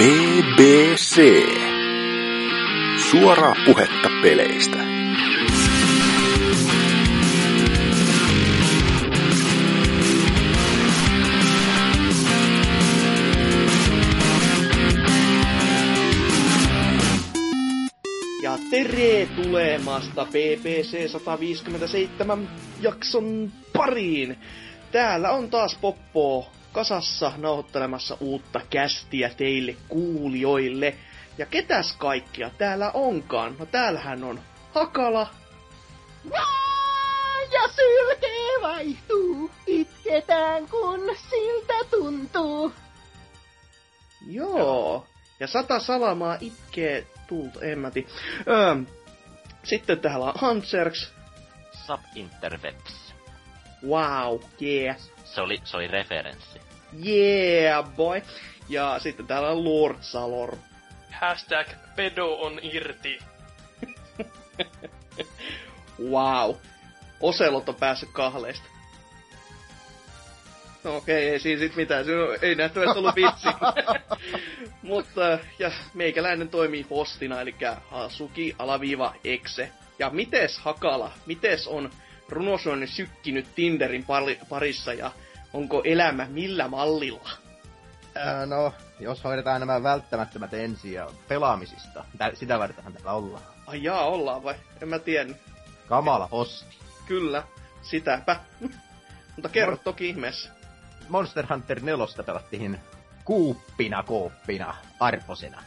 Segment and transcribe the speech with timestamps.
[0.00, 1.20] BBC.
[3.10, 4.78] Suoraa puhetta peleistä.
[18.42, 22.48] Ja tere tulemasta BBC 157
[22.80, 24.38] jakson pariin.
[24.92, 30.94] Täällä on taas Poppo kasassa nauhoittelemassa uutta kästiä teille kuulijoille.
[31.38, 33.56] Ja ketäs kaikkia täällä onkaan?
[33.58, 34.40] No täällähän on
[34.74, 35.26] Hakala.
[37.52, 42.72] Ja sylkee vaihtuu, itketään kun siltä tuntuu.
[44.26, 45.06] Joo.
[45.40, 47.90] Ja sata salamaa itkee tulta, en mä.
[48.48, 48.76] Öö,
[49.62, 51.12] sitten täällä on Hanserks.
[51.86, 53.14] Subinterwebs.
[53.86, 54.96] Wow, yeah.
[55.24, 56.49] Se oli, se oli referenssi.
[57.06, 58.22] Yeah, boy.
[58.68, 60.56] Ja sitten täällä on Lord Salor.
[61.10, 63.18] Hashtag pedo on irti.
[66.10, 66.54] Wow.
[67.20, 68.66] Oselot on päässyt kahleista.
[70.84, 72.04] No okei, ei siinä sit mitään.
[72.04, 73.48] Se ei nähtävästi ollut vitsi.
[74.82, 77.54] Mutta, ja meikäläinen toimii hostina, eli
[77.90, 79.70] Hasuki alaviiva exe.
[79.98, 81.90] Ja mites Hakala, mites on
[82.28, 85.10] runosuonni sykkinyt Tinderin pari- parissa ja
[85.52, 87.30] onko elämä millä mallilla?
[88.14, 92.04] Ää, no, jos hoidetaan nämä välttämättömät ensin ja pelaamisista.
[92.18, 93.42] Tä, sitä vartenhan täällä ollaan.
[93.66, 94.54] Ai jaa, ollaan vai?
[94.82, 95.34] En mä tiedä.
[95.88, 96.76] Kamala hosti.
[97.06, 97.42] Kyllä,
[97.82, 98.36] sitäpä.
[99.36, 99.80] Mutta kerro No.
[99.84, 100.50] toki ihmeessä.
[101.08, 102.80] Monster Hunter 4 pelattiin
[103.24, 105.62] kuuppina kooppina Arposena.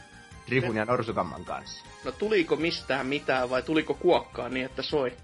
[0.48, 1.84] Rifun ja Norsukamman kanssa.
[2.04, 5.16] No tuliko mistään mitään vai tuliko kuokkaa niin, että soi?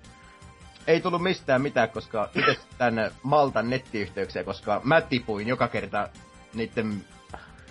[0.86, 6.08] Ei tullut mistään mitään, koska itse tänne Maltan nettiyhteyksiä, koska mä tipuin joka kerta
[6.54, 7.04] niiden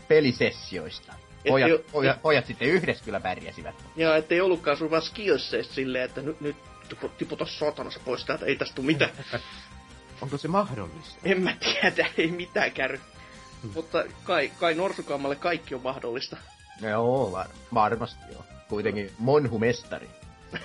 [0.07, 1.13] pelisessioista.
[1.47, 3.75] Pojat, jo- pojat, pojat sitten yhdessä kyllä pärjäsivät.
[3.95, 6.55] Ja ettei ollutkaan sun vaan skillseistä silleen, että nyt, nyt
[6.89, 9.11] tipu- tiputa satanassa pois täältä, ei tästä tuu mitään.
[10.21, 11.19] Onko se mahdollista?
[11.23, 12.99] en mä tiedä, ei mitään käy.
[13.75, 16.37] Mutta kai, kai Norsukammalle kaikki on mahdollista.
[16.81, 18.45] Joo, var- varmasti joo.
[18.69, 20.09] Kuitenkin monhumestari.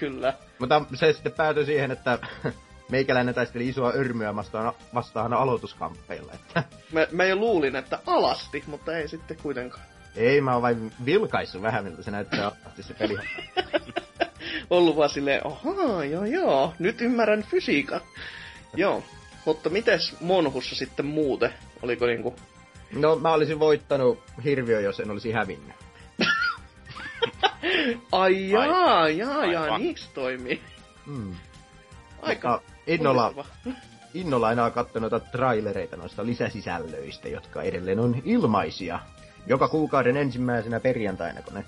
[0.00, 0.34] Kyllä.
[0.68, 2.18] Mutta se sitten päätyi siihen, että
[2.90, 6.32] meikäläinen taisteli isoa örmyä vastaan, vastaan aloituskamppeilla.
[6.32, 9.84] Että Mä, mä jo luulin, että alasti, mutta ei sitten kuitenkaan.
[10.16, 13.16] ei, mä oon vain vilkaissut vähän, miltä se näyttää alati se peli.
[14.70, 18.00] Ollut vaan silleen, ahaa, joo joo, nyt ymmärrän fysiikan.
[18.74, 19.02] joo,
[19.44, 21.54] mutta mites Monhussa sitten muuten?
[21.82, 22.34] Oliko niinku...
[22.92, 25.83] No, mä olisin voittanut hirviö, jos en olisi hävinnyt.
[28.12, 30.60] Ai jaa, jaa, jaa, se toimii?
[31.06, 31.34] Mm.
[32.22, 33.44] Aika Mutta innolla,
[34.14, 39.00] innolla enää katsonut noita trailereita noista lisäsisällöistä, jotka edelleen on ilmaisia.
[39.46, 41.64] Joka kuukauden ensimmäisenä perjantaina, kun ne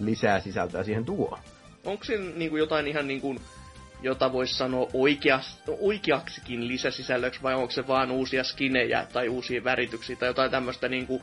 [0.00, 1.38] lisää sisältöä siihen tuo.
[1.84, 3.36] Onko siinä niinku jotain ihan niinku,
[4.02, 10.16] jota voisi sanoa oikeas, oikeaksikin lisäsisällöksi, vai onko se vaan uusia skinejä tai uusia värityksiä
[10.16, 11.22] tai jotain tämmöistä niinku,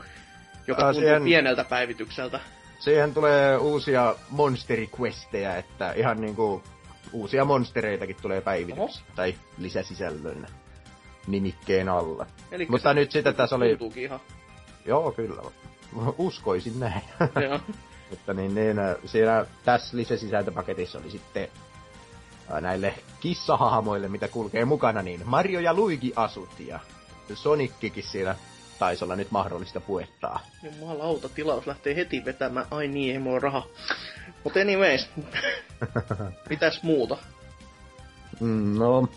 [0.68, 2.40] joka Ää, tuntuu siihen- pieneltä päivitykseltä?
[2.80, 6.64] Siihen tulee uusia monsteriquestejä, että ihan niinku
[7.14, 9.06] uusia monstereitakin tulee päivityksiä.
[9.16, 10.48] Tai lisäsisällön
[11.28, 12.26] nimikkeen alla.
[12.52, 13.78] Elikkä Mutta nyt sitten tässä oli...
[13.96, 14.20] ihan.
[14.86, 15.42] Joo, kyllä.
[16.18, 17.02] Uskoisin näin.
[17.50, 17.60] Joo.
[18.10, 21.48] Mutta niin, niin siinä tässä lisäsisältöpaketissa oli sitten
[22.54, 26.80] äh, näille kissahahmoille, mitä kulkee mukana, niin Mario ja Luigi asut ja
[27.34, 28.36] Sonickikin siinä
[28.80, 30.40] taisi olla nyt mahdollista puettaa.
[30.64, 32.66] Jumalauta, tilaus lähtee heti vetämään.
[32.72, 33.68] Ai niin, ei mulla raha.
[34.44, 35.10] Mutta anyways,
[36.50, 37.18] mitäs muuta?
[38.40, 39.08] Mm, no,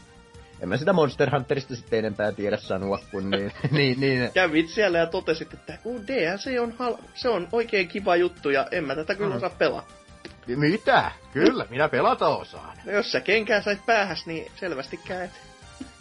[0.61, 4.99] en mä sitä Monster Hunterista sitten enempää tiedä sanoa, kun niin, niin, niin Kävit siellä
[4.99, 8.95] ja totesit, että kun DLC on, hal- se on oikein kiva juttu ja en mä
[8.95, 9.37] tätä kyllä Mhm.
[9.37, 9.89] osaa pelaa.
[10.47, 11.11] mitä?
[11.33, 12.77] Kyllä, minä pelata osaan.
[12.85, 15.31] No jos sä kenkään sait päähäs, niin selvästikään et.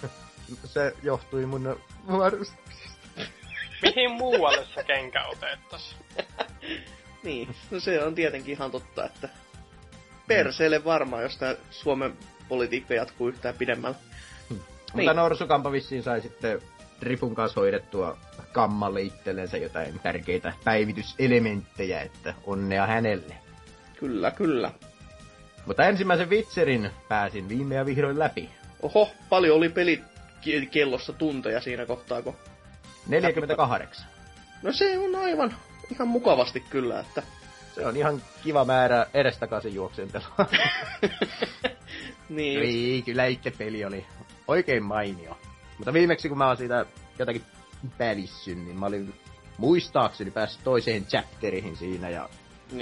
[0.66, 2.54] Se johtui mun varust...
[3.81, 5.95] Mihin muualle se kenkä otettas?
[7.24, 9.29] Niin, no se on tietenkin ihan totta, että
[10.27, 12.13] perseelle varmaan, jos tää Suomen
[12.50, 13.97] politiikka jatkuu yhtään pidemmällä.
[14.94, 16.62] Mutta Norsukampa vissiin sai sitten
[17.01, 18.18] Rifun kanssa hoidettua
[18.51, 23.35] kammalle itsellensä jotain tärkeitä päivityselementtejä, että onnea hänelle.
[24.00, 24.71] Kyllä, kyllä.
[25.65, 28.50] Mutta ensimmäisen vitserin pääsin viime ja vihdoin läpi.
[28.81, 30.01] Oho, paljon oli peli
[30.71, 32.35] kellossa tunteja siinä kohtaa, kun...
[33.07, 34.06] 48.
[34.63, 35.56] No se on aivan
[35.92, 37.24] ihan mukavasti kyllä, että...
[37.75, 40.36] Se on ihan kiva määrä edestakaisin juoksentelua.
[42.30, 44.06] niin, Ei, kyllä itse peli oli
[44.48, 45.38] oikein mainio.
[45.77, 46.86] Mutta viimeksi kun mä oon siitä
[47.19, 47.42] jotakin
[48.00, 49.13] välissyn, niin mä olin
[49.57, 52.30] muistaakseni pääsi toiseen chapterihin siinä ja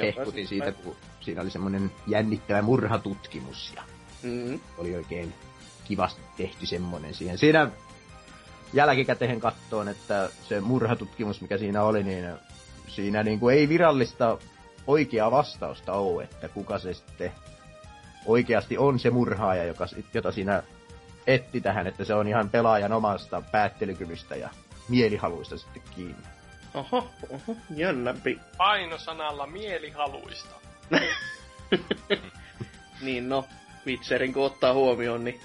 [0.01, 3.83] hehkutin siitä, kun siinä oli semmoinen jännittävä murhatutkimus ja
[4.23, 4.59] Mm.
[4.77, 5.33] oli oikein
[5.83, 7.37] kivasti tehty semmonen siihen.
[7.37, 7.69] Siinä
[8.73, 12.29] jälkikäteen kattoon, että se murhatutkimus, mikä siinä oli, niin
[12.87, 14.37] siinä niin kuin ei virallista
[14.87, 17.31] oikeaa vastausta ole, että kuka se sitten
[18.25, 20.63] oikeasti on se murhaaja, joka, jota siinä
[21.27, 24.49] etti tähän, että se on ihan pelaajan omasta päättelykyvystä ja
[24.89, 26.23] mielihaluista sitten kiinni.
[26.73, 28.39] Oho, oho, jännämpi.
[28.57, 30.55] Painosanalla mielihaluista.
[33.01, 33.45] Niin no,
[33.85, 35.41] Witcherin kun ottaa huomioon, niin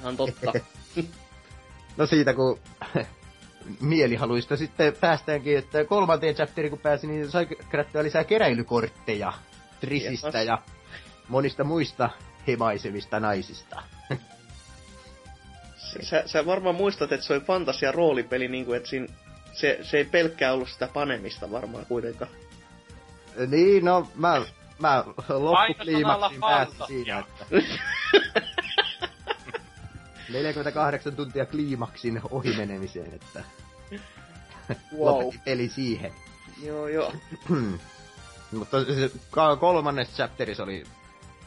[0.00, 0.52] ihan totta.
[1.96, 2.58] No siitä kun
[3.80, 9.32] mielihaluista sitten päästäänkin, että kolmanteen chapteriin kun pääsi, niin sai kerättyä lisää keräilykortteja
[9.80, 10.62] Trisistä ja
[11.28, 12.10] monista muista
[12.46, 13.82] hemaisevista naisista.
[16.02, 19.06] Sä, sä varmaan muistat, että se oli fantasia roolipeli, niin kuin, että siinä,
[19.52, 22.30] se, se ei pelkkää ollut sitä panemista varmaan kuitenkaan.
[23.46, 24.42] niin, no mä,
[24.78, 27.46] mä Painosanalla loppukliimaksiin pääsin siinä, että
[30.28, 33.44] 48 tuntia kliimaksin ohimenemiseen, että
[34.98, 35.34] Wow.
[35.44, 36.12] peli siihen.
[36.62, 37.12] Joo, joo.
[38.58, 39.10] Mutta se
[39.60, 40.84] kolmannes chapterissa oli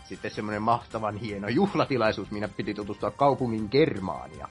[0.08, 4.48] sitten semmoinen mahtavan hieno juhlatilaisuus, minä piti tutustua kaupungin kermaan ja,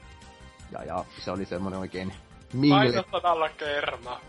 [0.73, 2.13] ja, ja se oli semmoinen oikein
[2.53, 2.79] mingle.
[2.79, 4.21] Painosanalla kerma.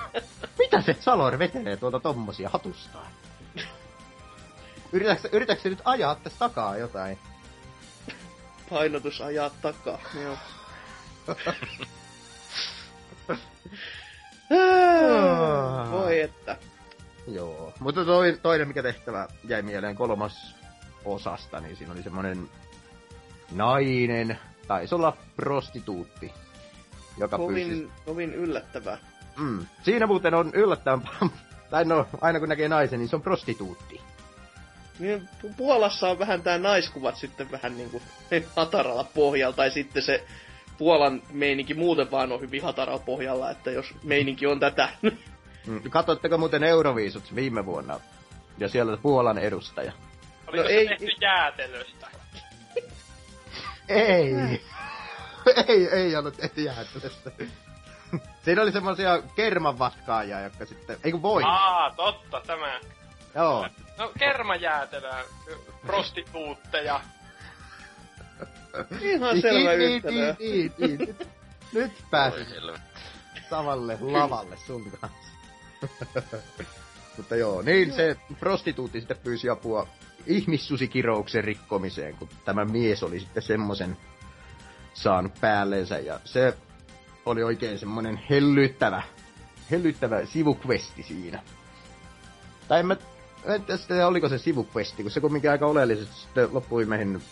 [0.58, 3.06] Mitä se Salor vetelee tuolta tommosia hatustaan?
[4.92, 7.18] Yritätkö, yritätkö nyt ajaa tästä takaa jotain?
[8.70, 9.98] Painotus ajaa takaa.
[10.22, 10.36] Joo.
[15.90, 16.56] Voi että.
[17.26, 20.54] Joo, mutta toi, toinen mikä tehtävä jäi mieleen kolmas
[21.04, 22.48] osasta, niin siinä oli semmonen
[23.52, 26.32] nainen, taisi olla prostituutti,
[27.18, 28.98] joka pyysi Kovin, kovin yllättävää.
[29.36, 29.66] Mm.
[29.82, 31.08] Siinä muuten on yllättävän
[31.70, 34.00] tai no, aina kun näkee naisen, niin se on prostituutti.
[34.98, 38.02] Niin Pu- Puolassa on vähän tää naiskuvat sitten vähän niinku
[38.56, 40.24] hataralla pohjalla, tai sitten se
[40.78, 44.88] Puolan meininki muuten vaan on hyvin hataralla pohjalla, että jos meininki on tätä.
[45.66, 45.82] Mm.
[45.90, 48.00] Katsotteko muuten Euroviisut viime vuonna?
[48.58, 49.92] Ja siellä Puolan edustaja.
[50.46, 52.06] Oliko No se ei- tehty jäätelöstä?
[53.88, 54.34] Ei!
[55.68, 57.30] ei, ei ollut tehty jäätelöstä.
[58.44, 60.96] Siinä oli semmosia kermanvatkaajia, jotka sitten...
[61.04, 61.42] Ei kun voi!
[61.46, 62.80] Aa, totta, tämä.
[63.34, 63.66] Joo.
[63.98, 65.24] No, kermajäätelöä,
[65.86, 67.00] prostituutteja.
[69.00, 70.34] Ihan selvä niin, yhtälö.
[70.38, 71.16] niin, niin, niin.
[71.72, 71.92] Nyt,
[72.50, 73.00] helvetti.
[73.50, 75.28] samalle lavalle sun kanssa.
[77.16, 79.86] Mutta joo, niin se prostituutti sitten pyysi apua
[80.26, 83.96] ihmissusikirouksen rikkomiseen, kun tämä mies oli sitten semmosen
[84.94, 86.56] saanut päälleensä ja se
[87.26, 89.02] oli oikein semmonen hellyttävä,
[89.70, 91.42] hellyttävä sivukvesti siinä.
[92.68, 92.96] Tai en mä,
[93.48, 97.22] en oliko se sivukvesti, kun se kumminkin aika oleellisesti sitten loppuimeihin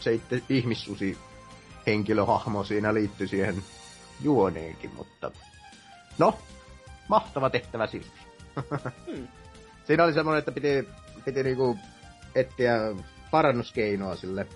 [0.00, 1.18] se itse ihmissusi
[1.86, 3.62] henkilöhahmo siinä liittyi siihen
[4.22, 5.30] juoneenkin, mutta
[6.18, 6.38] no,
[7.08, 8.20] mahtava tehtävä silti.
[9.06, 9.28] Hmm.
[9.86, 10.88] Siinä oli semmoinen, että piti,
[11.24, 11.78] piti niinku
[12.34, 12.74] etsiä
[13.30, 14.46] parannuskeinoa sille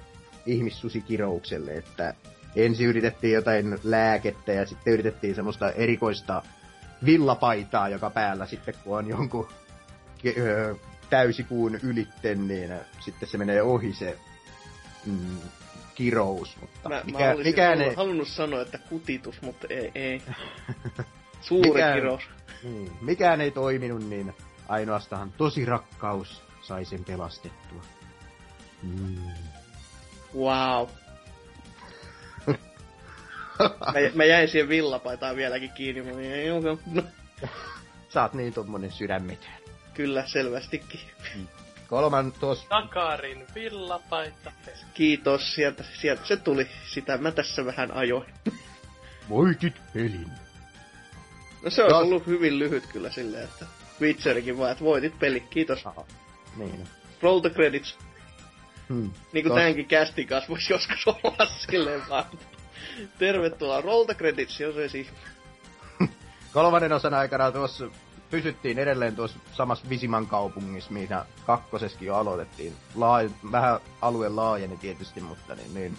[0.46, 2.14] ihmissusikiroukselle, että
[2.56, 6.42] ensin yritettiin jotain lääkettä ja sitten yritettiin semmoista erikoista
[7.04, 9.48] villapaitaa, joka päällä sitten kun on jonkun
[10.24, 10.74] ke- öö,
[11.10, 14.18] täysikuun ylitten, niin sitten se menee ohi se
[15.06, 15.38] mm,
[15.94, 19.90] kirous, mutta Mä, mikä, mä olisin mikään halunnut, ei, halunnut sanoa, että kutitus, mutta ei.
[19.94, 20.22] ei.
[21.40, 22.22] Suuri Mikään- kirous.
[22.62, 24.34] niin, mikään ei toiminut, niin
[24.68, 27.82] ainoastaan tosi rakkaus sai sen pelastettua.
[28.82, 29.16] Mm.
[30.36, 30.88] Wow.
[33.94, 36.46] mä, mä jäin siihen villapaitaan vieläkin kiinni, mutta ei,
[38.08, 39.63] Sä oot niin tommonen sydämetön.
[39.94, 41.00] Kyllä selvästikin.
[41.88, 44.52] Kolman tuossa Takarin villapaita.
[44.94, 46.68] Kiitos, sieltä, sieltä se tuli.
[46.94, 48.26] Sitä mä tässä vähän ajoin.
[49.28, 50.30] voitit pelin.
[51.62, 53.66] No se on ollut hyvin lyhyt kyllä silleen, että
[54.00, 55.86] Witcherikin vaan, että voitit peli, kiitos.
[55.86, 56.04] Aha.
[56.56, 56.88] Niin.
[57.22, 57.98] Roll the credits.
[58.88, 59.10] Hmm.
[59.32, 62.24] Niin kuin Tos- tämänkin kästin kanssa voisi joskus olla silleen vaan.
[63.18, 65.06] Tervetuloa, roll the credits, jos ei siis.
[66.52, 67.84] Kolmannen osan aikana tuossa
[68.30, 72.72] pysyttiin edelleen tuossa samassa Visiman kaupungissa, missä kakkoseskin jo aloitettiin.
[72.94, 75.98] Laaja, vähän alue laajeni tietysti, mutta niin, niin.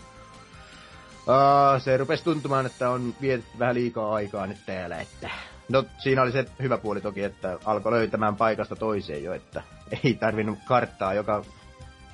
[1.27, 5.29] Uh, se rupesi tuntumaan, että on vietetty vähän liikaa aikaa nyt täällä, että...
[5.70, 9.63] No, siinä oli se hyvä puoli toki, että alkoi löytämään paikasta toiseen jo, että
[10.03, 11.46] ei tarvinnut karttaa joka,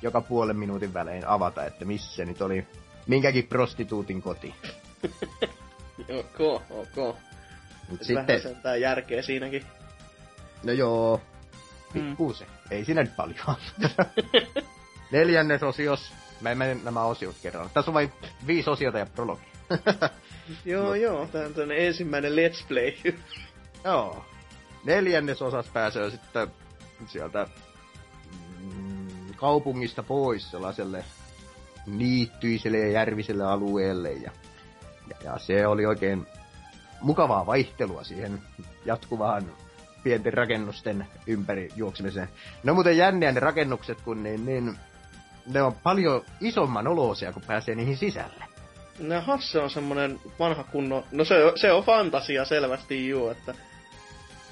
[0.02, 2.66] joka puolen minuutin välein avata, että missä nyt oli
[3.06, 4.54] minkäkin prostituutin koti.
[6.18, 7.16] Ok, ok.
[8.00, 9.62] Sitten, Vähän sentään järkeä siinäkin.
[10.64, 11.20] No joo,
[11.94, 12.00] Mm.
[12.08, 12.46] pikkuusen.
[12.70, 13.56] Ei siinä nyt paljon.
[15.12, 16.12] Neljännes osios.
[16.40, 17.70] Mä en mene nämä osiot kerran.
[17.74, 18.12] Tässä on vain
[18.46, 19.42] viisi osiota ja prologi.
[20.64, 20.94] Joo, No.
[20.94, 22.92] joo, tää on ensimmäinen Let's Play.
[23.84, 24.24] Joo.
[24.84, 26.48] Neljännes osas pääsee sitten
[27.06, 27.46] sieltä
[28.60, 31.04] mm, kaupungista pois sellaiselle
[31.86, 34.12] niittyiselle ja järviselle alueelle.
[34.12, 34.30] Ja,
[35.08, 36.26] ja, ja se oli oikein
[37.00, 38.42] mukavaa vaihtelua siihen
[38.84, 39.52] jatkuvaan
[40.02, 42.28] pienten rakennusten ympäri juoksemiseen.
[42.62, 44.78] Ne on muuten jänniä ne rakennukset, kun niin, niin,
[45.46, 48.44] ne on paljon isomman oloisia, kun pääsee niihin sisälle.
[48.98, 51.04] No Hasse on semmonen vanha kunno...
[51.12, 53.54] No se, se on fantasia selvästi juu, että...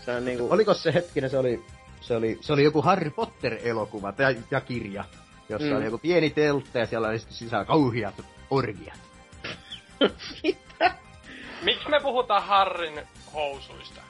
[0.04, 0.48] Se on niinku...
[0.50, 1.64] Oliko se hetkinen, se oli,
[2.00, 5.04] se oli, se oli joku Harry Potter-elokuva ja, ja kirja,
[5.48, 5.76] jossa Mm.
[5.76, 8.14] oli joku pieni teltta ja siellä oli sitten sisällä kauhiat
[8.50, 8.98] orgiat.
[11.62, 13.00] Miksi me puhutaan Harrin
[13.34, 14.00] housuista?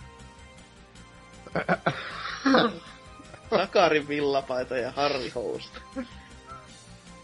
[3.50, 5.80] Sakarin villapaita ja Harri Housta.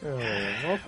[0.03, 0.19] Joo.
[0.69, 0.79] Voi,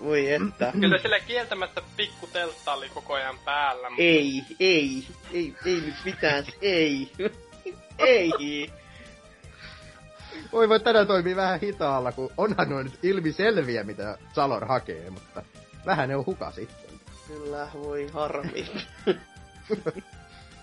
[0.00, 0.72] voi että.
[0.80, 3.90] Kyllä sillä kieltämättä pikku teltta oli koko ajan päällä.
[3.90, 7.12] mutta Ei, ei, ei, ei nyt mitään, ei.
[7.98, 8.72] ei.
[10.52, 15.42] Voi voi tänään toimii vähän hitaalla, kun onhan noin nyt ilmiselviä, mitä Salor hakee, mutta
[15.86, 17.00] vähän ne on huka sitten.
[17.26, 18.66] Kyllä, voi harmi.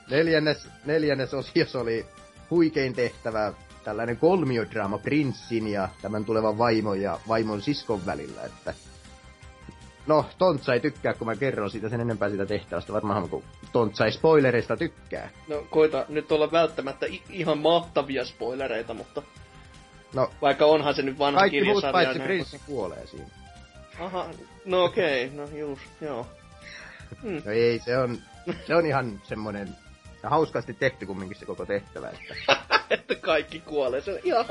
[0.09, 2.05] Neljännes, neljännes osios oli
[2.49, 8.73] huikein tehtävä tällainen kolmiodraama prinssin ja tämän tulevan vaimon ja vaimon siskon välillä, että
[10.07, 12.93] No, Tontsa ei tykkää, kun mä kerron siitä sen enempää siitä tehtävästä.
[12.93, 15.29] Varmaan kun Tontsa ei spoilereista tykkää.
[15.47, 19.21] No koita nyt olla välttämättä i- ihan mahtavia spoilereita, mutta
[20.13, 21.91] No, vaikka onhan se nyt vanha kaikki muut kirjasarja.
[21.91, 23.25] paitsi näin, prinssi kuolee siinä.
[23.99, 24.25] Aha,
[24.65, 26.27] no okei, okay, no just, joo.
[27.23, 28.17] No ei, se on,
[28.67, 29.75] se on ihan semmonen
[30.29, 32.09] hauskasti tehty kumminkin se koko tehtävä.
[32.09, 32.57] Että
[32.89, 34.45] että kaikki kuolee, se on ihan.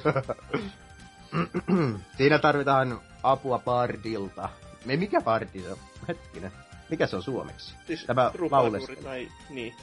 [2.16, 4.48] Siinä tarvitaan apua Bardilta.
[4.84, 5.78] Me mikä Bardi se on?
[6.08, 6.52] Hetkinen.
[6.90, 7.74] Mikä se on suomeksi?
[7.86, 9.02] Siis Tämä lauleskelija.
[9.02, 9.74] tai, niin.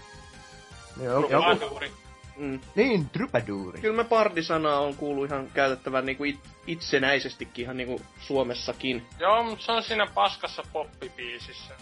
[1.04, 1.92] Joku, joku, Rupaduuri.
[2.38, 2.60] Mm.
[2.76, 3.82] niin, trupaduuri.
[3.82, 9.08] Kyllä me pardi-sanaa on kuullut ihan käytettävän niinku it, itsenäisestikin ihan niinku Suomessakin.
[9.20, 11.74] Joo, mutta se on siinä paskassa poppibiisissä.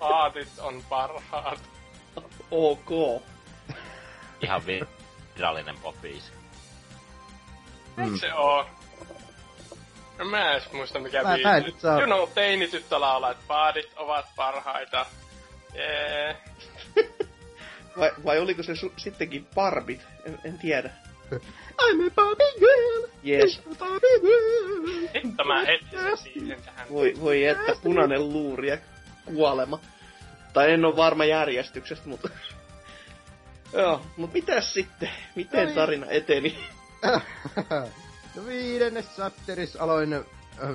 [0.00, 1.60] Aatit on parhaat.
[2.50, 3.22] Ok.
[4.42, 4.62] Ihan
[5.36, 6.32] virallinen popbiisi.
[8.04, 8.66] Eikö se oo?
[10.18, 13.44] No mä en edes muista mikä Mä- mä en saa- You know, teinityttö laulaa, että
[13.48, 15.06] paadit ovat parhaita.
[15.74, 16.36] Jee.
[17.98, 20.00] Vai, vai oliko se su- sittenkin Barbit?
[20.24, 20.90] En, en tiedä.
[21.82, 23.06] I'm a Barbie girl!
[23.22, 23.58] Jees.
[23.66, 25.08] I'm a Barbie girl!
[25.14, 26.86] Hitto mä heti sen siihen tähän.
[26.92, 28.78] Voi, voi että punainen luuri ja
[29.34, 29.80] kuolema.
[30.52, 32.28] Tai en ole varma järjestyksestä, mutta...
[33.72, 35.10] Joo, mutta mitäs sitten?
[35.34, 35.74] Miten No niin.
[35.74, 36.58] tarina eteni?
[38.36, 40.24] no viidennes chapteris aloin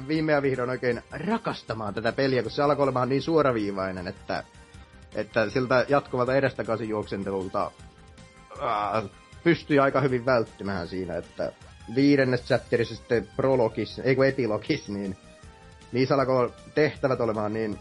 [0.08, 4.44] viime ja vihdoin oikein rakastamaan tätä peliä, kun se alkoi olemaan niin suoraviivainen, että,
[5.16, 7.72] että siltä jatkuvalta edestakaisin juoksentelulta
[8.62, 9.04] äh,
[9.44, 11.52] pystyi aika hyvin välttymään siinä, että
[11.96, 15.18] viidennes chapterissa sitten prologis, ei kun epilogis, niin
[15.92, 17.80] niissä alkoi tehtävät olemaan niin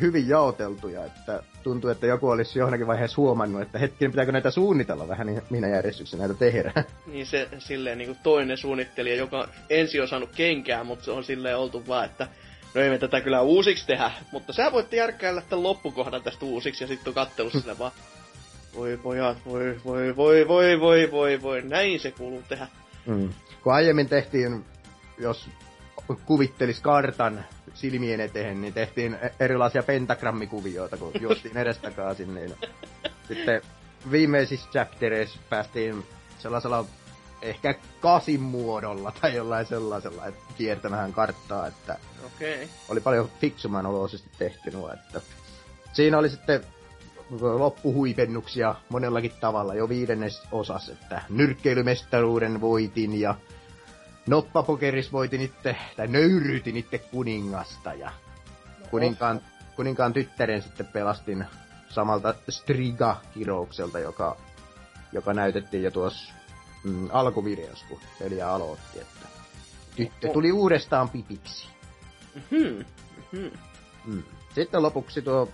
[0.00, 5.08] hyvin jaoteltuja, että tuntuu, että joku olisi johonkin vaiheessa huomannut, että hetkinen, pitääkö näitä suunnitella
[5.08, 6.84] vähän, niin minä järjestyksessä näitä tehdään.
[7.06, 11.58] Niin se silleen niinku toinen suunnittelija, joka ensin on saanut kenkää, mutta se on silleen
[11.58, 12.28] oltu vaan, että
[12.74, 16.84] no ei me tätä kyllä uusiksi tehdä, mutta sä voit järkkäillä tämän loppukohdan tästä uusiksi
[16.84, 17.92] ja sitten on kattelussa sille vaan,
[18.74, 22.66] voi pojat, voi, voi, voi, voi, voi, voi, voi, näin se kuuluu tehdä.
[23.06, 23.28] Mm.
[23.62, 24.64] Kun aiemmin tehtiin,
[25.18, 25.48] jos
[26.26, 27.44] kuvittelis kartan
[27.76, 32.54] silmien eteen, niin tehtiin e- erilaisia pentagrammikuvioita, kun juostiin edestakaisin, niin
[33.28, 33.62] sitten
[34.10, 36.04] viimeisissä chaptereissa päästiin
[36.38, 36.84] sellaisella
[37.42, 41.98] ehkä kasin muodolla tai jollain sellaisella, että kiertämään karttaa, että.
[42.26, 42.68] Okay.
[42.88, 45.20] oli paljon fiksuman oloisesti tehty nuo, että
[45.92, 46.64] siinä oli sitten
[47.40, 53.34] loppuhuipennuksia monellakin tavalla jo viidennes osas, että nyrkkeilymestaruuden voitin ja
[54.26, 58.10] noppapokeris voitin itse, tai nöyryytin itse kuningasta ja
[58.90, 59.40] kuninkaan,
[59.76, 61.44] kuninkaan tyttären sitten pelastin
[61.88, 64.36] samalta Striga-kiroukselta, joka,
[65.12, 66.32] joka näytettiin jo tuossa
[66.84, 69.28] mm, alkuvideossa, kun peliä aloitti, että
[69.96, 71.68] tyttö tuli uudestaan pipiksi.
[72.50, 72.84] Hmm.
[73.32, 73.50] Hmm.
[74.06, 74.22] Mm.
[74.54, 75.48] Sitten lopuksi tuo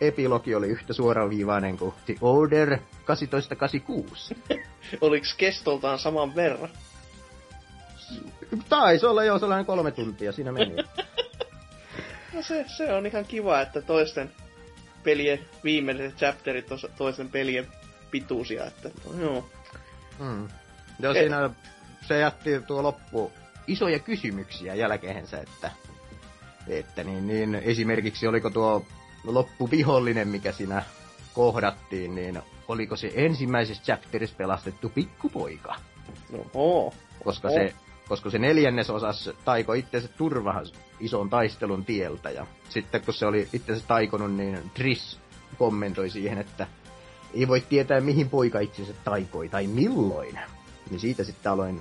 [0.00, 4.36] epilogi oli yhtä suoraviivainen kuin The Order 1886.
[5.00, 6.70] Oliks kestoltaan saman verran?
[8.68, 10.76] Taisi olla jo sellainen kolme tuntia, siinä meni.
[12.32, 14.30] No se, se on ihan kiva, että toisten
[15.02, 17.66] pelien viimeiset chapterit tos, toisen pelien
[18.10, 19.50] pituisia, että no, joo.
[20.18, 20.48] Mm.
[20.98, 21.50] Joo, E- siinä
[22.08, 23.32] se jätti tuo loppu
[23.66, 25.70] isoja kysymyksiä jälkeensä, että,
[26.68, 28.86] että niin, niin, esimerkiksi oliko tuo
[29.24, 30.82] loppuvihollinen, mikä siinä
[31.34, 35.74] kohdattiin, niin oliko se ensimmäisessä chapterissa pelastettu pikkupoika?
[36.30, 36.94] No, oo.
[37.24, 37.58] Koska Oho.
[37.58, 37.74] se,
[38.08, 40.66] koska se neljännesosas taiko itsensä turvahan
[41.00, 42.30] ison taistelun tieltä.
[42.30, 45.18] Ja sitten kun se oli itsensä taikonut, niin Triss
[45.58, 46.66] kommentoi siihen, että
[47.34, 50.38] ei voi tietää mihin poika itsensä taikoi tai milloin.
[50.90, 51.80] Niin siitä sitten aloin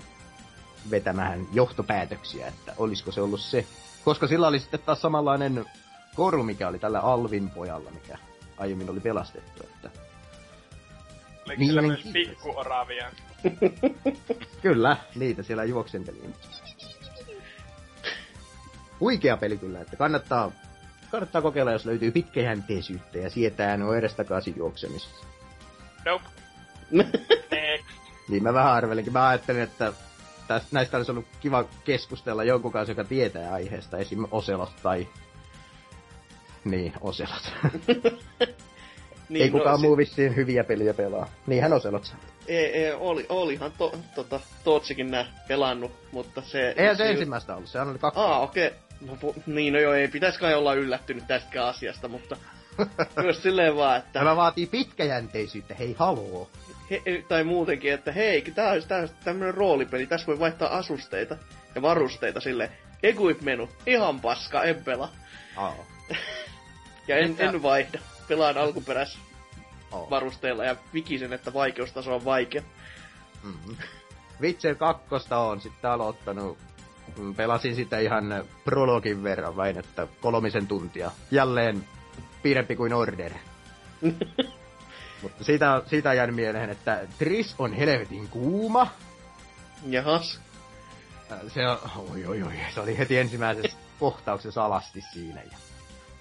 [0.92, 3.66] vetämään johtopäätöksiä, että olisiko se ollut se.
[4.06, 5.66] Koska sillä oli sitten taas samanlainen
[6.16, 8.18] koru, mikä oli tällä Alvin pojalla, mikä
[8.58, 9.64] aiemmin oli pelastettu.
[9.64, 9.90] Että
[11.46, 13.12] Oliko Niin, sillä myös pikkuoravia?
[14.62, 16.22] Kyllä, niitä siellä juoksenteli.
[19.00, 20.52] Huikea peli kyllä, että kannattaa,
[21.12, 25.26] kannattaa kokeilla, jos löytyy pitkäjänteisyyttä ja sietää nuo edestakaisin juoksemisessa.
[26.06, 26.26] Nope.
[28.30, 29.14] Niin mä vähän arvelinkin.
[29.14, 29.94] Mä ajattelin, että
[30.48, 34.26] tästä, näistä olisi ollut kiva keskustella jonkun kanssa, joka tietää aiheesta, esim.
[34.32, 35.08] Oselot tai...
[36.66, 37.54] Niin, Oselot.
[39.32, 41.30] niin, Ei kukaan si- muu vissiin hyviä peliä pelaa.
[41.48, 42.18] Niinhän Oselot saa.
[42.48, 46.74] Ei, ei, oli, olihan to, tota, Tootsikin nää pelannut, mutta se...
[46.78, 48.20] Eihän se ensimmäistä ollut, sehän oli kaksi.
[48.20, 48.68] Aa, okei.
[48.68, 49.18] Okay.
[49.22, 52.38] No, niin, no joo, ei pitäisi kai olla yllättynyt tästäkään asiasta, mutta
[53.22, 54.20] myös silleen vaan, että...
[54.20, 56.50] Tämä vaatii pitkäjänteisyyttä, hei haloo.
[56.90, 61.38] He, tai muutenkin, että hei, tää olisi tää, tämmönen roolipeli, tässä voi vaihtaa asusteita
[61.76, 62.72] ja varusteita sille
[63.04, 65.12] Equip menu, ihan paska, en pelaa.
[65.56, 65.76] Aa.
[67.08, 67.44] Ja en, Mitä?
[67.44, 68.00] en vaihda.
[68.32, 69.20] Pelaan alkuperäis
[69.92, 70.10] Oo.
[70.10, 72.62] varusteilla ja vikisen, että vaikeustaso on vaikea.
[73.44, 73.78] Mm-hmm.
[74.42, 76.58] Witcher 2 on sitten aloittanut.
[77.36, 81.12] Pelasin sitä ihan prologin verran vain, että kolmisen tuntia.
[81.32, 81.88] Jälleen
[82.44, 83.32] pidempi kuin Order.
[85.22, 88.88] Mutta siitä, siitä jäänyt mieleen, että Tris on helvetin kuuma.
[89.86, 90.40] Jahas.
[91.32, 91.78] Äh, Se on,
[92.12, 95.42] oi oi oi, se oli heti ensimmäisessä kohtauksessa alasti siinä.
[95.42, 95.58] Ja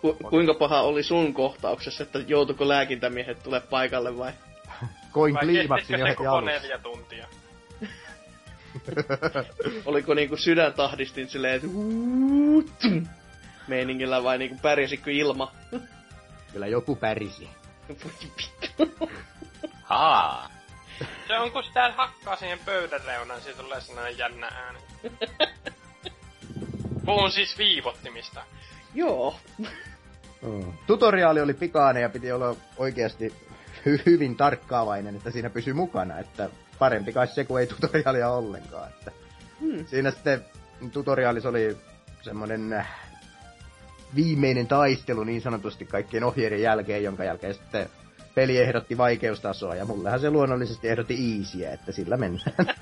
[0.00, 4.32] Ku, kuinka paha oli sun kohtauksessa, että joutuiko lääkintämiehet tulee paikalle vai?
[5.12, 6.50] koin kestikö jo heti koko alussa.
[6.50, 7.26] neljä tuntia?
[9.86, 11.68] Oliko niinku sydäntahdistin silleen, että
[13.66, 15.52] meiningillä vai niinku pärjäsikö ilma?
[16.52, 17.48] Kyllä joku pärisi.
[19.82, 20.50] Haa.
[21.26, 24.78] Se on kun sitä hakkaa siihen pöydän reunaan, siitä tulee sellainen jännä ääni.
[27.04, 28.44] Puhun siis viivottimista.
[28.94, 29.36] Joo.
[30.42, 30.72] Mm.
[30.86, 33.34] Tutoriaali oli pikainen ja piti olla oikeasti
[33.86, 38.88] hy- hyvin tarkkaavainen, että siinä pysyy mukana, että parempi kai se, kuin ei tutoriaalia ollenkaan.
[38.88, 39.12] Että
[39.60, 39.86] Hmm.
[39.86, 40.44] siinä sitten
[40.92, 41.76] tutoriaalissa oli
[42.22, 42.88] semmoinen äh,
[44.16, 47.88] viimeinen taistelu niin sanotusti kaikkien ohjeiden jälkeen, jonka jälkeen sitten
[48.40, 52.66] peli ehdotti vaikeustasoa, ja mullehan se luonnollisesti ehdotti easyä, että sillä mennään.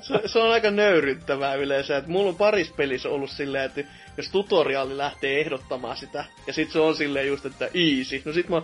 [0.00, 3.80] Se, se on aika nöyryttävää yleensä, että mulla on paris pelissä ollut silleen, että
[4.16, 8.48] jos tutoriaali lähtee ehdottamaan sitä, ja sit se on silleen just, että easy, no sit
[8.48, 8.62] mä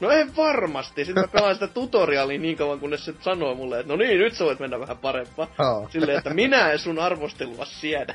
[0.00, 1.04] No en varmasti.
[1.04, 4.34] Sitten mä pelaan sitä tutoriaalia niin kauan, kunnes se sanoo mulle, että no niin, nyt
[4.34, 5.54] sä voit mennä vähän parempaa.
[5.58, 5.88] Joo.
[5.92, 8.14] Silleen, että minä en sun arvostelua siedä.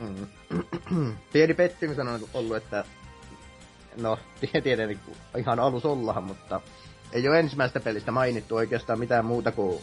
[0.00, 0.26] Mm.
[1.32, 2.84] Pieni pettymys on ollut, että
[3.96, 4.18] no
[4.62, 5.00] tietenkin
[5.36, 6.60] ihan alus ollahan, mutta
[7.12, 9.82] ei ole ensimmäistä pelistä mainittu oikeastaan mitään muuta kuin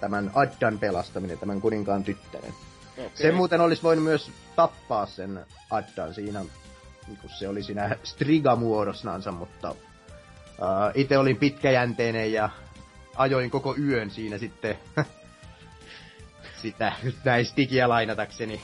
[0.00, 2.54] tämän Addan pelastaminen, tämän kuninkaan tyttären.
[2.98, 3.10] Okay.
[3.14, 6.44] Se muuten olisi voinut myös tappaa sen Addan siinä,
[7.06, 9.76] kun se oli siinä Striga-muodossansa, mutta uh,
[10.94, 12.50] itse olin pitkäjänteinen ja
[13.16, 14.78] ajoin koko yön siinä sitten
[16.62, 16.92] sitä
[17.24, 18.62] näin stigiä lainatakseni.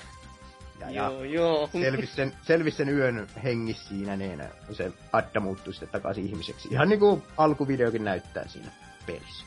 [0.91, 1.71] Ja, ja Joo, joo.
[2.15, 4.43] sen, selvis sen yön hengissä siinä, niin
[4.73, 6.69] se Adda muuttui sitten takaisin ihmiseksi.
[6.71, 8.71] Ihan niinku alkuvideokin näyttää siinä
[9.07, 9.45] pelissä.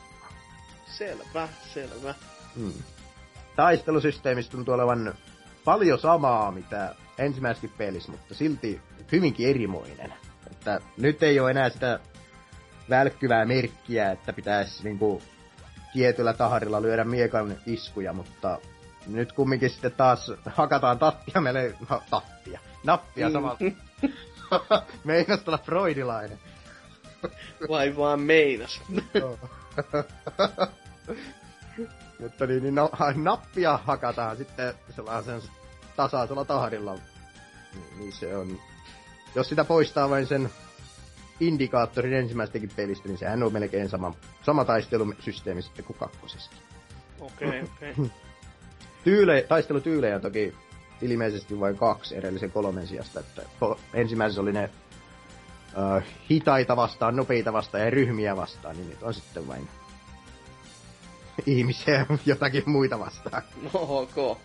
[0.85, 2.15] Selvä, selvä.
[2.55, 2.73] Hmm.
[3.55, 5.13] Taistelusysteemistä tuntuu olevan
[5.65, 10.13] paljon samaa, mitä ensimmäisessäkin pelissä, mutta silti hyvinkin erimoinen.
[10.51, 11.99] Että nyt ei ole enää sitä
[12.89, 15.21] välkkyvää merkkiä, että pitäisi niinku
[15.93, 18.59] tietyllä tahdilla lyödä miekan iskuja, mutta
[19.07, 23.33] nyt kumminkin sitten taas hakataan tattia meille, no, tattia, nappia Mm.
[23.33, 23.59] samalla.
[25.03, 26.39] Meinas olla freudilainen.
[27.69, 28.81] Vai vaan meinas.
[32.19, 35.41] Mutta niin, niin no, nappia hakataan sitten sellaisen
[35.95, 36.93] tasaisella tahdilla.
[36.93, 37.03] Niin,
[37.97, 38.59] Niin se on...
[39.35, 40.49] Jos sitä poistaa vain sen
[41.39, 46.51] indikaattorin ensimmäistäkin pelistä, niin sehän on melkein sama, sama taistelusysteemi sitten kuin kakkosessa.
[47.19, 47.91] Okei, okay, okei.
[47.91, 48.09] Okay.
[49.07, 50.53] Tyyle, taistelutyylejä toki
[51.01, 53.19] ilmeisesti vain kaksi edellisen kolmen sijasta.
[53.19, 53.41] Että
[53.93, 54.69] ensimmäisessä oli ne
[55.77, 59.67] uh, hitaita vastaan, nopeita vastaan ja ryhmiä vastaan, niin nyt on sitten vain
[61.45, 63.41] ihmisiä jotakin muita vastaan.
[63.61, 64.37] No ok.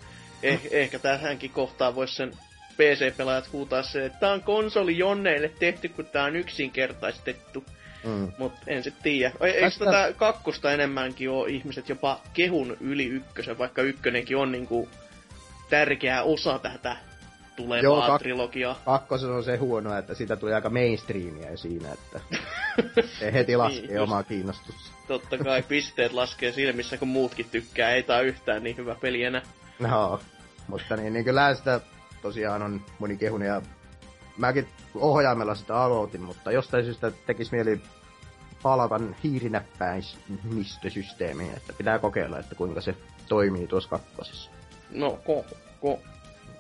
[0.42, 2.33] Eh, ehkä tähänkin kohtaa voisi sen
[2.77, 7.64] PC-pelaajat huutaa se, että tää on konsoli jonneille tehty, kun tää on yksinkertaistettu.
[8.05, 8.33] Mm.
[8.38, 9.33] Mut en sit tiedä.
[9.41, 9.85] Eikö Tästä...
[9.85, 14.88] tätä kakkosta enemmänkin ole ihmiset jopa kehun yli ykkösen, vaikka ykkönenkin on niinku
[15.71, 16.97] tärkeä osa tätä
[17.57, 18.81] tulevaa Joo, kak- trilogiaa.
[18.85, 22.21] Kakkosen on se huono, että siitä tuli aika mainstreamia siinä, että
[23.19, 24.93] se heti laskee niin, omaa kiinnostusta.
[25.09, 27.91] Totta kai pisteet laskee silmissä, kun muutkin tykkää.
[27.91, 29.43] Ei tää yhtään niin hyvä peli enää.
[29.79, 30.21] No,
[30.69, 31.81] mutta niin, niin kyllä sitä
[32.23, 33.62] tosiaan on moni kehun ja
[34.38, 37.81] mäkin ohjaimella sitä aloitin, mutta jostain syystä tekisi mieli
[38.62, 42.95] palata hiirinäppäimistösysteemiin, että pitää kokeilla, että kuinka se
[43.29, 44.51] toimii tuossa kakkosessa.
[44.90, 45.45] No, ko,
[45.81, 45.99] ko.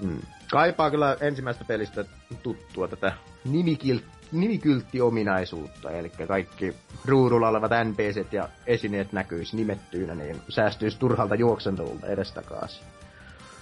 [0.00, 0.20] Mm.
[0.50, 2.04] Kaipaa kyllä ensimmäistä pelistä
[2.42, 3.12] tuttua tätä
[3.44, 12.06] nimikilt, nimikylttiominaisuutta, eli kaikki ruudulla olevat NPCt ja esineet näkyisi nimettyinä, niin säästyisi turhalta juoksentolta
[12.06, 12.86] edestakaisin.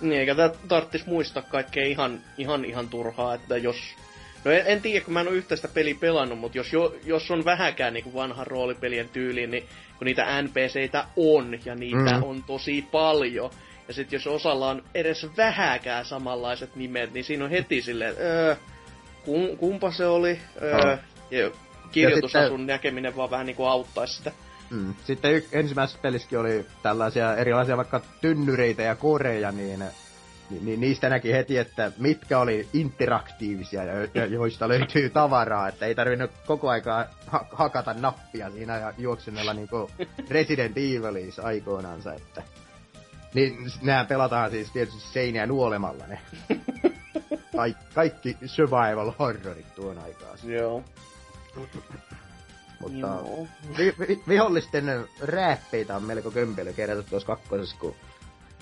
[0.00, 3.76] Niin, eikä tää tarttis muistaa kaikkea ihan, ihan, ihan turhaa, että jos...
[4.44, 7.30] No en, en tiedä, kun mä en ole yhteistä peliä pelannut, mutta jos, jo, jos
[7.30, 9.64] on vähäkään niin vanhan roolipelien tyyliin, niin
[9.98, 12.22] kun niitä NPCitä on, ja niitä mm.
[12.22, 13.50] on tosi paljon,
[13.88, 18.56] ja sitten jos osalla on edes vähäkään samanlaiset nimet, niin siinä on heti silleen, öö,
[19.24, 20.96] kum, kumpa se oli, öö,
[21.30, 21.50] ja
[21.92, 22.66] kirjoitusasun sitten...
[22.66, 24.32] näkeminen vaan vähän niinku auttaisi sitä.
[24.70, 24.94] Mm.
[25.04, 29.84] Sitten y- ensimmäisessä pelissäkin oli tällaisia erilaisia vaikka tynnyreitä ja koreja, niin,
[30.50, 35.94] niin, niin niistä näki heti, että mitkä oli interaktiivisia ja joista löytyy tavaraa, että ei
[35.94, 39.90] tarvinnut koko aikaa ha- hakata nappia siinä ja juoksennella niinku
[40.30, 42.42] Resident Evilis aikoinansa, että
[43.34, 46.20] niin nämä pelataan siis tietysti seiniä nuolemalla ne.
[47.56, 50.38] Kaik, kaikki survival horrorit tuon aikaan.
[50.44, 50.84] Joo.
[52.80, 53.18] Mutta
[53.78, 54.84] vi, vi, vihollisten
[55.20, 57.94] rääppeitä on melko kömpelö kerätä tuossa kakkosessa, kun,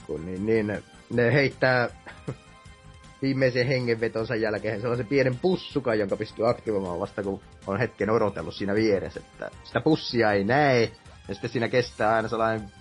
[0.06, 1.88] kun niin, niin, ne heittää
[3.22, 8.74] viimeisen hengenvetonsa jälkeen sellaisen pienen pussukan, jonka pystyy aktivoimaan vasta kun on hetken odotellut siinä
[8.74, 9.20] vieressä.
[9.20, 10.90] Että sitä pussia ei näe,
[11.28, 12.72] ja sitten siinä kestää aina sellainen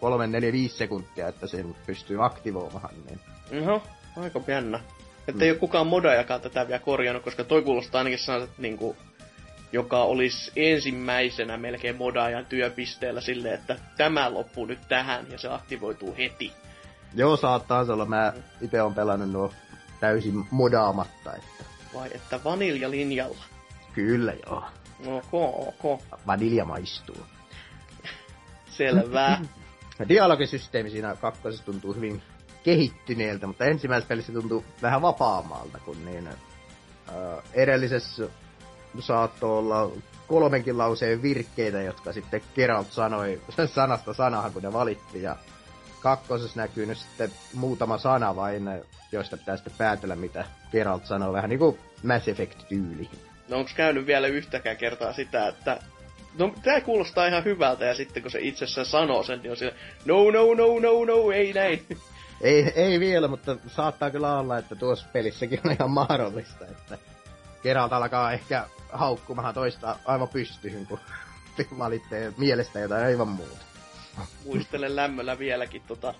[0.00, 2.94] 3, 4, 5 sekuntia, että sen pystyy aktivoimaan.
[3.06, 3.66] Niin.
[3.66, 3.82] No,
[4.16, 4.80] aika jännä.
[5.28, 5.42] Että mm.
[5.42, 8.96] ei ole kukaan modajakaan tätä vielä korjannut, koska toi kuulostaa ainakin sellaiset niinku
[9.72, 16.14] joka olisi ensimmäisenä melkein modaajan työpisteellä silleen, että tämä loppuu nyt tähän ja se aktivoituu
[16.18, 16.52] heti.
[17.14, 18.04] Joo, saattaa olla.
[18.06, 19.52] Mä itse on pelannut nuo
[20.00, 21.34] täysin modaamatta.
[21.34, 21.64] Että...
[21.94, 23.44] Vai että vaniljalinjalla?
[23.92, 24.64] Kyllä joo.
[25.06, 25.34] Ok,
[25.84, 26.00] ok.
[26.26, 27.26] Vanilja maistuu.
[28.78, 29.38] Selvä.
[30.08, 32.22] Dialogisysteemi siinä kakkosessa tuntuu hyvin
[32.64, 36.34] kehittyneeltä, mutta ensimmäisessä pelissä tuntuu vähän vapaammalta, kun niin, äh,
[37.54, 38.28] edellisessä
[38.98, 39.90] saattoi olla
[40.26, 43.40] kolmenkin lauseen virkkeitä, jotka sitten Geralt sanoi
[43.74, 45.22] sanasta sanahan, kun ne valitti.
[45.22, 45.36] Ja
[46.00, 48.68] kakkosessa näkyy nyt sitten muutama sana vain,
[49.12, 51.32] joista pitää sitten päätellä, mitä Geralt sanoo.
[51.32, 53.10] Vähän niinku Mass Effect-tyyli.
[53.48, 55.78] No onko käynyt vielä yhtäkään kertaa sitä, että
[56.38, 59.76] no tää kuulostaa ihan hyvältä, ja sitten kun se itsessään sanoo sen, niin on siellä,
[60.04, 61.86] no, no, no, no, no, ei näin.
[62.40, 66.98] Ei, ei vielä, mutta saattaa kyllä olla, että tuossa pelissäkin on ihan mahdollista, että
[67.62, 68.64] Geralt alkaa ehkä
[68.96, 70.98] haukkumahan toista aivan pystyyn, kun
[71.78, 73.64] valitte mielestä jotain aivan muuta.
[74.44, 76.14] Muistelen lämmöllä vieläkin tota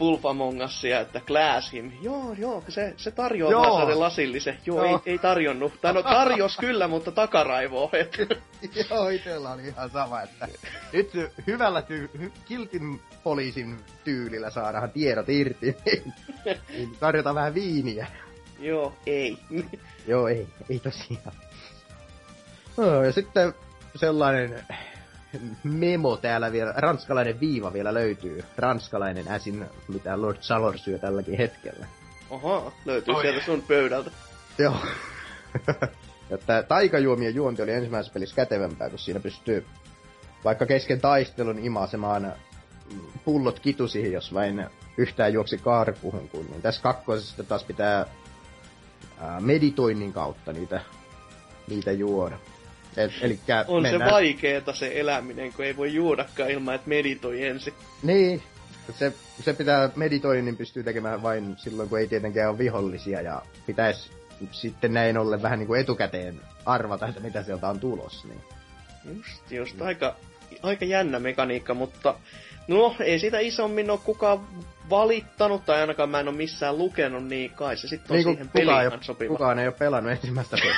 [0.00, 1.92] Wolf Among Usia, että Glass him.
[2.02, 3.62] Joo, joo, se, se tarjoaa joo.
[3.62, 4.58] vaan lasillisen.
[4.66, 5.02] Joo, joo.
[5.06, 5.80] Ei, ei tarjonnut.
[5.80, 7.90] Tai no tarjos kyllä, mutta takaraivoa.
[8.90, 10.48] joo, itellä oli ihan sama, että
[10.92, 11.10] nyt
[11.46, 16.12] hyvällä ty- kiltin poliisin tyylillä saadaan tiedot irti, niin,
[16.68, 18.06] niin tarjotaan vähän viiniä.
[18.62, 19.38] Joo, ei.
[20.06, 21.32] Joo, ei, ei tosiaan.
[22.76, 23.54] No, ja sitten
[23.96, 24.66] sellainen
[25.64, 28.44] memo täällä vielä, ranskalainen viiva vielä löytyy.
[28.56, 31.86] Ranskalainen äsin, mitä Lord Salor syö tälläkin hetkellä.
[32.30, 34.10] Oha, löytyy oh, sieltä sun pöydältä.
[34.58, 34.76] Joo.
[36.30, 39.66] että taikajuomien juonti oli ensimmäisessä pelissä kätevämpää, kun siinä pystyy
[40.44, 42.32] vaikka kesken taistelun imasemaan
[43.24, 46.28] pullot kitusihin, jos vain yhtään juoksi karkuhun.
[46.28, 48.06] Kun, niin tässä kakkosessa taas pitää
[49.40, 50.80] meditoinnin kautta niitä,
[51.68, 52.38] niitä juoda.
[52.96, 54.08] Et, elikkä on mennään...
[54.08, 57.74] se vaikeeta se eläminen, kun ei voi juodakaan ilman, että meditoi ensin.
[58.02, 58.42] Niin,
[58.98, 64.10] se, se pitää meditoinnin pystyy tekemään vain silloin, kun ei tietenkään ole vihollisia, ja pitäisi
[64.50, 68.24] sitten näin ollen vähän niin kuin etukäteen arvata, että mitä sieltä on tulos.
[68.24, 68.40] Niin.
[69.16, 69.82] Just, just.
[69.82, 70.16] Aika,
[70.62, 72.14] aika jännä mekaniikka, mutta
[72.68, 74.46] no ei sitä isommin ole kukaan
[74.92, 78.48] valittanut, tai ainakaan mä en ole missään lukenut, niin kai se sitten on Niin siihen
[78.48, 79.28] peliin kukaan, ei, ihan sopiva.
[79.32, 80.76] kukaan ei ole pelannut ensimmäistä peliä.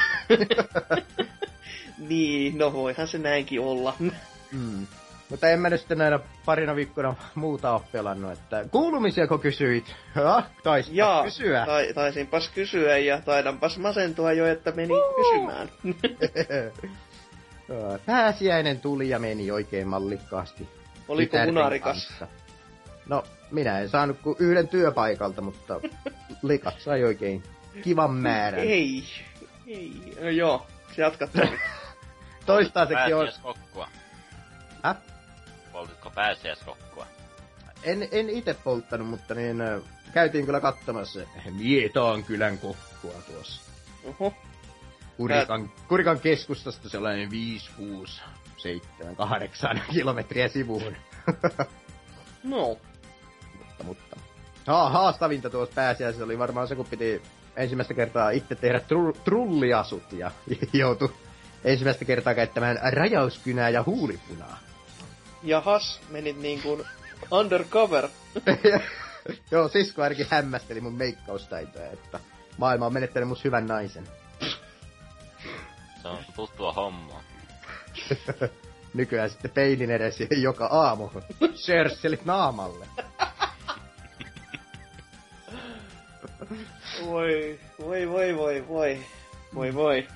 [2.08, 3.94] Niin, no voihan se näinkin olla.
[4.52, 4.86] mm.
[5.30, 9.94] Mutta en mä nyt sitten näinä parina viikkona muuta ole pelannut, että kuulumisiako kysyit?
[10.14, 10.42] Ha?
[10.92, 11.66] Jaa, kysyä.
[11.66, 15.68] tai, taisinpas kysyä ja taidanpas masentua jo, että meni kysymään.
[17.68, 20.68] Joo, Pääsiäinen tuli ja meni oikein mallikkaasti.
[21.08, 22.06] Oliko munarikas?
[22.08, 22.26] kanssa.
[23.08, 23.24] No,
[23.54, 25.80] minä en saanut kuin yhden työpaikalta, mutta
[26.42, 27.42] likat sai oikein
[27.82, 28.60] kivan määrän.
[28.60, 29.04] Ei,
[29.66, 31.58] ei, no joo, jatka Tomi.
[32.46, 33.26] Toistaiseksi on...
[33.26, 33.88] Pääsiäiskokkua.
[34.82, 34.96] Häh?
[35.72, 37.06] Poltitko pääsiäiskokkua?
[37.82, 39.80] En, en itse polttanut, mutta niin ö,
[40.12, 43.62] käytiin kyllä katsomassa Mietaan kylän kokkua tuossa.
[44.04, 44.34] Oho,
[45.16, 48.22] Kurikan, Kurikan keskustasta sellainen 5, 6,
[48.56, 50.96] 7, 8 kilometriä sivuun.
[52.44, 52.78] no,
[53.82, 54.16] mutta, mutta.
[54.66, 57.22] Ha, haastavinta tuossa pääsiäisessä oli varmaan se, kun piti
[57.56, 60.30] ensimmäistä kertaa itse tehdä tru, trulliasut ja
[60.72, 61.12] joutui
[61.64, 64.58] ensimmäistä kertaa käyttämään rajauskynää ja huulipunaa.
[65.42, 66.84] jahas, menit niin kuin
[67.30, 68.08] undercover.
[69.50, 72.20] Joo, sisko ainakin hämmästeli mun meikkaustaitoja, että
[72.58, 74.08] maailma on menettänyt must hyvän naisen.
[76.02, 77.22] Se on tuttua hommaa.
[78.94, 81.10] Nykyään sitten peilin edessä joka aamu
[81.54, 82.86] sörsselit naamalle.
[87.06, 88.98] Voi, voi, voi, voi, voi.
[89.54, 90.06] Voi, voi.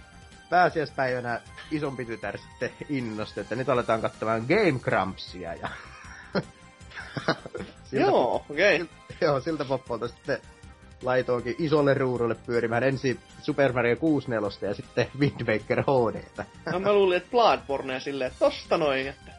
[0.51, 5.69] Pääsiäispäivänä isompi tytär sitten innosti, että nyt aletaan katsomaan Game Crumpsia ja...
[7.85, 8.83] Siltä Joo, okei.
[8.83, 8.89] Okay.
[9.21, 10.39] Joo, siltä poppolta sitten
[11.03, 16.45] laitoinkin isolle ruudulle pyörimään ensin Super Mario 64 ja sitten Wind Waker HDtä.
[16.73, 19.33] No mä luulin, että Bloodborne silleen, että tosta noin, että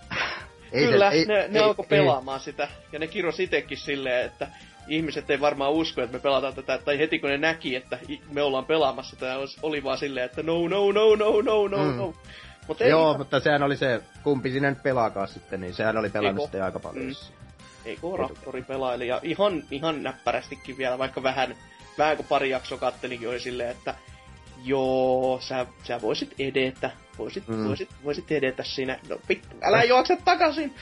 [0.72, 2.68] Ei Kyllä, ei- ne, ne ei- alkoi ei- pelaamaan sitä.
[2.92, 4.48] Ja ne kirjoisi itekin silleen, että
[4.90, 6.78] ihmiset ei varmaan usko, että me pelataan tätä.
[6.78, 8.00] Tai heti kun ne näki, että
[8.32, 11.98] me ollaan pelaamassa tätä, oli- vaan silleen, että no, no, no, no, no, no, Mm.
[11.98, 12.14] no.
[12.68, 16.10] Mutta ei, Joo, mutta sehän oli se, kumpi sinä nyt pelaakaan sitten, niin sehän oli
[16.10, 16.46] pelannut Eiko?
[16.48, 17.04] sitten aika paljon.
[17.04, 17.10] Mm.
[17.10, 17.38] vissiin.
[17.86, 19.08] ei kun Raptori pelaili.
[19.08, 21.56] Ja ihan, ihan näppärästikin vielä, vaikka vähän,
[21.98, 23.96] vähän kun pari jaksoa kattelinkin, oli silleen, että
[24.64, 26.92] joo, sä, sä voisit edetä.
[27.18, 27.56] Voisit, Mm.
[27.56, 27.68] mm.
[27.68, 29.00] voisit, voisit edetä siinä.
[29.10, 30.76] No vittu, älä juokse takaisin!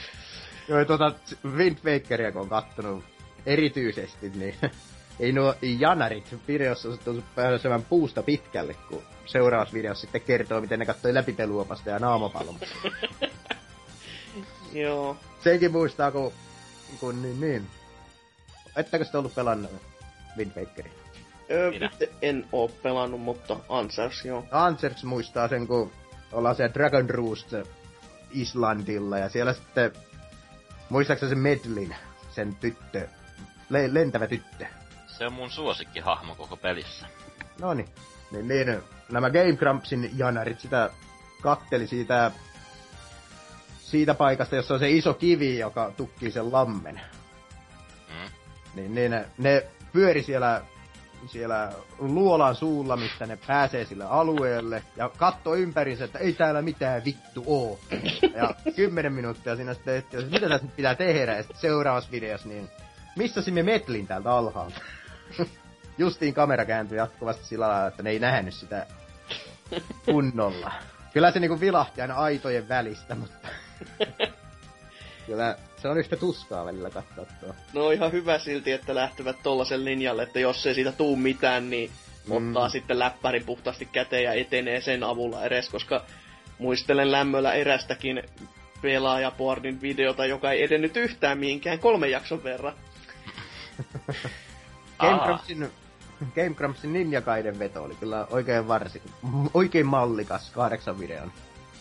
[0.67, 1.11] Joo, tuota
[1.55, 3.03] Wind Wakeria kun on kattonut
[3.47, 4.55] erityisesti, niin
[5.19, 10.85] ei nuo janarit videossa on pääsevän puusta pitkälle, kun seuraavassa videossa sitten kertoo, miten ne
[10.85, 12.65] katsoi läpipeluopasta ja naamapallosta.
[14.73, 15.17] Joo.
[15.43, 16.33] Senkin muistaa, kun,
[16.99, 17.67] kun niin, niin.
[18.75, 19.71] Ettekö sitten ollut pelannut
[20.37, 20.91] Wind Wakeria?
[21.51, 21.91] Öö, Minä.
[22.21, 24.45] en oo pelannut, mutta Answers joo.
[24.51, 25.91] Ansers muistaa sen, kun
[26.31, 27.53] ollaan siellä Dragon Roost
[28.31, 29.91] Islandilla ja siellä sitten,
[30.89, 31.95] muistaakseni se Medlin,
[32.31, 33.07] sen tyttö,
[33.69, 34.65] le- lentävä tyttö.
[35.07, 37.05] Se on mun suosikkihahmo koko pelissä.
[37.61, 37.89] No niin,
[38.31, 40.89] niin, niin nämä Game Grumpsin janarit sitä
[41.41, 42.31] katteli siitä,
[43.79, 47.01] siitä paikasta, jossa on se iso kivi, joka tukkii sen lammen.
[48.09, 48.31] Mm.
[48.75, 50.61] Niin, niin ne, ne pyöri siellä,
[51.27, 57.05] siellä luolan suulla, mistä ne pääsee sille alueelle, ja katto ympärinsä, että ei täällä mitään
[57.05, 57.79] vittu oo.
[58.35, 62.69] Ja kymmenen minuuttia siinä sitten, että mitä tässä pitää tehdä, ja sitten seuraavassa videossa, niin
[63.17, 64.81] missä me metlin täältä alhaalta?
[65.97, 68.87] Justiin kamera kääntyi jatkuvasti sillä lailla, että ne ei nähnyt sitä
[70.05, 70.71] kunnolla.
[71.13, 73.47] Kyllä se niinku vilahti aina aitojen välistä, mutta...
[75.25, 77.55] Kyllä se on yhtä tuskaa välillä katsoa tuo.
[77.73, 81.91] No ihan hyvä silti, että lähtevät tollasen linjalle, että jos ei siitä tuu mitään, niin
[82.27, 82.31] mm.
[82.31, 86.05] ottaa sitten läppärin puhtaasti käteen ja etenee sen avulla edes, koska
[86.59, 88.23] muistelen lämmöllä erästäkin
[88.81, 92.73] pelaajapornin videota, joka ei edennyt yhtään mihinkään kolmen jakson verran.
[94.99, 95.19] Game.
[95.25, 95.71] Grumpsin,
[96.35, 99.01] Game Grumpsin Ninja Gaiden veto oli kyllä oikein varsin,
[99.53, 101.31] oikein mallikas kahdeksan videon.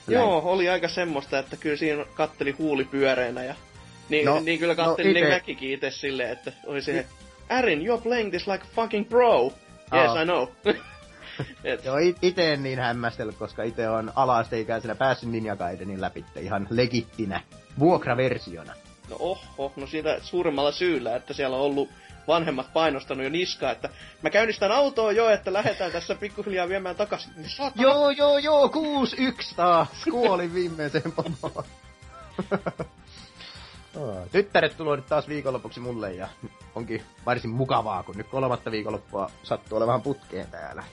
[0.09, 3.55] Joo, oli aika semmoista, että kyllä siinä katteli huuli pyöreänä ja
[4.09, 7.07] niin, No, niin kyllä no kattelin no, ite- niin mäkikin itse silleen, että oli se,
[7.49, 9.43] Arin, you're playing this like a fucking pro.
[9.95, 10.23] Yes, Aa.
[10.23, 10.49] I know.
[11.65, 16.25] Et, Joo, it- ite en niin hämmästellyt, koska itse on ala-asteikäisenä päässyt Ninja Gaidenin läpi
[16.41, 17.41] ihan legittinä
[17.79, 18.73] vuokraversiona.
[19.11, 21.89] No oho, no siitä suurimmalla syyllä, että siellä on ollut
[22.29, 23.89] vanhemmat painostanut jo niskaa, että
[24.23, 27.33] mä käynnistän autoa jo, että lähdetään tässä pikkuhiljaa viemään takaisin.
[27.37, 27.83] Niin saatana.
[27.83, 28.71] Joo, joo, joo, 6-1
[29.57, 29.89] taas.
[30.11, 31.65] Kuolin viimeiseen pomoon.
[33.97, 36.29] Aa, Tyttäret tulee nyt taas viikonlopuksi mulle ja
[36.75, 40.85] onkin varsin mukavaa, kun nyt kolmatta viikonloppua sattuu olemaan putkeen täällä.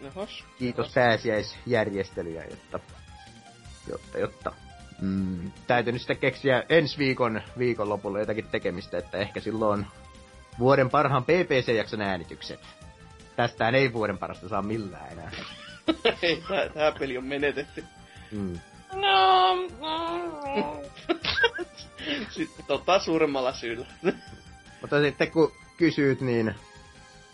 [0.00, 0.44] Johos.
[0.58, 2.80] Kiitos pääsiäisjärjestelyjä, jotta,
[3.90, 4.52] jotta, jotta
[5.00, 9.86] mm, täytyy nyt sitten keksiä ensi viikon viikonlopulla jotakin tekemistä, että ehkä silloin
[10.58, 12.60] vuoden parhaan PPC-jakson äänitykset.
[13.36, 15.30] Tästähän ei vuoden parasta saa millään enää.
[16.22, 17.84] Ei, tää, tää peli on menetetty.
[18.32, 18.58] Mm.
[18.94, 20.82] No, no.
[22.30, 23.86] Sitten tota suuremmalla syyllä.
[24.80, 26.54] Mutta sitten kun kysyt, niin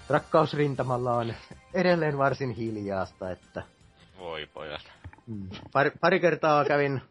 [0.09, 1.35] rakkausrintamalla on
[1.75, 3.63] edelleen varsin hiljaasta, että
[4.19, 4.93] Voi pojat.
[5.27, 7.03] mm, pari, pari kertaa kävin,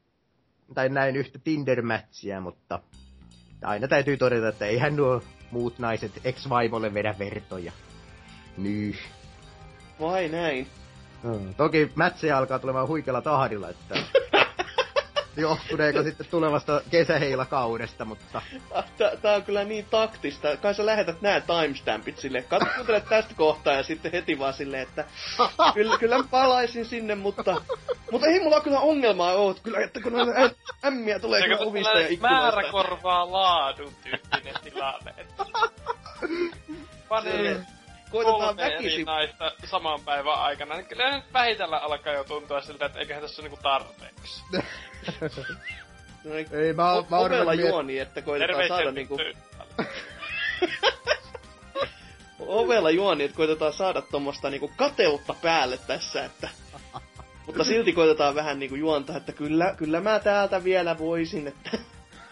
[0.74, 2.80] tai näin yhtä Tinder-mätsiä, mutta
[3.64, 7.72] aina täytyy todeta, että eihän nuo muut naiset ex-vaimolle vedä vertoja.
[8.58, 8.98] Nyh.
[10.00, 10.68] Vai näin?
[11.58, 13.96] Toki mätsejä alkaa tulemaan huikealla tahdilla, että
[15.38, 18.42] johtuneeko sitten tulevasta kesäheilakaudesta, mutta
[18.98, 20.58] Tää, tää on kyllä niin taktista.
[20.58, 22.44] Kai sä lähetät nää timestampit silleen.
[22.44, 25.06] Katso, kuuntele tästä kohtaa ja sitten heti vaan silleen, että
[25.74, 27.62] kyllä, kyllä mä palaisin sinne, mutta,
[28.12, 29.56] mutta ei mulla kyllä ongelmaa oo.
[29.64, 30.52] Kyllä, että kun ä-
[30.86, 32.42] ämmiä tulee kyllä ovista ja ikkunoista.
[32.42, 35.14] määrä korvaa laadun tyyppinen tilanne?
[37.24, 37.66] Silleen,
[38.24, 39.06] Koitetaan väkisin.
[39.06, 43.42] naista saman päivän aikana, niin kyllä nyt vähitellen alkaa jo tuntua siltä, että eiköhän tässä
[43.42, 44.44] ole niinku tarpeeksi.
[46.24, 49.18] Noin ei mä, oon- mä oon Ovella ruvennut miet- juoni, että koitetaan Terveisiä saada niinku...
[52.40, 56.50] Ovella juoni, että koitetaan saada tommosta niinku kateutta päälle tässä, että...
[57.46, 61.78] Mutta silti koitetaan vähän niinku juontaa, että kyllä, kyllä mä täältä vielä voisin, että...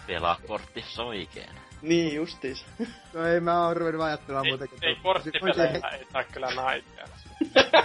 [0.07, 1.62] Pelakortti soikeen.
[1.83, 2.65] Niin justiis.
[3.13, 4.79] No ei mä oon ruvennut ajattelemaan Ei, muutenkin.
[4.81, 7.07] ei että- korttipeleillä ei saa kyllä naisia.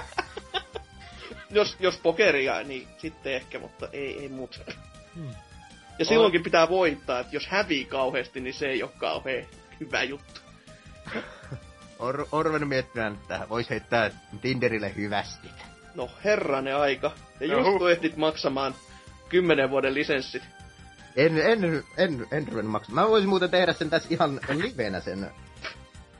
[1.51, 4.59] jos, jos pokeria, niin sitten ehkä, mutta ei, ei muuta.
[5.15, 5.31] Hmm.
[5.99, 9.45] Ja silloinkin pitää voittaa, että jos hävii kauheasti, niin se ei ole kauhean
[9.81, 10.41] hyvä juttu.
[12.33, 15.49] On ruvennut miettimään, että vois heittää Tinderille hyvästi.
[15.95, 17.13] No herranen aika.
[17.41, 18.75] Ja No just kun ehdit maksamaan
[19.29, 20.43] 10 vuoden lisenssit.
[21.19, 23.07] En, en, en, en ruvennut maksamaan.
[23.07, 25.31] Mä voisin muuten tehdä sen tässä ihan livenä sen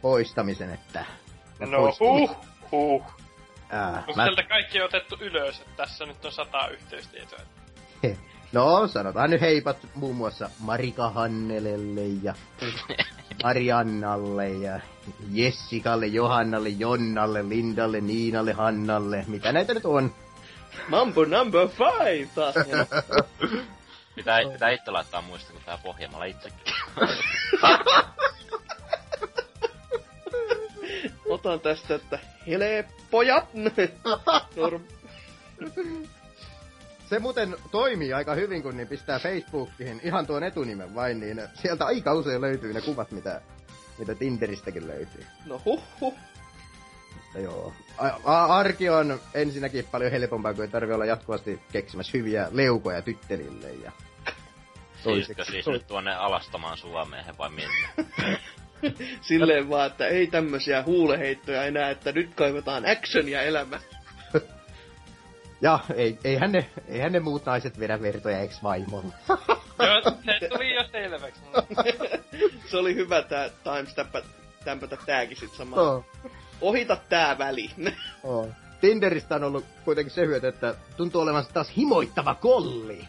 [0.03, 1.05] poistamisen, että...
[1.59, 2.37] No huh,
[2.71, 3.03] huh.
[3.71, 7.39] Ää, Onko mä, sieltä kaikki otettu ylös, että tässä nyt on sata yhteystietoa?
[8.53, 12.35] no, sanotaan nyt heipat muun muassa Marika Hannelelle ja
[13.45, 14.81] Mariannalle ja
[15.31, 20.15] Jessikalle, Johannalle, Jonnalle, Lindalle, Niinalle, Hannalle, mitä näitä nyt on.
[20.89, 22.55] Mambo number five taas.
[24.19, 26.59] Pitää, pitää itse laittaa muista, kun tää pohjamalla itsekin.
[31.29, 33.47] Otan tästä, että helppoja.
[34.57, 34.89] Norm-
[37.09, 41.85] Se muuten toimii aika hyvin, kun niin pistää Facebookiin ihan tuon etunimen vain, niin sieltä
[41.87, 43.41] aika usein löytyy ne kuvat, mitä,
[43.99, 45.27] mitä Tinderistäkin löytyy.
[45.47, 46.15] no huh huh.
[47.15, 47.73] Mutta joo.
[47.99, 53.03] A- a- arki on ensinnäkin paljon helpompaa, kun ei tarvi olla jatkuvasti keksimässä hyviä leukoja
[53.03, 53.71] tyttärille.
[53.73, 53.93] Ja
[55.15, 58.07] Siiskö siis nyt tuonne alastamaan Suomeen vai minne?
[59.21, 63.83] Silleen vaan, että ei tämmösiä huuleheittoja enää, että nyt kaivataan actionia elämään.
[65.61, 69.13] Ja ei, eihän, ne, eihän ne muut naiset vedä vertoja ex-vaimolle.
[69.87, 71.41] Joo, se tuli jo selväksi.
[72.71, 74.23] Se oli hyvä tää timestampa
[74.65, 75.87] tämpätä tääkin sit samaan.
[75.87, 76.05] Oh,
[76.61, 77.71] Ohita tää väli.
[78.23, 78.49] oh.
[78.81, 83.05] Tinderistä on ollut kuitenkin se hyöty, että tuntuu olevan taas himoittava kolli.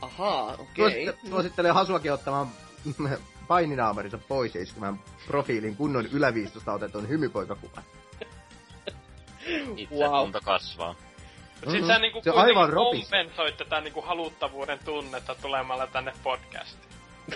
[0.00, 0.74] Ahaa, okei.
[0.76, 2.48] Suosittelen, suosittelen Hasuakin ottamaan
[3.48, 7.82] paininaamarinsa pois ja iskemään profiilin kunnon yläviistosta otetun hymypoikakuvan.
[9.76, 10.22] Itse Wow.
[10.22, 10.94] kunto kasvaa.
[11.64, 13.00] Mut sit sä niinku Se aivan ropis.
[13.00, 16.86] kompensoit tätä niinku haluttavuuden tunnetta tulemalla tänne podcastiin.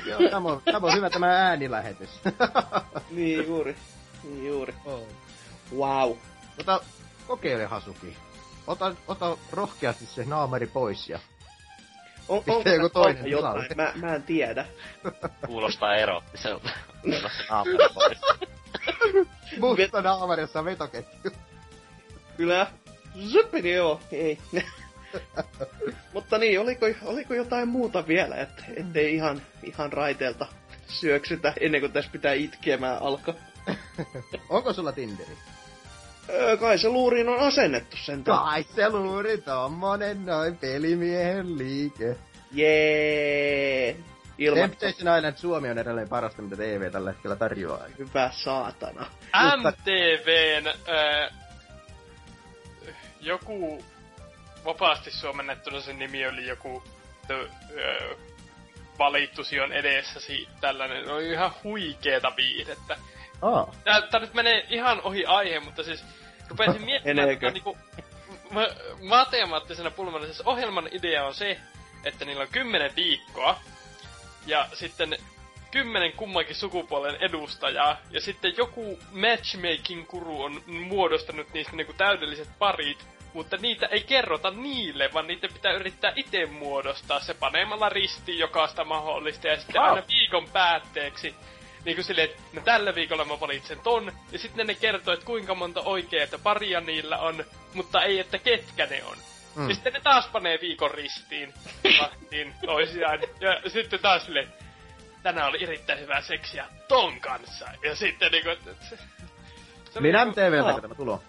[0.06, 2.10] Joo, tämä on, tämä on hyvä tämä äänilähetys.
[3.10, 3.76] Niin juuri.
[4.24, 4.74] Niin juuri.
[4.84, 5.00] oh.
[5.76, 6.16] Wow.
[6.60, 6.80] Ota,
[7.26, 8.16] kokeile Hasuki.
[8.66, 11.18] Ota, ota rohkeasti se naamari pois ja
[12.28, 13.66] On, on, joku toinen jotain?
[13.76, 14.66] Mä, mä en tiedä.
[15.46, 15.96] Kuulostaa
[17.94, 18.18] pois.
[19.60, 21.30] musta naamarissa on vetoketju.
[22.36, 22.66] Kyllä.
[23.32, 24.38] Zyppini joo, ei.
[26.14, 30.46] Mutta niin, oliko, oliko jotain muuta vielä, että ettei ihan, ihan raiteelta
[30.88, 33.34] syöksytä ennen kuin tässä pitää itkemään alkaa.
[34.48, 35.36] Onko sulla Tinderi?
[36.28, 42.16] Öö, kai se luuriin on asennettu sen Kai se luuri tommonen noin pelimiehen liike.
[42.52, 43.96] Jee.
[44.38, 47.84] Ilman Temptation Island Suomi on edelleen parasta, mitä TV tällä hetkellä tarjoaa.
[47.98, 49.06] hyvä saatana.
[49.56, 51.30] MTVn öö,
[53.20, 53.84] joku
[54.64, 56.82] vapaasti suomennettuna sen nimi oli joku
[57.26, 58.14] the, öö,
[58.98, 61.08] valittusi on edessäsi tällainen.
[61.08, 62.96] Oli ihan huikeeta viihdettä.
[63.42, 63.74] Aa.
[63.84, 66.04] Tää, tää nyt menee ihan ohi aihe, mutta siis
[66.48, 67.78] rupesin miettimään tätä niinku
[68.50, 70.24] ma- matemaattisena pulmana.
[70.24, 71.60] Siis ohjelman idea on se,
[72.04, 73.60] että niillä on kymmenen viikkoa,
[74.46, 75.16] ja sitten
[75.70, 83.56] kymmenen kummankin sukupuolen edustajaa, ja sitten joku matchmaking-kuru on muodostanut niistä niinku täydelliset parit, mutta
[83.56, 89.48] niitä ei kerrota niille, vaan niitä pitää yrittää itse muodostaa se paneemalla ristiin jokaista mahdollista,
[89.48, 91.34] ja sitten aina viikon päätteeksi
[91.84, 95.26] niin kuin silleen, että no tällä viikolla mä valitsen ton, ja sitten ne kertoo, että
[95.26, 99.16] kuinka monta oikeaa paria niillä on, mutta ei, että ketkä ne on.
[99.56, 99.68] Mm.
[99.68, 101.54] Ja sitten ne taas panee viikon ristiin,
[102.02, 104.48] vastiin toisiaan, ja sitten taas silleen,
[105.22, 110.14] tänään oli erittäin hyvää seksiä ton kanssa, ja sitten niinku, että se, se oli Niin
[110.14, 111.22] niinku- MTVltäkö tämä tulo?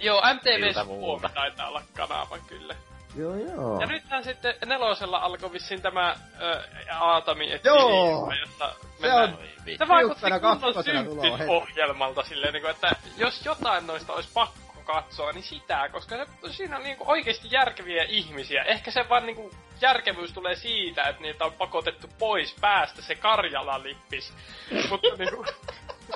[0.00, 2.74] Joo, MTV Suomi taitaa olla kanava kyllä.
[3.18, 3.80] Joo, joo.
[3.80, 6.62] Ja nythän sitten nelosella alkoi vissiin tämä ö,
[6.92, 8.32] Aatami etsii Joo.
[8.40, 9.24] Jossa mennään...
[9.24, 9.38] on-.
[9.78, 15.42] Se vaikutti kunnon symppis-ohjelmalta silleen, niin kuin, että jos jotain noista olisi pakko katsoa, niin
[15.44, 18.62] sitä, koska se, siinä on niin kuin, oikeasti järkeviä ihmisiä.
[18.62, 19.50] Ehkä se vaan niin kuin,
[19.80, 24.32] järkevyys tulee siitä, että niitä on pakotettu pois päästä se Karjala-lippis.
[24.90, 25.48] Mutta niin kuin,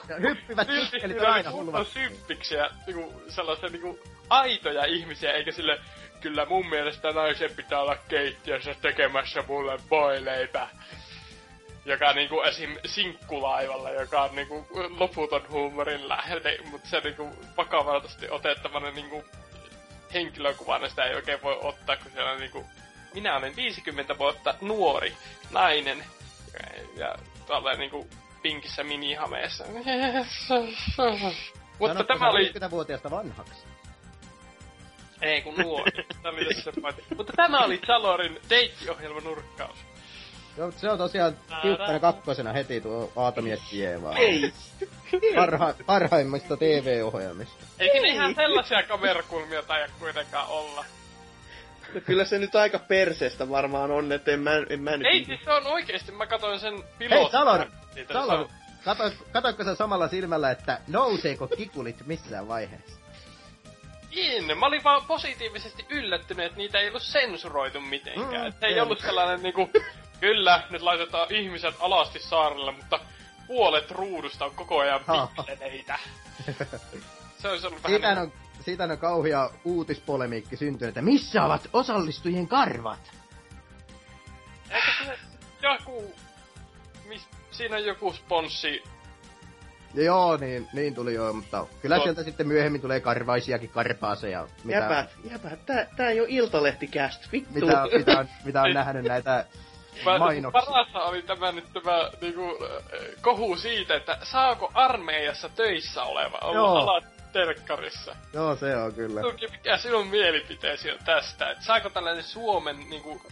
[0.09, 1.89] Ja hyppivät tikkelit on aina hulvat.
[1.89, 3.99] symppiksiä, niinku, sellaisia niinku
[4.31, 5.79] aitoja ihmisiä, eikä sille,
[6.23, 10.69] kyllä mun mielestä naisen pitää olla keittiössä tekemässä mulle voileipä.
[11.85, 12.77] Joka niinku esim.
[12.85, 14.67] sinkkulaivalla, joka on niinku
[14.99, 19.25] loputon huumorin lähde, mutta se niinku vakavaltasti otettavana niinku
[20.15, 22.67] henkilökuvana sitä ei oikein voi ottaa, kun siellä on niinku
[23.15, 25.17] minä olen 50 vuotta nuori
[25.51, 26.05] nainen
[26.53, 27.15] ja, ja
[27.47, 28.09] tolleen niinku
[28.43, 29.65] pinkissä minihameessa.
[31.79, 32.53] Mutta Sanotko tämä oli...
[32.53, 33.72] 50-vuotiaasta vanhaksi.
[35.23, 35.91] Ei kun nuori.
[36.23, 37.15] Tämä oli tässä se.
[37.17, 39.77] Mutta tämä oli Salorin deittiohjelman nurkkaus.
[40.57, 44.17] Joo, se on tosiaan tiukkana kakkosena heti tuo Aatomies Kievaa.
[44.17, 44.53] Ei.
[45.37, 47.65] Parha, parhaimmista TV-ohjelmista.
[47.79, 50.85] Eikä ne ihan sellaisia kamerakulmia taida kuitenkaan olla.
[51.95, 55.07] No kyllä se nyt aika perseestä varmaan on, että en mä, en mä nyt...
[55.07, 57.31] Ei siis se on oikeesti, mä katsoin sen Hei, pilotin.
[57.31, 57.67] Salor!
[57.95, 58.47] siitä, Salor,
[58.85, 63.02] katoit, katoitko sä samalla silmällä, että nouseeko kikulit missään vaiheessa?
[64.13, 64.59] In.
[64.59, 68.31] Mä olin vaan positiivisesti yllättynyt, että niitä ei ollut sensuroitu mitenkään.
[68.53, 68.81] Mm, Mm, ei ei.
[68.81, 69.71] ollut sellainen niinku,
[70.21, 73.01] kyllä, nyt laitetaan ihmiset alasti saarelle, mutta
[73.47, 75.29] puolet ruudusta on koko ajan Ha.
[75.37, 75.99] pikseleitä.
[77.39, 81.69] Se olisi ollut vähän Siitä niinku- on, siitä on kauhea uutispolemiikki syntynyt, että missä ovat
[81.73, 83.13] osallistujien karvat?
[84.71, 85.19] Eikö se
[85.63, 86.15] joku...
[87.05, 88.83] Mis, siinä on joku sponssi.
[89.95, 92.03] Ja joo, niin, niin tuli joo, mutta kyllä No.
[92.03, 94.49] sieltä sitten myöhemmin tulee karvaisiakin karpaaseja.
[94.65, 97.55] Mitä, Jäpät, jäpät, tää, tää ei oo iltalehtikäst, vittu.
[97.55, 99.45] mitä, mitä, on, mitä on nähnyt näitä
[100.05, 100.51] mainoksia.
[100.51, 102.59] parasta oli tämä nyt tämä niinku,
[103.21, 106.77] kohu siitä, että saako armeijassa töissä oleva olla Joo.
[106.77, 108.17] alat telkkarissa.
[108.33, 109.21] Joo, se on kyllä.
[109.51, 111.51] Mikä sinun mielipiteesi on tästä?
[111.51, 113.23] Että saako tällainen Suomen niinku,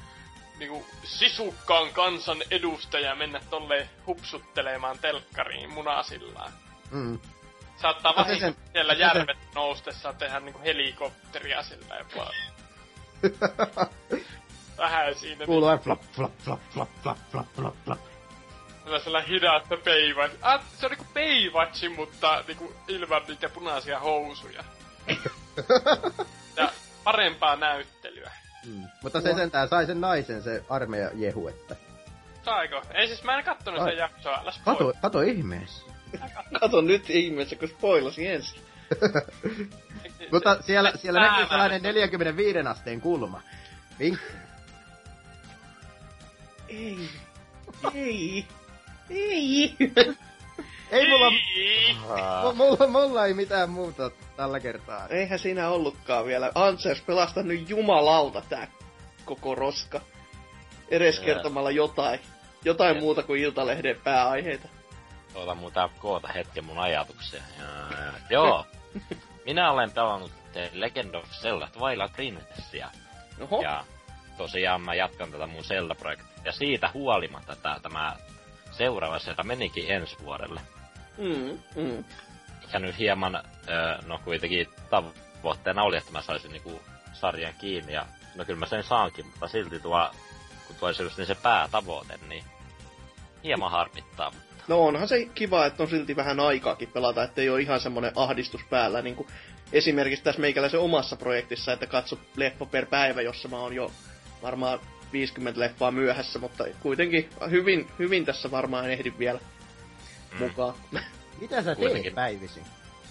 [0.60, 6.52] niinku sisukkaan kansan edustaja mennä tolle hupsuttelemaan telkkariin munasillaan?
[6.90, 7.18] Mm.
[7.76, 12.34] Saattaa No vahinko sen- siellä se järvet noustessa tehdä niinku helikopteria silleen vaan.
[14.78, 17.98] Vähän siinä Kuuluu aina flap, flap, flap, flap, flap, flap, flap, flap.
[18.84, 20.36] sellaisella hidasta Baywatch.
[20.42, 24.64] Ah, se on niinku Baywatch, mutta niinku ilman niitä punaisia housuja.
[26.56, 26.72] ja
[27.04, 28.19] parempaa näyttelyä.
[28.66, 28.88] Mm.
[29.02, 31.76] Mutta se sentään sai sen naisen, se armeija jehu, että...
[32.44, 32.82] Saiko?
[32.94, 33.90] Ei siis mä en kattonut Ai.
[33.90, 34.92] sitä jaksoa, älä Kato, spoil.
[35.02, 35.84] kato ihmeessä.
[36.60, 38.60] Kato nyt ihmeessä, kun spoilasin ensin.
[40.32, 43.42] Mutta siellä, siellä näkyy sellainen 45 asteen kulma.
[43.98, 44.20] Vink.
[46.68, 47.08] Ei.
[47.94, 48.46] Ei.
[49.10, 49.76] Ei.
[50.90, 51.96] Ei mulla, Niin.
[51.96, 55.06] mu- mulla, mulla ei mitään muuta tällä kertaa.
[55.08, 56.52] Eihän siinä ollutkaan vielä.
[56.54, 58.68] Ansers pelastanut jumalauta tää
[59.24, 60.00] koko roska.
[60.88, 61.24] Edes Jee.
[61.26, 62.20] kertomalla jotain.
[62.64, 63.00] Jotain Jee.
[63.00, 64.68] muuta kuin Iltalehden pääaiheita.
[65.56, 67.42] Mun tää koota hetken mun ajatuksia.
[67.58, 67.64] Ja,
[68.30, 68.66] joo.
[69.46, 72.90] Minä olen pelannut The Legend of Zelda Twilight Princessia.
[73.40, 73.62] Oho.
[73.62, 73.84] Ja
[74.38, 76.26] tosiaan mä jatkan tätä mun Zelda-projektia.
[76.44, 78.16] Ja siitä huolimatta tää, tämä
[78.70, 80.60] seuraava sieltä menikin ensi vuodelle.
[81.20, 82.04] Mm, mm.
[82.72, 83.42] Ja nyt hieman,
[84.06, 86.80] no kuitenkin tavoitteena oli, että mä saisin niinku
[87.12, 87.92] sarjan kiinni.
[87.92, 90.10] Ja no kyllä mä sen saankin, mutta silti tuo,
[90.66, 92.44] kun tuo just niin se päätavoite, niin
[93.44, 94.32] hieman harmittaa.
[94.68, 98.60] No onhan se kiva, että on silti vähän aikaakin pelata, ettei ole ihan semmonen ahdistus
[98.70, 99.28] päällä, niin kuin
[99.72, 103.92] esimerkiksi tässä meikäläisen omassa projektissa, että katso leffa per päivä, jossa mä oon jo
[104.42, 104.78] varmaan
[105.12, 109.40] 50 leffaa myöhässä, mutta kuitenkin hyvin, hyvin tässä varmaan ehdin vielä
[110.32, 110.38] Mm.
[110.38, 110.74] mukaan.
[111.40, 112.14] Mitä sä teet Kuitenkin.
[112.14, 112.64] päivisin?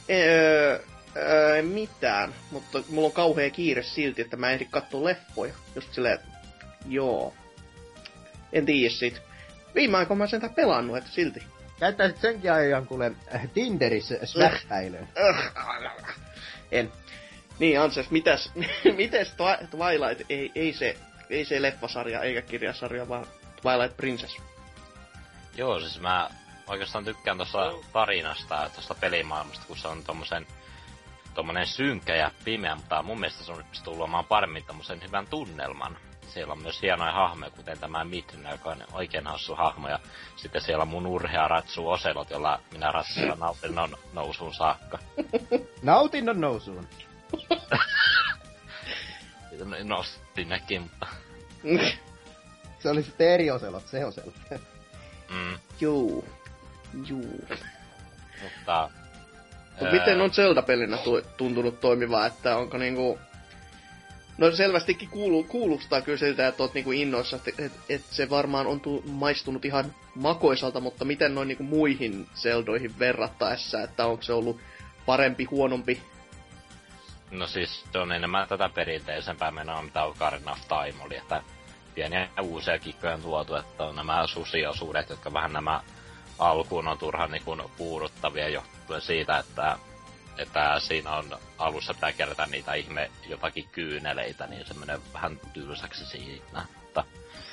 [0.09, 0.79] öö,
[1.17, 5.53] öö, mitään, mutta mulla on kauhea kiire silti, että mä en ehdi katsoa leffoja.
[5.75, 6.27] Just silleen, että
[6.87, 7.33] joo.
[8.53, 9.21] en tiedä sit.
[9.75, 11.43] Viime aikoina mä sentään pelannut, että silti.
[11.79, 15.07] Käyttäisit senkin ajan kuule äh, Tinderissä smähäilyyn.
[16.71, 16.91] En.
[17.59, 18.51] Niin, Anses, mitäs,
[18.97, 20.97] mitäs Twi- Twilight, ei, ei se,
[21.29, 23.25] ei se leffasarja eikä kirjasarja, vaan
[23.61, 24.37] Twilight Princess.
[25.57, 26.29] Joo, siis mä
[26.69, 30.47] oikeastaan tykkään tuosta tarinasta ja tuosta pelimaailmasta, kun se on tommosen
[31.33, 35.97] tommonen synkkä ja pimeä, mutta mun mielestä se on pystynyt luomaan paremmin tommosen hyvän tunnelman.
[36.27, 39.99] Siellä on myös hienoja hahmoja, kuten tämä Midna, joka on oikein hassu hahmo, ja
[40.35, 44.99] sitten siellä on mun urhea ratsu Oselot, jolla minä ratsulla nautinnon nousuun saakka.
[45.81, 46.87] Nautinnon nousuun.
[49.83, 51.07] Nostin nekin, mutta...
[52.79, 54.35] Se oli sitten eri oselot, se oselot.
[55.29, 56.25] Mm, Juu.
[57.07, 57.47] Juu.
[58.43, 58.89] mutta...
[59.71, 63.19] Mut ää, miten on Zelda-pelinä tu- tuntunut toimivaa, että onko niinku...
[64.37, 68.67] No selvästikin kuuluu, kuulostaa kyllä siltä, että oot niinku innoissa, että et, et se varmaan
[68.67, 74.33] on tu- maistunut ihan makoisalta, mutta miten noin niinku muihin Zeldoihin verrattaessa, että onko se
[74.33, 74.59] ollut
[75.05, 76.01] parempi, huonompi?
[77.31, 81.43] No siis se on enemmän tätä perinteisempää menoa, mitä Ocarina of Time oli, että
[81.95, 85.81] pieniä uusia kikkoja on tuotu, että on nämä susiosuudet, jotka vähän nämä
[86.39, 89.77] alkuun on turhan niin kuin puuduttavia johtuen siitä, että,
[90.37, 96.05] että siinä on alussa pitää kerätä niitä ihme jotakin kyyneleitä, niin se menee vähän tylsäksi
[96.05, 96.65] siinä.
[96.83, 97.03] Mutta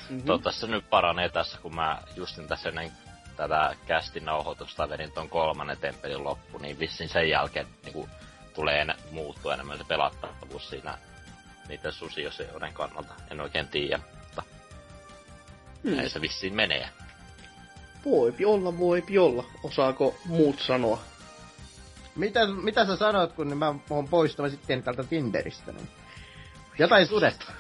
[0.09, 0.27] Mm-hmm.
[0.27, 2.93] toivottavasti se nyt paranee tässä, kun mä justin tässä ennen
[3.37, 8.11] tätä kästin nauhoitusta vedin ton kolmannen temppelin loppu, niin vissiin sen jälkeen niin kuin,
[8.55, 10.99] tulee en, muuttua enemmän se pelattavuus siinä
[11.69, 13.15] niiden susiosioiden kannalta.
[13.31, 14.43] En oikein tiedä, mutta
[15.83, 15.97] Hmm.
[15.97, 16.89] näin se vissiin menee.
[18.11, 19.45] Voipi olla, voipi olla.
[19.63, 20.99] Osaako muut sanoa?
[22.17, 25.73] Mitä, mitä sä sanoit, kun mä oon poistuma sitten tältä Tinderistä?
[25.73, 25.89] Niin?
[26.79, 27.53] Jotain sudesta.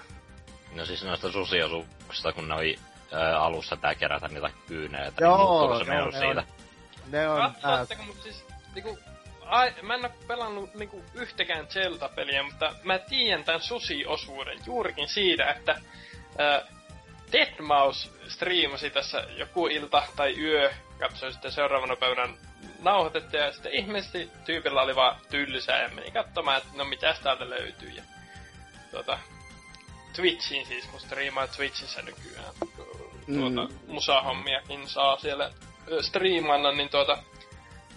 [0.74, 2.78] No siis noista susiosuuksista, kun ne oli
[3.12, 6.40] ää, alussa tää kerätä niitä kyyneleitä, Joo, niin muuttuuko se joo, ne siitä?
[6.40, 6.46] on-
[7.12, 7.54] Ne on...
[7.62, 8.44] Katsotteko, mutta siis
[8.74, 8.98] niinku,
[9.44, 15.50] ai, mä en oo pelannut niinku yhtäkään Zelda-peliä, mutta mä tiedän tän susi-osuuden juurikin siitä,
[15.50, 15.72] että
[16.40, 16.75] äh,
[17.32, 22.28] Deadmau5 striimasi tässä joku ilta tai yö, katsoin sitten seuraavana päivänä
[22.82, 27.50] nauhoitettu ja sitten ihmeellisesti tyypillä oli vaan tylsää ja meni katsomaan, että no mitäs täältä
[27.50, 28.02] löytyy ja
[28.90, 29.18] tuota,
[30.16, 33.92] Twitchiin siis, kun striimaa Twitchissä nykyään tuota, Mm.
[33.92, 35.50] musahommiakin saa siellä
[36.00, 37.18] striimanna, niin tuota,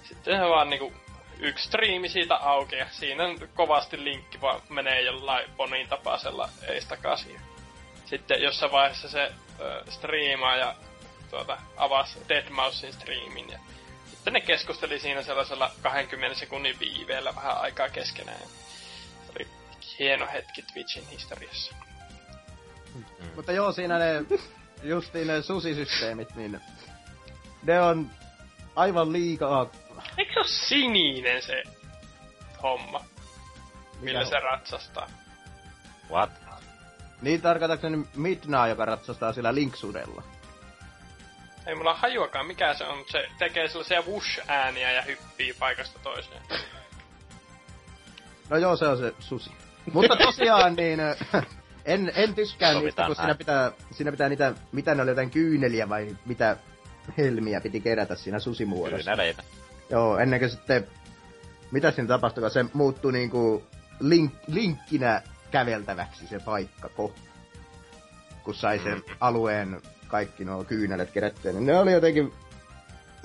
[0.03, 0.93] sitten se vaan niinku
[1.39, 6.86] yksi striimi siitä auki ja siinä on kovasti linkki vaan menee jollain ponin tapaisella ees
[6.86, 7.41] takaisin.
[8.10, 10.76] Sitten jossain vaiheessa se ö, striimaa ja
[11.30, 13.60] tuota, avasi Deadmausin striimin ja
[14.10, 18.39] sitten ne keskusteli siinä sellaisella 20 sekunnin viiveellä vähän aikaa keskenään.
[19.26, 19.47] Se oli
[19.99, 21.76] hieno hetki Twitchin historiassa.
[23.36, 24.26] Mutta joo, siinä ne,
[24.84, 26.62] justiin ne susisysteemit, niin
[27.64, 28.12] ne on
[28.76, 29.72] aivan liikaa...
[30.18, 31.64] Eikö se ole sininen se
[32.64, 33.05] homma,
[33.99, 35.10] millä Mikä se ratsastaa?
[36.12, 36.49] What?
[37.22, 40.24] Niin tarkoitakseni Midna, joka ratsastaa sillä linksudella.
[41.65, 46.41] Ei mulla hajuakaan mikä se on, mutta se tekee sellaisia whoosh-ääniä ja hyppii paikasta toiseen.
[48.49, 49.51] No joo, se on se susi.
[49.93, 50.99] Mutta tosiaan niin...
[51.86, 55.89] En, en tykkää niistä, kun siinä pitää, siinä pitää niitä, mitä ne oli jotain kyyneliä
[55.89, 56.57] vai mitä
[57.17, 58.97] helmiä piti kerätä siinä susimuodossa.
[58.97, 59.43] Kyyneleitä.
[59.89, 60.88] Joo, ennen kuin sitten,
[61.72, 63.63] mitä siinä tapahtui, kun se muuttui niinku
[63.99, 65.22] link, linkkinä
[65.52, 67.14] käveltäväksi se paikka, kun
[68.56, 69.04] sai sen Mm.
[69.20, 72.34] alueen kaikki nuo kyynelet kerättyä, niin ne oli jotenkin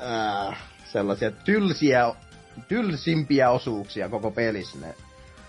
[0.02, 2.14] äh, sellaisia tylsiä,
[2.68, 4.78] tylsimpiä osuuksia koko pelissä.
[4.78, 4.94] Ne.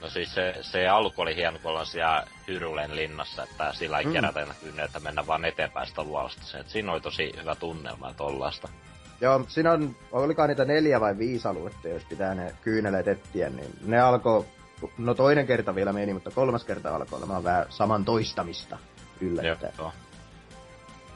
[0.02, 4.06] No siis se, se alku oli hieno, kun ollaan siellä Hyrulen linnassa, että sillä ei
[4.06, 4.14] Mm.
[4.14, 6.42] kerätä kyyneleitä mennä vaan eteenpäin sitä luolasta.
[6.46, 8.70] Se, että siinä oli tosi hyvä tunnelma tollaista.
[9.22, 13.76] Joo, siinä on, olikaan niitä neljä vai viisi aluetta, jos pitää ne kyyneleet etsiä, niin
[13.82, 14.46] ne alkoi,
[14.98, 18.78] no toinen kerta vielä meni, mutta kolmas kerta alkoi olemaan vähän saman toistamista
[19.22, 19.74] yllättäen.
[19.78, 19.92] Joo.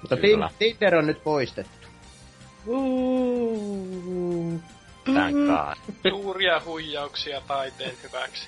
[0.02, 0.48] Mutta Kyllä.
[0.48, 1.88] Tin- Tinder on nyt poistettu.
[5.04, 5.94] Thank God.
[6.12, 8.48] Suuria huijauksia taiteen hyväksi.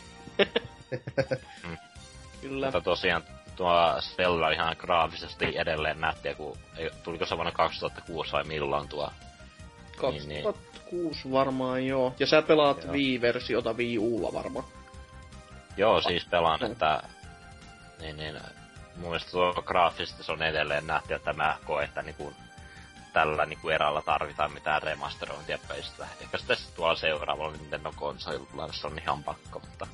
[2.41, 2.65] Kyllä.
[2.65, 3.23] Mutta tosiaan
[3.55, 9.11] tuo Stella ihan graafisesti edelleen nättiä, kun ei, tuliko se vuonna 2006 vai milloin tuo?
[10.01, 10.43] Niin, niin.
[10.43, 12.13] 2006 varmaan joo.
[12.19, 12.93] Ja sä pelaat Joo.
[12.93, 14.65] Wii-versiota Wii Ulla varmaan.
[15.77, 17.03] Joo, siis pelaan, että
[17.99, 18.35] niin, niin,
[18.95, 22.33] mun mielestä tuo graafisesti se on edelleen nähty, että mä koen, että niinku,
[23.13, 26.07] tällä niinku erällä tarvitaan mitään remasterointia peistä.
[26.21, 29.87] Ehkä sitten tuolla seuraavalla Nintendo konsolilla se on ihan pakko, mutta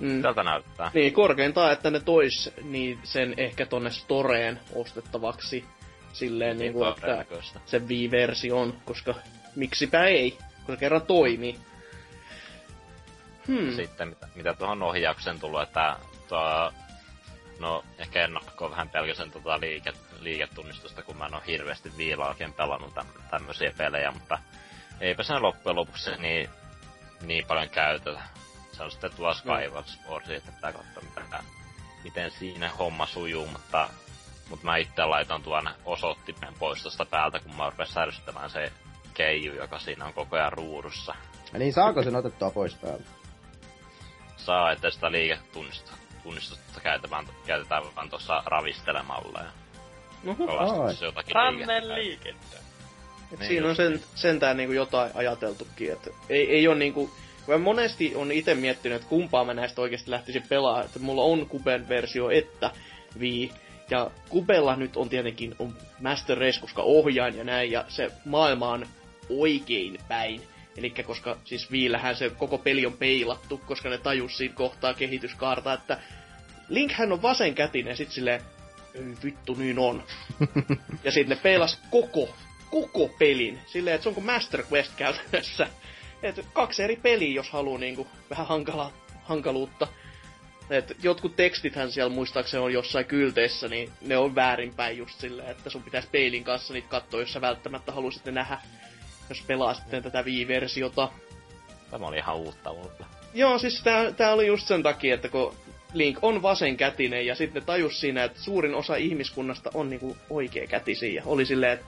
[0.00, 0.22] Mm.
[0.22, 0.90] tältä näyttää.
[0.94, 5.64] Niin, korkeintaan, että ne tois niin sen ehkä tonne Storeen ostettavaksi.
[6.12, 7.60] silleen Niin, niinku, että todennäköistä.
[7.66, 9.14] se Wii-versio on, koska
[9.56, 11.58] miksipä ei, kun se kerran toimii.
[13.50, 13.76] Hmm.
[13.76, 15.96] Sitten mitä, mitä tuohon ohjaukseen tullut, että
[16.28, 16.72] tuo,
[17.60, 22.52] no ehkä ennakkoon vähän pelkäsen tota liike, liiketunnistusta, kun mä en oo hirveästi viilaa oikein
[22.52, 24.38] pelannut täm, tämmösiä pelejä, mutta
[25.00, 26.50] eipä sen loppujen lopuksi niin,
[27.22, 28.20] niin paljon käytetä.
[28.72, 31.42] Se on sitten tuo Skyward Sword, että pitää katsoa mitä,
[32.04, 33.88] miten siinä homma sujuu, mutta,
[34.50, 38.72] mutta mä itse laitan tuon osoittimen pois tosta päältä, kun mä rupean särsyttämään se
[39.14, 41.14] keiju, joka siinä on koko ajan ruudussa.
[41.52, 43.19] Ja niin saako sen otettua pois päältä?
[44.46, 49.50] Saa, että sitä liiketunnistusta käytetään, käytetään vaan tuossa ravistelemalla ja
[50.26, 52.56] Oho, se jotakin Rannen liikettä.
[53.32, 57.10] et Niin siinä on sen, sentään niinku jotain ajateltukin, että ei, ei ole niinku...
[57.46, 61.46] Mä monesti on itse miettinyt, että kumpaa mä näistä oikeasti lähtisin pelaamaan, että mulla on
[61.46, 62.70] Kuben versio että
[63.18, 63.52] Wii,
[63.90, 68.68] ja Kubella nyt on tietenkin on Master Race, koska ohjaan ja näin, ja se maailma
[68.68, 68.86] on
[69.38, 70.42] oikein päin.
[70.76, 75.72] Eli koska siis Viillähän se koko peli on peilattu, koska ne tajus siinä kohtaa kehityskaarta,
[75.72, 76.00] että
[76.70, 78.40] Linkhän on vasenkätinen, ja sit silleen,
[78.94, 80.02] ei vittu niin on.
[81.04, 82.34] ja sitten ne peilas koko,
[82.70, 85.66] koko pelin, silleen, että se on kuin Master Quest käytännössä.
[86.22, 88.92] Et kaksi eri peliä, jos haluaa niinku vähän hankala,
[89.22, 89.88] hankaluutta.
[90.70, 95.70] Et jotkut tekstithän siellä muistaakseni on jossain kylteissä, niin ne on väärinpäin just silleen, että
[95.70, 98.58] sun pitäisi peilin kanssa niitä katsoa, jos sä välttämättä haluaisit ne nähdä,
[99.30, 101.08] jos pelaa sitten tätä Wii-versiota.
[101.90, 103.06] Tämä oli ihan uutta mulle.
[103.34, 105.54] Joo, siis tää, tää oli just sen takia, että kun
[105.94, 111.12] Link on vasenkätinen ja sitten tajus siinä, että suurin osa ihmiskunnasta on niinku oikea kätisiä
[111.12, 111.86] ja oli silleen, että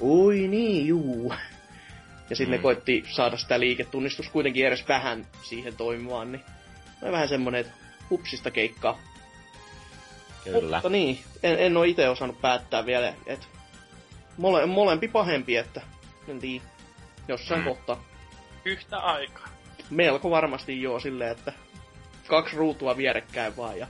[0.00, 1.34] oi niin, juu.
[2.30, 2.58] Ja sitten mm.
[2.58, 6.42] ne koitti saada sitä liiketunnistus kuitenkin edes vähän siihen toimimaan, niin
[7.02, 7.72] oli vähän semmonen, että
[8.10, 8.98] hupsista keikkaa.
[10.44, 10.76] Kyllä.
[10.76, 13.46] Mutta niin, en, en oo itse osannut päättää vielä, että
[14.36, 15.80] mole, molempi pahempi, että
[16.28, 16.64] en tiedä,
[17.30, 17.64] jossain Mm.
[17.66, 18.02] kohtaa.
[18.64, 19.48] Yhtä aikaa.
[19.90, 21.52] Melko varmasti joo silleen, että
[22.26, 23.86] kaksi ruutua vierekkäin vaan ja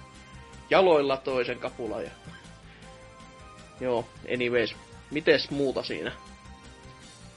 [0.70, 2.10] jaloilla toisen kapula ja...
[3.80, 4.76] Joo, anyways.
[5.10, 6.12] Mites muuta siinä?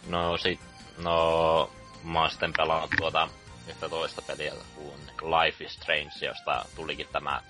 [0.07, 0.59] No sit,
[0.97, 1.69] no
[2.03, 3.27] mä oon sitten pelannut tuota
[3.69, 7.41] yhtä toista peliä kuin Life is Strange, josta tulikin tämä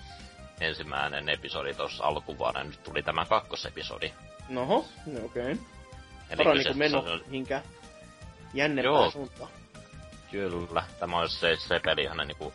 [0.60, 2.64] ensimmäinen episodi tuossa alkuvuonna.
[2.64, 4.12] Nyt tuli tämä kakkosepisodi.
[4.48, 5.42] Noho, no okei.
[5.52, 5.64] Okay.
[6.30, 7.62] Eli Paraniko kyseessä meno on- mihinkään
[8.54, 9.10] jännempään Joo.
[9.10, 9.50] suuntaan?
[10.30, 12.52] Kyllä, tämä on se, se peli, johon niinku,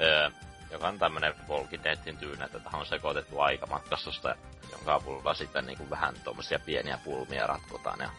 [0.00, 0.30] öö,
[0.70, 4.34] joka on tämmönen Walking Deadin tyynä, että tähän on sekoitettu aikamatkastusta,
[4.72, 8.10] jonka avulla sitten niinku vähän tommosia pieniä pulmia ratkotaan ja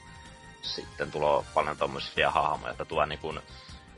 [0.61, 3.35] sitten tulee paljon tommosia hahmoja, että tuo niinku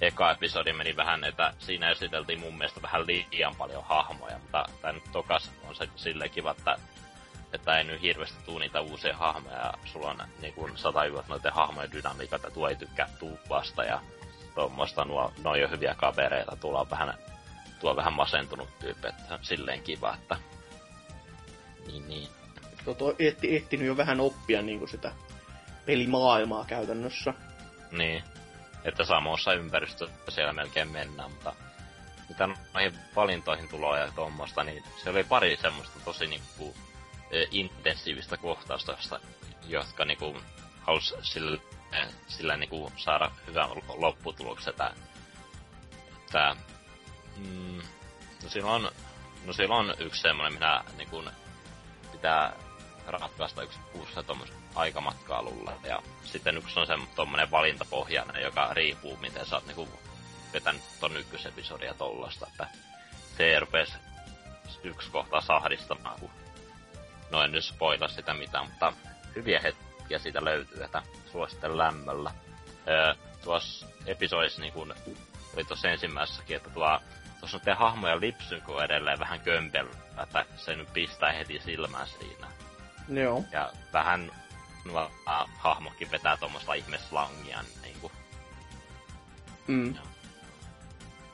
[0.01, 4.91] eka episodi meni vähän, että siinä esiteltiin mun mielestä vähän liian paljon hahmoja, mutta tää
[4.91, 6.77] nyt tokas on se silleen kiva, että
[7.53, 11.27] että ei nyt hirveästi tuu niitä uusia hahmoja, ja sulla on niin kuin sata juot
[11.27, 14.01] noiden hahmojen dynamiikat, että tuo ei tykkää tuupasta, ja
[14.55, 17.13] tuommoista, nuo, nuo on hyviä kavereita, tuolla on vähän,
[17.79, 20.37] tuo on vähän masentunut tyyppi, että silleen kiva, että
[21.87, 22.29] niin, niin.
[22.85, 25.11] Toto ehti, ehtinyt jo vähän oppia niinku sitä
[25.85, 27.33] pelimaailmaa käytännössä.
[27.91, 28.23] Niin,
[28.83, 31.55] että samassa ympäristössä siellä melkein mennään, mutta
[32.29, 36.75] mitä noihin valintoihin tulee ja tuommoista, niin se oli pari semmoista tosi niinku
[37.51, 39.19] intensiivistä kohtausta, josta-
[39.67, 40.37] jotka niinku
[40.81, 41.57] halus sillä,
[42.27, 44.93] sillä niinku saada hyvän lo- lopputuloksen, että,
[46.25, 46.55] että
[47.37, 47.81] mm,
[48.43, 48.87] no silloin,
[49.45, 51.23] no silloin on yksi semmoinen, minä niinku
[52.11, 52.53] pitää
[53.07, 54.23] ratkaista yksi kuussa
[54.75, 55.73] aikamatkailulla.
[55.83, 59.89] Ja sitten yksi on se tommonen valintapohjainen, joka riippuu miten sä oot niinku
[60.53, 62.67] vetänyt ton ykkösepisodia tollasta, että
[63.37, 63.93] se rupes
[64.83, 66.29] yksi kohta sahdistamaan, kun
[67.33, 68.93] no en nyt spoila sitä mitään, mutta
[69.35, 72.31] hyviä hetkiä siitä löytyy, että suosittelen lämmöllä.
[72.87, 73.13] Öö,
[73.43, 74.93] tuossa episodissa niin kun
[75.55, 76.99] oli tuossa ensimmäisessäkin, että tuo
[77.39, 79.89] tuossa on hahmoja lipsynko edelleen vähän kömpelö,
[80.23, 82.47] että se nyt pistää heti silmään siinä.
[83.09, 83.43] Joo.
[83.51, 84.31] Ja vähän
[84.85, 88.11] nuo äh, hahmokin vetää tuommoista ihmeslangia niinku.
[89.67, 89.95] Mm.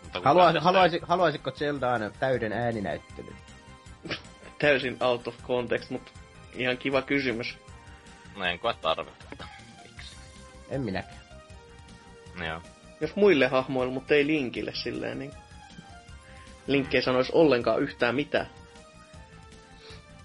[0.03, 3.35] Mutta kun Haluais, tästä- haluaisi, haluaisitko Zeldaan täyden ääninäyttelyn?
[4.59, 6.11] Täysin out of context, mutta
[6.53, 7.57] ihan kiva kysymys.
[8.35, 9.47] No en koe tarvetta.
[9.83, 10.15] Miksi?
[10.69, 11.19] En minäkään.
[12.45, 12.61] Joo.
[13.01, 15.31] Jos muille hahmoille, mutta ei Linkille silleen, niin...
[16.67, 18.49] Link ei sanoisi ollenkaan yhtään mitään.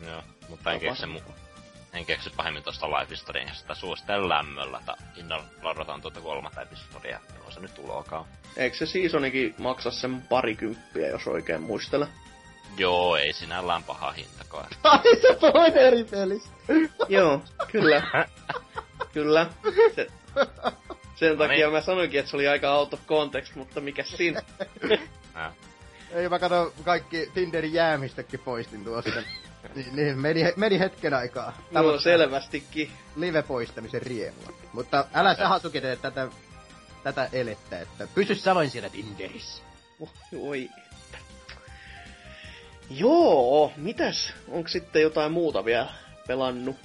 [0.07, 0.23] Joo.
[0.49, 1.33] Mutta en keksi, mu-
[1.93, 3.75] en keksi pahemmin tuosta Life is Strangeista.
[3.75, 8.25] Suosittelen lämmöllä, että innolla odotan tuota kolmatta episodia, milloin se nyt tuloakaan.
[8.57, 12.09] Eikö se seasonikin maksa sen parikymppiä, jos oikein muistelen?
[12.77, 14.67] Joo, ei sinällään paha hintakaan.
[14.83, 16.51] Ai se puhuit eri pelistä.
[17.09, 17.41] Joo,
[17.73, 18.03] kyllä.
[19.15, 19.47] kyllä.
[19.97, 20.07] Se,
[21.15, 21.73] sen No takia niin.
[21.73, 24.43] mä sanoinkin, että se oli aika out of context, mutta mikä siinä?
[25.37, 25.53] Äh.
[26.13, 29.11] Ei mä kato kaikki Tinderin jäämistäkin poistin tuosta.
[29.75, 31.47] niin, niin meni, meni hetken aikaa.
[31.47, 32.91] No Tavoittaa selvästikin.
[33.17, 34.53] live-poistamisen riemua.
[34.73, 36.29] Mutta älä sä Hasuki tee tätä,
[37.03, 39.63] tätä elettä, että pysy sä vain siellä Tinderissä.
[40.01, 40.11] Oh,
[40.41, 40.69] oi.
[42.91, 44.33] Joo, mitäs?
[44.49, 45.89] Onko sitten jotain muuta vielä
[46.27, 46.77] pelannut?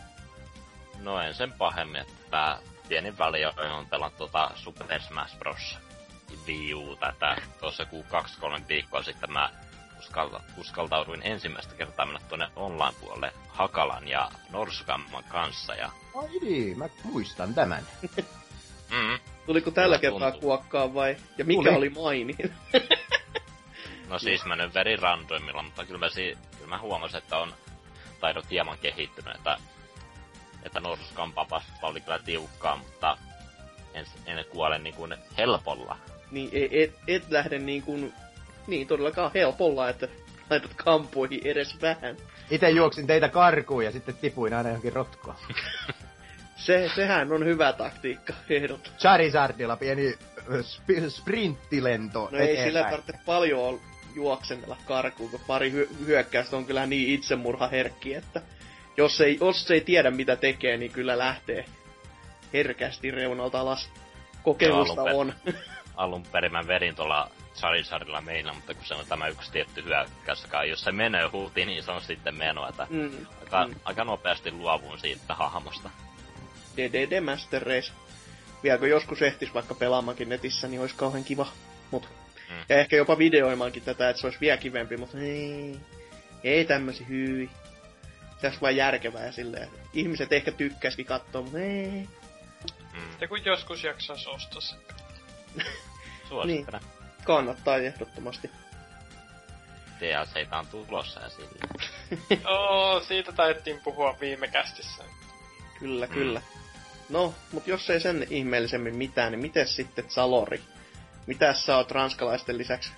[1.00, 2.58] No en sen pahemmin, että tää
[2.90, 5.78] pieni väli on pelannut tuota Super Smash Bros.
[6.48, 7.36] Wii U tätä.
[7.60, 9.50] Tuossa ku kaksi kolme viikkoa sitten mä
[10.00, 15.76] uskalta, uskaltauduin ensimmäistä kertaa mennä tuonne online-puolelle Hakalan ja Norskamman kanssa.
[15.76, 17.84] Ja, Ai niin, mä muistan tämän.
[18.92, 20.48] mm, Tuliko tällä Kyllä kertaa tuntuu.
[20.50, 21.18] kuokkaa vai?
[21.38, 21.76] Ja mikä Tuli.
[21.78, 22.36] oli maini?
[24.10, 27.54] no siis mä nyt veri randomilla, mutta kyllä mä, si, kyllä mä huomasin, että on
[28.20, 29.58] taidot hieman kehittynyt, että,
[30.64, 33.18] että Norskan papasta oli kyllä tiukkaa, mutta
[33.94, 35.98] en, en kuole niin kuin helpolla.
[36.32, 38.14] niin et, et, et lähde niin kuin,
[38.68, 40.08] niin todellakaan helpolla, että
[40.50, 42.18] laitat kampoihin edes vähän.
[42.52, 45.36] Itse juoksin teitä karkuun ja sitten tipuin aina johonkin rotkoon.
[46.56, 48.92] Se, sehän on hyvä taktiikka, ehdot.
[48.98, 50.14] Charizardilla pieni
[50.62, 52.68] sp- sprinttilento No ei eteenpäin.
[52.68, 53.80] sillä tarvitse paljon
[54.16, 58.42] juoksennella karkuun, kun pari hy- hyökkäystä on kyllä niin itsemurhaherkki, että
[58.98, 61.66] jos ei, jos ei tiedä mitä tekee, niin kyllä lähtee
[62.54, 63.90] herkästi reunalta alas.
[64.44, 65.34] Kokemusta Joo, on.
[65.96, 70.44] alun perin mä verin tuolla Charizardilla meillä, mutta kun se on tämä yksi tietty hyökkäys,
[70.44, 72.70] joka jos se menee huutiin, niin se on sitten menoa.
[72.70, 73.12] Että Mm.
[73.42, 73.76] aika, Mm.
[73.86, 75.90] aika nopeasti luovuun siitä hahmosta.
[76.78, 77.92] DDD Master Race.
[78.64, 81.48] Vielä kun joskus ehtis vaikka pelaamaankin netissä, niin olisi kauhean kiva.
[81.92, 82.10] Mut.
[82.50, 82.56] Mm.
[82.70, 85.80] Ja ehkä jopa videoimaankin tätä, että se olisi vielä kivempi, mutta ei.
[86.44, 87.50] Ei tämmösi hyi.
[88.42, 89.70] Se olisi vaan järkevää ja silleen.
[89.94, 92.08] Ihmiset ehkä tykkäisikin katsoa, mutta ei.
[92.94, 93.10] Mm.
[93.22, 94.80] Ja kun joskus jaksaisi ostaa sen.
[96.30, 96.82] Suosittelen.
[97.24, 98.52] Kannattaa ehdottomasti.
[100.00, 102.48] DLCitä on tulossa ja sillä.
[102.60, 105.04] Oo, siitä taidettiin puhua viime kästissä.
[105.80, 106.14] Kyllä, Mm.
[106.14, 106.42] kyllä.
[107.10, 110.62] No, mut jos ei sen ihmeellisemmin mitään, niin miten sitten Salori?
[111.30, 112.92] Mitä sä oot ranskalaisten lisäksi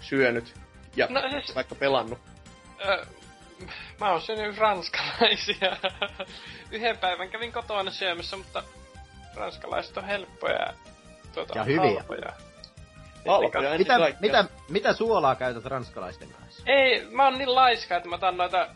[0.00, 0.54] syönyt
[0.96, 2.18] ja No siis- vaikka pelannut?
[2.88, 3.06] Ö,
[4.00, 5.76] mä oon syönyt ranskalaisia.
[6.70, 8.62] Yhden päivän kävin kotona syömässä, mutta
[9.36, 10.74] ranskalaiset on helppoja ja,
[11.34, 11.80] tuota, Ja hyviä.
[11.80, 12.32] halpoja.
[13.28, 16.62] Halpoja ennen Mitä, mitä, mitä suolaa käytät ranskalaisten kanssa?
[16.66, 18.68] Ei, mä oon niin laiska, että mä otan noita,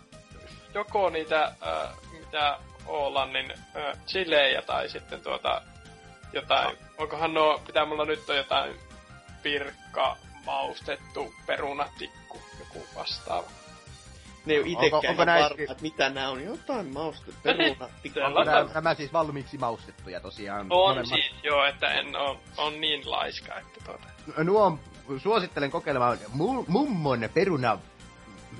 [0.75, 5.63] joko niitä, äh, mitä Oolannin äh, chilejä tai sitten tuota,
[6.33, 8.77] jotain, onkohan no, pitää mulla nyt on jotain
[9.43, 10.17] pirkka,
[10.47, 13.49] maustettu, perunatikku, joku vastaava.
[14.47, 16.45] Ne ei ole Onko- onko näissä- varma, että mitä nää on.
[16.45, 18.21] Jotain mauste, peruna, tikka.
[18.21, 20.67] Täällä on Nämä, nämä siis valmiiksi maustettuja tosiaan.
[20.71, 24.09] On Molemmat- siis, joo, että en on, on niin laiska, että tuota.
[24.45, 24.81] Nuo on,
[25.19, 27.79] suosittelen kokeilemaan mu- mummon peruna...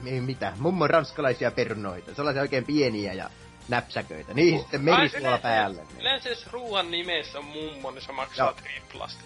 [0.07, 0.53] ei Mitä?
[0.59, 2.15] Mummon ranskalaisia perunoita.
[2.15, 3.31] Sellaisia oikein pieniä ja
[3.69, 4.35] näpsäköitä.
[4.35, 5.83] Niihin sitten merisuola yleensä- päälle.
[5.83, 6.01] niin.
[6.01, 8.55] Yleensä jos ruoan nimessä on mummo, niin se maksaa Joo.
[8.55, 9.25] triplasti.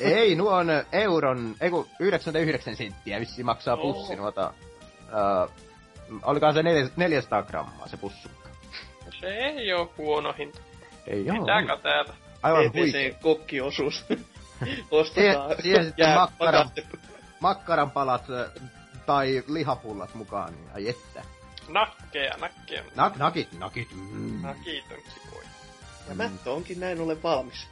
[0.00, 4.52] Ei, nuo on euron, ei kun 99 senttiä vissiin maksaa pussi noita...
[5.46, 5.50] Uh,
[6.22, 8.48] olikohan se 400 400 grammaa se pussukka?
[9.20, 10.60] Se ei oo huono hinta.
[11.06, 11.36] Ei joo.
[11.40, 12.14] Mitä kateella?
[12.42, 13.14] Aivan huikea.
[13.22, 14.04] Kokkiosuus.
[14.90, 15.46] Ostetaan.
[15.48, 16.62] Siihen- siihen sitten jää makkara.
[16.64, 16.98] pakaste-
[17.40, 18.50] Makkaranpalat ö,
[19.06, 21.22] tai lihapullat mukaan, niin ai että.
[21.68, 22.82] Nakkeja, nakkeja.
[22.94, 23.88] Nak, nakit, nakit.
[23.94, 24.42] Mm.
[24.42, 25.48] Nakit on kivoja.
[26.08, 27.66] Ja Mättö onkin näin ollen valmis.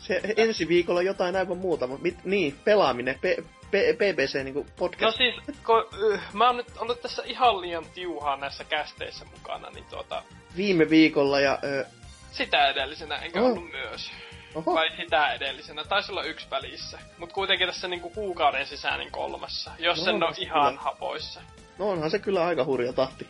[0.00, 3.22] Se ensi viikolla jotain aivan muuta, mutta mit, niin, pelaaminen, P,
[3.70, 5.16] P, BBC No podcast.
[5.16, 9.84] siis, ko, yh, mä oon nyt ollut tässä ihan liian tiuhaa näissä kästeissä mukana, niin
[9.90, 10.22] tuota,
[10.56, 11.58] Viime viikolla ja...
[11.64, 11.86] Ö,
[12.32, 13.46] sitä edellisenä enkä Oh.
[13.46, 14.10] ollut myös.
[14.54, 16.98] oho, Vai sitä edellisenä, taisi olla yksi välissä.
[17.18, 20.82] Mut kuitenkin tässä niinku kuukauden sisään niin kolmassa, jos No, sen on ihan kyllä.
[20.82, 21.40] hapoissa.
[21.78, 23.26] no onhan se kyllä aika hurja tahti.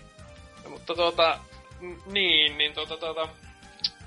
[0.65, 1.39] No, mutta tuota,
[2.07, 3.29] niin, niin tuota, tuota,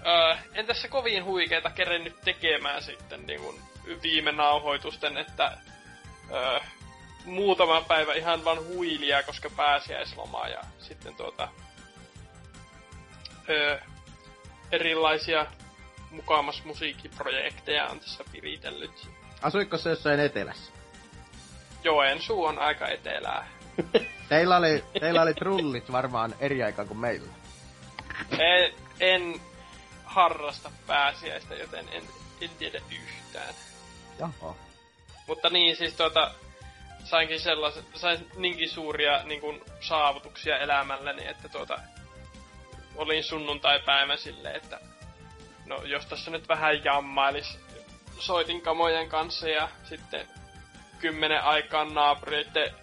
[0.06, 3.62] öö, en tässä kovin huikeita kerennyt tekemään sitten niin kuin
[4.04, 5.58] viime nauhoitusten, että
[6.32, 6.60] öö,
[7.26, 11.47] muutama päivä ihan vaan huilia, koska pääsiäislomaa ja sitten tuota,
[13.49, 13.80] öö,
[14.72, 15.45] erilaisia
[16.12, 19.08] mukamas musiikkiprojekteja on tässä viritellyt.
[19.41, 20.72] Asuitko se jossain etelässä?
[21.84, 23.47] Joensuu on aika etelää.
[24.30, 27.28] Teillä oli, teillä oli trullit varmaan eri aikaan kuin meillä.
[28.39, 29.41] En, en
[30.14, 32.03] harrasta pääsiäistä, joten en,
[32.41, 33.55] en tiedä yhtään.
[34.20, 34.55] Jaha.
[35.28, 36.32] Mutta niin, siis tuota,
[37.03, 41.80] sainkin sellaisen, sain niinkin suuria niin kuin, saavutuksia elämälläni, että tuota,
[42.95, 44.80] olin sunnuntai-päivä silleen, että
[45.66, 47.59] no jos tässä nyt vähän jammailis,
[48.20, 50.28] soitin kamojen kanssa ja sitten
[50.99, 52.76] kymmenen aikaan naapureiden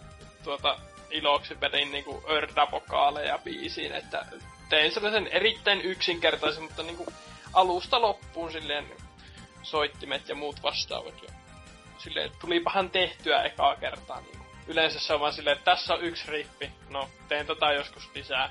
[0.45, 0.79] tuota,
[1.11, 4.27] iloksi vedin niinku ördavokaaleja biisiin, että
[4.71, 7.07] tein sellaisen erittäin yksinkertaisen, mutta niinku
[7.53, 8.87] alusta loppuun silleen
[9.63, 11.23] soittimet ja muut vastaavat.
[11.23, 11.33] Ja
[11.99, 14.21] silleen, tulipahan tehtyä ekaa kertaa.
[14.21, 18.11] Niin yleensä se on vaan silleen, että tässä on yksi rippi, no teen tota joskus
[18.15, 18.51] lisää.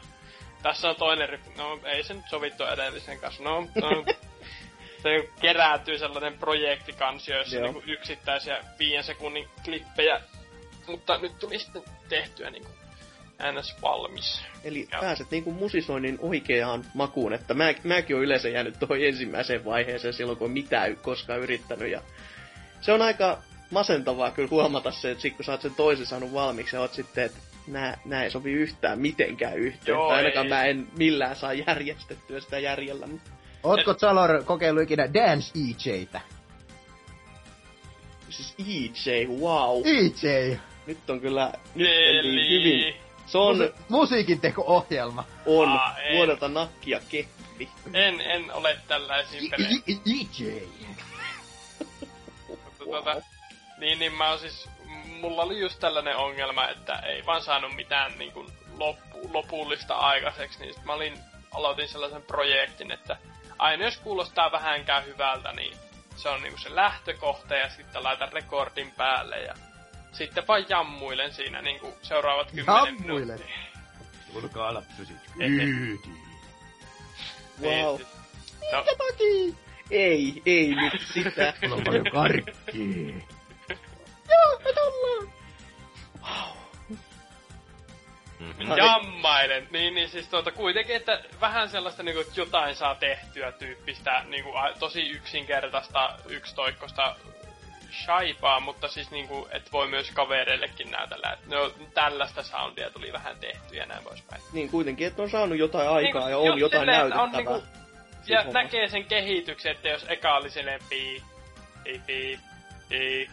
[0.64, 4.06] Tässä on toinen rippi, no ei se nyt sovittu edellisen kanssa, no, no
[5.04, 10.22] se kerääntyy sellainen projektikansio, jossa niinku yksittäisiä viien sekunnin klippejä.
[10.88, 12.79] Mutta nyt tuli sitten tehtyä niinku
[13.52, 13.76] ns.
[13.82, 14.42] valmis.
[14.64, 15.02] Eli Joo.
[15.02, 20.38] pääset niinku musisoinnin oikeaan makuun, että mä, mäkin olen yleensä jäänyt tuohon ensimmäiseen vaiheeseen silloin,
[20.38, 21.92] kun on mitään koskaan yrittänyt.
[21.92, 22.02] Ja
[22.82, 23.38] se on aika
[23.72, 26.94] masentavaa kyllä huomata se, että sit kun sä oot sen toisen saanut valmiiksi, ja oot
[26.94, 29.94] sitten, että nää, nää ei sovi yhtään mitenkään yhteen.
[29.94, 30.50] Joo, tai ainakaan ei.
[30.50, 33.08] mä en millään saa järjestettyä sitä järjellä.
[33.64, 36.22] Ootko Zalor kokeillut ikinä Dance EJtä?
[38.30, 39.82] Siis EJ, wow.
[39.86, 40.58] EJ!
[40.88, 42.96] Nyt on kyllä nyt mentiin hyvin.
[43.32, 45.24] Se on, Musi- musiikin teko-ohjelma.
[45.46, 46.18] on Aa, ei.
[46.18, 47.70] vuodelta nakkia keppi.
[47.94, 49.52] En, en ole tällaisiin.
[49.88, 50.68] EJ!
[52.48, 53.22] Mutta tota,
[53.78, 54.70] niin, niin mä oon siis,
[55.22, 60.60] mulla oli just tällainen ongelma, että ei vaan saanut mitään niin kuin loppu, lopullista aikaiseksi,
[60.60, 61.20] niin sit mä olin,
[61.52, 63.18] aloitin sellaisen projektin, että
[63.60, 65.78] aina jos kuulostaa vähänkään hyvältä, niin
[66.16, 69.54] se on niinku se lähtökohta ja sitten laitan rekordin päälle ja
[70.12, 73.46] sitten vaan jammuilen siinä niinku seuraavat kymmenen minuuttia.
[74.34, 75.14] Tulkaa lapsusi.
[75.38, 76.10] Kyyti.
[77.62, 78.00] Wow.
[78.00, 78.86] Niin, no,
[79.92, 81.54] Ei, ei nyt sitä.
[81.62, 82.74] Mulla on paljon karkkia.
[82.74, 83.22] Mm-hmm.
[88.78, 89.68] Jammailen.
[89.72, 94.50] Niin, niin siis tuota, kuitenkin, että vähän sellaista niinku, jotain saa tehtyä tyyppistä, niinku,
[94.80, 97.16] tosi yksinkertaista yksitoikkosta
[97.92, 103.36] shaipaa, mutta siis niinku, että voi myös kavereillekin näytellä, että no, tällaista soundia tuli vähän
[103.40, 104.42] tehtyä ja näin poispäin.
[104.54, 107.24] Niin kuitenkin, että on saanut jotain aikaa Niinku, ja on just jotain näytettävää.
[107.24, 107.64] On, niinku,
[108.28, 111.24] ja Siis näkee sen kehityksen, että jos eka oli silleen pii,
[111.84, 112.40] pii, pii,
[112.90, 113.30] pii,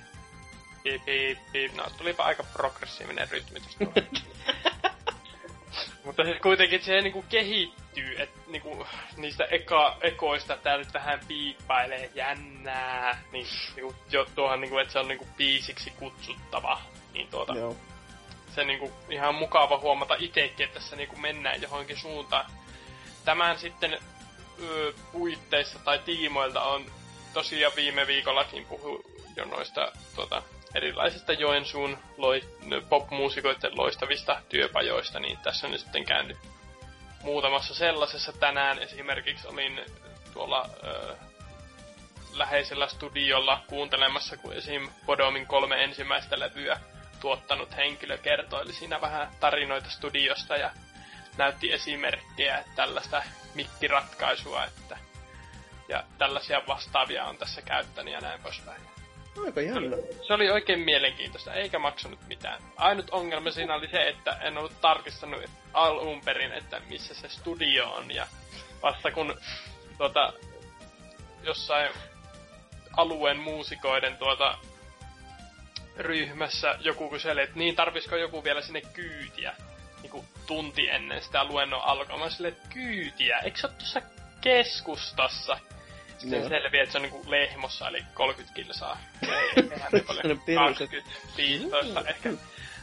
[0.83, 1.69] pii, pii, pii.
[1.69, 3.77] No, tulipa aika progressiivinen rytmitys.
[6.07, 8.87] Mutta siis kuitenkin se niinku kehittyy, että niinku
[9.17, 13.47] niistä eka, ekoista tää nyt vähän piippailee jännää, niin
[13.77, 16.81] niinku, jo tuohon niinku, että se on niinku biisiksi kutsuttava,
[17.13, 17.77] niin tuota, Joo.
[18.55, 22.51] se niinku ihan mukava huomata itsekin, että tässä niinku mennään johonkin suuntaan.
[23.25, 23.99] Tämän sitten
[24.63, 26.87] ö, puitteissa tai tiimoilta on
[27.35, 29.03] tosiaan viime viikollakin puhu
[29.37, 30.43] jo noista tuota,
[30.77, 32.43] erilaisista Joensuun loi,
[32.89, 36.37] popmuusikoiden loistavista työpajoista, niin tässä on nyt sitten käynyt
[37.23, 38.79] muutamassa sellaisessa tänään.
[38.79, 39.81] Esimerkiksi olin
[40.33, 41.17] tuolla ö,
[42.33, 44.89] läheisellä studiolla kuuntelemassa, kun esim.
[45.07, 46.81] Bodomin kolme ensimmäistä levyä
[47.21, 50.71] tuottanut henkilö kertoili siinä vähän tarinoita studiosta ja
[51.37, 53.23] näytti esimerkkejä tällaista
[53.55, 54.99] mikkiratkaisua, että
[55.89, 58.96] ja tällaisia vastaavia on tässä käyttänyt ja näin poispäin.
[59.45, 59.97] Aika jännä.
[60.27, 62.63] Se oli oikein mielenkiintoista, eikä maksanut mitään.
[62.77, 67.93] Ainut ongelma siinä oli se, että en ollut tarkistanut alun perin, että missä se studio
[67.93, 68.15] on.
[68.15, 68.27] Ja
[68.83, 69.41] vasta kun
[69.99, 70.33] tuota,
[71.43, 71.91] jossain
[72.97, 74.59] alueen muusikoiden tuota,
[75.99, 79.55] ryhmässä joku kyseli, että niin tarvisiko joku vielä sinne kyytiä
[80.03, 82.19] niin kuin tunti ennen sitä luennon alkua.
[82.19, 84.03] Mä silleen, että kyytiä, eikö ole tuossa
[84.41, 85.59] keskustassa?
[86.19, 86.49] Sitten Joo.
[86.49, 88.99] selviää, että se on niinku lehmossa, eli 30 kilsaa.
[89.23, 89.31] Ei,
[89.73, 90.07] eihän ne paljon.
[90.07, 92.31] Sellainen perus, että- 20, 15 ehkä.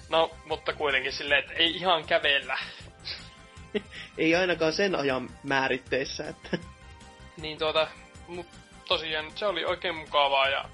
[0.10, 2.58] No, mutta kuitenkin silleen, että ei ihan kävellä.
[4.18, 6.58] Ei ainakaan sen ajan määritteissä, että...
[7.38, 7.88] Niin tuota,
[8.28, 8.46] mut
[8.88, 10.66] tosiaan se oli oikein mukavaa ja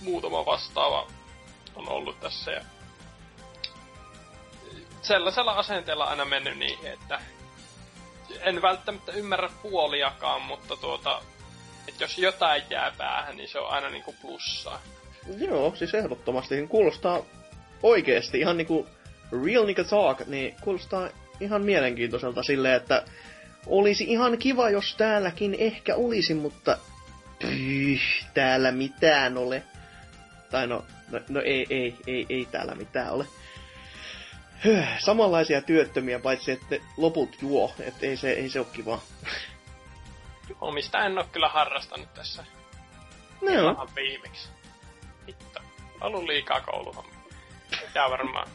[0.00, 1.06] muutama vastaava
[1.74, 2.64] on ollut tässä ja
[5.02, 7.20] sellaisella asenteella aina mennyt niin, että
[8.40, 11.22] en välttämättä ymmärrä puoliakaan, mutta tuota,
[11.88, 14.82] että jos jotain jää päähän, niin se on aina niinku plussaa.
[15.38, 16.66] Joo, siis ehdottomasti.
[16.66, 17.22] Kuulostaa
[17.82, 18.86] oikeesti ihan niinku
[19.44, 21.08] real nigga talk, niin kuulostaa
[21.40, 23.04] ihan mielenkiintoiselta silleen, että
[23.66, 26.78] olisi ihan kiva, jos täälläkin ehkä olisi, mutta
[27.38, 28.00] pyh,
[28.34, 29.62] täällä mitään ole.
[30.50, 33.26] Tai no, no, no ei, ei, ei, ei täällä mitään ole.
[34.64, 38.98] Höh, Samanlaisia työttömiä, paitsi että loput juo, että ei se, ei se ole kiva.
[40.60, 42.44] Omista en oo kyllä harrastanut tässä
[43.40, 44.48] No joo, ihan viimeksi.
[45.28, 45.60] Hitto.
[46.00, 47.18] Ollut liikaa kouluhommia.
[47.94, 48.48] Ja varmaan.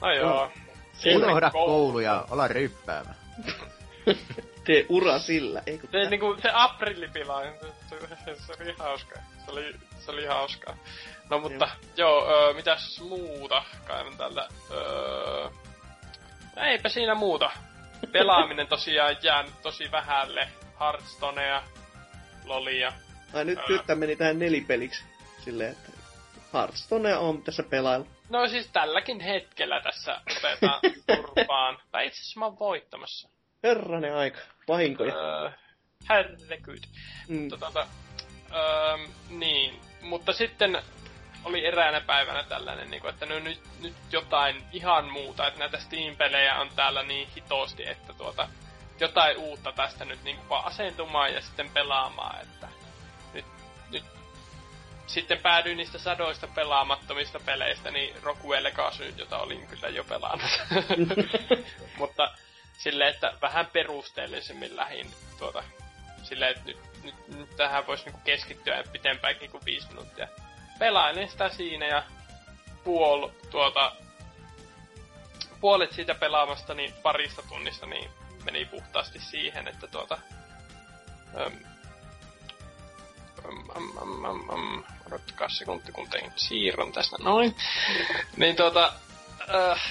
[0.00, 0.52] No joo.
[0.92, 1.72] Siinä Unohda koulu.
[1.72, 3.14] koulu ja olla ryppäämä.
[4.64, 7.42] Tee ura sillä, eikö Se, niinku, se aprillipila,
[7.90, 7.96] se,
[8.46, 9.18] se oli hauska.
[9.44, 10.76] Se oli, se oli hauska.
[11.30, 14.48] No mutta, joo, öö, mitäs muuta kaivan tällä?
[14.70, 15.48] Öö,
[16.56, 17.50] no eipä siinä muuta.
[18.12, 20.48] Pelaaminen tosiaan jäänyt tosi vähälle.
[20.80, 21.62] Hearthstonea,
[22.44, 22.92] Lolia.
[23.34, 25.04] Ai nyt, tää meni tähän nelipeliksi.
[25.44, 25.92] Silleen, että
[26.54, 28.06] Hearthstonea on tässä pelailla.
[28.28, 30.80] No siis tälläkin hetkellä tässä otetaan
[31.16, 31.78] turpaan.
[31.90, 33.28] Tai itse asiassa mä oon voittamassa.
[33.62, 34.38] Herranen aika.
[34.68, 35.14] Vahinkoja.
[35.14, 35.50] Öö,
[36.08, 36.84] herregud.
[37.28, 37.48] Mm.
[37.48, 37.86] Tota,
[38.54, 38.98] öö,
[39.28, 40.82] niin, mutta sitten
[41.44, 45.78] oli eräänä päivänä tällainen, niin kuin, että no nyt, nyt jotain ihan muuta, että näitä
[45.78, 48.48] Steam-pelejä on täällä niin hitosti, että tuota,
[49.00, 52.68] jotain uutta tästä nyt niin kuin vaan asentumaan ja sitten pelaamaan, että
[53.34, 53.44] nyt,
[53.90, 54.04] nyt
[55.06, 60.50] sitten päädyin niistä sadoista pelaamattomista peleistä, niin Rockwell Legacy, jota olin kyllä jo pelannut.
[61.98, 62.34] Mutta
[62.78, 65.64] silleen, että vähän perusteellisemmin lähin tuota,
[66.22, 70.28] silleen, että nyt, nyt, nyt tähän voisi niinku keskittyä pitempäänkin kuin viisi minuuttia.
[70.78, 72.02] Pelailin sitä siinä ja
[72.84, 73.92] puol, tuota,
[75.60, 78.10] puolet siitä pelaamasta niin parista tunnista niin
[78.44, 80.18] meni puhtaasti siihen, että tuota,
[81.36, 81.52] äm,
[83.44, 87.56] äm, äm, äm, äm, odottakaa sekunti, kun tein siirron tästä noin.
[88.36, 88.92] Niin tuota,
[89.54, 89.82] äh,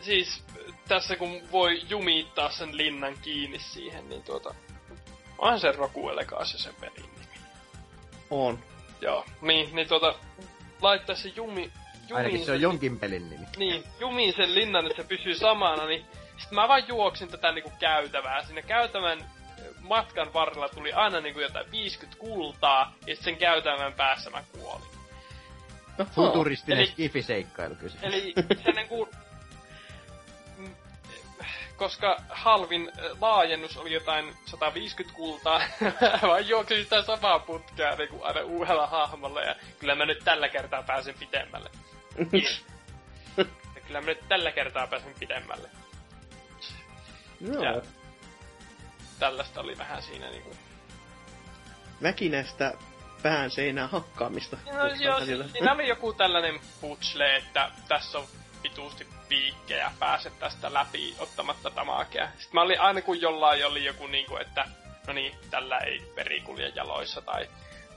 [0.00, 0.44] siis
[0.88, 4.54] tässä kun voi jumittaa sen linnan kiinni siihen, niin tuota,
[5.42, 7.26] onhan se Roku Elegasi se pelin nimi.
[8.30, 8.58] On.
[9.00, 10.14] Joo, niin, niin tuota,
[10.82, 11.70] laittaa se jumi,
[12.10, 13.46] Ainakin jumiin se on jonkin pelin nimi.
[13.56, 16.04] niin, jumiin sen linnan, että se pysyy samana, niin
[16.38, 18.44] sitten mä vaan juoksin tätä niinku käytävää.
[18.44, 19.18] Sinne käytävän
[19.58, 24.86] ö, matkan varrella tuli aina niinku jotain 50 kultaa, ja sen käytävän päässä mä kuolin.
[26.14, 27.94] Futuristinen Eli- skifiseikkailu kyllä.
[28.02, 28.34] Eli
[28.64, 29.08] se niinku...
[31.82, 35.62] Koska halvin ö, laajennus oli jotain 150 kultaa,
[36.28, 40.82] vaan juoksin sitä samaa putkea niinku aina uudella hahmolla, ja kyllä mä nyt tällä kertaa
[40.82, 41.70] pääsen pitemmälle.
[43.74, 45.70] Ja kyllä mä nyt tällä kertaa pääsen pidemmälle.
[47.40, 47.64] Joo.
[47.64, 47.82] Ja
[49.18, 50.56] tällaista oli vähän siinä niinku...
[52.02, 52.74] Väkinäistä
[53.22, 54.56] pään seinään hakkaamista.
[54.72, 58.26] No joo, siis siinä oli joku tällainen putsle, että tässä on
[58.62, 62.26] vituusti piikkejä, pääset tästä läpi ottamatta tamakea.
[62.26, 64.64] Sitten mä olin aina kun jollain oli joku niinku, että
[65.06, 67.48] no niin, tällä ei veri kulje jaloissa tai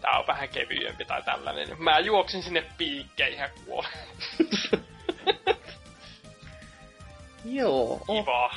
[0.02, 1.68] tää on vähän kevyempi tai tällainen.
[1.68, 3.92] niin Mä juoksin sinne piikkeihin ja kuolin.
[7.60, 8.56] Joo, oh, Kiva.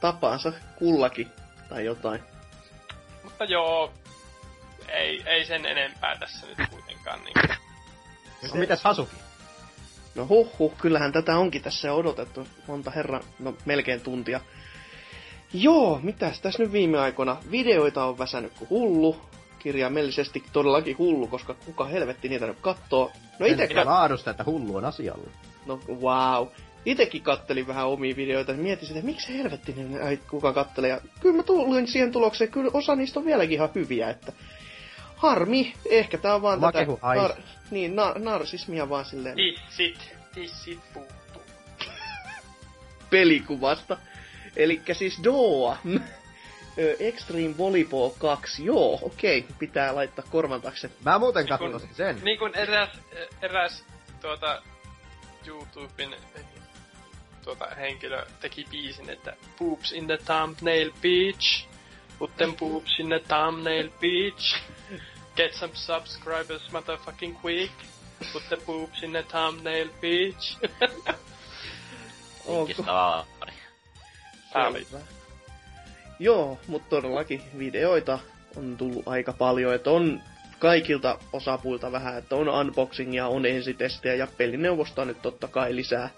[0.00, 1.30] tapaansa kullakin.
[1.68, 2.22] Tai jotain.
[3.24, 3.92] Mutta joo,
[4.88, 7.24] ei, ei sen enempää tässä nyt kuitenkaan.
[7.24, 7.34] Niin.
[8.50, 9.16] No mitäs Hasuki?
[10.14, 14.40] No huh huh, kyllähän tätä onkin tässä odotettu monta herran, no melkein tuntia.
[15.52, 17.36] Joo, mitäs tässä nyt viime aikoina?
[17.50, 19.16] Videoita on väsänyt kuin hullu.
[19.58, 23.10] Kirjaimellisesti todellakin hullu, koska kuka helvetti niitä nyt kattoo.
[23.38, 25.30] No ite Sekä laadusta, että hullu on asialla.
[25.66, 26.48] No wow.
[26.84, 30.90] Itekin kattelin vähän omia videoita ja mietin sitä, että miksi helvettinen ai, kuka kattelee.
[30.90, 34.32] Ja kyllä mä tulin siihen tulokseen, kyllä osa niistä on vieläkin ihan hyviä, että
[35.28, 37.42] harmi, ehkä tää on vaan Oma tätä aisti.
[37.70, 41.42] niin, na- narsismia vaan silleen Tissit, tissit puuttuu.
[43.10, 43.96] pelikuvasta.
[44.56, 45.76] Elikkä siis Doa.
[46.98, 50.90] Extreme Volleyball 2, joo, okei, pitää laittaa korvan taakse.
[51.04, 52.20] Mä muuten kun- katsoin sen.
[52.22, 52.88] Niin kuin eräs,
[53.42, 53.84] eräs
[54.20, 54.62] tuota,
[55.46, 56.14] YouTuben
[57.44, 61.66] tuota, henkilö teki biisin, että Poops in the thumbnail beach.
[62.18, 64.56] Put them poops in the thumbnail beach.
[65.36, 67.72] Get some subscribers motherfucking quick.
[68.32, 70.58] Put the poops in the thumbnail beach.
[72.46, 72.84] Onko?
[74.52, 75.00] Selvä.
[76.18, 78.18] Joo, mutta todellakin videoita
[78.56, 80.22] on tullut aika paljon, että on
[80.58, 86.10] kaikilta osapuilta vähän, että on unboxingia, on ensitestejä ja pelineuvosta nyt totta kai lisää.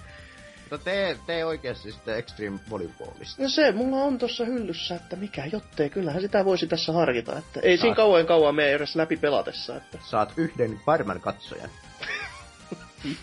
[0.70, 3.42] Mutta tee, tee oikeasti sitten Extreme Volleyballista.
[3.42, 7.60] No se mulla on tuossa hyllyssä, että mikä jottei, kyllähän sitä voisi tässä harkita, että
[7.60, 7.96] ei siinä Saat.
[7.96, 11.70] kauan kauan mene edes läpi pelatessa, että Saat yhden varman katsojan.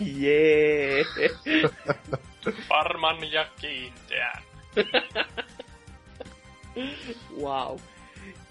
[0.00, 1.04] jee.
[2.70, 4.42] varman ja kiinteän.
[7.40, 7.78] wow.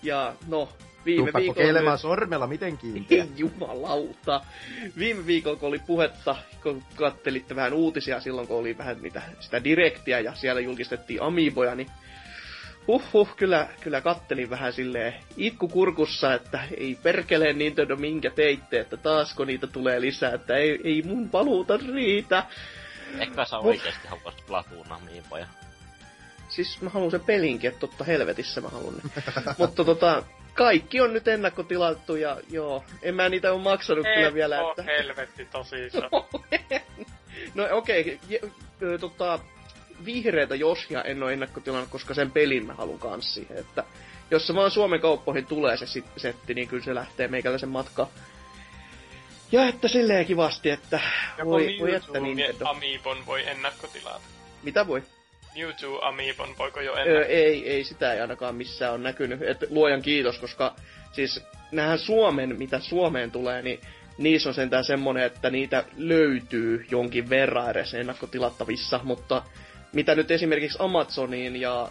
[0.04, 0.70] Ja no,
[1.06, 1.56] viime Tuppa viikolla...
[1.56, 3.24] kokeilemaan sormella miten kiinteä.
[3.24, 4.42] Ei jumalauta.
[4.98, 9.64] Viime viikolla, kun oli puhetta, kun kattelitte vähän uutisia silloin, kun oli vähän niitä, sitä
[9.64, 11.88] direktiä ja siellä julkistettiin Amiiboja, niin
[12.88, 18.98] Huhhuh, kyllä, kyllä kattelin vähän silleen itku kurkussa, että ei perkeleen Nintendo minkä teitte, että
[18.98, 22.44] taasko niitä tulee lisää, että ei, ei mun paluuta riitä.
[23.20, 25.48] Ehkä sä oikeesti haluaisit Splatoona miipoja.
[26.50, 29.24] Siis mä haluan sen pelinkin, että totta helvetissä mä haluan ne.
[29.58, 30.24] Mutta tota,
[30.54, 34.62] kaikki on nyt ennakkotilattu ja joo, en mä niitä ole maksanut Ei kyllä vielä.
[34.70, 34.84] Että...
[34.84, 36.10] helvetti tosissaan.
[37.56, 38.98] no okei, okay.
[39.00, 39.40] tota,
[40.06, 43.84] vihreitä Joshia en ole ennakkotilannut, koska sen pelin mä haluan kans siihen, että
[44.32, 48.08] jos se vaan Suomen kauppoihin tulee se sit- setti, niin kyllä se lähtee meikäläisen matka.
[49.52, 51.00] Ja että silleen kivasti, että
[51.38, 52.66] Joko voi, voi että Mewtwo Nintendo.
[52.66, 54.22] Amiibon voi ennakkotilata.
[54.64, 55.04] Mitä voi?
[55.56, 57.34] Mewtwo Amiibon voiko jo Öö, ennakkotilata?
[57.34, 59.42] ei, ei sitä ei ainakaan missään ole näkynyt.
[59.42, 60.76] Et luojan kiitos, koska
[61.12, 63.80] siis nähän Suomen, mitä Suomeen tulee, niin
[64.18, 69.44] niissä on sentään semmonen, että niitä löytyy jonkin verran edes ennakkotilattavissa, mutta
[69.94, 71.88] mitä nyt esimerkiksi Amazoniin ja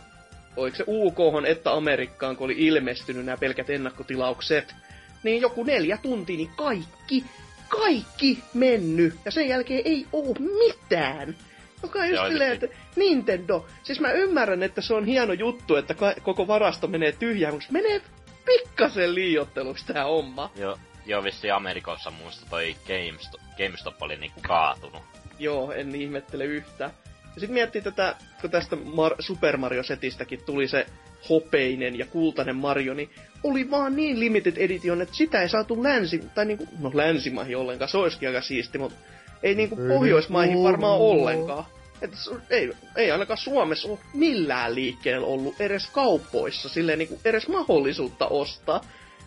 [0.57, 4.75] oliko se UK että Amerikkaan, kun oli ilmestynyt nämä pelkät ennakkotilaukset,
[5.23, 7.25] niin joku neljä tuntia, niin kaikki,
[7.69, 9.15] kaikki mennyt.
[9.25, 11.37] Ja sen jälkeen ei oo mitään.
[11.83, 15.77] Joka on just Joo, silleen, että Nintendo, siis mä ymmärrän, että se on hieno juttu,
[15.77, 18.01] että ka- koko varasto menee tyhjään, mutta menee
[18.45, 20.51] pikkasen liiotteluksi tää homma.
[20.57, 25.03] Jo, jo vissi Amerikossa muista toi GameStop, GameStop oli niinku kaatunut.
[25.39, 26.91] Joo, en ihmettele yhtään.
[27.35, 30.87] Ja sit miettii tätä, kun tästä Mar- Super Mario-setistäkin tuli se
[31.29, 33.11] hopeinen ja kultainen Mario, niin
[33.43, 37.89] oli vaan niin limited edition, että sitä ei saatu länsi, tai niinku, no länsimaihin ollenkaan,
[37.89, 38.99] se olisikin aika siisti, mutta
[39.43, 41.65] ei niinku Pohjoismaihin varmaan ollenkaan.
[42.03, 42.11] Et
[42.51, 48.81] ei, ei ainakaan Suomessa ole millään liikkeellä ollut edes kaupoissa, silleen niinku edes mahdollisuutta ostaa.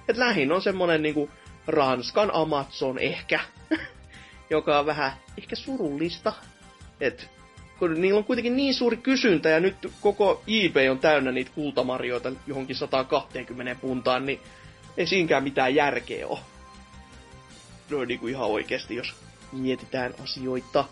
[0.10, 1.30] Et lähin on semmonen niinku
[1.68, 3.40] Ranskan Amazon ehkä,
[4.50, 6.34] joka on vähän ehkä surullista.
[7.02, 7.30] Et
[7.80, 12.32] kun niillä on kuitenkin niin suuri kysyntä ja nyt koko eBay on täynnä niitä kultamarjoita
[12.48, 14.40] johonkin 120 puntaan, niin
[14.98, 16.40] ei siinäkään mitään järkeä ole.
[17.90, 19.25] No niin kuin ihan oikeasti, jos
[19.58, 20.86] mietitään asioita.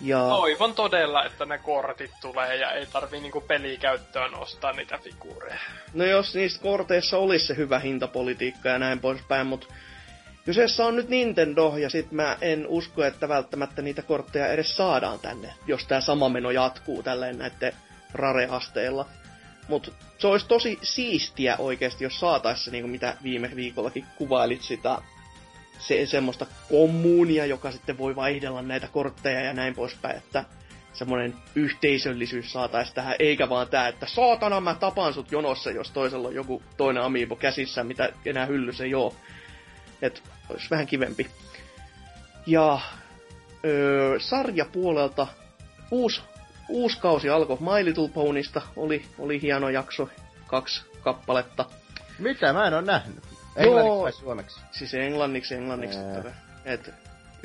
[0.00, 0.18] Ja...
[0.18, 5.58] Toivon todella, että ne kortit tulee ja ei tarvii niinku pelikäyttöön ostaa niitä figuureja.
[5.94, 9.66] No jos niissä korteissa olisi se hyvä hintapolitiikka ja näin poispäin, mutta
[10.44, 15.18] kyseessä on nyt Nintendo, ja sit mä en usko, että välttämättä niitä kortteja edes saadaan
[15.18, 17.72] tänne, jos tää sama meno jatkuu tälleen näiden
[18.14, 19.06] rare-asteilla.
[19.68, 24.98] Mut se olisi tosi siistiä oikeasti, jos saatais se, niinku mitä viime viikollakin kuvailit sitä
[25.78, 30.44] se, semmoista kommunia, joka sitten voi vaihdella näitä kortteja ja näin poispäin, että
[30.92, 36.28] semmoinen yhteisöllisyys saatais tähän, eikä vaan tää, että saatana mä tapan sut jonossa, jos toisella
[36.28, 39.14] on joku toinen amiibo käsissä, mitä enää hyllyssä ei oo.
[40.02, 41.26] Et olisi vähän kivempi.
[42.46, 42.80] Ja
[43.64, 45.26] öö, sarjapuolelta
[45.90, 46.20] uusi,
[46.68, 50.08] uusi kausi alkoi My Little Ponysta, oli, oli hieno jakso,
[50.46, 51.64] kaksi kappaletta.
[52.18, 52.52] Mitä?
[52.52, 53.27] Mä en oo nähnyt.
[53.58, 53.78] Joo.
[53.78, 54.60] Englanniksi vai suomeksi?
[54.70, 55.98] Siis englanniksi, englanniksi.
[56.64, 56.94] Et,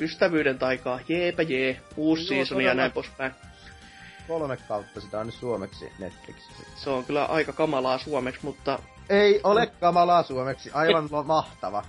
[0.00, 3.32] ystävyyden taikaa, jeepä jee, uusi Joo, season ja näin poispäin.
[4.28, 6.62] Kolme kautta sitä on nyt suomeksi Netflixissä.
[6.76, 8.78] Se on kyllä aika kamalaa suomeksi, mutta...
[9.08, 11.84] Ei ole kamalaa suomeksi, aivan mahtava.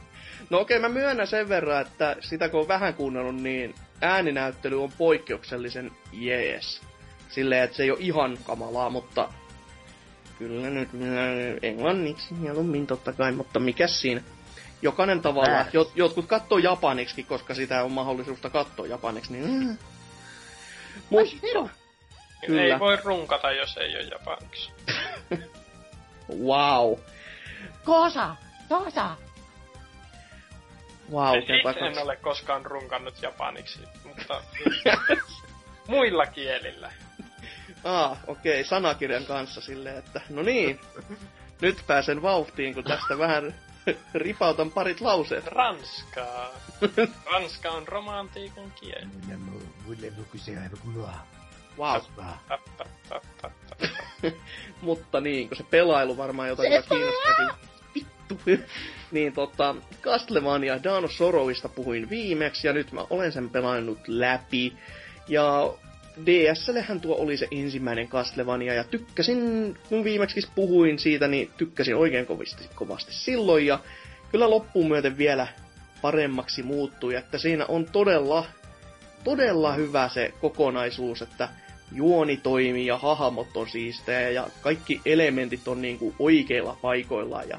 [0.50, 4.92] No okei, mä myönnän sen verran, että sitä kun on vähän kuunnellut, niin ääninäyttely on
[4.98, 6.82] poikkeuksellisen jees.
[7.30, 9.30] Silleen, että se ei ole ihan kamalaa, mutta...
[10.40, 14.22] Kyllä nyt äh, englanniksi mieluummin totta kai, mutta mikä siinä?
[14.82, 15.66] Jokainen tavalla.
[15.74, 19.46] Jot, jotkut kattoo japaniksi, koska sitä on mahdollisuutta katsoa japaniksi, niin...
[19.46, 19.78] Mm.
[21.10, 21.70] Mutta,
[22.46, 22.74] Kyllä.
[22.74, 24.72] Ei voi runkata, jos ei ole japaniksi.
[26.48, 27.00] wow.
[27.84, 28.36] Kosa!
[28.70, 29.16] Tosa!
[31.12, 34.42] Wow, Itse en ole koskaan runkannut japaniksi, mutta
[35.88, 36.92] muilla kielillä.
[37.86, 40.80] Ah, okei, okay, sanakirjan kanssa silleen, että no niin,
[41.62, 43.56] nyt pääsen vauhtiin, kun tästä vähän
[44.14, 45.48] ripautan parit lauseet.
[45.48, 46.50] Ranskaa.
[47.32, 49.08] Ranska on romantiikon kieli.
[51.78, 52.02] Wow.
[54.82, 57.48] Mutta niin, kun se pelailu varmaan jotain joka kiinnostaakin.
[57.96, 58.40] Vittu.
[59.12, 64.78] niin tota, Castlevania Dawn of Sorrowista puhuin viimeksi ja nyt mä olen sen pelannut läpi.
[65.28, 65.74] Ja
[66.26, 69.38] DSLhän tuo oli se ensimmäinen Castlevania ja tykkäsin,
[69.90, 73.80] kun viimeksi puhuin siitä, niin tykkäsin oikein kovasti, kovasti silloin ja
[74.32, 75.48] kyllä loppuun myöten vielä
[76.02, 78.46] paremmaksi muuttui, että siinä on todella,
[79.24, 81.50] todella hyvä se kokonaisuus, että
[81.92, 87.58] juoni toimii ja hahmot on siistejä ja kaikki elementit on niinku oikeilla paikoillaan ja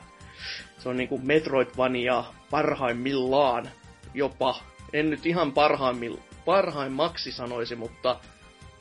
[0.79, 3.71] se on niinku Metroidvania parhaimmillaan
[4.15, 4.61] jopa.
[4.93, 8.21] En nyt ihan parhaimmil, parhaimmaksi sanoisi, mutta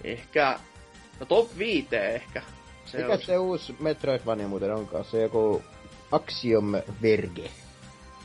[0.04, 0.60] ehkä,
[1.20, 2.42] no top 5 ehkä
[2.86, 5.06] Se Mikä on, se uusi Metroidvania muuten onkaan?
[5.06, 5.64] Se joku
[6.12, 7.50] Axiom Verge.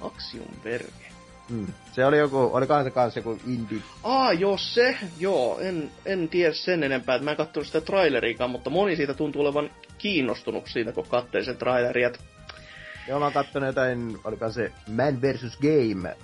[0.01, 1.11] Axiom Verge.
[1.49, 1.67] Mm.
[1.93, 3.79] Se oli joku, olikohan se kanssa joku indie.
[4.03, 8.51] Aa, joo se, joo, en, en tiedä sen enempää, että mä en katsonut sitä traileriikaan,
[8.51, 12.11] mutta moni siitä tuntuu olevan kiinnostunut siitä, kun katseli sen traileria.
[13.09, 15.59] Joo, mä oon kattonut jotain, olikohan se Man vs.
[15.61, 16.17] Game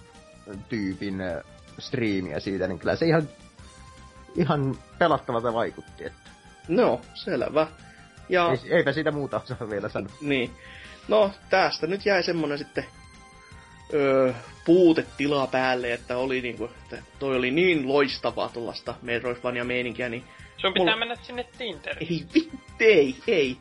[0.69, 1.43] tyypin äh,
[1.79, 3.29] striimiä siitä, niin kyllä se ihan,
[4.37, 6.05] ihan pelattavalta vaikutti.
[6.05, 6.31] Että.
[6.69, 7.67] No, selvä.
[8.29, 10.13] Ja, Ei, eipä siitä muuta osaa vielä sanoa.
[10.21, 10.51] niin.
[11.09, 12.85] No, tästä nyt jäi semmonen sitten
[13.95, 14.33] öö,
[14.65, 20.25] puutetila päälle, että oli niinku, että toi oli niin loistavaa tuollaista Metroidvania-meininkiä, niin
[20.57, 22.13] Sun pitää Mulla- mennä sinne Tinderiin.
[22.13, 23.57] ei vittu, ei, ei.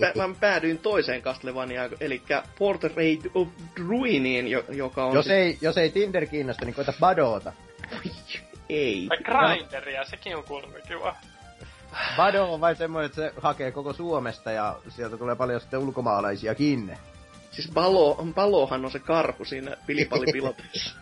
[0.00, 2.22] Pä, mä päädyin toiseen Castlevaniaan, eli
[2.58, 3.48] Portrait of
[3.88, 5.14] Ruiniin, jo, joka on...
[5.14, 7.52] Jos sit- ei, jos ei Tinder kiinnosta, niin koita Badoota.
[8.70, 9.06] Ei.
[9.08, 11.16] Tai Grinderia, sekin on kuulemma kiva.
[12.16, 16.98] Bado on vain semmoinen, että se hakee koko Suomesta ja sieltä tulee paljon sitten ulkomaalaisiakin.
[17.50, 20.94] Siis Balo, Balohan on se karhu siinä pilipallipilotissa.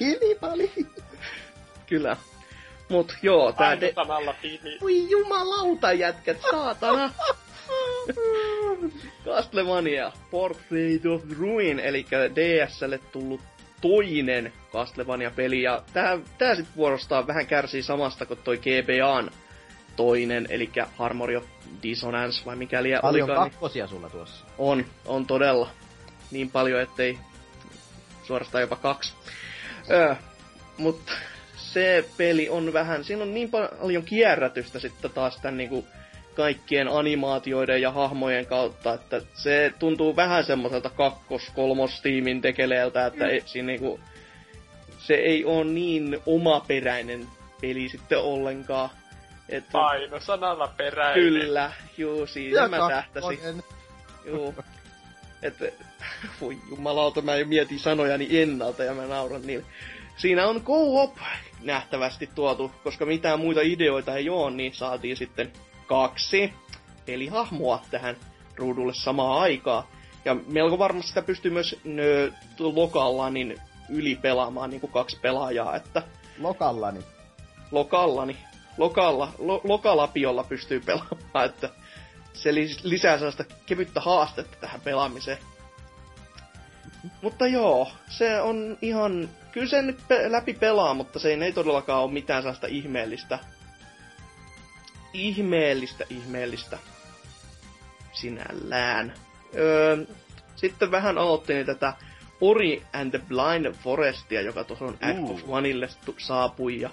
[0.00, 0.72] Hilipali.
[1.88, 2.16] Kyllä.
[2.88, 3.94] Mut joo, tää de...
[4.80, 7.10] Voi jumalauta jätkät, saatana!
[9.24, 13.40] Castlevania, Portrait of Ruin, eli DSlle tullut
[13.82, 19.30] toinen Castlevania-peli, ja tää, tää sit vuorostaan vähän kärsii samasta kuin toi GBAn
[19.96, 21.44] toinen, eli Harmony of
[21.82, 23.44] Dissonance, vai mikäli Paljon olikaan.
[23.44, 24.44] niin- kakkosia sulla tuossa.
[24.58, 25.70] On, on todella.
[26.30, 27.18] Niin paljon, ettei
[28.24, 29.12] suorastaan jopa kaksi.
[29.90, 30.14] Öö,
[30.78, 31.12] mutta
[31.56, 35.86] se peli on vähän, siinä on niin paljon kierrätystä sitten taas tämän niinku
[36.34, 43.66] kaikkien animaatioiden ja hahmojen kautta, että se tuntuu vähän semmoiselta kakkos-kolmos-tiimin tekeleeltä, että ei, siinä
[43.66, 44.00] niinku,
[44.98, 47.28] se ei ole niin omaperäinen
[47.60, 48.90] peli sitten ollenkaan.
[49.48, 51.14] Että, Paino sanalla peräinen.
[51.14, 53.62] kyllä, juu, siinä mä tähtäsin.
[54.24, 54.54] Joo.
[55.42, 55.64] Että,
[56.40, 59.64] voi jumalauta, mä jo mietin sanojani ennalta ja mä nauran niille.
[60.16, 61.16] Siinä on co-op
[61.62, 65.52] nähtävästi tuotu, koska mitään muita ideoita ei oo, niin saatiin sitten
[65.92, 66.52] kaksi
[67.06, 68.16] pelihahmoa tähän
[68.56, 69.84] ruudulle samaan aikaan.
[70.24, 73.58] Ja melko varmasti sitä pystyy myös nö, lokalla niin
[73.88, 76.02] yli pelaamaan niin kuin kaksi pelaajaa, että
[76.38, 77.00] Lokallani.
[77.70, 78.36] lokallani,
[78.78, 81.70] lokalla, lo, lokalapiolla pystyy pelaamaan, että
[82.32, 85.38] se lis- lisää sellaista kevyttä haastetta tähän pelaamiseen.
[87.22, 92.02] Mutta joo, se on ihan, kyllä se nyt pe- läpi pelaa, mutta se ei todellakaan
[92.02, 93.38] ole mitään sellaista ihmeellistä,
[95.12, 96.78] ihmeellistä, ihmeellistä
[98.12, 99.14] sinällään.
[99.54, 99.96] Öö,
[100.56, 101.92] sitten vähän aloittelin tätä
[102.40, 106.90] Ori and the Blind Forestia, joka tuohon Act of Oneille saapui, ja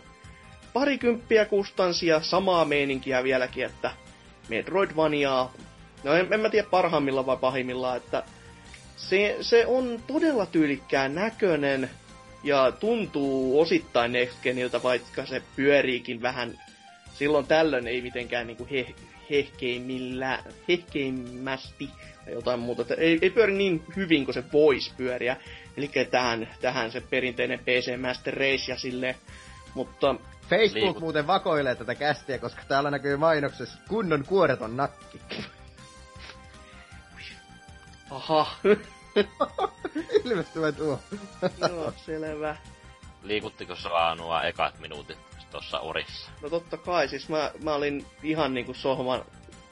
[0.74, 3.92] parikymppiä kustansia, samaa meininkiä vieläkin, että
[4.50, 5.54] Metroidvaniaa.
[6.04, 8.24] No en, en mä tiedä parhaimmillaan vai pahimmillaan, että
[8.98, 11.90] se, se on todella tyylikkään näköinen
[12.44, 16.60] ja tuntuu osittain Next Geniltä, vaikka se pyöriikin vähän
[17.20, 18.96] silloin tällöin ei mitenkään niinku he,
[19.30, 21.90] hehkeimmillä, hehkeimmästi
[22.26, 22.82] tai jotain muuta.
[22.82, 25.38] Että ei, ei pyöri niin hyvin kuin se voisi pyöriä.
[25.78, 29.16] Eli tähän, tähän se perinteinen PC Master Race ja sille.
[29.74, 30.16] Mutta
[30.50, 31.00] Facebook Liikut.
[31.00, 35.22] muuten vakoilee tätä kästiä, koska täällä näkyy mainoksessa kunnon kuoreton nakki.
[38.12, 38.56] aha,
[40.26, 41.00] Ilmestyvä tuo.
[41.70, 42.56] joo, selvä.
[43.24, 46.32] Liikuttiko sua nuo ekat minuutit tuossa orissa?
[46.42, 49.26] No totta kai, siis mä, mä olin ihan niinku sohvan,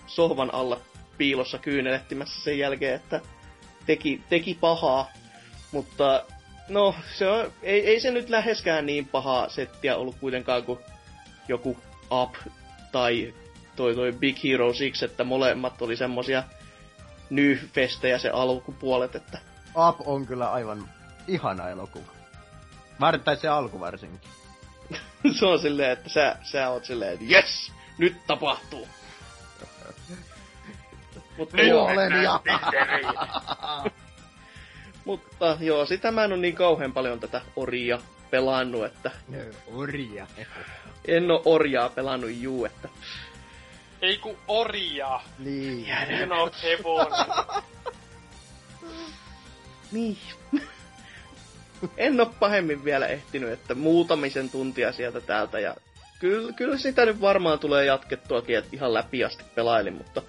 [0.08, 0.80] sohvan alla
[1.18, 3.22] piilossa kyynelehtimässä sen jälkeen, että
[3.86, 5.12] teki, teki pahaa.
[5.72, 6.24] Mutta
[6.70, 10.80] no, se on, ei, ei se nyt läheskään niin pahaa settiä ollut kuitenkaan kuin
[11.48, 11.78] joku
[12.12, 12.36] Up
[12.92, 13.34] tai
[13.76, 16.44] toi, toi Big Hero 6, että molemmat oli semmosia
[17.30, 19.40] nyfestejä se alkupuolet, että
[19.90, 20.90] Up on kyllä aivan
[21.28, 22.12] ihana elokuva.
[23.00, 24.20] Var, tai se alku varsinkin.
[25.40, 28.88] Se on silleen, että sä, sä oot silleen, että yes, nyt tapahtuu.
[31.38, 32.42] Mutta joo, Olen ja...
[35.06, 38.00] mutta joo, sitä mä en ole niin kauhean paljon tätä orjaa
[38.30, 39.12] pelannut, että
[39.74, 40.28] Orja.
[41.06, 42.90] en oo orjaa pelannut juu, että
[44.02, 45.22] Ei ku orja.
[45.40, 45.86] Niin.
[46.64, 47.28] Hevonen.
[49.92, 50.18] niin.
[51.98, 55.76] en oo pahemmin vielä ehtinyt, että muutamisen tuntia sieltä täältä ja
[56.20, 60.22] kyllä, kyllä sitä nyt varmaan tulee jatkettuakin, että ihan läpi asti pelailin, mutta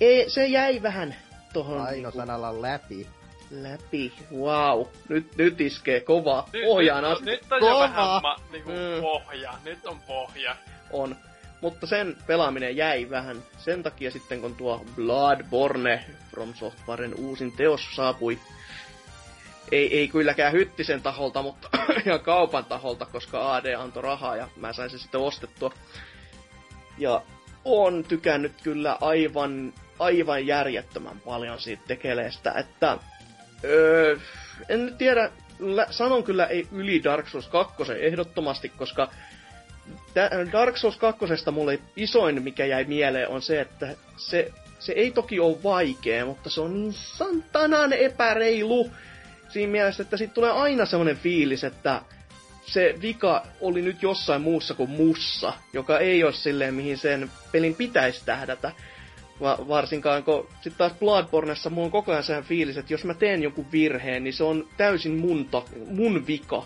[0.00, 1.16] ei, se jäi vähän
[1.52, 3.06] tohon Aino niinku sanalla läpi.
[3.50, 4.12] läpi.
[4.36, 6.48] Wow, nyt, nyt iskee kovaa.
[6.52, 7.80] Nyt, Pohjaan nyt, asti nyt on jo Kova.
[7.80, 9.00] vähän ma, niinku Mm.
[9.00, 9.54] pohja.
[9.64, 10.56] Nyt on pohja.
[10.92, 11.16] on.
[11.60, 17.80] mutta sen pelaaminen jäi vähän sen takia sitten, kun tuo Bloodborne From Softwaren uusin teos
[17.96, 18.38] saapui.
[19.72, 21.68] Ei, ei kylläkään Hyttisen taholta, mutta
[22.06, 25.72] ihan kaupan taholta, koska AD antoi rahaa ja mä sain sen sitten ostettua.
[26.98, 27.22] Ja
[27.64, 32.98] on tykännyt kyllä aivan, aivan järjettömän paljon siitä tekeleestä, että
[33.64, 34.16] öö,
[34.68, 35.30] en nyt tiedä,
[35.90, 39.08] sanon kyllä ei yli Dark Souls 2 ehdottomasti, koska
[40.52, 45.40] Dark Souls 2 mulle isoin, mikä jäi mieleen, on se, että se, se ei toki
[45.40, 48.90] ole vaikea, mutta se on niin santanan epäreilu
[49.54, 52.02] siinä mielessä, että siitä tulee aina semmoinen fiilis, että
[52.66, 57.74] se vika oli nyt jossain muussa kuin mussa, joka ei ole silleen, mihin sen pelin
[57.74, 58.72] pitäisi tähdätä.
[59.40, 63.14] Va- varsinkaan, kun sitten taas Bloodborneissa mulla on koko ajan sehän fiilis, että jos mä
[63.14, 66.64] teen jonkun virheen, niin se on täysin mun, to- mun vika.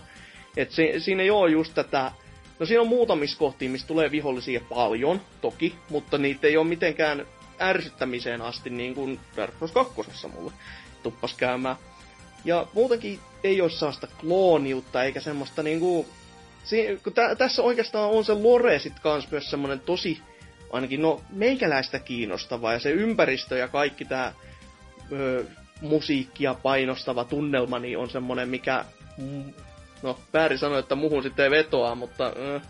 [0.57, 2.11] Et se, siinä ei ole just tätä...
[2.59, 7.25] No siinä on muutamissa kohtia, missä tulee vihollisia paljon, toki, mutta niitä ei ole mitenkään
[7.61, 10.51] ärsyttämiseen asti, niin kuin Dark Souls 2 mulle
[11.03, 11.75] tuppas käymään.
[12.45, 16.05] Ja muutenkin ei ole sellaista klooniutta eikä semmoista niinku...
[16.63, 20.19] Si- kun tä- tässä oikeastaan on se lore sit kans myös semmonen tosi,
[20.71, 24.33] ainakin no meikäläistä kiinnostava ja se ympäristö ja kaikki tää
[25.11, 25.45] ö,
[25.81, 28.85] musiikkia painostava tunnelma niin on semmonen mikä,
[29.17, 29.53] mm,
[30.03, 32.61] no väärin sanoa, että muhun sitten ei vetoa, mutta ö,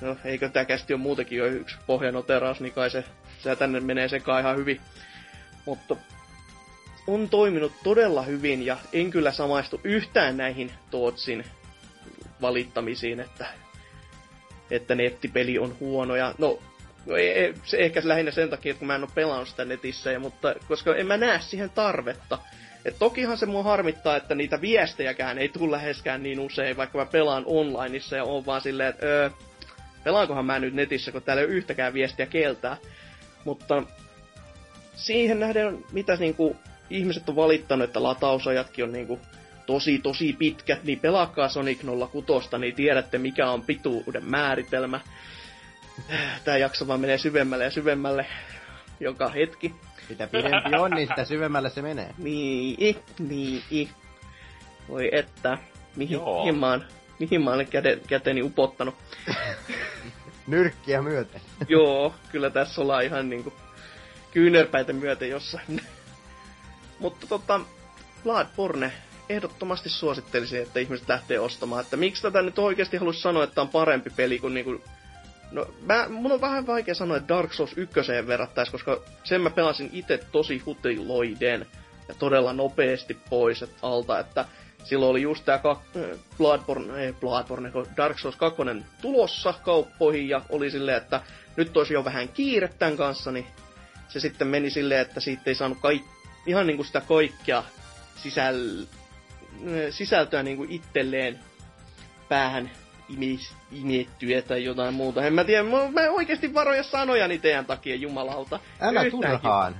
[0.00, 3.04] no eikö tää kästi ole muutenkin jo yksi pohjanoteraus, niin kai se,
[3.42, 4.80] se tänne menee sekaan ihan hyvin.
[5.66, 5.96] Mutta
[7.08, 11.44] on toiminut todella hyvin ja en kyllä samaistu yhtään näihin Tootsin
[12.40, 13.46] valittamisiin, että,
[14.70, 16.16] että nettipeli on huono.
[16.16, 16.58] Ja no,
[17.06, 20.54] no ei, se ehkä lähinnä sen takia, että mä en ole pelannut sitä netissä, mutta
[20.68, 22.38] koska en mä näe siihen tarvetta.
[22.84, 27.06] Et tokihan se mua harmittaa, että niitä viestejäkään ei tule läheskään niin usein, vaikka mä
[27.06, 29.30] pelaan onlineissa ja on vaan silleen, että öö,
[30.04, 32.76] pelaankohan mä nyt netissä, kun täällä ei ole yhtäkään viestiä keltää.
[33.44, 33.82] Mutta
[34.94, 36.56] siihen nähden, mitä niinku
[36.90, 39.20] ihmiset on valittanut, että latausajatkin on niinku
[39.66, 41.80] tosi tosi pitkät, niin pelaakaa Sonic
[42.26, 45.00] 06, niin tiedätte mikä on pituuden määritelmä.
[46.44, 48.26] Tää jakso vaan menee syvemmälle ja syvemmälle
[49.00, 49.74] joka hetki.
[50.08, 52.14] Mitä pidempi on, niin sitä syvemmälle se menee.
[52.18, 53.88] Niin, niin.
[54.88, 55.58] Voi että,
[55.96, 56.44] mihin, Joo.
[56.44, 56.84] mihin mä oon,
[57.18, 58.94] mihin mä oon käde, käteni upottanut.
[60.46, 61.40] Nyrkkiä myöten.
[61.68, 63.52] Joo, kyllä tässä ollaan ihan niinku
[64.30, 65.80] kyynärpäitä myöten jossain.
[67.00, 67.60] Mutta tota,
[68.22, 68.92] Bloodborne
[69.28, 71.80] ehdottomasti suosittelisin, että ihmiset lähtee ostamaan.
[71.80, 74.80] Että miksi tätä nyt oikeasti haluaisi sanoa, että on parempi peli kuin niinku...
[75.50, 79.50] No, mä, mun on vähän vaikea sanoa, että Dark Souls 1 verrattaisi, koska sen mä
[79.50, 81.66] pelasin itse tosi hutiloiden
[82.08, 84.44] ja todella nopeasti pois et, alta, että
[84.84, 88.62] silloin oli just tää kak- Bloodborne, ei Bloodborne, kun Dark Souls 2
[89.02, 91.20] tulossa kauppoihin ja oli silleen, että
[91.56, 93.46] nyt olisi jo vähän kiire tämän kanssa, niin
[94.08, 96.17] se sitten meni silleen, että siitä ei saanut kaik-
[96.48, 97.64] ihan niinku sitä kaikkea
[98.16, 98.86] sisäl-
[99.90, 101.38] sisältöä niinku itselleen
[102.28, 102.70] päähän
[103.10, 105.24] imis- imettyä tai jotain muuta.
[105.24, 108.60] En mä tiedä, mä, mä oikeasti varoja sanojani teidän takia, jumalauta.
[108.80, 109.76] Älä Yhtään turhaan.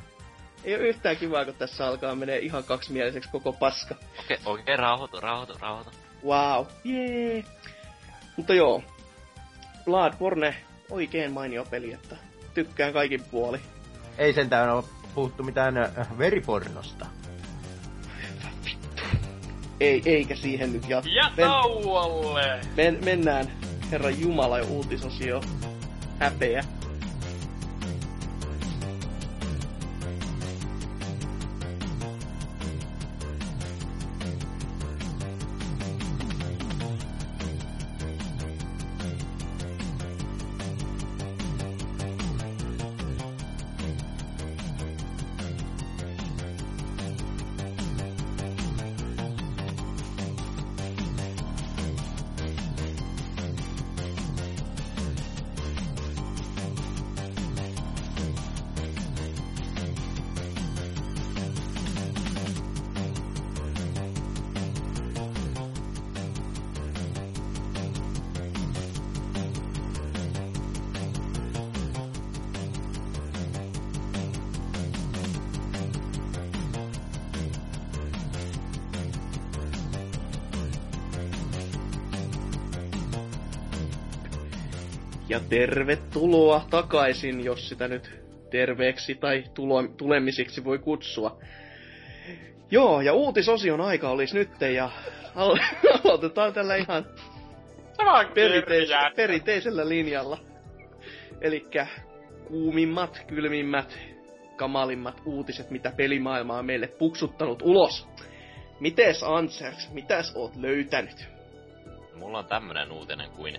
[0.65, 3.95] Ei ole yhtään kivaa, kun tässä alkaa menee ihan kaksimieliseksi koko paska.
[4.21, 5.91] Okei, okei, rauhoitu, rauhoitu, rauhoitu.
[6.25, 7.45] Wow, jee.
[8.37, 8.83] Mutta joo,
[9.85, 10.57] Bloodborne,
[10.91, 12.17] oikein mainio peli, että
[12.55, 13.61] tykkään kaikin puoli.
[14.19, 14.85] Ei sentään ole
[15.15, 17.07] puhuttu mitään äh, veripornosta.
[19.81, 21.11] Ei, eikä siihen nyt jatka.
[21.11, 22.61] Ja tauolle!
[22.77, 23.53] men, mennään
[23.91, 25.41] Herran Jumala ja uutisosio.
[26.19, 26.65] Häpeä.
[85.49, 88.11] Tervetuloa takaisin, jos sitä nyt
[88.51, 91.39] terveeksi tai tulo, tulemisiksi voi kutsua.
[92.71, 94.91] Joo, ja uutisosion aika olisi nyt, ja
[95.35, 95.59] al-
[96.05, 97.07] aloitetaan tällä ihan
[98.35, 100.39] perinteis- perinteisellä linjalla.
[101.41, 101.87] Elikkä
[102.49, 103.99] kuumimmat, kylmimmät,
[104.57, 108.09] kamalimmat uutiset, mitä pelimaailma on meille puksuttanut ulos.
[108.81, 111.29] Mites Ansers, mitäs oot löytänyt?
[112.15, 113.59] Mulla on tämmönen uutinen kuin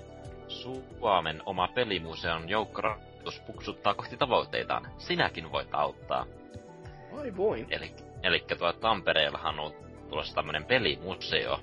[0.49, 4.87] Suomen oma pelimuseon joukkorahoitus puksuttaa kohti tavoitteitaan.
[4.97, 6.25] Sinäkin voit auttaa.
[7.17, 7.67] Ai voi.
[7.69, 7.93] Eli,
[8.23, 9.73] eli tuo Tampereellahan on
[10.09, 11.59] tulossa tämmöinen pelimuseo.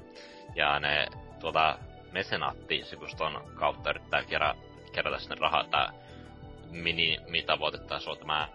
[0.55, 1.07] Ja ne
[1.41, 1.79] tuota
[2.13, 5.93] mesenaattisivuston kautta yrittää kerätä kerätä sinne rahaa tää
[6.71, 8.49] mini-tavoitetta on tämä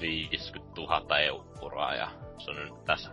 [0.00, 3.10] 50 000 euroa ja se on nyt tässä.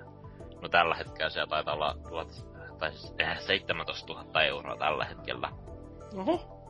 [0.61, 2.50] No tällä hetkellä siellä taitaa olla 1000
[2.81, 5.49] taisi siis tehdä 17 000 euroa tällä hetkellä.
[6.17, 6.61] Oho.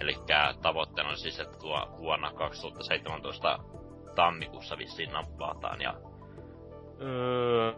[0.00, 0.16] Eli
[0.62, 3.58] tavoitteena on siis, että tuo vuonna 2017
[4.14, 5.94] tammikuussa vissiin nappaataan ja...
[7.02, 7.72] Öö,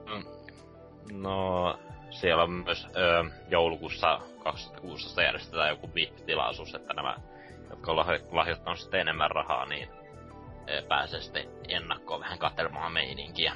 [1.12, 1.78] no,
[2.10, 7.16] siellä on myös öö, joulukuussa 2016 järjestetään joku VIP-tilaisuus, että nämä,
[7.70, 9.88] jotka on lahjoittanut sitten enemmän rahaa, niin
[10.68, 13.52] öö, pääsee sitten ennakkoon vähän katselemaan meininkiä.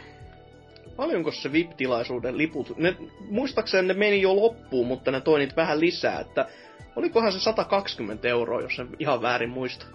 [0.96, 2.78] Paljonko se VIP-tilaisuuden liput?
[2.78, 2.96] Ne,
[3.30, 6.48] muistaakseni ne meni jo loppuun, mutta ne toi niitä vähän lisää, että
[6.96, 9.86] olikohan se 120 euroa, jos en ihan väärin muista.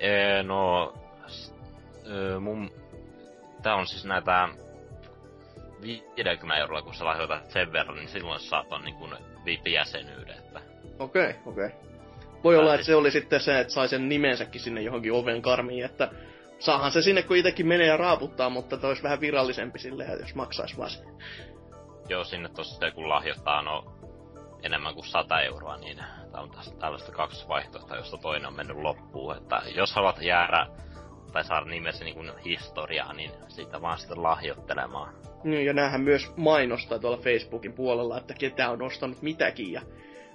[0.00, 0.94] Ee, no,
[2.06, 2.70] ö, mun,
[3.62, 4.48] tää on siis näitä
[5.82, 8.96] 50 euroa, kun sä lahjoitat sen verran, niin silloin saat on niin
[9.44, 10.36] VIP-jäsenyyden.
[10.98, 11.66] Okei, okay, okei.
[11.66, 11.70] Okay.
[12.44, 15.84] Voi olla, että se oli sitten se, että sai sen nimensäkin sinne johonkin oven karmiin,
[15.84, 16.10] että
[16.58, 20.34] saahan se sinne, kun itsekin menee ja raaputtaa, mutta toi olisi vähän virallisempi silleen, jos
[20.34, 21.06] maksaisi vaan sen.
[22.08, 23.84] Joo, sinne tossa kun lahjoittaa no
[24.62, 25.98] enemmän kuin 100 euroa, niin
[26.32, 29.36] tää on tästä tällaista kaksi vaihtoehtoa, josta toinen on mennyt loppuun.
[29.36, 30.66] Että jos haluat jäädä
[31.32, 35.14] tai saada nimesi niin historiaa, niin siitä vaan sitten lahjoittelemaan.
[35.44, 39.82] Niin, ja näähän myös mainostaa tuolla Facebookin puolella, että ketä on ostanut mitäkin, ja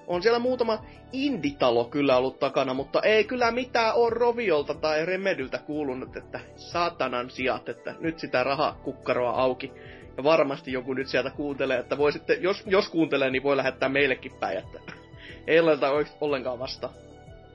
[0.10, 5.58] on siellä muutama inditalo kyllä ollut takana, mutta ei kyllä mitään ole Roviolta tai Remedyltä
[5.58, 9.72] kuulunut, että saatanan sijat, että nyt sitä rahakukkaroa auki.
[10.18, 13.90] Ja varmasti joku nyt sieltä kuuntelee, että voi sitten, jos, jos kuuntelee, niin voi lähettää
[13.90, 14.80] meillekin päin, että
[15.48, 15.78] ei ole
[16.22, 16.94] ollenkaan vastaan.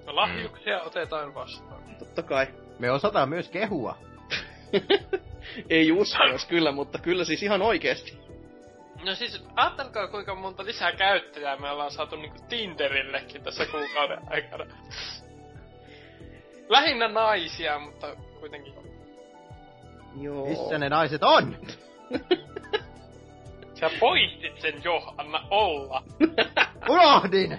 [0.06, 0.86] No lahjuksia mm.
[0.86, 1.82] otetaan vastaan.
[1.98, 2.46] Totta kai.
[2.78, 3.96] Me osataan myös kehua.
[5.70, 8.18] ei uskois kyllä, mutta kyllä siis ihan oikeesti.
[9.04, 14.64] No siis, ajattelkaa kuinka monta lisää käyttäjää me ollaan saatu niinku Tinderillekin tässä kuukauden aikana.
[16.68, 18.74] Lähinnä naisia, mutta kuitenkin.
[20.20, 20.46] Joo.
[20.46, 21.56] Missä ne naiset on?
[23.80, 26.02] Sä poistit sen jo, anna olla.
[26.90, 27.58] Unohdin!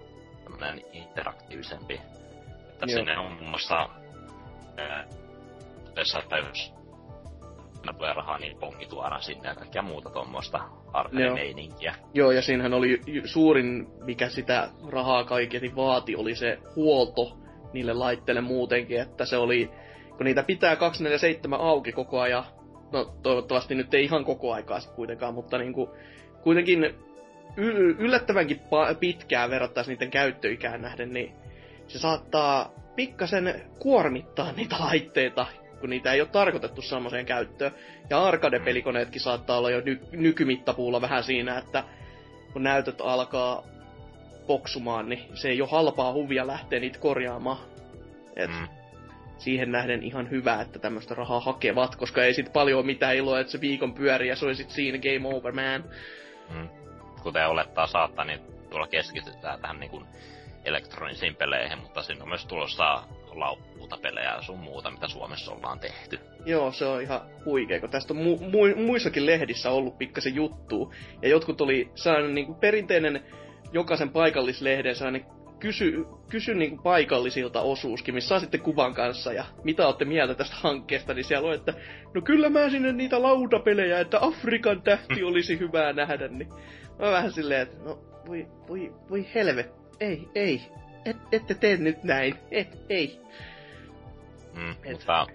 [0.43, 1.93] tämmönen interaktiivisempi.
[1.93, 2.97] Että Joo.
[2.97, 3.89] sinne on muun muassa
[5.95, 6.73] tässä päivässä
[7.91, 10.59] tulee rahaa, niin pongi tuodaan sinne ja kaikkea muuta tuommoista
[10.93, 11.95] arcade-meininkiä.
[12.13, 17.37] Joo, ja siinähän oli suurin, mikä sitä rahaa kaiketi vaati, oli se huolto
[17.73, 19.69] niille laitteille muutenkin, että se oli,
[20.17, 22.43] kun niitä pitää 247 auki koko ajan,
[22.91, 25.89] no toivottavasti nyt ei ihan koko aikaa sit kuitenkaan, mutta niinku,
[26.41, 26.83] kuitenkin
[27.57, 31.33] y- yllättävänkin pa- pitkään verrattaisi niiden käyttöikään nähden, niin
[31.87, 35.45] se saattaa pikkasen kuormittaa niitä laitteita,
[35.79, 37.71] kun niitä ei ole tarkoitettu semmoiseen käyttöön.
[38.09, 41.83] Ja arcade-pelikoneetkin saattaa olla jo ny- nykymittapuulla vähän siinä, että
[42.53, 43.63] kun näytöt alkaa
[44.47, 47.57] poksumaan, niin se ei ole halpaa huvia lähteä niitä korjaamaan.
[48.35, 48.67] Et mm.
[49.37, 53.51] Siihen nähden ihan hyvä, että tämmöistä rahaa hakevat, koska ei sit paljon mitään iloa, että
[53.51, 55.83] se viikon pyöri ja se olisi siinä game over, man.
[56.53, 56.69] Mm.
[57.23, 58.39] Kuten olettaa saattaa, niin
[58.69, 60.05] tuolla keskitytään tähän niin kuin
[60.65, 63.03] elektronisiin peleihin, mutta siinä on myös tulossa
[63.35, 66.19] laupuuta pelejä ja sun muuta, mitä Suomessa ollaan tehty.
[66.45, 70.93] Joo, se on ihan huikea, kun tästä on mu- mu- muissakin lehdissä ollut pikkasen juttu.
[71.21, 73.23] Ja jotkut oli saanut niin kuin perinteinen
[73.73, 75.25] jokaisen paikallislehden sellainen
[75.59, 81.13] kysy, kysy niin paikallisilta osuuskin, missä sitten kuvan kanssa ja mitä olette mieltä tästä hankkeesta,
[81.13, 81.73] niin siellä on, että
[82.13, 86.49] no kyllä mä sinne niitä lautapelejä, että Afrikan tähti olisi hyvää nähdä, niin
[86.99, 90.61] mä vähän silleen, että no voi, voi, voi helvet, ei, ei,
[91.05, 93.19] et, ette tee nyt näin, et, ei.
[94.53, 95.27] Mm, Et- mutta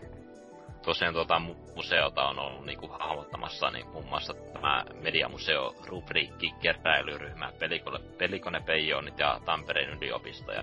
[0.85, 1.43] tosiaan tuota
[1.79, 9.41] museota on ollut niinku hahmottamassa niin muun muassa tämä Mediamuseo rubriikki keräilyryhmä Pelikone, Pelikonepeijonit ja
[9.45, 10.63] Tampereen yliopisto ja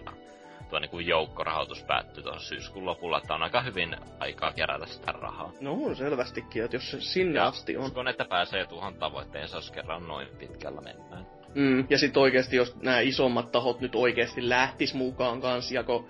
[0.69, 5.51] tuo niinku joukkorahoitus päättyi tuossa syyskuun lopulla, että on aika hyvin aikaa kerätä sitä rahaa.
[5.61, 7.83] No on selvästikin, että jos se sinne asti on.
[7.83, 11.27] Uskon, että pääsee tuohon tavoitteeseen, jos kerran noin pitkällä mennään.
[11.53, 16.09] Mm, ja sitten oikeasti, jos nämä isommat tahot nyt oikeasti lähtis mukaan kanssa, ja kun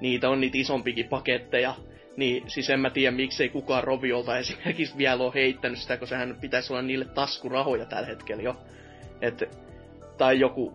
[0.00, 1.74] niitä on niitä isompikin paketteja,
[2.16, 6.36] niin siis en mä tiedä, miksei kukaan Roviolta esimerkiksi vielä ole heittänyt sitä, kun sehän
[6.40, 8.56] pitäisi olla niille taskurahoja tällä hetkellä jo.
[9.20, 9.58] Et,
[10.18, 10.74] tai joku,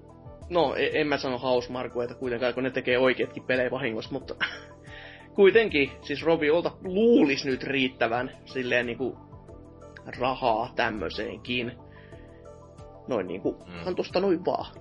[0.49, 4.35] no e- en mä sano Hausmarku, että kuitenkaan kun ne tekee oikeatkin pelejä vahingossa, mutta
[5.35, 9.17] kuitenkin, siis Roviolta luulisi nyt riittävän silleen niinku
[10.19, 11.71] rahaa tämmöiseenkin.
[13.07, 13.89] Noin niinku, Mm.
[13.89, 13.95] mm.
[13.95, 14.75] tosta noin vaan.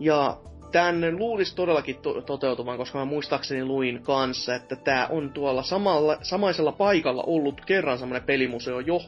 [0.00, 0.36] Ja
[0.72, 6.18] tänne luulisi todellakin to- toteutuvan, koska mä muistaakseni luin kanssa, että tää on tuolla samalla,
[6.22, 9.00] samaisella paikalla ollut kerran semmoinen pelimuseo jo,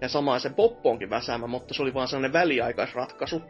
[0.00, 3.42] ja samaisen Poppoonkin väsäämä, mutta se oli vaan sellainen väliaikaisratkaisu,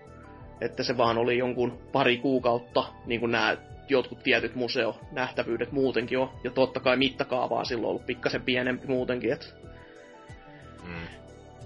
[0.61, 3.57] että se vaan oli jonkun pari kuukautta, niin kuin nämä
[3.89, 9.47] jotkut tietyt museo-nähtävyydet muutenkin on, ja totta kai mittakaavaa silloin ollut pikkasen pienempi muutenkin, että
[10.85, 11.24] Mm.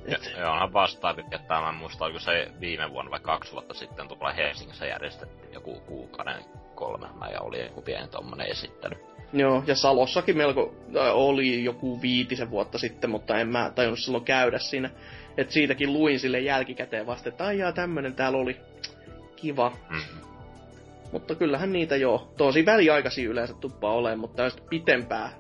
[0.09, 3.75] Ja, et, ja onhan vastaavia, että mä muista, oliko se viime vuonna vai kaksi vuotta
[3.75, 6.45] sitten tuolla Helsingissä järjestettiin joku kuukauden
[6.75, 8.97] kolme ja oli joku pieni tommonen esittely.
[9.33, 10.75] Joo, ja Salossakin melko
[11.13, 14.91] oli joku viitisen vuotta sitten, mutta en mä tajunnut silloin käydä siinä.
[15.37, 18.57] Et siitäkin luin sille jälkikäteen vasta, että aijaa tämmönen täällä oli.
[19.37, 19.73] Kiva.
[19.91, 20.01] Mm.
[21.13, 22.33] Mutta kyllähän niitä joo.
[22.37, 25.33] Tosi väliaikaisia yleensä tuppaa olemaan, mutta jos pitempää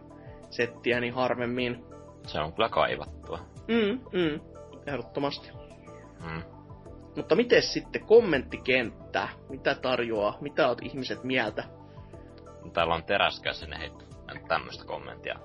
[0.51, 1.85] settiä, niin harvemmin.
[2.27, 3.39] Se on kyllä kaivattua.
[3.69, 4.41] Mm, mm,
[4.89, 5.51] ehdottomasti.
[6.21, 6.43] Mm.
[7.17, 9.29] Mutta miten sitten kommenttikenttä?
[9.49, 10.39] Mitä tarjoaa?
[10.41, 11.65] Mitä oot ihmiset mieltä?
[12.73, 15.39] Täällä on teräskäisen heittänyt tämmöistä kommenttia.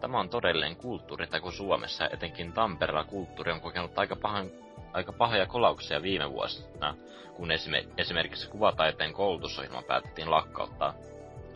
[0.00, 4.50] Tämä on todellinen kulttuuriteko Suomessa ja etenkin Tampereella kulttuuri on kokenut aika, pahan,
[4.92, 6.96] aika pahoja kolauksia viime vuosina,
[7.36, 10.94] kun esime- esimerkiksi kuvataiteen koulutusohjelma päätettiin lakkauttaa.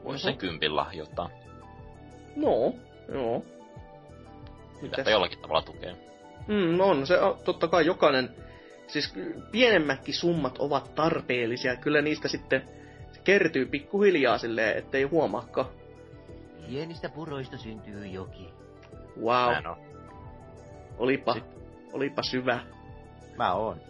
[0.05, 1.31] Voisi sen kympin lahjoittaa.
[2.37, 2.75] No,
[3.15, 3.43] joo.
[4.99, 6.12] Että jollakin tavalla tukee.
[6.47, 8.31] Mm, no on se on, totta kai jokainen,
[8.87, 9.15] siis
[9.53, 11.77] pienemmätkin summat ovat tarpeellisia.
[11.77, 12.63] Kyllä niistä sitten
[13.13, 15.69] se kertyy pikkuhiljaa silleen, ettei huomaakaan.
[16.67, 18.49] Pienistä puroista syntyy joki.
[19.21, 19.77] Wow, on.
[20.99, 21.37] olipa,
[21.93, 22.61] olipa syvä.
[23.37, 23.81] Mä oon.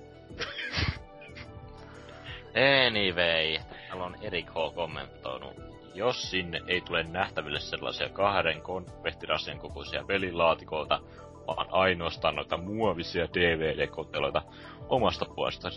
[2.87, 3.57] Anyway,
[3.89, 4.75] täällä on Erik H.
[4.75, 5.53] kommentoinut.
[5.95, 11.01] Jos sinne ei tule nähtäville sellaisia kahden konvehtirasian kokoisia pelilaatikoita,
[11.47, 14.43] vaan ainoastaan noita muovisia DVD-koteloita,
[14.89, 15.73] omasta puolestaan,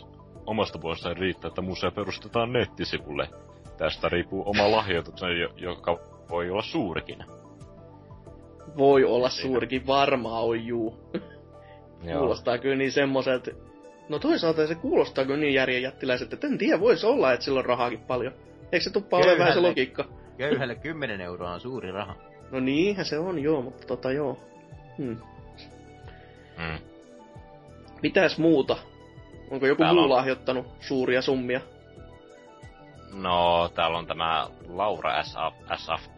[0.45, 3.29] omasta puolestaan riittää, että museo perustetaan nettisivulle.
[3.77, 5.97] Tästä riippuu oma lahjoituksen, jo- joka
[6.29, 7.23] voi olla suurikin.
[8.77, 9.47] Voi olla Siinä.
[9.47, 11.11] suurikin, varmaa on juu.
[12.17, 13.51] Kuulostaa kyllä niin semmoiselta.
[14.09, 17.65] No toisaalta se kuulostaa kyllä niin järjenjättiläiset, että en tiedä, voisi olla, että sillä on
[17.65, 18.33] rahaakin paljon.
[18.71, 20.05] Eikö se tuppaa ole vähän se logiikka?
[20.37, 22.15] Köyhälle 10 euroa on suuri raha.
[22.51, 24.37] No niinhän se on, joo, mutta tota joo.
[24.97, 25.17] Hmm.
[26.57, 26.77] Mm.
[28.01, 28.77] Mitäs muuta?
[29.51, 31.61] Onko joku Täällä muu on- lahjoittanut suuria summia?
[33.13, 36.09] No, täällä on tämä Laura SF, SF,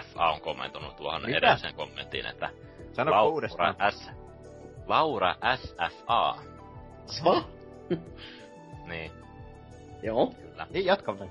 [0.00, 1.38] SFA on kommentoinut tuohon Mitä?
[1.38, 2.50] edellisen kommenttiin, että
[2.92, 3.74] Sano Laura uudestaan.
[3.90, 4.10] S...
[4.86, 6.36] Laura SFA.
[7.06, 7.44] Sva?
[8.86, 9.10] Niin,
[10.02, 10.26] Joo.
[10.26, 10.66] kyllä.
[10.74, 11.30] Ei, jatka vaan.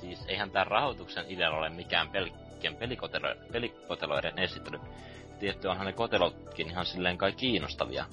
[0.00, 4.80] Siis eihän tämän rahoituksen idea ole mikään pelkkien pelikotelo- pelikoteloiden esittely.
[5.38, 8.04] Tietty onhan ne kotelotkin ihan silleen kai kiinnostavia.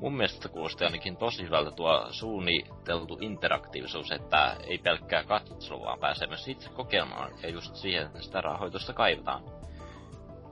[0.00, 6.28] Mun mielestä kuulosti ainakin tosi hyvältä tuo suunniteltu interaktiivisuus, että ei pelkkää katselu, vaan pääsee
[6.28, 9.42] myös itse kokeilemaan, ja just siihen sitä rahoitusta kaivataan.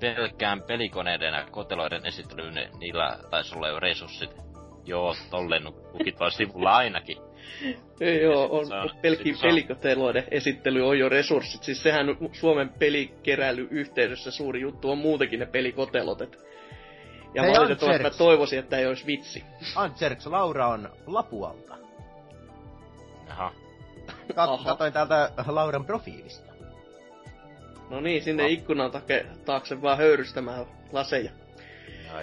[0.00, 4.30] Pelkkään pelikoneiden ja koteloiden esittelyyn ni- niillä taisi olla jo resurssit.
[4.84, 7.16] Joo, tolleen lukit vaan sivulla ainakin.
[8.01, 8.90] Ei joo, on, on- on-
[9.43, 11.62] pelikoteloiden esittely on jo resurssit.
[11.62, 16.20] Siis sehän Suomen pelikeräily yhteydessä suuri juttu on muutenkin ne pelikotelot.
[16.20, 16.39] Et...
[17.35, 19.44] Ja Hei, valitettavasti mä toivoisin, että ei olisi vitsi.
[19.77, 21.77] Antserks, Laura on Lapualta.
[23.28, 23.52] Jaha.
[24.32, 24.64] Kat- Aha.
[24.64, 26.52] katoin täältä Lauran profiilista.
[27.90, 28.51] No niin, sinne Ah.
[28.51, 31.31] ikkunan take, taakse vaan höyrystämään laseja.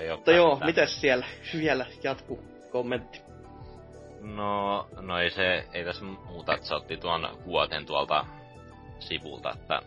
[0.09, 1.25] Oo Mutta joo, mitäs siellä
[1.57, 3.21] vielä jatkuu kommentti?
[4.21, 8.25] No, no ei se, ei tässä muuta, että se otti tuon kuoten tuolta
[8.99, 9.81] sivulta, että,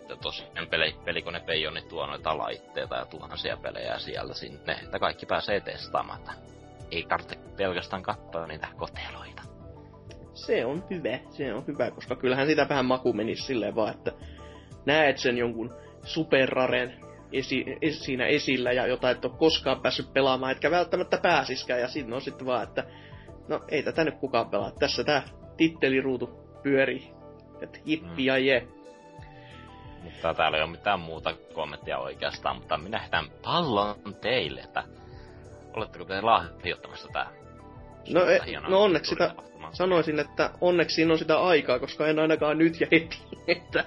[0.00, 5.26] että tosiaan peli, pelikone Peijoni tuo noita laitteita ja tuhansia pelejä sieltä sinne, että kaikki
[5.26, 6.32] pääsee testaamaan, että
[6.90, 9.42] ei tarvitse pelkästään katsoa niitä koteloita.
[10.34, 14.12] Se on hyvä, se on hyvä, koska kyllähän sitä vähän maku menisi silleen vaan, että
[14.86, 17.00] näet sen jonkun superraren
[17.32, 21.88] esi, es, siinä esillä ja jota et ole koskaan päässyt pelaamaan, etkä välttämättä pääsiskään, ja
[21.88, 22.84] sitten on sitten vaan, että
[23.48, 24.70] no ei tätä nyt kukaan pelaa.
[24.70, 25.22] Tässä tää
[25.56, 26.26] titteliruutu
[26.62, 27.10] pyörii.
[27.60, 28.68] Että jippi ja je.
[30.02, 34.84] Mutta täällä ei ole mitään muuta kommenttia oikeastaan, mutta minä heitän pallon teille, että
[35.74, 37.30] oletteko te lahjoittamassa tää?
[38.10, 39.34] No, e, no onneksi sitä,
[39.72, 43.18] sanoisin, että onneksi siinä on sitä aikaa, koska en ainakaan nyt ja heti,
[43.56, 43.84] että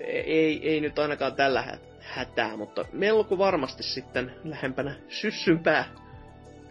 [0.00, 5.84] ei, ei nyt ainakaan tällä hä- hätää, mutta melko varmasti sitten lähempänä syssympää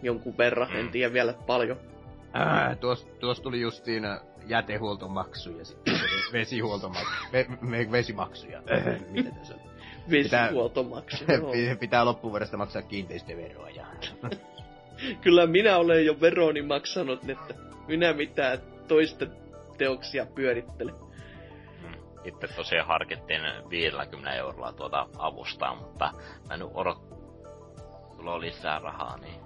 [0.02, 0.90] jonkun verran, en Mm.
[0.90, 1.76] tiedä vielä paljon.
[2.32, 4.02] Ää, tuossa tuos tuli justiin
[4.46, 5.94] jätehuoltomaksu ja sitten
[6.32, 8.62] vesihuoltomaksu, ve, ve, vesimaksuja.
[9.10, 9.60] Mitä tässä on?
[10.10, 11.24] Vesihuoltomaksu.
[11.32, 11.52] joo.
[11.52, 13.86] Pitää, pitää loppuvuodesta maksaa kiinteistöveroa ja...
[15.22, 17.54] Kyllä minä olen jo veroni maksanut, että
[17.88, 18.58] minä mitään
[18.88, 19.32] toisten
[19.78, 20.92] teoksia pyörittele.
[21.82, 21.94] Mm.
[22.24, 26.12] Itse tosiaan harkittiin 50 eurolla tuota avustaa, mutta
[26.48, 26.98] mä nyt odot...
[28.16, 29.40] Sulla on lisää rahaa, niin...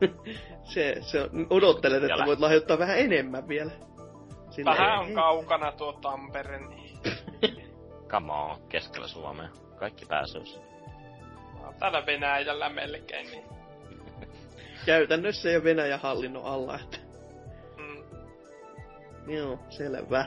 [0.74, 3.70] Se, se on, odottelet, että voit lahjoittaa vähän enemmän vielä.
[4.50, 6.98] Sillä Vähän ei- on kaukana tuo Tampere, niin
[8.08, 9.48] Come on, keskellä Suomea.
[9.78, 10.06] Kaikki
[11.64, 13.44] oon täällä Venäjällä melkein, niin
[14.86, 16.98] Käytännössä jo Venäjän hallinnon alla, että
[17.76, 18.04] mm,
[19.34, 20.24] joo, selvä.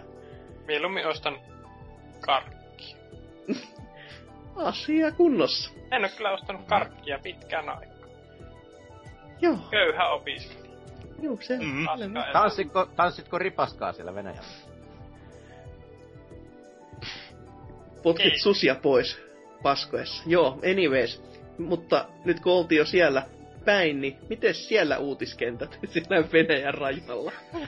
[0.68, 1.40] mieluummin ostan
[2.26, 2.98] karkkia.
[4.56, 5.72] Asia kunnossa.
[5.91, 7.89] En oo kyllä ostanut karkkia pitkään aikaa.
[9.41, 10.70] Joo, Köyhä opiskelija.
[11.22, 11.88] joo, se Mm.
[11.98, 12.28] Elämä.
[12.34, 14.49] Tanssitko, tanssitko ripaskaa siellä Venäjällä?
[18.03, 18.40] potkit Ei.
[18.40, 19.20] susia pois
[19.64, 20.24] paskoessa.
[20.26, 21.24] Joo, anyways.
[21.57, 23.24] Mutta nyt kun oltiin jo siellä
[23.66, 27.32] päin, niin miten siellä uutiskentät siellä Venäjän rajalla?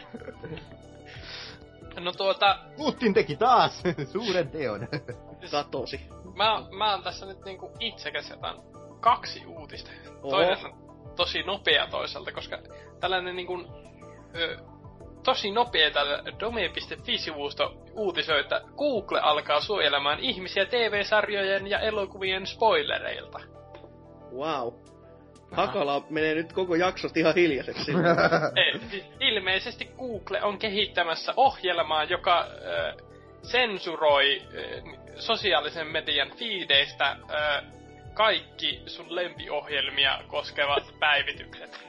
[2.00, 3.84] No tuota, Putin teki taas
[4.14, 4.88] suuren teon.
[5.52, 6.02] Katosi.
[6.36, 8.56] mä, mä oon tässä nyt niinku itsekäs jätän
[9.00, 9.92] kaksi uutista.
[10.24, 10.30] Oho.
[10.30, 12.58] Toinen on tosi nopea toisaalta, koska
[13.00, 13.64] tällainen niinku,
[14.36, 14.58] ö,
[15.24, 23.40] tosi nopea tällä dome.fi-sivusto uutisoi, että Google alkaa suojelemaan ihmisiä TV-sarjojen ja elokuvien spoilereilta.
[24.36, 24.74] Wow.
[25.52, 27.92] Hakala menee nyt koko jaksosta ihan hiljaiseksi.
[28.92, 32.94] Siis ilmeisesti Google on kehittämässä ohjelmaa, joka ö,
[33.44, 34.82] sensuroi ö,
[35.16, 37.81] sosiaalisen median feedeistä ö,
[38.22, 41.80] kaikki sun lempiohjelmia koskevat päivitykset.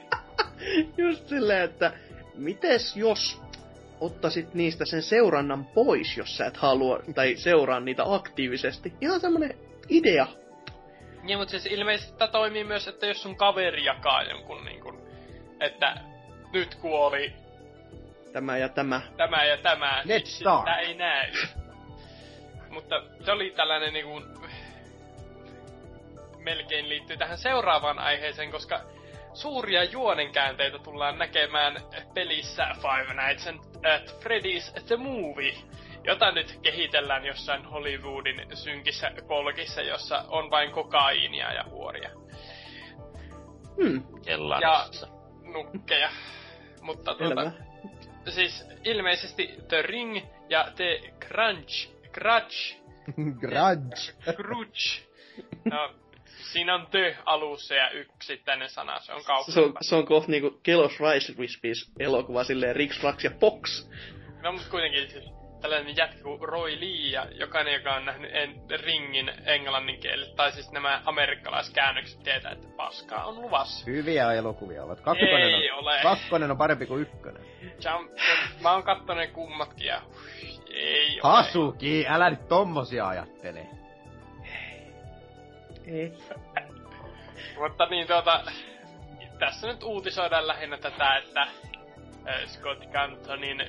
[0.97, 1.93] Just silleen, että
[2.35, 3.41] mites jos
[3.99, 8.93] ottaisit niistä sen seurannan pois, jos sä et halua, tai seuraa niitä aktiivisesti.
[9.01, 9.57] Ihan semmonen
[9.89, 10.27] idea.
[11.23, 14.97] Niin, mutta siis ilmeisesti tää toimii myös, että jos sun kaveri jakaa jonkun niin kuin,
[15.59, 15.95] että
[16.53, 17.33] nyt kuoli
[18.31, 19.01] Tämä ja tämä.
[19.17, 21.31] tämä ja tämä, Let's niin sitä ei näy.
[22.69, 24.21] Mutta se oli tällainen niinku,
[26.43, 28.81] melkein liittyy tähän seuraavaan aiheeseen, koska
[29.33, 31.77] suuria juonenkäänteitä tullaan näkemään
[32.13, 35.53] pelissä Five Nights at Freddy's The Movie,
[36.03, 42.09] jota nyt kehitellään jossain Hollywoodin synkissä kolkissa, jossa on vain kokaiinia ja huoria.
[43.81, 45.07] Hmm, Kellarissa.
[45.41, 46.09] Nukkeja.
[46.81, 47.51] Mutta tuota,
[48.29, 52.77] siis ilmeisesti The Ring ja The Crunch, Crutch,
[53.39, 54.13] Grudge.
[54.37, 55.03] Crutch.
[55.65, 55.93] No,
[56.53, 59.65] siinä on The alussa ja yksittäinen sana, se on Se kaukana.
[59.67, 63.87] on, se on kohta niinku Kelos Rice Krispies elokuva silleen Rix, Rax ja Fox.
[64.43, 65.25] No, mutta kuitenkin siis
[65.61, 70.51] tällainen jätkä kuin Roy Lee ja jokainen, joka on nähnyt en, Ringin englannin kielellä, tai
[70.51, 73.85] siis nämä amerikkalaiskäännökset tietää, että paskaa on luvassa.
[73.85, 75.01] Hyviä elokuvia ovat.
[75.01, 75.99] Kakkonen Ei on, ole.
[76.03, 77.43] kakkonen on parempi kuin ykkönen.
[77.61, 78.11] Jump,
[78.61, 80.01] mä oon kattonut ne kummatkin ja
[80.69, 81.33] ei ole.
[81.33, 83.67] Hasuki, älä nyt tommosia ajattele.
[85.87, 86.13] Ei.
[87.59, 88.43] Mutta niin tuota,
[89.39, 93.67] tässä nyt uutisoidaan lähinnä tätä, että äh, Scott Cantonin äh,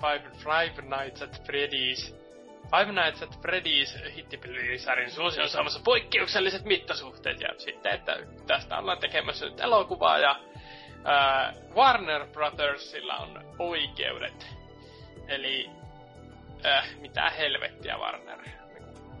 [0.00, 2.26] Five, Five Nights at Freddy's
[2.70, 8.98] Five Nights at Freddy's hittipelisarjan suosio on saamassa poikkeukselliset mittasuhteet ja sitten, että tästä ollaan
[8.98, 14.46] tekemässä nyt elokuvaa ja äh, Warner Brothersilla on oikeudet.
[15.28, 15.70] Eli
[16.66, 18.38] äh, mitä helvettiä Warner?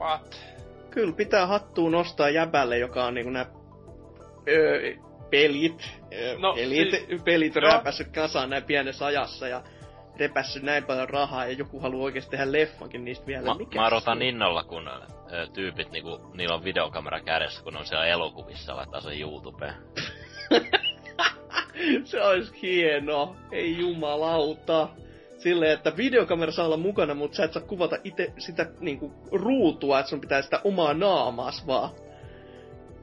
[0.00, 0.46] What?
[0.90, 3.46] Kyllä pitää hattuun nostaa jäbälle, joka on niinku nää
[4.48, 4.92] öö,
[5.30, 5.90] pelit,
[6.38, 7.70] no, No, pelit, siis- pelit joo.
[7.72, 9.62] räpässyt kasaan näin pienessä ajassa ja
[10.16, 13.44] repässyt näin paljon rahaa ja joku haluaa oikeesti tehdä leffankin niistä vielä.
[13.48, 14.22] Mä, Mikä mä se odotan on?
[14.22, 19.00] innolla, kun ö, tyypit niinku, niillä on videokamera kädessä, kun ne on siellä elokuvissa laittaa
[19.00, 19.74] sen YouTubeen.
[22.04, 23.36] se olisi hieno.
[23.52, 24.88] Ei jumalauta.
[25.38, 29.98] Silleen, että videokamera saa olla mukana, mutta sä et saa kuvata itse sitä niinku ruutua,
[29.98, 31.90] että sun pitää sitä omaa naamaas vaan.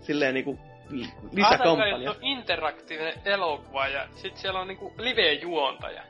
[0.01, 0.59] Silleen niinku
[1.31, 2.11] lisäkampanja.
[2.11, 6.03] on interaktiivinen elokuva ja sit siellä on niinku live-juontaja.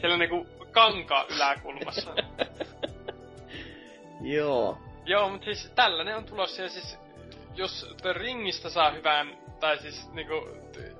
[0.00, 2.14] Siellä on niinku kankaa yläkulmassa.
[4.36, 4.78] Joo.
[5.04, 6.98] Joo, mutta siis tällainen on tulossa ja siis
[7.54, 10.48] jos The Ringistä saa hyvän, tai siis niinku,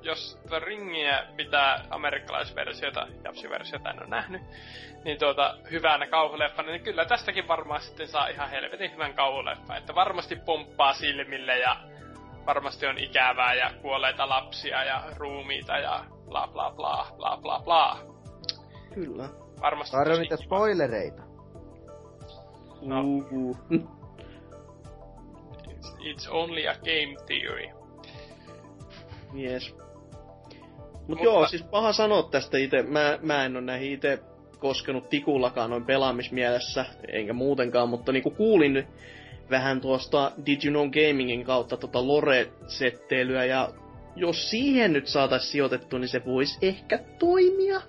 [0.03, 4.43] jos The Ringiä pitää amerikkalaisversiota, japsiversiota en ole nähnyt,
[5.05, 9.77] niin tuota, hyvänä kauhuleffana, niin kyllä tästäkin varmaan sitten saa ihan helvetin hyvän kauhuleffa.
[9.77, 11.77] Että varmasti pomppaa silmille ja
[12.47, 17.99] varmasti on ikävää ja kuolleita lapsia ja ruumiita ja bla bla bla bla bla bla.
[18.95, 19.29] Kyllä.
[19.61, 20.47] Varmasti Tarjo niitä kiva.
[20.47, 21.23] spoilereita.
[22.83, 23.03] No.
[25.69, 27.69] It's, it's only a game theory.
[29.43, 29.75] Yes.
[29.75, 32.83] Mut Mutta- joo, siis paha sanoa tästä itse.
[32.83, 34.19] Mä, mä en oo näihin itse
[34.59, 38.89] koskenut tikullakaan noin pelaamismielessä, enkä muutenkaan, mutta niinku kuulin
[39.51, 43.69] vähän tuosta Did You Know Gamingin kautta tota lore-setteilyä, ja
[44.17, 47.81] jos siihen nyt saatais sijoitettu, niin se voisi ehkä toimia.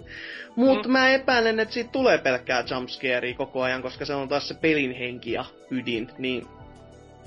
[0.56, 0.92] Mut Mm.
[0.92, 4.92] mä epäilen, että siitä tulee pelkkää jumpscarea koko ajan, koska se on taas se pelin
[4.92, 6.46] henki ja ydin, niin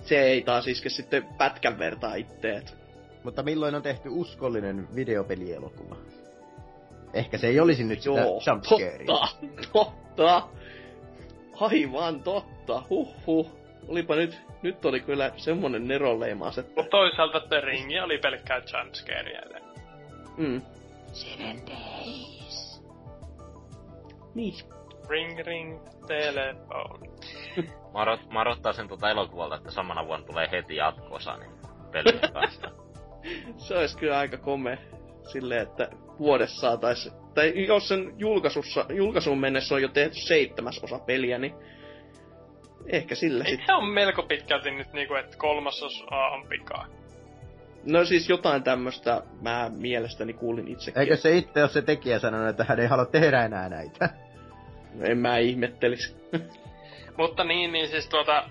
[0.02, 2.76] se ei taas iske sitten pätkän vertaa itteet.
[3.24, 5.96] Mutta milloin on tehty uskollinen videopelielokuva?
[7.14, 9.06] Ehkä se ei olisi nyt sitä Joo, jumpscarea.
[9.06, 9.28] totta,
[9.72, 10.48] totta.
[11.60, 13.59] Aivan totta, huhhuh.
[13.88, 16.72] Olipa nyt, nyt oli kyllä semmonen neroleimaus, että...
[16.76, 19.42] Mutta toisaalta The Ringi oli pelkkää jumpscarea.
[20.36, 20.62] Mm,
[21.12, 22.82] Seven days.
[24.34, 24.54] niin.
[25.08, 27.10] Ring ring telephone.
[27.94, 31.50] Mä, odot, mä odottaisin tuota elokuvalta, että samana vuonna tulee heti jatko-osa niin
[32.32, 32.70] kanssa.
[33.66, 34.78] Se olisi kyllä aika kome
[35.32, 35.88] silleen, että
[36.18, 37.14] vuodessa saatais...
[37.34, 41.54] Tai jos sen julkaisussa, julkaisuun mennessä on jo tehty seitsemäs osa peliä, niin
[42.86, 43.66] ehkä sillä sitten.
[43.66, 46.86] se on melko pitkälti nyt niinku, että kolmasosa on pikaa.
[47.84, 51.00] No siis jotain tämmöstä mä mielestäni kuulin itsekin.
[51.00, 54.10] Eikö se itse ole se tekijä sanonut, että hän ei halua tehdä enää näitä?
[55.00, 56.16] En mä ihmettelis.
[57.18, 58.48] Mutta niin, niin siis tuota...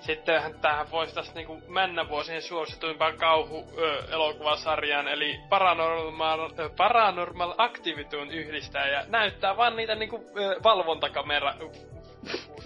[0.00, 8.88] Sittenhän tähän voisi tästä niinku mennä vuosien suosituimpaan kauhu-elokuvasarjaan, eli Paranormal, ö, Paranormal Activityn yhdistää
[8.88, 11.54] ja näyttää vaan niitä niinku ö, valvontakamera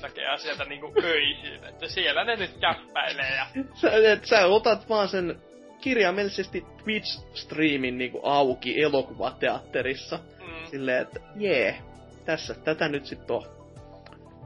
[0.03, 5.09] näkee sieltä niinku öihin, että siellä ne nyt jäppäilee ja Sä, et, sä otat vaan
[5.09, 5.43] sen
[5.81, 10.19] kirjaimellisesti Twitch-striimin niinku auki elokuvateatterissa.
[10.39, 11.79] mm, Silleen, että jee,
[12.25, 13.47] tässä tätä nyt sit on.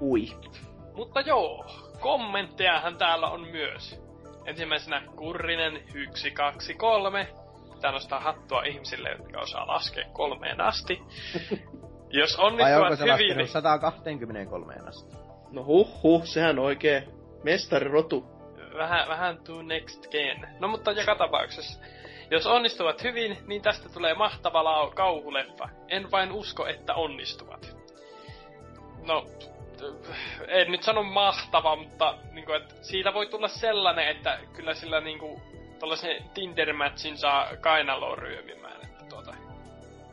[0.00, 0.26] Ui.
[0.94, 1.66] Mutta joo,
[2.00, 4.00] kommenttejahan täällä on myös.
[4.46, 5.82] Ensimmäisenä Kurrinen
[6.14, 7.28] 123.
[7.80, 11.02] Tää nostaa hattua ihmisille, jotka osaa laskea kolmeen asti.
[12.10, 15.23] Jos Vai onko onnistuvat se hyvin, laskenut 123 asti?
[15.54, 17.04] No huh huh, sehän on oikein
[17.42, 18.24] mestarirotu.
[18.76, 20.48] vähän, vähän to next gen.
[20.60, 21.80] No mutta joka tapauksessa.
[22.30, 25.68] Jos onnistuvat hyvin, niin tästä tulee mahtava lau- kauhuleffa.
[25.88, 27.76] En vain usko, että onnistuvat.
[29.06, 29.26] No,
[30.48, 35.42] en nyt sano mahtava, mutta niinku, et siitä voi tulla sellainen, että kyllä sillä niinku
[35.78, 38.80] tollasen Tinder-matchin saa kainaloon ryömimään.
[38.82, 39.34] Että tuota,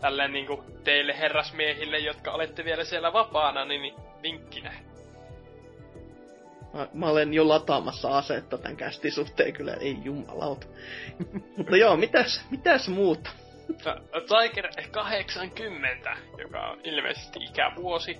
[0.01, 3.93] tälleen niinku teille herrasmiehille, jotka olette vielä siellä vapaana, niin
[4.23, 4.90] vinkkinä.
[6.73, 10.67] Mä, mä olen jo lataamassa asetta tän kästin suhteen kyllä, ei jumalauta.
[11.57, 13.29] Mutta joo, mitäs, mitäs muuta?
[13.85, 18.17] No, Tiger 80, joka on ilmeisesti ikävuosi.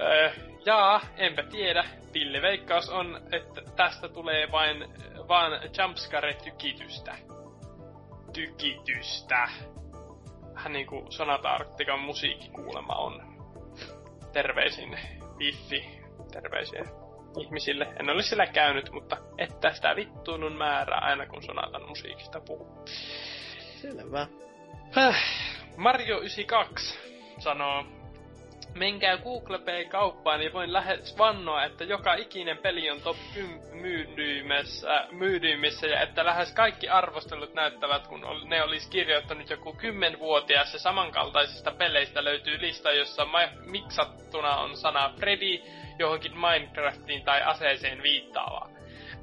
[0.00, 0.30] Öö,
[0.66, 1.84] jaa, enpä tiedä.
[2.12, 4.84] Pilliveikkaus on, että tästä tulee vain,
[5.28, 7.16] vaan jumpscare-tykitystä.
[8.32, 9.48] Tykitystä.
[10.54, 13.22] Vähän niinku Sonata Arctican musiikki kuulema on.
[14.32, 14.98] Terveisin
[15.38, 16.00] Biffi.
[16.32, 17.03] Terveisiä
[17.40, 17.92] ihmisille.
[18.00, 22.84] En ole sillä käynyt, mutta että sitä vittuunun määrää aina kun Sonatan musiikista puhuu.
[23.82, 24.26] Selvä.
[25.76, 26.98] Mario 92
[27.38, 27.84] sanoo,
[28.74, 33.60] menkää Google Play kauppaan, niin voin lähes vannoa, että joka ikinen peli on top 10
[33.72, 40.78] myydymmissä, myydymmissä ja että lähes kaikki arvostelut näyttävät, kun ne olisi kirjoittanut joku 10-vuotias ja
[40.78, 45.62] samankaltaisista peleistä löytyy lista, jossa ma- miksattuna on sana Freddy
[45.98, 48.68] johonkin Minecraftiin tai aseeseen viittaavaa.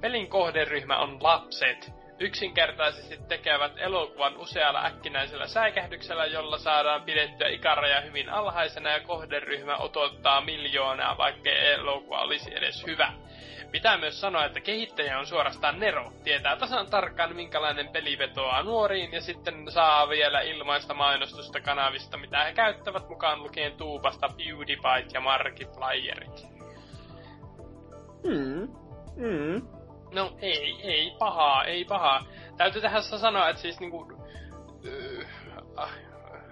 [0.02, 2.01] Pelin kohderyhmä on lapset.
[2.22, 10.42] Yksinkertaisesti tekevät elokuvan usealla äkkinäisellä säikähdyksellä, jolla saadaan pidettyä ikäraja hyvin alhaisena ja kohderyhmä otottaa
[10.42, 13.14] miljoonaa, vaikkei elokuva olisi edes hyvä.
[13.72, 16.12] Pitää myös sanoa, että kehittäjä on suorastaan Nero.
[16.24, 22.44] Tietää tasan tarkkaan, minkälainen peli vetoaa nuoriin, ja sitten saa vielä ilmaista mainostusta kanavista, mitä
[22.44, 26.48] he käyttävät mukaan lukien tuupasta PewDiePie ja Markiplierit.
[28.24, 28.68] Hmm.
[29.16, 29.81] Hmm.
[30.12, 32.26] No ei, ei pahaa, ei pahaa.
[32.58, 34.14] Täytyy tähän sanoa, että siis niinku...
[35.80, 35.90] Äh,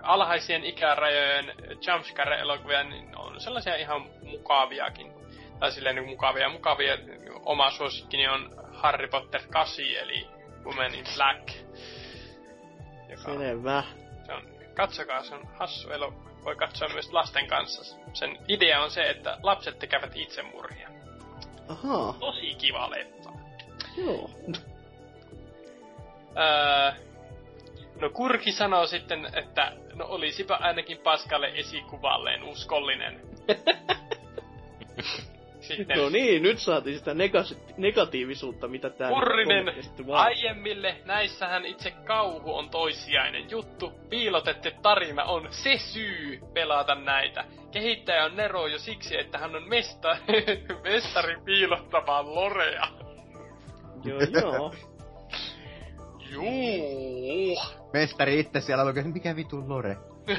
[0.02, 1.53] alhaisien ikärajojen
[1.88, 5.14] jumpscare-elokuvia niin on sellaisia ihan mukaviakin.
[5.60, 6.98] Tai silleen niinku mukavia mukavia.
[7.45, 10.27] Oma suosikkini on Harry Potter 8, eli
[10.65, 11.49] Woman in Black.
[13.10, 13.84] Joka Selvä.
[14.26, 16.30] Se on, katsokaa, se on hassu elokuva.
[16.44, 17.98] Voi katsoa myös lasten kanssa.
[18.14, 20.90] Sen idea on se, että lapset tekevät itsemurhia.
[21.69, 22.14] Ahaa.
[22.19, 23.31] Tosi kiva leffa.
[24.05, 24.30] Joo.
[26.38, 26.91] Öö,
[28.01, 33.21] no Kurki sanoo sitten, että no olisipa ainakin Paskalle esikuvalleen uskollinen.
[35.59, 39.73] sitten, no niin, nyt saatiin sitä negasi- negatiivisuutta, mitä tää Kurrinen,
[40.11, 43.93] aiemmille näissähän itse kauhu on toissijainen juttu.
[44.09, 47.45] Piilotettu tarina on se syy pelata näitä.
[47.71, 50.17] Kehittäjä on Nero jo siksi, että hän on mesta,
[50.84, 52.88] mestari piilottamaan lorea.
[54.03, 54.73] Joo, joo.
[56.31, 57.57] Juu.
[57.93, 59.97] Mestari itse siellä lukee, mikä vitu lore.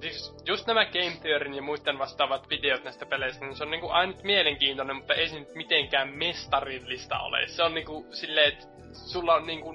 [0.00, 3.88] siis just nämä Game Theorin ja muiden vastaavat videot näistä peleistä, niin se on niinku
[3.88, 7.48] ainut mielenkiintoinen, mutta ei se nyt mitenkään mestarillista ole.
[7.48, 9.74] Se on niinku silleen, että sulla on niinku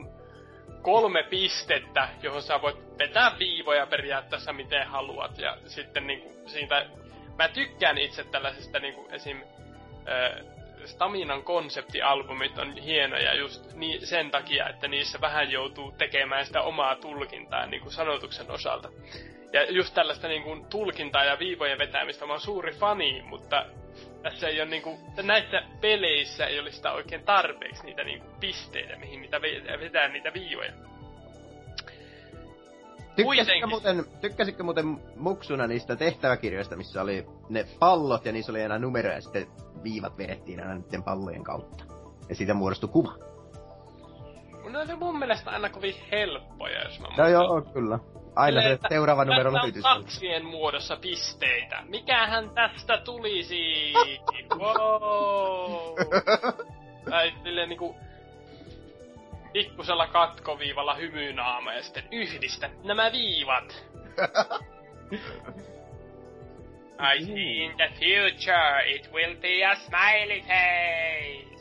[0.82, 5.38] kolme pistettä, johon sä voit vetää viivoja periaatteessa miten haluat.
[5.38, 6.86] Ja sitten niinku siitä,
[7.38, 9.42] mä tykkään itse tällaisesta niinku esim...
[10.08, 10.44] Ö,
[10.86, 16.96] Staminan konseptialbumit on hienoja just niin, sen takia, että niissä vähän joutuu tekemään sitä omaa
[16.96, 18.90] tulkintaa niin kuin sanotuksen osalta.
[19.54, 23.66] Ja just tällaista niin kuin, tulkintaa ja viivojen vetämistä mä oon suuri fani, mutta
[24.24, 28.32] tässä ei ole niin kuin, näissä peleissä ei ole sitä oikein tarpeeksi niitä niin kuin,
[28.40, 29.42] pisteitä, mihin niitä
[29.80, 30.74] vetää niitä viivoja.
[33.16, 34.86] Tykkäsitkö muuten, tykkäsitkö muuten
[35.18, 39.48] muksuna niistä tehtäväkirjoista, missä oli ne pallot ja niissä oli enää numeroja ja sitten
[39.84, 41.84] viivat vedettiin aina niiden pallojen kautta.
[42.30, 43.14] Ja siitä muodostui kuva.
[44.72, 48.00] Ne oli mun mielestä aina kovin helppoja, jos mä No joo, kyllä.
[48.36, 49.82] Aina se seuraava numero löytyy.
[49.82, 51.84] kaksien muodossa pisteitä.
[51.88, 53.94] Mikähän tästä tulisi?
[54.60, 55.96] wow!
[57.10, 57.96] tai silleen niinku
[59.54, 63.86] pikkusella katkoviivalla hymynaama ja sitten yhdistä nämä viivat.
[67.02, 71.52] I see in the future it will be a smiley face.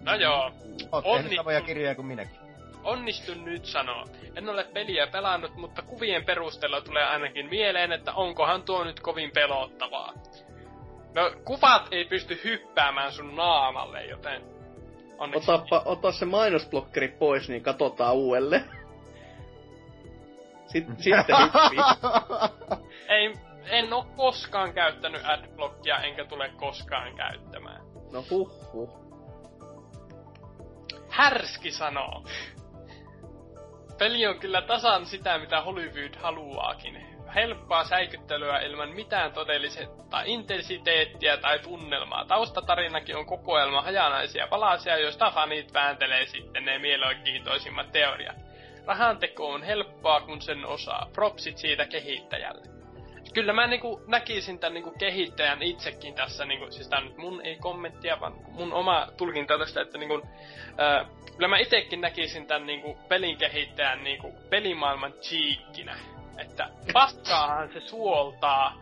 [0.00, 0.52] No joo.
[0.92, 2.40] Oot tehnyt samoja kirjoja kuin minäkin.
[2.84, 4.04] Onnistun nyt sanoa.
[4.36, 9.30] En ole peliä pelannut, mutta kuvien perusteella tulee ainakin mieleen, että onkohan tuo nyt kovin
[9.30, 10.12] pelottavaa.
[11.14, 14.42] No, kuvat ei pysty hyppäämään sun naamalle, joten
[15.20, 15.50] Onneksi.
[15.50, 18.64] Otapa, ota se mainosblokkeri pois, niin katsotaan uuelle.
[20.66, 21.36] Sitten, sitten
[23.08, 23.34] Ei,
[23.64, 27.80] en oo koskaan käyttänyt adblockia, enkä tule koskaan käyttämään.
[28.12, 29.00] No huh huh.
[31.08, 32.24] Härski sanoo.
[33.98, 39.80] Peli on kyllä tasan sitä, mitä Hollywood haluaakin helppoa säikyttelyä ilman mitään todellista
[40.24, 42.24] intensiteettiä tai tunnelmaa.
[42.24, 48.36] Taustatarinakin on kokoelma hajanaisia palasia, joista fanit vääntelee sitten ne mielenkiintoisimmat teoriat.
[48.86, 51.10] Rahanteko on helppoa, kun sen osaa.
[51.12, 52.62] Propsit siitä kehittäjälle.
[53.34, 57.56] Kyllä mä niinku näkisin tämän niinku kehittäjän itsekin tässä, niinku, siis tää nyt mun ei
[57.56, 60.22] kommenttia, vaan mun oma tulkinta tästä, että niinku,
[60.78, 65.96] ää, kyllä mä itekin näkisin tämän niinku pelin kehittäjän niinku pelimaailman cheekkinä
[66.40, 68.74] että paskaahan se suoltaa,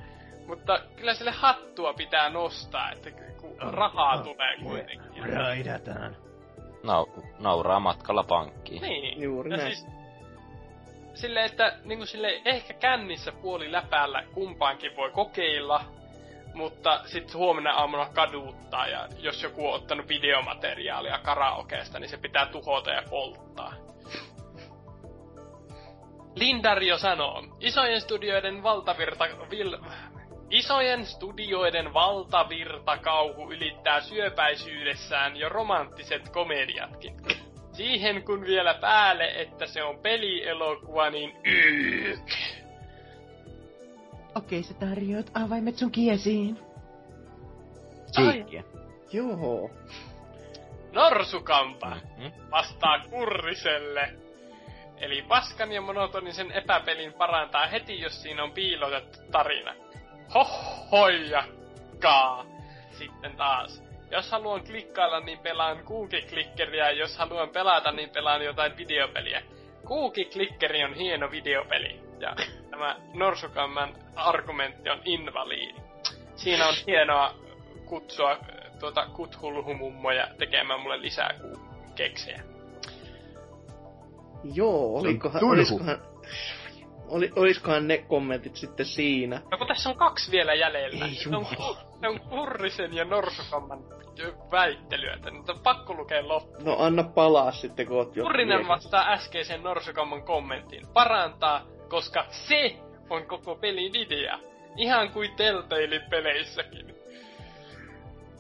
[0.47, 5.35] mutta kyllä sille hattua pitää nostaa, että kun rahaa oh, tulee kuitenkin.
[5.35, 6.17] Raidataan.
[6.83, 8.83] Nau- nauraa matkalla pankkiin.
[8.83, 9.23] Niin.
[9.23, 9.77] Juuri näin.
[9.77, 9.87] Siis,
[11.15, 15.85] sille, että niin kuin sille, ehkä kännissä puoli läpäällä kumpaankin voi kokeilla,
[16.55, 22.47] mutta sitten huomenna aamuna kaduttaa ja jos joku on ottanut videomateriaalia karaokeesta, niin se pitää
[22.47, 23.75] tuhota ja polttaa.
[26.39, 29.25] Lindario sanoo, isojen studioiden valtavirta...
[29.51, 29.79] Vil,
[30.51, 37.15] isojen studioiden valtavirta kauhu ylittää syöpäisyydessään jo romanttiset komediatkin.
[37.73, 42.31] Siihen kun vielä päälle, että se on pelielokuva, niin yk.
[44.35, 46.59] Okei, sä tarjoat avaimet sun kiesiin.
[48.13, 48.65] Cheekkiä.
[49.13, 49.71] Joo.
[50.93, 52.33] No Norsukampa Mm.
[52.51, 54.28] vastaa Kurriselle.
[55.01, 59.75] Eli paskan ja monotonisen epäpelin parantaa heti, jos siinä on piilotettu tarina.
[60.35, 62.45] Hohoijakkaa.
[62.91, 63.83] Sitten taas.
[64.11, 66.91] Jos haluan klikkailla, niin pelaan Google-klikkeriä.
[66.91, 69.43] Jos haluan pelata, niin pelaan jotain videopeliä.
[69.87, 72.01] Google-klikkeri on hieno videopeli.
[72.21, 72.37] Ja
[72.71, 75.75] tämä Norsukamman argumentti on invaliidi.
[76.37, 77.35] Siinä on hienoa
[77.85, 78.39] kutsua
[78.81, 81.35] tuota kuthulhumummoja tekemään mulle lisää
[81.95, 82.43] keksejä.
[84.45, 85.55] Joo, olikohan, turhu.
[85.55, 85.99] oliskohan,
[87.09, 89.43] oli, oliskohan ne kommentit sitten siinä?
[89.51, 91.05] No kun tässä on kaksi vielä jäljellä.
[91.05, 91.47] Ei se, on,
[92.01, 93.85] se on Kurrisen ja Norsukamman
[94.51, 96.65] väittelyä, että nyt on pakko lukea loppuun.
[96.65, 98.23] No anna palaa sitten, kun oot jo...
[98.23, 100.87] Kurrinen vastaa äskeisen Norsukamman kommenttiin.
[100.87, 102.77] Parantaa, koska se
[103.11, 104.39] on koko pelin idea.
[104.77, 106.95] Ihan kuin Telltalein peleissäkin.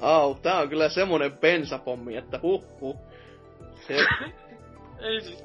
[0.00, 2.96] Au, tää on kyllä semmonen bensapommi, että huh huh.
[3.86, 3.96] Se,
[5.00, 5.44] Ei siis...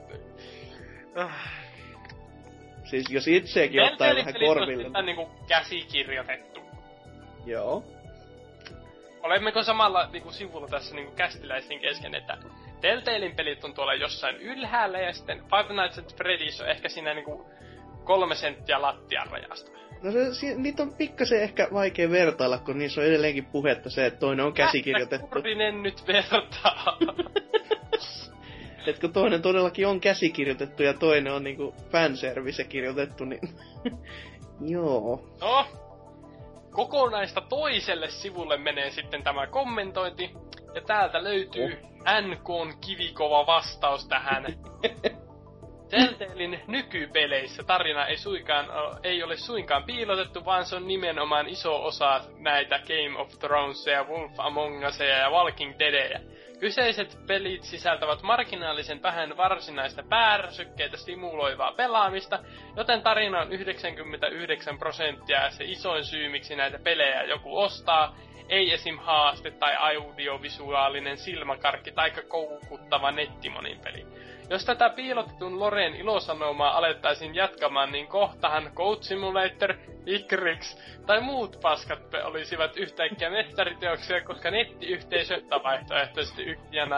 [1.15, 1.31] Ah.
[2.83, 4.83] siis jos itseäkin ottaa Telltalein vähän korville.
[4.83, 6.61] sitä niinku käsikirjoitettu.
[7.45, 7.83] Joo.
[9.23, 12.37] Olemmeko samalla niinku sivulla tässä niinku kästiläisten kesken, että
[12.81, 17.13] Telltalein pelit on tuolla jossain ylhäällä ja sitten Five Nights at Freddy's on ehkä siinä
[17.13, 17.49] niinku
[18.03, 19.71] kolme senttiä lattian rajasta.
[20.03, 24.05] No se, si, niitä on pikkasen ehkä vaikea vertailla, kun niissä on edelleenkin puhetta se,
[24.05, 25.27] että toinen on käsikirjoitettu.
[25.27, 26.97] Kurvinen nyt vertaa.
[28.87, 33.41] Et kun toinen todellakin on käsikirjoitettu ja toinen on niinku fanservice kirjoitettu, niin...
[34.75, 35.23] Joo.
[35.41, 35.65] No,
[36.71, 40.31] kokonaista toiselle sivulle menee sitten tämä kommentointi.
[40.75, 41.77] Ja täältä löytyy
[42.21, 44.45] NKn kivikova vastaus tähän.
[45.89, 51.85] Telltalein nykypeleissä tarina ei, suinkaan, o- ei ole suinkaan piilotettu, vaan se on nimenomaan iso
[51.85, 56.19] osa näitä Game of Thronesia, Wolf Among Us ja Walking Deadia.
[56.63, 62.39] Kyseiset pelit sisältävät marginaalisen vähän varsinaista päärsykkeitä stimuloivaa pelaamista,
[62.75, 68.15] joten tarina on 99 prosenttia se isoin syy, miksi näitä pelejä joku ostaa,
[68.49, 68.97] ei esim.
[68.97, 74.05] haaste tai audiovisuaalinen silmäkarkki tai koukuttava nettimonin peli.
[74.49, 79.73] Jos tätä piilotetun Loren ilosanomaa alettaisiin jatkamaan, niin kohtahan Code Simulator,
[80.05, 86.95] Icrix tai muut paskat olisivat yhtäkkiä mestariteoksia, koska nettiyhteisö, tai vaihtoehtoisesti yhtiönä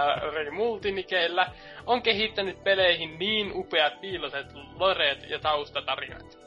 [0.52, 1.52] multinikeillä,
[1.86, 6.38] on kehittänyt peleihin niin upeat piilotetut loreet ja taustatarinat.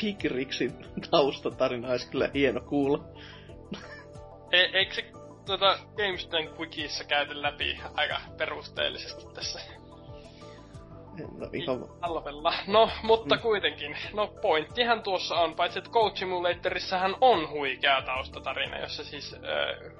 [0.00, 0.72] Pigrixin
[1.10, 3.04] taustatarina olisi kyllä hieno kuulla.
[4.52, 5.17] E- eikö se
[5.48, 9.60] tuota, GameStone Quickissa käyty läpi aika perusteellisesti tässä
[11.18, 11.88] No ihan...
[12.00, 12.54] talvella.
[12.66, 13.96] No, mutta kuitenkin.
[14.12, 19.92] No, pointtihan tuossa on, paitsi että Coach Simulatorissahan on huikea taustatarina, jossa siis äh,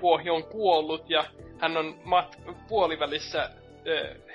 [0.00, 1.24] vuohi on kuollut ja
[1.58, 3.50] hän on mat- puolivälissä äh,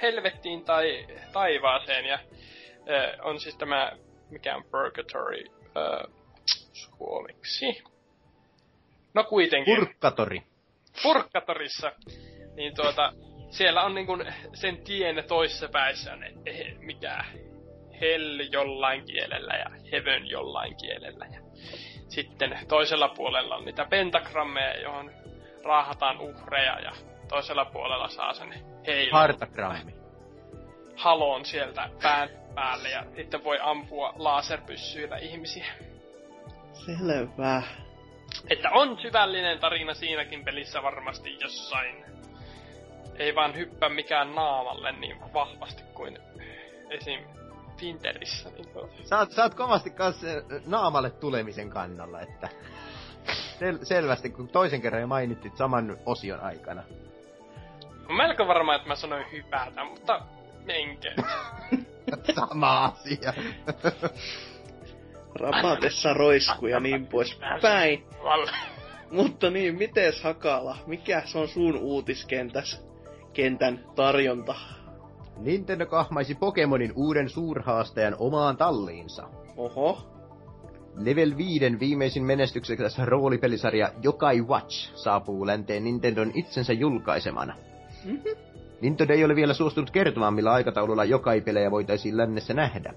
[0.01, 3.91] helvettiin tai taivaaseen ja äh, on siis tämä,
[4.29, 5.43] mikä on Purgatory
[5.77, 6.13] äh,
[6.73, 7.83] suomeksi.
[9.17, 9.75] No kuitenkin.
[9.75, 10.43] Purkkatori.
[11.03, 11.91] Purkkatorissa,
[12.55, 13.13] niin tuota,
[13.49, 14.07] siellä on niin
[14.53, 17.25] sen tien toisessa päässä on eh, mikä
[18.01, 21.25] hell jollain kielellä ja heaven jollain kielellä.
[21.25, 21.39] Ja
[22.09, 25.11] sitten toisella puolella on niitä pentagrammeja, johon
[25.63, 26.91] raahataan uhreja ja
[27.29, 28.53] toisella puolella saa sen
[28.87, 29.93] heilun Hartagrammi.
[30.95, 35.65] halon sieltä pään päälle ja sitten voi ampua laserpyssyillä ihmisiä.
[36.73, 37.63] Selvä.
[38.49, 42.05] Että on syvällinen tarina siinäkin pelissä varmasti jossain.
[43.15, 46.19] Ei vaan hyppää mikään naamalle niin vahvasti kuin
[46.89, 47.19] esim.
[47.77, 48.49] Tinterissä.
[48.49, 48.93] Niin tuota.
[49.03, 50.27] Sä oot, sä oot kovasti kanssa
[50.65, 52.49] naamalle tulemisen kannalla, että
[53.27, 56.83] sel- selvästi, kun toisen kerran jo mainittit saman osion aikana.
[58.09, 60.21] Mä melko varma, että mä sanoin hypätä, mutta
[60.65, 61.13] menkö.
[62.35, 63.33] Sama asia.
[65.37, 68.03] Rapatessa roisku ja niin pois päin.
[69.11, 70.77] Mutta niin, mites Hakala?
[70.87, 72.87] Mikä se on sun uutiskentäs?
[73.33, 74.55] Kentän tarjonta.
[75.37, 79.23] Nintendo kahmaisi Pokemonin uuden suurhaastajan omaan talliinsa.
[79.57, 80.17] Oho.
[80.95, 87.55] Level 5 viimeisin menestyksekäs roolipelisarja Yokai Watch saapuu länteen Nintendon itsensä julkaisemana.
[88.81, 92.93] Nintendo ei ole vielä suostunut kertomaan, millä aikataululla Yokai-pelejä voitaisiin lännessä nähdä.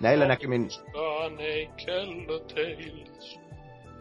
[0.00, 0.68] Näillä näkymin
[1.38, 3.06] ei kello teille.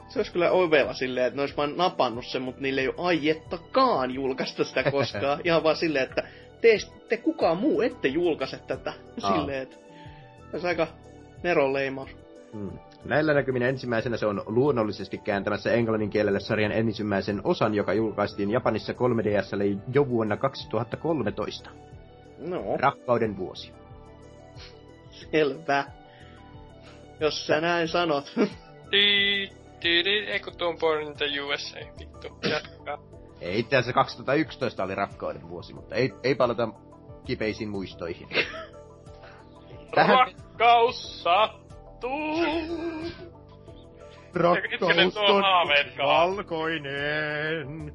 [0.07, 2.95] Se olisi kyllä ovella silleen, että ne olisi vaan napannut sen, mutta niille ei ole
[2.97, 5.41] aiettakaan julkaista sitä koskaan.
[5.43, 6.23] Ihan vaan silleen, että
[6.61, 6.77] te,
[7.09, 8.93] te kukaan muu ette julkaise tätä.
[9.23, 9.37] Aa.
[9.37, 10.87] Silleen, että se olisi aika
[11.43, 12.09] neron leimaus.
[12.53, 12.71] Mm.
[13.05, 18.93] Näillä näkymin ensimmäisenä se on luonnollisesti kääntämässä englannin kielelle sarjan ensimmäisen osan, joka julkaistiin Japanissa
[18.93, 21.69] 3DSlle jo vuonna 2013.
[22.37, 23.73] No, Rakkauden vuosi.
[25.15, 25.85] Selvä.
[27.19, 28.33] Jos sä näin sanot.
[28.91, 29.49] Di,
[29.83, 32.27] di, di, ei kun tuon Born in the USA, vittu.
[32.49, 32.97] Jatkaa.
[33.41, 36.69] Ei itse asiassa 2011 oli rakkauden vuosi, mutta ei, ei palata
[37.25, 38.27] kipeisiin muistoihin.
[39.95, 42.35] Tähän Rakkaus sattuu.
[45.13, 47.93] Tuo haaveet valkoinen.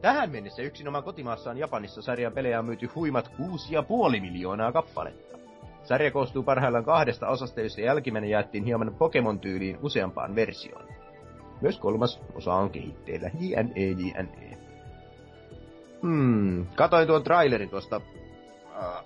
[0.00, 5.31] Tähän mennessä yksinomaan kotimaassaan Japanissa sarjan pelejä on myyty huimat 6,5 miljoonaa kappaletta.
[5.92, 10.84] Sarja koostuu parhaillaan kahdesta osasta, joista jälkimmäinen jaettiin hieman Pokemon-tyyliin useampaan versioon.
[11.60, 13.30] Myös kolmas osa on kehitteillä.
[13.40, 14.58] JNE, JNE.
[16.02, 18.00] Hmm, katoin tuon trailerin tuosta
[18.82, 19.04] äh,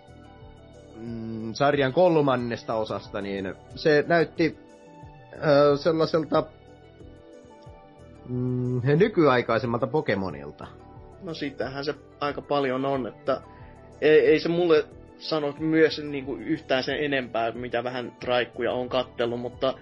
[0.97, 4.59] mm, sarjan kolmannesta osasta, niin se näytti
[5.35, 6.45] äh, sellaiselta
[8.29, 10.67] mm, nykyaikaisemmalta Pokemonilta.
[11.23, 13.41] No sitähän se aika paljon on, että
[14.01, 14.85] ei, ei se mulle
[15.19, 19.75] sano myös niinku yhtään sen enempää, mitä vähän traikkuja on kattellut, mutta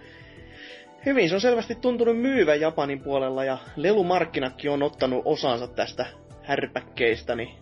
[1.07, 6.07] hyvin se on selvästi tuntunut myyvän Japanin puolella ja lelumarkkinatkin on ottanut osansa tästä
[6.43, 7.55] härpäkkeistä, niin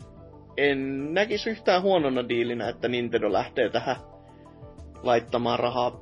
[0.57, 3.97] en näkisi yhtään huonona diilinä, että Nintendo lähtee tähän
[5.03, 6.01] laittamaan rahaa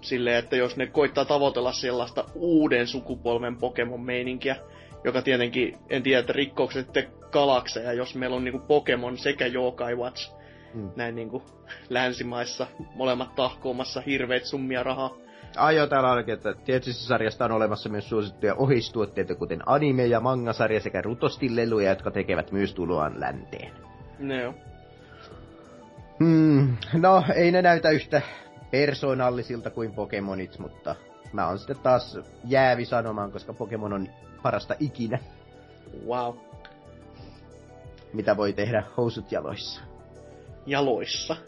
[0.00, 4.56] silleen, että jos ne koittaa tavoitella sellaista uuden sukupolven Pokemon-meininkiä,
[5.04, 9.46] joka tietenkin, en tiedä, että rikkooko se sitten galakseja, jos meillä on niinku Pokemon sekä
[9.46, 10.35] Yokai Watch
[10.76, 10.90] Hmm.
[10.96, 11.42] näin niinku
[11.88, 15.16] länsimaissa, molemmat tahkoomassa hirveät summia rahaa.
[15.56, 20.20] Ai joo, täällä onkin, että tietysti sarjasta on olemassa myös suosittuja ohistuotteita, kuten anime- ja
[20.20, 23.72] manga-sarja sekä rutostileluja, jotka tekevät myös tuloaan länteen.
[24.18, 24.54] No.
[26.18, 28.22] Hmm, no, ei ne näytä yhtä
[28.70, 30.94] persoonallisilta kuin Pokemonit, mutta
[31.32, 34.08] mä oon sitten taas jäävi sanomaan, koska Pokemon on
[34.42, 35.18] parasta ikinä,
[36.06, 36.34] Wow.
[38.12, 39.82] mitä voi tehdä housut jaloissa.
[40.66, 41.36] Jaloissa.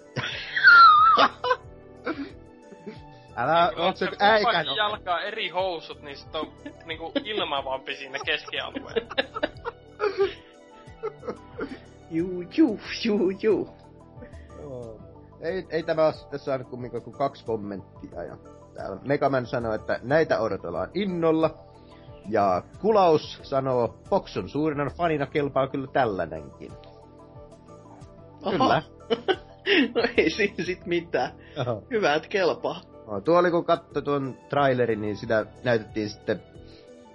[3.37, 6.53] Älä, oot se äikän jalkaa eri housut, niin sit on
[6.85, 9.15] niinku ilmavampi siinä keskialueella.
[12.11, 13.69] Juu, juu, juu, juu.
[15.41, 18.23] Ei, ei tämä ole sitten saanut kumminkaan kuin kaksi kommenttia.
[18.23, 18.37] Ja
[18.75, 21.55] täällä Megaman sanoo, että näitä odotellaan innolla.
[22.29, 26.73] Ja Kulaus sanoo, Poksun suurina fanina kelpaa kyllä tällainenkin.
[28.51, 28.83] Kyllä.
[29.95, 31.33] No ei siinä sit mitään.
[31.61, 31.83] Oho.
[31.91, 32.81] Hyvä, että kelpaa.
[33.07, 36.43] No, tuo oli kun katsoi tuon trailerin, niin sitä näytettiin sitten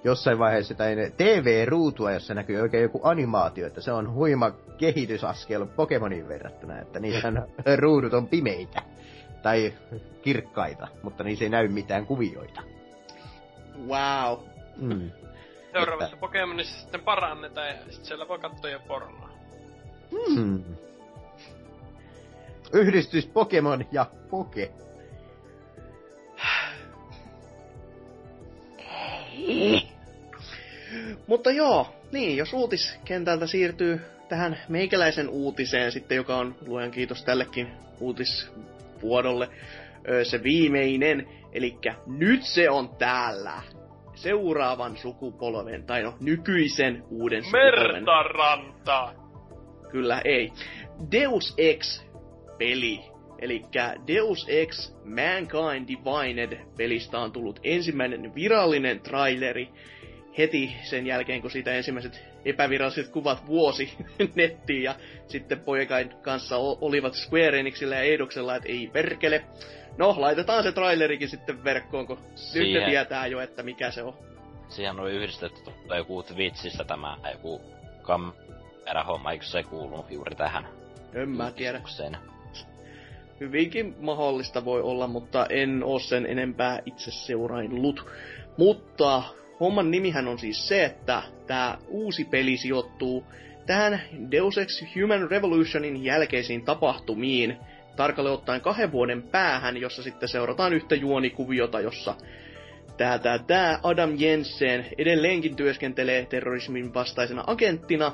[0.04, 6.28] jossain vaiheessa jotain TV-ruutua, jossa näkyy oikein joku animaatio, että se on huima kehitysaskel Pokemonin
[6.28, 7.34] verrattuna, että niissä
[7.82, 8.82] ruudut on pimeitä
[9.44, 9.74] tai
[10.22, 12.62] kirkkaita, mutta niissä ei näy mitään kuvioita.
[13.88, 14.40] Wow.
[14.78, 15.12] Mm.
[15.72, 19.30] Seuraavassa Pokemonissa sitten parannetaan ja sit siellä voi katsoa jo pornoa.
[20.12, 20.64] Hmm.
[22.74, 24.72] Yhdistys Pokemon ja Poke.
[31.28, 37.68] Mutta joo, niin, jos uutiskentältä siirtyy tähän meikäläisen uutiseen sitten, joka on luojan kiitos tällekin
[38.00, 39.50] uutisvuodolle,
[40.24, 41.78] se viimeinen, eli
[42.08, 43.62] nyt se on täällä.
[44.16, 48.04] Seuraavan sukupolven, tai no nykyisen uuden sukupolven.
[48.04, 49.14] Mertaranta!
[49.92, 50.52] Kyllä ei.
[51.12, 52.02] Deus Ex
[52.58, 53.00] peli.
[53.40, 53.66] Eli
[54.08, 59.70] Deus Ex Mankind Divided pelistä on tullut ensimmäinen virallinen traileri
[60.38, 63.94] heti sen jälkeen, kun siitä ensimmäiset epäviralliset kuvat vuosi
[64.36, 64.96] nettiin ja
[65.28, 69.46] sitten poikain kanssa olivat Square Enixillä ja Eidoksella, että ei perkele.
[69.98, 74.04] No, laitetaan se trailerikin sitten verkkoon, kun nyt ne Siihen- tietää jo, että mikä se
[74.04, 74.14] on.
[74.70, 77.62] Siihen on yhdistetty tota joku Twitchissä tämä joku
[78.02, 80.68] kamerahomma, eikö se kuulu juuri tähän?
[81.14, 81.82] En mä tiedä.
[83.44, 88.06] Hyvinkin mahdollista voi olla, mutta en oo sen enempää itse seuraillut.
[88.58, 89.24] Mutta
[89.60, 93.24] homman nimihän on siis se, että tämä uusi peli sijoittuu
[93.66, 94.02] tähän
[94.32, 97.58] Deus Ex Human Revolutionin jälkeisiin tapahtumiin,
[97.96, 102.16] tarkalleen ottaen kahden vuoden päähän, jossa sitten seurataan yhtä juonikuviota, jossa
[102.98, 108.12] tää, tää, tää Adam Jensen edelleenkin työskentelee terrorismin vastaisena agenttina,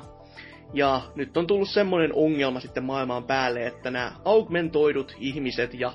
[0.74, 5.92] ja nyt on tullut semmoinen ongelma sitten maailmaan päälle, että nämä augmentoidut ihmiset ja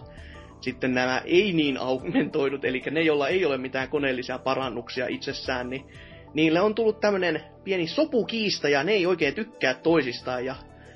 [0.62, 5.86] sitten nämä ei niin augmentoidut, eli ne, joilla ei ole mitään koneellisia parannuksia itsessään, niin
[6.34, 10.56] niille on tullut tämmönen pieni sopukiista ja ne ei oikein tykkää toisistaan ja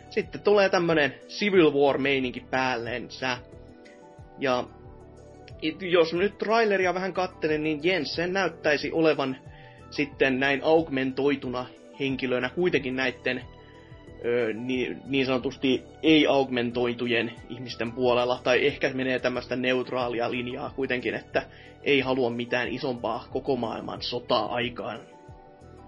[0.09, 3.37] sitten tulee tämmönen Civil War-meininki päälleensä.
[4.39, 4.63] Ja
[5.79, 9.37] jos nyt traileria vähän kattelen, niin Jensen näyttäisi olevan
[9.89, 11.65] sitten näin augmentoituna
[11.99, 13.41] henkilönä kuitenkin näiden
[14.25, 21.43] ö, niin, niin sanotusti ei-augmentoitujen ihmisten puolella, tai ehkä menee tämmöistä neutraalia linjaa kuitenkin, että
[21.83, 24.99] ei halua mitään isompaa koko maailman sotaa aikaan.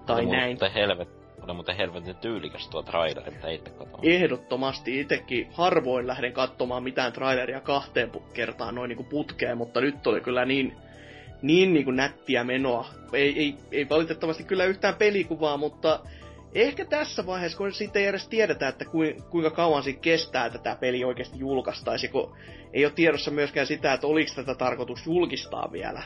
[0.06, 0.52] Tai oli näin.
[0.52, 1.10] Muuten helvet,
[1.42, 4.10] oli muuten helvetin tyylikäs tuo traileri, mitä itse katsoin.
[4.10, 10.22] Ehdottomasti itsekin harvoin lähden katsomaan mitään traileria kahteen kertaan noin niinku putkeen, mutta nyt oli
[10.22, 10.76] kyllä niin,
[11.42, 12.86] niin niinku nättiä menoa.
[13.14, 16.00] Ei, ei, ei valitettavasti kyllä yhtään pelikuvaa, mutta
[16.54, 20.60] ehkä tässä vaiheessa, kun siitä ei edes tiedetä, että kui- kuinka kauan siitä kestää, että
[20.60, 22.36] tämä peli oikeasti julkaistaisi, kun
[22.74, 26.04] ei ole tiedossa myöskään sitä, että oliko tätä tarkoitus julkistaa vielä,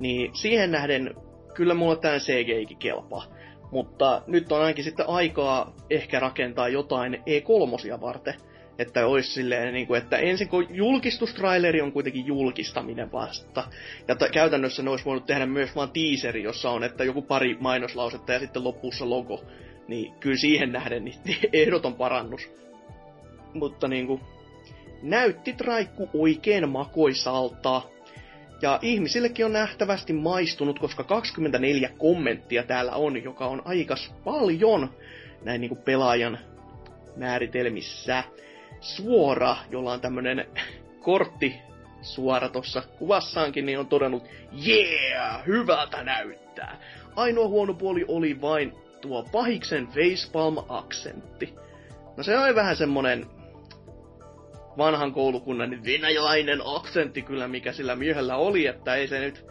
[0.00, 1.14] niin siihen nähden
[1.54, 3.26] kyllä mulla tämä CGIkin kelpaa.
[3.70, 8.34] Mutta nyt on ainakin sitten aikaa ehkä rakentaa jotain E3 varten.
[8.78, 13.64] Että olisi silleen, niin kuin, että ensin kun julkistustraileri on kuitenkin julkistaminen vasta.
[14.08, 17.56] Ja ta- käytännössä ne olisi voinut tehdä myös vaan teaseri, jossa on, että joku pari
[17.60, 19.44] mainoslausetta ja sitten lopussa logo.
[19.88, 21.18] Niin kyllä siihen nähden niin
[21.52, 22.50] ehdoton parannus.
[23.54, 24.20] Mutta niin kuin,
[25.02, 27.82] näytti traikku oikein makoisalta.
[28.62, 34.90] Ja ihmisillekin on nähtävästi maistunut, koska 24 kommenttia täällä on, joka on aikas paljon
[35.44, 36.38] näin niinku pelaajan
[37.16, 38.24] määritelmissä.
[38.80, 40.46] Suora, jolla on tämmönen
[41.04, 41.54] kortti
[42.02, 44.24] suora tossa kuvassaankin, niin on todennut,
[44.66, 46.76] yeah, hyvältä näyttää.
[47.16, 48.72] Ainoa huono puoli oli vain
[49.02, 51.54] tuo pahiksen facepalm-aksentti.
[52.16, 53.26] No se oli vähän semmonen
[54.78, 59.46] vanhan koulukunnan venäläinen aksentti kyllä, mikä sillä miehellä oli, että ei se nyt...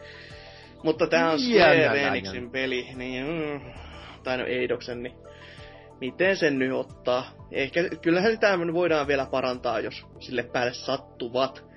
[0.84, 2.02] Mutta tää on Square.
[2.02, 3.28] Enixin peli, niin...
[3.28, 3.62] Mm,
[4.24, 5.14] tai no Eidoksen, niin...
[6.00, 7.32] Miten sen nyt ottaa?
[7.52, 11.71] Ehkä, kyllähän sitä voidaan vielä parantaa, jos sille päälle sattuvat.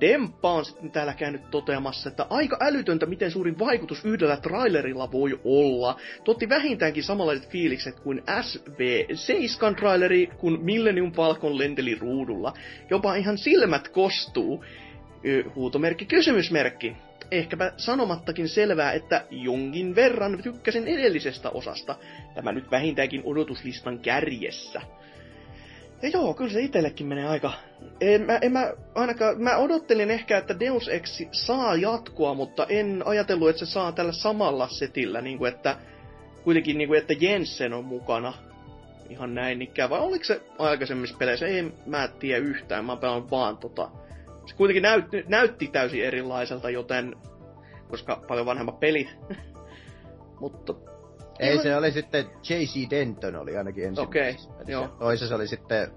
[0.00, 5.40] Demppa on sitten täällä käynyt toteamassa, että aika älytöntä, miten suuri vaikutus yhdellä trailerilla voi
[5.44, 6.00] olla.
[6.24, 12.54] Totti vähintäänkin samanlaiset fiilikset kuin SV7 traileri, kun Millennium Falcon lenteli ruudulla.
[12.90, 14.64] Jopa ihan silmät kostuu.
[15.54, 16.96] Huutomerkki kysymysmerkki.
[17.30, 21.96] Ehkäpä sanomattakin selvää, että jonkin verran tykkäsin edellisestä osasta.
[22.34, 24.80] Tämä nyt vähintäänkin odotuslistan kärjessä.
[26.04, 27.52] Ja joo, kyllä se itsellekin menee aika...
[28.00, 29.42] En mä, en mä ainakaan...
[29.42, 34.12] Mä odottelin ehkä, että Deus Ex saa jatkoa, mutta en ajatellut, että se saa tällä
[34.12, 35.76] samalla setillä, niin kuin että...
[36.42, 38.32] Kuitenkin niin kuin, että Jensen on mukana.
[39.08, 39.90] Ihan näin ikään.
[39.90, 41.46] Vai oliko se aikaisemmissa peleissä?
[41.46, 43.90] Ei mä tiedä yhtään, mä pelaan vaan tota...
[44.46, 47.16] Se kuitenkin näytti, näytti täysin erilaiselta, joten...
[47.88, 49.08] Koska paljon vanhemmat pelit.
[50.40, 50.74] mutta
[51.38, 52.90] Ei, se oli sitten J.C.
[52.90, 54.08] Denton oli ainakin ensimmäisessä.
[54.08, 54.72] Okei, pelissä.
[54.72, 54.88] joo.
[54.88, 55.88] Toisessa oli sitten,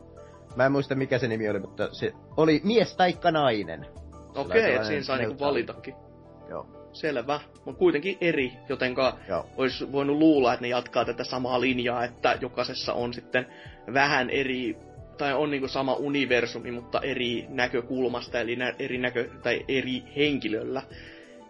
[0.56, 3.86] mä en muista mikä se nimi oli, mutta se oli mies taikka nainen.
[4.36, 5.96] okei, okay, että siinä sai niinku valitakin.
[6.50, 9.46] Joo, Selvä, mutta kuitenkin eri, jotenka joo.
[9.58, 13.48] olisi voinut luulla, että ne jatkaa tätä samaa linjaa, että jokaisessa on sitten
[13.94, 14.78] vähän eri,
[15.18, 20.82] tai on niinku sama universumi, mutta eri näkökulmasta, eli nä- eri näkö, tai eri henkilöllä,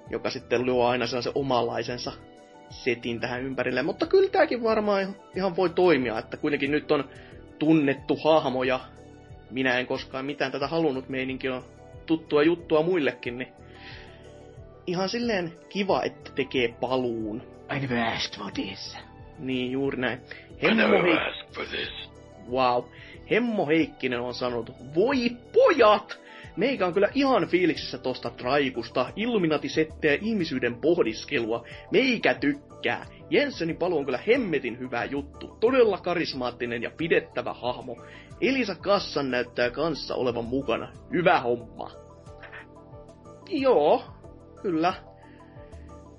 [0.10, 2.12] joka sitten luo aina sellaisen omanlaisensa
[2.70, 3.84] setin tähän ympärille.
[3.84, 7.10] Mutta kyllä tämäkin varmaan ihan- voi toimia, että kuitenkin nyt on
[7.60, 8.80] tunnettu hahmo ja
[9.52, 11.64] minä en koskaan mitään tätä halunnut, meininki on
[12.06, 13.54] tuttua juttua muillekin, niin
[14.88, 17.42] ihan silleen kiva, että tekee paluun.
[17.76, 18.98] I never asked for this.
[19.40, 20.20] Niin, juuri näin.
[20.64, 22.10] Hemmo, Heik-
[22.52, 22.84] wow.
[23.32, 26.20] Hemmo Heikkinen on sanonut, voi pojat!
[26.58, 31.66] Meikä on kyllä ihan fiiliksissä tosta traikusta, Illuminati-settejä ihmisyyden pohdiskelua.
[31.92, 33.06] Meikä tykkää.
[33.30, 35.58] Jensenin paluu on kyllä hemmetin hyvä juttu.
[35.60, 37.98] Todella karismaattinen ja pidettävä hahmo.
[38.42, 40.92] Elisa Kassan näyttää kanssa olevan mukana.
[41.14, 41.92] Hyvä homma.
[43.50, 44.04] Joo,
[44.62, 44.94] kyllä.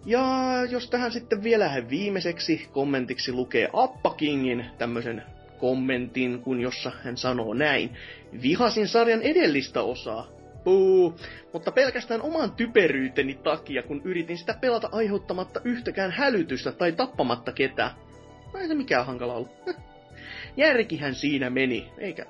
[0.06, 0.24] Ja
[0.70, 5.23] jos tähän sitten vielä viimeiseksi kommentiksi lukee Appa Kingin tämmöisen
[5.59, 7.90] kommentin, kun jossa hän sanoo näin.
[8.43, 10.29] Vihasin sarjan edellistä osaa.
[10.65, 11.21] Puu,
[11.53, 17.91] mutta pelkästään oman typeryyteni takia, kun yritin sitä pelata aiheuttamatta yhtäkään hälytystä tai tappamatta ketään.
[18.53, 19.51] No ei se mikään hankala ollut.
[20.57, 22.27] Järkihän siinä meni, eikä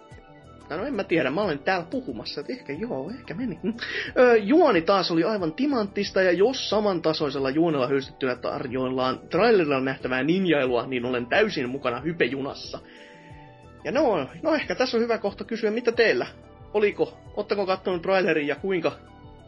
[0.77, 3.59] No en mä tiedä, mä olen täällä puhumassa, että ehkä joo, ehkä meni.
[4.19, 10.87] Öö, juoni taas oli aivan timanttista, ja jos samantasoisella juonella höystettynä tarjoillaan trailerilla nähtävää ninjailua,
[10.87, 12.79] niin olen täysin mukana hypejunassa.
[13.85, 16.27] Ja no, no ehkä tässä on hyvä kohta kysyä, mitä teillä?
[16.75, 18.93] Oliko, ottako kattonut trailerin ja kuinka,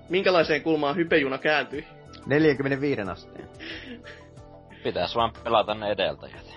[0.09, 1.87] minkälaiseen kulmaan hypejuna kääntyi?
[2.27, 3.49] 45 asteen.
[4.85, 6.55] Pitäis vaan pelata ne edeltäjät.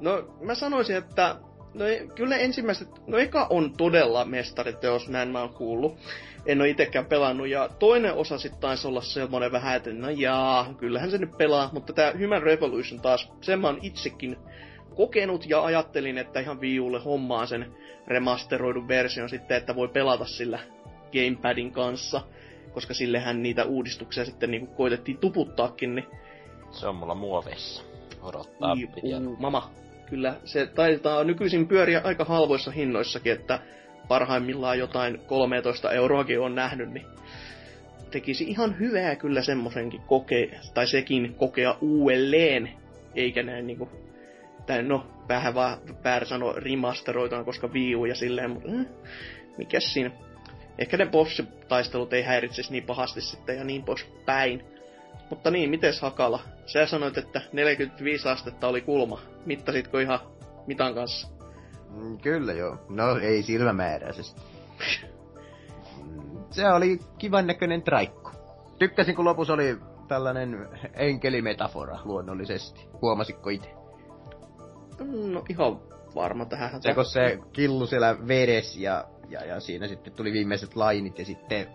[0.00, 1.36] No, mä sanoisin, että
[1.74, 5.96] No ei- kyllä ne ensimmäiset, no eka on todella mestariteos, näin mä oon kuullut.
[6.46, 10.74] En ole itekään pelannut, ja toinen osa sitten taisi olla semmonen vähän, että no jaa,
[10.78, 14.36] kyllähän se nyt pelaa, mutta tämä Human Revolution taas, sen mä oon itsekin
[14.98, 17.74] kokenut ja ajattelin, että ihan Wii Ulle hommaan sen
[18.06, 20.58] remasteroidun version sitten, että voi pelata sillä
[21.12, 22.20] gamepadin kanssa,
[22.72, 26.06] koska sillehän niitä uudistuksia sitten niinku koitettiin tuputtaakin, niin
[26.70, 27.82] Se on mulla muovissa.
[28.22, 29.28] Odottaa Ii, pian.
[29.28, 29.70] uu, mama.
[30.10, 33.60] Kyllä se taitaa nykyisin pyöriä aika halvoissa hinnoissakin, että
[34.08, 37.06] parhaimmillaan jotain 13 euroakin on nähnyt, niin
[38.10, 42.70] tekisi ihan hyvää kyllä semmosenkin kokea, tai sekin kokea uudelleen,
[43.14, 43.88] eikä näin niinku,
[44.68, 48.86] tai no, vähän vaan väärä sano remasteroitaan, koska Wii U ja silleen, mutta eh,
[49.58, 50.10] mikäs siinä.
[50.78, 54.64] Ehkä ne boss-taistelut ei häiritsisi niin pahasti sitten ja niin pois päin.
[55.30, 56.40] Mutta niin, mites Hakala?
[56.66, 59.20] Sä sanoit, että 45 astetta oli kulma.
[59.46, 60.18] Mittasitko ihan
[60.66, 61.28] mitan kanssa?
[61.90, 62.76] Mm, Kyllä joo.
[62.88, 64.40] No ei silmämääräisesti.
[66.04, 68.30] Mm, Se oli kivan näköinen traikku.
[68.78, 69.78] Tykkäsin kun lopussa oli
[70.08, 72.88] tällainen enkelimetafora luonnollisesti.
[73.02, 73.77] Huomasitko itse?
[75.04, 75.80] No ihan
[76.14, 76.82] varma tähän.
[76.82, 81.24] Se kun se killu siellä vedessä ja, ja, ja siinä sitten tuli viimeiset lainit ja
[81.24, 81.66] sitten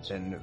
[0.00, 0.40] sen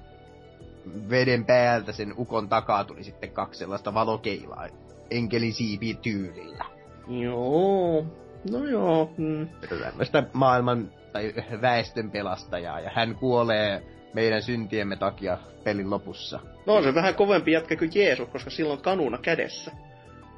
[1.09, 4.67] veden päältä sen ukon takaa tuli sitten kaksi sellaista valokeilaa
[5.11, 6.65] enkelin siipi tyylillä.
[7.07, 8.05] Joo.
[8.51, 9.13] No joo.
[9.17, 9.47] Mm.
[9.83, 13.83] Tämmöistä maailman tai väestön pelastajaa ja hän kuolee
[14.13, 16.39] meidän syntiemme takia pelin lopussa.
[16.65, 19.71] No on se vähän kovempi jätkä kuin Jeesus, koska silloin kanuna kädessä.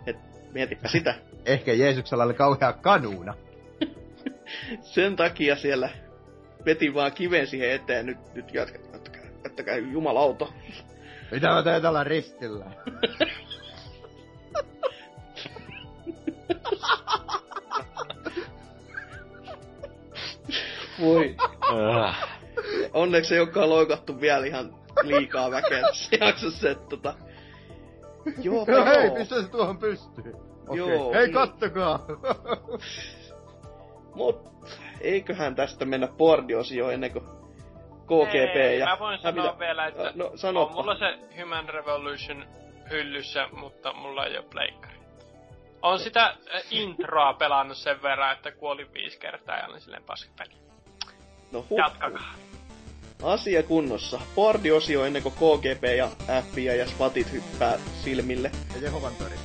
[0.08, 0.18] Et
[0.54, 1.16] mietipä sitä.
[1.46, 3.34] Ehkä Jeesuksella oli kauhea kanuuna.
[4.94, 5.90] Sen takia siellä
[6.66, 8.06] veti vaan kiven siihen eteen.
[8.06, 10.48] Nyt, nyt jätkä, jättäkää, jättäkää jumalauta.
[11.32, 12.66] Mitä mä teet olla ristillä?
[21.02, 21.36] Voi.
[22.94, 27.14] Onneksi ei olekaan loikattu vielä ihan liikaa väkeä tässä jaksossa, että tota...
[28.42, 30.45] Joo, Joo, hei, pistä se tuohon pystyyn.
[30.68, 30.78] Okei.
[30.78, 31.34] Joo, Hei, niin.
[31.34, 32.00] kattokaa!
[34.16, 34.50] Mut
[35.02, 37.26] eiköhän tästä mennä boardiosioon ennen kuin
[38.06, 38.86] KGP Ei, ja...
[38.86, 39.60] mä voin sanoa mitä?
[39.60, 40.26] vielä, että No,
[40.62, 42.46] on mulla se Human Revolution
[42.90, 44.96] hyllyssä, mutta mulla ei ole pleikkari.
[45.82, 50.54] On sitä äh, introa pelannut sen verran, että kuolin viisi kertaa ja olin silleen paskapeli.
[51.52, 52.34] No huh, Jatkakaa.
[53.24, 54.20] asia kunnossa.
[54.36, 56.08] Boardiosio ennen kuin KGP ja
[56.42, 58.52] FBI ja SWATit hyppää silmille.
[58.76, 59.36] Ja Jehovan tori.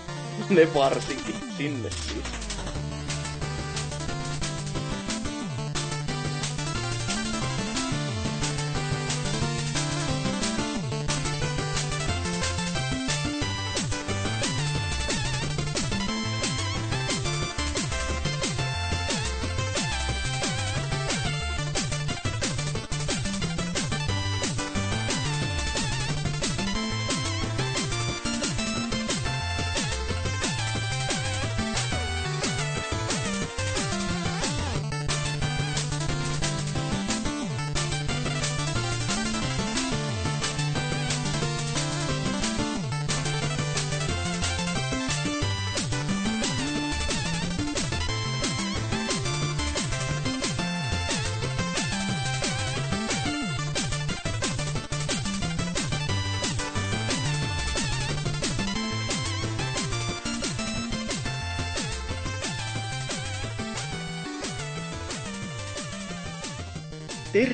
[0.48, 1.34] Ne varsinkin.
[1.56, 2.49] Sinne siis.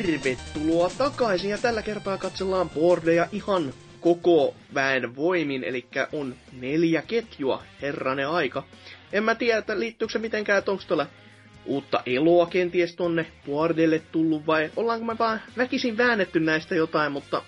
[0.06, 7.62] Tervetuloa takaisin ja tällä kertaa katsellaan boardeja ihan koko väen voimin, eli on neljä ketjua,
[7.82, 8.62] herranen aika.
[9.12, 11.06] En mä tiedä, että liittyykö se mitenkään, että onko tuolla
[11.64, 17.42] uutta eloa kenties tonne boardelle tullut vai ollaanko me vaan väkisin väännetty näistä jotain, mutta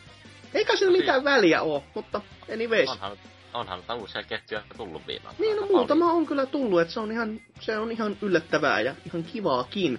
[0.55, 2.21] eikä sillä mitään väliä oo, mutta
[2.53, 2.91] anyways.
[2.91, 3.19] Onhan,
[3.55, 7.41] onhan uusia ketjuja tullut viime Niin, no muutama on kyllä tullut, että se on ihan,
[7.61, 9.99] se on ihan yllättävää ja ihan kivaakin.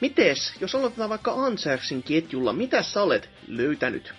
[0.00, 4.14] Mites, jos aloitetaan vaikka Ansersin ketjulla, mitä sä olet löytänyt?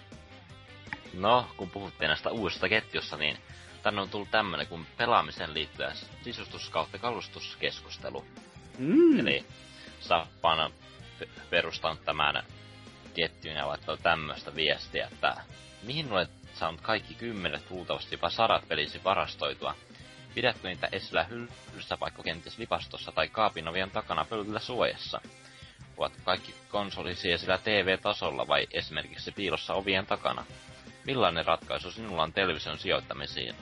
[1.13, 3.37] No, kun puhuttiin näistä uusista ketjussa, niin
[3.83, 5.91] tänne on tullut tämmönen kuin pelaamisen liittyen
[6.23, 8.25] sisustus kautta kalustuskeskustelu.
[8.77, 9.19] Mm.
[9.19, 9.45] Eli
[9.99, 10.73] Sappa on
[11.19, 12.43] pe- perustanut tämän
[13.13, 15.35] ketjun ja laittanut tämmöistä viestiä, että
[15.83, 19.75] mihin olet saanut kaikki kymmenet, luultavasti jopa sadat pelisi varastoitua.
[20.35, 25.21] Pidätkö niitä esillä hyllyssä vaikka kenties lipastossa tai kaapin ovien takana pöydällä suojassa?
[25.97, 30.45] Ovatko kaikki konsolisi esillä TV-tasolla vai esimerkiksi piilossa ovien takana?
[31.05, 33.55] Millainen ratkaisu sinulla on television sijoittamisiin?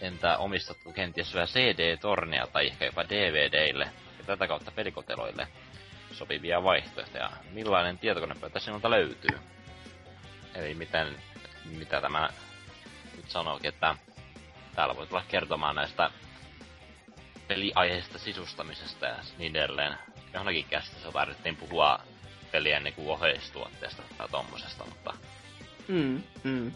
[0.00, 3.90] Entä omistatko kenties vielä CD-tornia tai ehkä jopa DVDille?
[4.18, 5.48] ja tätä kautta pelikoteloille
[6.12, 7.30] sopivia vaihtoehtoja.
[7.50, 9.38] Millainen tietokonepöytä sinulta löytyy?
[10.54, 11.16] Eli miten,
[11.64, 12.28] mitä tämä
[13.16, 13.94] nyt sanookin, että
[14.74, 16.10] täällä voi tulla kertomaan näistä
[17.48, 19.98] peliaiheista sisustamisesta ja niin edelleen.
[20.34, 22.00] Johonkin käsissä tarvittiin puhua
[22.52, 25.14] pelien niinku oheistuotteesta tai tommosesta, mutta
[25.88, 26.72] Mm, mm.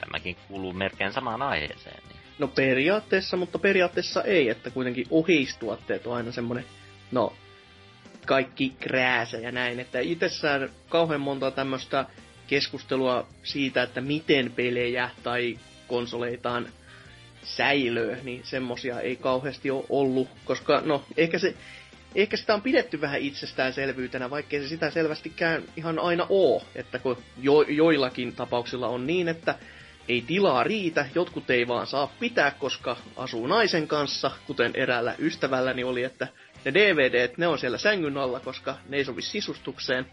[0.00, 2.02] tämäkin kuuluu melkein samaan aiheeseen.
[2.08, 2.20] Niin.
[2.38, 6.64] No periaatteessa, mutta periaatteessa ei, että kuitenkin oheistuotteet on aina semmonen,
[7.12, 7.32] no,
[8.26, 12.06] kaikki krääsä ja näin, että itsessään kauhean monta tämmöistä
[12.46, 16.68] keskustelua siitä, että miten pelejä tai konsoleitaan
[17.42, 21.54] säilöö, niin semmosia ei kauheasti ole ollut, koska no, ehkä se,
[22.14, 27.18] ehkä sitä on pidetty vähän itsestäänselvyytenä, vaikkei se sitä selvästikään ihan aina oo, että kun
[27.40, 29.58] jo, joillakin tapauksilla on niin, että
[30.08, 35.84] ei tilaa riitä, jotkut ei vaan saa pitää, koska asuu naisen kanssa, kuten eräällä ystävälläni
[35.84, 36.28] oli, että
[36.64, 40.06] ne DVD, ne on siellä sängyn alla, koska ne ei sovi sisustukseen.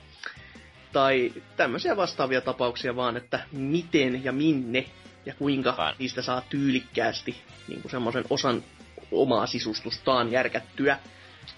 [0.91, 4.85] Tai tämmöisiä vastaavia tapauksia vaan, että miten ja minne
[5.25, 5.95] ja kuinka Vain.
[5.99, 7.35] niistä saa tyylikkäästi
[7.67, 8.63] niin kuin semmoisen osan
[9.11, 10.99] omaa sisustustaan järkättyä.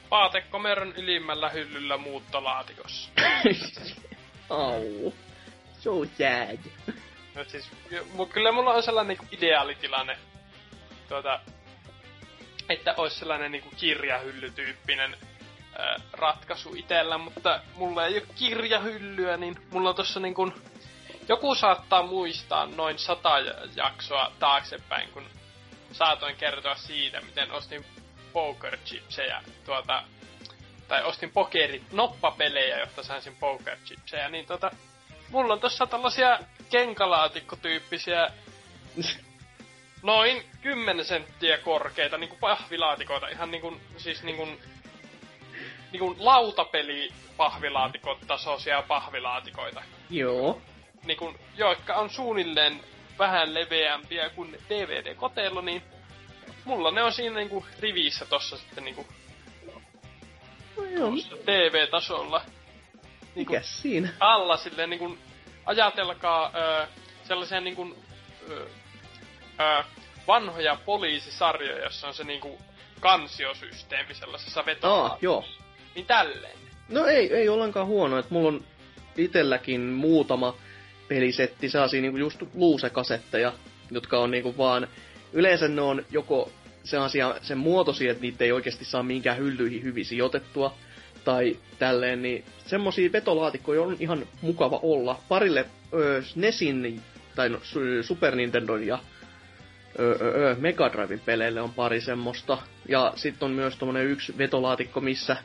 [0.10, 3.10] Paatekomeron ylimmällä hyllyllä muuttolaatikossa.
[4.50, 5.14] Au.
[5.80, 6.60] So sad.
[7.36, 7.72] No siis,
[8.18, 10.18] mu- kyllä mulla on sellainen niinku ideaalitilanne,
[11.10, 11.40] tuota,
[12.70, 15.18] että olisi sellainen niinku kirjahyllytyyppinen
[15.80, 20.54] ää, ratkaisu itellä, mutta mulla ei ole kirjahyllyä, niin mulla on tossa niinku,
[21.28, 25.26] joku saattaa muistaa noin sata ja- jaksoa taaksepäin, kun
[25.92, 27.86] saatoin kertoa siitä, miten ostin
[28.36, 30.04] poker chipsejä tuota,
[30.88, 34.72] tai ostin pokerit, noppapelejä, jotta sain sen poker chipsejä, niin tota,
[35.30, 36.40] mulla on tossa tällaisia
[36.70, 38.28] kenkalaatikkotyyppisiä
[40.04, 44.48] noin 10 senttiä korkeita niinku pahvilaatikoita, ihan niinku, siis niinku,
[45.92, 49.84] niinku lautapeli pahvilaatikot tasoisia pahvilaatikoita.
[50.10, 50.62] Joo.
[51.06, 52.82] Niinku, jotka on suunnilleen
[53.20, 55.84] vähän leveämpiä kuin DVD-kotello, niin
[56.66, 59.08] mulla ne on siinä niinku rivissä tossa sitten niinku
[60.78, 61.12] No joo,
[61.46, 62.42] TV-tasolla.
[63.36, 64.10] Niinku, mikäs siinä?
[64.20, 65.20] alla silleen niin kuin,
[65.66, 66.88] ajatelkaa ö,
[67.24, 67.96] sellaisia niin kuin,
[68.50, 68.66] ö,
[69.60, 69.84] ö,
[70.28, 72.58] vanhoja poliisisarjoja, jossa on se niin kuin,
[73.00, 75.06] kansiosysteemi sellaisessa vetoa.
[75.06, 75.46] Aa, joo.
[75.96, 76.58] Niin tälleen.
[76.90, 78.64] No ei, ei ollenkaan huono, että mulla on
[79.18, 80.56] itelläkin muutama
[81.08, 83.54] pelisetti, sellaisia niinku just luusekasetteja,
[83.92, 84.88] jotka on niinku vaan,
[85.36, 86.52] yleensä ne on joko
[86.84, 90.74] sellaisia sen muotoisia, että niitä ei oikeasti saa minkään hyllyihin hyvin sijoitettua,
[91.26, 95.20] tai tälleen, niin semmosia vetolaatikkoja on ihan mukava olla.
[95.30, 97.02] Parille ö, SNESin,
[97.36, 99.00] tai no, Su- Super Nintendon ja
[100.60, 102.58] Mega Driven peleille on pari semmoista.
[102.90, 105.38] Ja sitten on myös tommonen yksi vetolaatikko, missä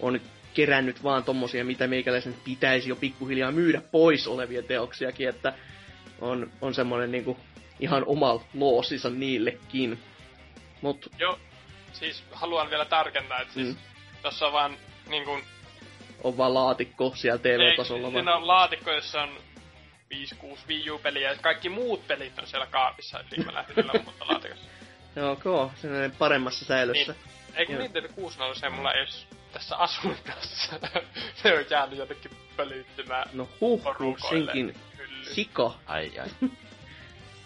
[0.00, 0.20] on
[0.54, 5.52] kerännyt vaan tommosia, mitä meikäläisen pitäisi jo pikkuhiljaa myydä pois olevia teoksiakin, että
[6.20, 7.36] on, on semmonen niinku
[7.80, 10.02] ihan oma loosissa niillekin.
[10.82, 11.38] Mut Jo,
[11.92, 13.76] siis haluan vielä tarkentaa, että siis Mm.
[14.22, 14.76] tossa on vaan
[15.08, 15.44] niin kuin,
[16.24, 18.08] on vaan laatikko siellä TV-tasolla.
[18.10, 18.42] siinä vaan.
[18.42, 19.30] on laatikko, jossa on
[20.14, 24.64] 5-6 Wii U-peliä ja kaikki muut pelit on siellä kaapissa ylimmällä hyllyllä muuta laatikossa.
[25.16, 27.12] Joo, koo, sellainen paremmassa säilössä.
[27.12, 27.34] Niin.
[27.54, 27.82] Eikö Joo.
[27.82, 30.80] Nintendo 64 mulla ei olisi tässä asunnassa.
[31.42, 33.82] se on jäänyt jotenkin pölyttymään No huh,
[34.30, 34.74] senkin
[35.22, 35.74] sika.
[35.86, 36.28] Ai ai.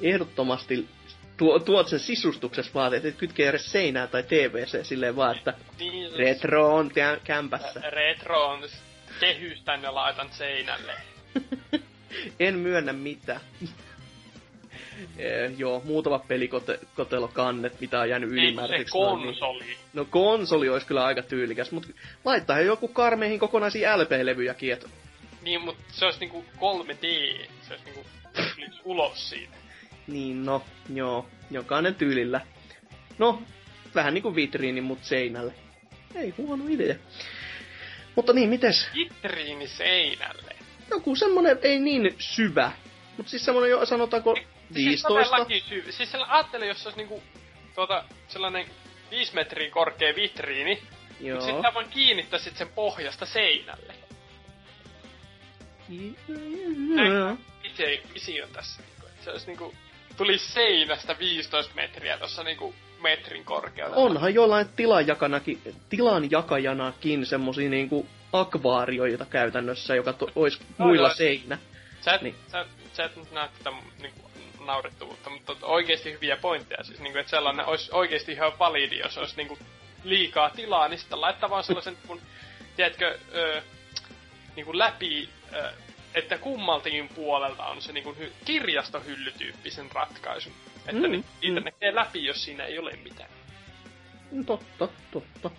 [0.03, 0.89] Ehdottomasti
[1.37, 5.55] tuo, tuot sen sisustuksessa vaan, että et kytkee edes seinää tai TVC silleen vaan, että
[5.79, 7.81] Niin, retro on tä- kämpässä.
[7.91, 8.61] retro on
[9.21, 10.93] kehystän ja laitan seinälle.
[12.41, 13.41] En myönnä mitään.
[15.19, 18.99] Eh, joo, muutamat pelikotelokannet, mitä on jäänyt Niin se ylimääräiseksi.
[18.99, 19.77] noin, niin- konsoli.
[19.93, 21.89] No konsoli olisi kyllä aika tyylikäs, mutta
[22.25, 24.89] laittaa joku karmeihin kokonaisia LP-levyjäkin, että
[25.43, 27.03] Niin, mutta se olisi niinku 3D.
[27.63, 28.07] Se olisi niinku
[28.85, 29.57] ulos siitä.
[30.09, 30.65] Niin no,
[30.95, 32.41] joo, jokainen tyylillä.
[33.19, 33.43] No,
[33.95, 35.55] vähän niinku vitriini, mut seinälle.
[36.15, 36.95] Ei huono idea.
[38.17, 38.89] Mutta niin, mites?
[38.95, 40.57] Vitriini seinälle.
[40.91, 42.73] Joku semmonen, ei niin syvä,
[43.17, 44.45] mut siis semmonen jo sanotaanko Siis
[44.75, 45.09] 15.
[45.09, 45.93] todellakin syvä.
[45.93, 47.23] Siis sella, ajattelin, jos se olisi niinku
[47.75, 48.67] tuota, sellainen
[49.11, 50.83] 5 metriä korkea vitriini,
[51.21, 51.37] Joo.
[51.37, 53.95] Mut sitten vaan kiinnittäisit sen pohjasta seinälle.
[57.09, 57.37] Joo.
[57.65, 58.83] Itse visio tässä.
[58.83, 59.75] Niinku, se olisi niinku,
[60.19, 63.97] tulisi seinästä 15 metriä tuossa niinku metrin korkeudella.
[63.97, 71.15] Onhan jollain tilanjakanakin, tilanjakajanakin semmosia niinku akvaarioita käytännössä, joka to, ois No muilla joo.
[71.15, 71.59] seinä.
[72.01, 72.35] Sä et, Niin.
[72.53, 74.31] sä, sä et nyt näe tätä niinku,
[74.65, 76.85] naurettavuutta, mutta oikeasti hyviä pointteja.
[76.85, 79.59] Siis niinku, että sellainen olisi oikeasti ihan validi, jos olisi niinku
[80.05, 82.21] liikaa tilaa, niin sitten laittaa vaan sellaisen, kun,
[82.77, 83.63] tiedätkö, ö,
[84.57, 85.73] niin kuin läpi, ö,
[86.19, 90.53] että kummaltakin puolelta on se niin kuin hy- kirjastohyllytyyppisen ratkaisun.
[90.79, 91.65] Että Mm, mm, niin, niitä mm.
[91.65, 93.31] näkee läpi, jos siinä ei ole mitään.
[94.33, 95.51] No, Totta, totta.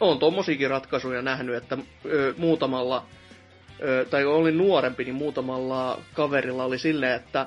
[0.00, 3.06] Oon tommosiakin ratkaisuja nähnyt, että ö, muutamalla,
[3.82, 7.46] ö, tai kun olin nuorempi, niin muutamalla kaverilla oli silleen, että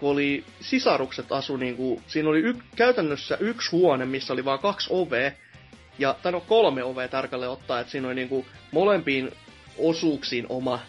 [0.00, 4.60] kun oli sisarukset asu, niin kuin, siinä oli y, käytännössä yksi huone, missä oli vain
[4.60, 5.32] kaksi ovea,
[5.98, 9.32] ja, tai no kolme ovea tarkalleen ottaa, että siinä oli niin kuin, molempiin
[9.78, 10.80] osuuksiin oma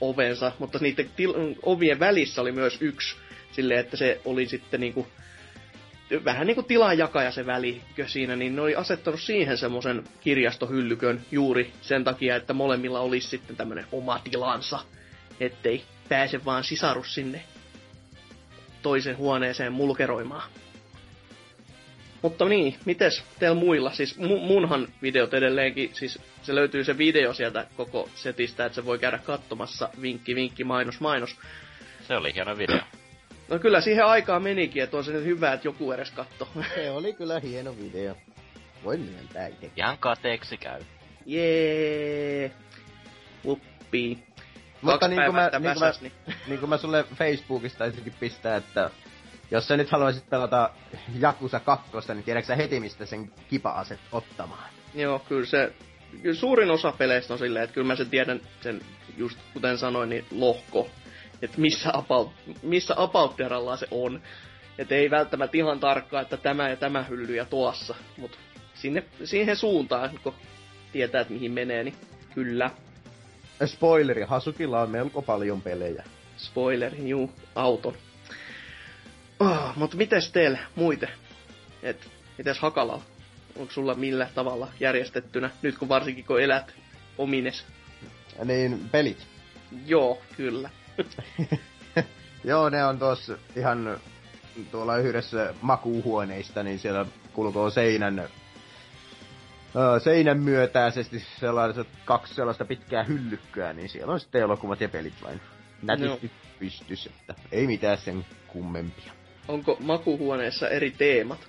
[0.00, 3.16] ovensa, mutta niiden til- ovien välissä oli myös yksi,
[3.52, 5.06] silleen, että se oli sitten niin kuin,
[6.24, 11.72] vähän niin kuin tilanjakaja se välikö siinä, niin ne oli asettanut siihen semmoisen kirjastohyllykön juuri
[11.82, 14.78] sen takia, että molemmilla olisi sitten tämmöinen oma tilansa,
[15.40, 17.42] ettei pääse vaan sisarus sinne
[18.82, 20.50] toisen huoneeseen mulkeroimaan.
[22.22, 23.90] Mutta niin, mites teillä muilla?
[23.90, 28.84] Siis mu- munhan videot edelleenkin, siis se löytyy se video sieltä koko setistä, että se
[28.84, 31.36] voi käydä katsomassa, vinkki, vinkki, mainos, mainos.
[32.08, 32.80] Se oli hieno video.
[33.48, 36.48] No kyllä siihen aikaan menikin, että on se nyt hyvä, että joku edes katto.
[36.74, 38.16] Se oli kyllä hieno video.
[38.84, 39.70] Voin myöntää itse.
[39.76, 40.82] Ihan kateeksi käy.
[41.26, 42.50] Jee.
[43.44, 44.18] Uppi.
[44.82, 46.12] Mutta Kaksi niin kuin mä, niin kuin mä, niin.
[46.46, 48.90] niin kuin mä sulle Facebookista taisinkin pistää, että
[49.50, 50.70] jos sä nyt haluaisit pelata
[51.18, 54.70] Jakusa 2, niin tiedätkö sä heti mistä sen kipa-aset ottamaan?
[54.94, 55.72] Joo, kyllä se...
[56.22, 58.80] Kyllä suurin osa peleistä on silleen, että kyllä mä sen tiedän sen,
[59.16, 60.88] just kuten sanoin, niin lohko.
[61.42, 62.30] Että missä about,
[62.62, 63.36] missä about
[63.78, 64.22] se on.
[64.78, 67.94] Että ei välttämättä ihan tarkkaa, että tämä ja tämä hylly ja tuossa.
[68.16, 68.38] Mutta
[68.74, 70.34] sinne, siihen suuntaan, kun
[70.92, 71.94] tietää, että mihin menee, niin
[72.34, 72.70] kyllä.
[73.66, 76.04] Spoileri, Hasukilla on melko paljon pelejä.
[76.36, 77.94] Spoiler, juu, auton.
[79.40, 81.08] Oh, mutta mites teillä muite?
[81.82, 83.02] Et, mites Hakalalla?
[83.56, 86.74] Onko sulla millä tavalla järjestettynä, nyt kun varsinkin kun elät
[87.18, 87.64] omines?
[88.44, 89.26] Niin, pelit.
[89.86, 90.70] Joo, kyllä.
[92.44, 94.00] Joo, ne on tuossa ihan
[94.70, 98.28] tuolla yhdessä makuuhuoneista, niin siellä kulkoo seinän,
[100.04, 105.40] seinän myötäisesti sellaiset kaksi sellaista pitkää hyllykköä, niin siellä on sitten elokuvat ja pelit vain
[105.82, 109.17] nätisti pystys, että ei mitään sen kummempia.
[109.48, 111.48] Onko makuhuoneessa eri teemat?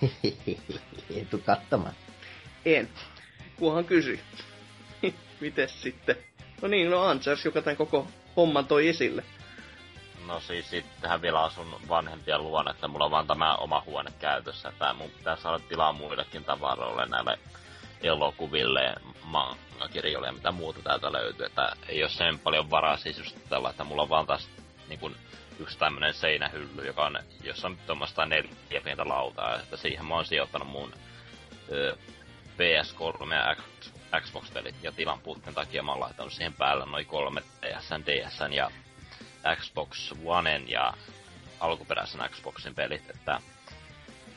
[1.10, 1.94] ei tuu katsomaan.
[2.64, 2.88] En.
[3.56, 4.20] Kunhan kysy.
[5.40, 6.16] Mites sitten?
[6.62, 8.06] No niin, no Ansers, joka tämän koko
[8.36, 9.24] homman toi esille.
[10.26, 14.68] No siis sittenhän vielä asun vanhempien luona, että mulla on vaan tämä oma huone käytössä.
[14.68, 17.38] Että mun pitää saada tilaa muillekin tavaroille näille
[18.02, 21.46] elokuville, ja manga-kirjoille ja mitä muuta täältä löytyy.
[21.46, 24.48] Että ei ole sen paljon varaa siis just tällä, että mulla on vaan taas
[24.88, 25.16] niin kun,
[25.60, 29.56] yksi tämmönen seinähylly, joka on, jossa on tuommoista neljä pientä lautaa.
[29.60, 30.94] Että siihen mä oon sijoittanut mun
[31.72, 31.96] ö,
[32.56, 37.42] PS3 ja X- Xbox-pelit ja tilan puutteen takia mä oon laittanut siihen päälle noin kolme
[37.62, 38.70] DSn, DSn ja
[39.56, 40.94] Xbox Oneen ja
[41.60, 43.40] alkuperäisen Xboxin pelit, että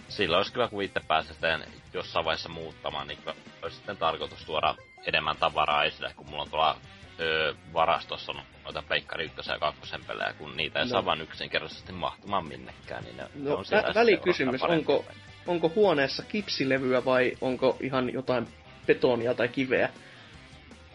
[0.10, 1.60] sillä olisi kyllä, kun itse pääsee
[1.94, 3.20] jossain vaiheessa muuttamaan, niin
[3.62, 4.76] olisi sitten tarkoitus tuoda
[5.06, 6.78] enemmän tavaraa esille, kun mulla on tuolla
[7.24, 8.34] öö, varastossa
[8.64, 10.90] noita Peikkari 1 ja 2 pelejä, kun niitä ei No.
[10.92, 15.06] saa vain yksinkertaisesti mahtumaan minnekään, niin ne, No, on siellä vä- välikysymys, onko,
[15.48, 18.48] onko huoneessa kipsilevyä vai onko ihan jotain
[18.88, 19.90] betonia tai kiveä?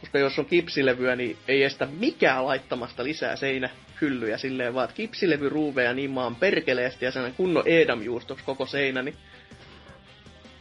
[0.00, 6.10] Koska jos on kipsilevyä, niin ei estä mikään laittamasta lisää seinähyllyjä silleen, vaan kipsilevyruuveja niin
[6.10, 9.16] maan perkeleesti ja sen kunnon edamjuustoksi koko seinä, niin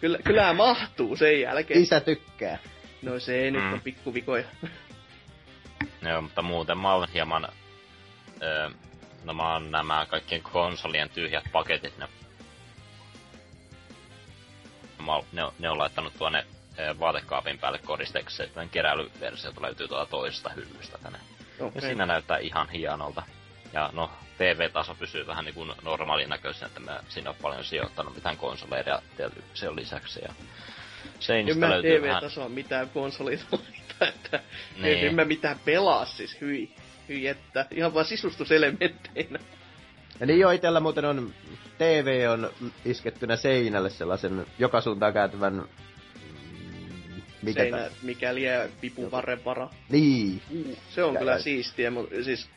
[0.02, 1.82] kyllä, kyllä mahtuu sen jälkeen.
[1.84, 2.58] Isä tykkää.
[3.02, 3.74] No se ei nyt Mm.
[3.74, 4.44] on pikkuvikoja.
[6.10, 7.48] Joo, mutta muuten mä oon hieman...
[8.42, 8.70] Öö,
[9.24, 12.08] no mä oon nämä kaikkien konsolien tyhjät paketit, ne,
[15.06, 16.46] mä oon, ne, on- ne on laittanut tuonne
[16.80, 21.20] öö, vaatekaapin päälle koristeeksi, että keräilyversiota löytyy tuolta toisesta hyllystä tänne.
[21.60, 21.82] Ja Okay.
[21.82, 23.24] siinä näyttää ihan hienolta.
[23.74, 28.16] Ja no, TV-taso pysyy vähän niin kuin normaalin näköisenä, että mä siinä on paljon sijoittanut
[28.16, 30.20] mitään konsoleita ja television lisäksi.
[30.24, 30.34] Ja
[31.06, 32.16] En seinistä mä löytyy vähän...
[32.22, 34.40] TV-tasoa mitään konsolia laita, että
[34.82, 35.08] Niin.
[35.08, 36.72] en mä mitään pelaa siis, hyi.
[37.10, 39.40] Hyi että, ihan vaan sisustuselementteinä.
[40.20, 41.34] Ja niin jo itellä muuten on,
[41.78, 42.50] TV on
[42.86, 45.54] iskettynä seinälle sellaisen joka suuntaan kääntyvän...
[45.54, 49.70] mm, Mikä Seinä, tää- mikä lie vipun varren vara.
[49.90, 50.42] Niin.
[50.52, 52.50] Uh, se on Mikä kyllä siistiä, mutta siis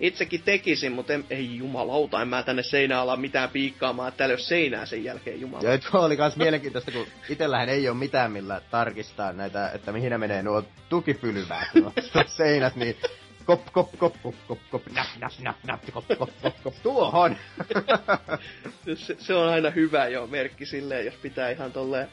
[0.00, 4.32] itsekin tekisin, mutta en, ei jumalauta, en mä tänne seinään ala mitään piikkaamaan, että täällä
[4.32, 5.68] ei ole seinää sen jälkeen, jumala.
[5.68, 10.10] Ja tuo oli kans mielenkiintoista, kun itellähän ei ole mitään millä tarkistaa näitä, että mihin
[10.10, 11.92] ne menee nuo tukipylväät, nuo
[12.26, 12.96] seinät, niin
[13.46, 17.36] Kop, kop, kop, kop, kop, kop, nap, nap, nap, nap, kop, kop, kop, kop, tuohon.
[18.96, 22.08] se, se, on aina hyvä jo merkki silleen, jos pitää ihan tolleen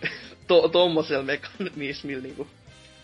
[0.48, 2.46] to, tommosella mekanismilla niinku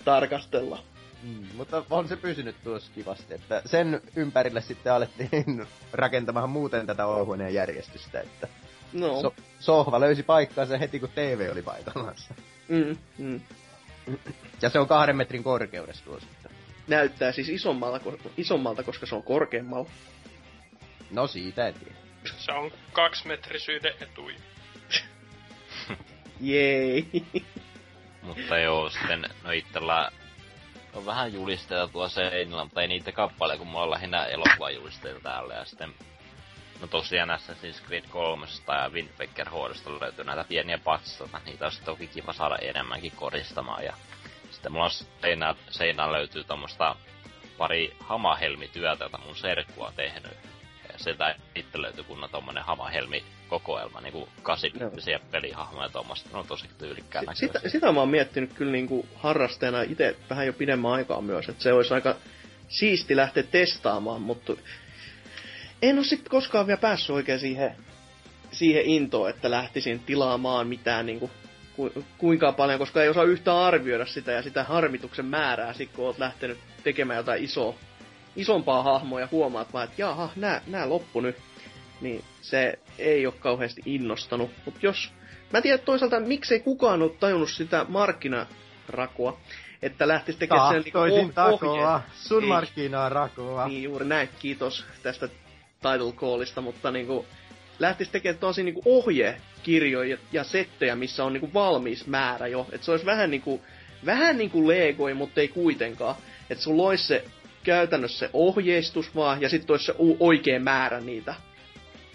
[0.05, 0.92] tarkastella.
[1.23, 7.07] Mm, mutta on se pysynyt tuossa kivasti, että sen ympärille sitten alettiin rakentamaan muuten tätä
[7.07, 8.49] olohuoneen järjestystä, että
[8.93, 9.21] no.
[9.21, 12.15] so, sohva löysi paikkaansa heti kun TV oli paikallaan.
[12.69, 13.41] Mm, mm.
[14.63, 16.29] Ja se on kahden metrin korkeudessa tuossa.
[16.89, 18.01] Näyttää siis isommalta,
[18.37, 19.91] isommalta, koska se on korkeammalla.
[21.11, 21.95] No siitä en tiedä.
[22.37, 24.35] Se on kaksimetrisyyden etui.
[26.41, 27.07] Jei.
[28.23, 30.11] Mutta joo, sitten no itsellä
[30.95, 35.55] on vähän julisteita tuo seinillä, mutta ei niitä kappaleja, kun mulla on lähinnä elokuvajulisteita täällä.
[35.55, 35.95] Ja sitten,
[36.81, 41.41] no tosiaan Assassin's Creed 3 ja Wind Waker HD löytyy näitä pieniä patstoita.
[41.45, 43.85] Niitä olisi toki kiva saada enemmänkin koristamaan.
[43.85, 43.93] Ja
[44.51, 44.91] sitten mulla
[45.71, 46.97] seinään, löytyy tommoista
[47.59, 50.52] pari hamahelmityötä, jota mun serkku on tehnyt.
[50.93, 55.25] Ja sieltä itse löytyy kunnon tommonen hamahelmi kokoelma, niinku kasipittisiä no.
[55.31, 56.31] pelihahmoja tuommoista.
[56.33, 60.47] Ne on tosi tyylikkää S- sitä, sitä mä oon miettinyt kyllä niinku harrasteena itse vähän
[60.47, 62.17] jo pidemmän aikaa myös, että se olisi aika
[62.69, 64.53] siisti lähteä testaamaan, mutta
[65.83, 67.77] en ole sitten koskaan vielä päässyt oikein siihen,
[68.53, 71.31] siihen intoon, että lähtisin tilaamaan mitään niinku
[71.77, 76.05] ku, kuinka paljon, koska ei osaa yhtään arvioida sitä ja sitä harmituksen määrää, sit kun
[76.05, 77.75] oot lähtenyt tekemään jotain isoa,
[78.37, 81.37] isompaa hahmoa ja huomaat vaan, että jaha, nää, nää loppu nyt
[82.03, 84.51] niin se ei ole kauheasti innostanut.
[84.65, 85.11] Mutta jos...
[85.53, 89.41] Mä en tiedä toisaalta, miksei kukaan ole tajunnut sitä markkinarakua,
[89.83, 93.69] että lähtisi tekemään sen niin oh, takoa, sun markkinaa rakoa.
[93.69, 95.29] Niin juuri näin, kiitos tästä
[95.83, 97.27] title callista, mutta niinku
[97.79, 102.67] lähtisi tekemään tosi niinku ohjekirjoja ja settejä, missä on niinku valmis määrä jo.
[102.73, 103.61] Että se olisi vähän niinku,
[104.07, 106.15] vähän niinku Legoi, mutta ei kuitenkaan.
[106.51, 107.25] Että sun loisi se
[107.65, 111.35] käytännössä se ohjeistus vaan, ja sitten olisi se oikea määrä niitä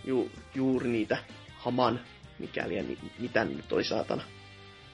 [0.06, 1.18] ju, juuri niitä
[1.58, 2.00] haman,
[2.40, 4.24] mikäli ja mi, mitä nyt oli saatana.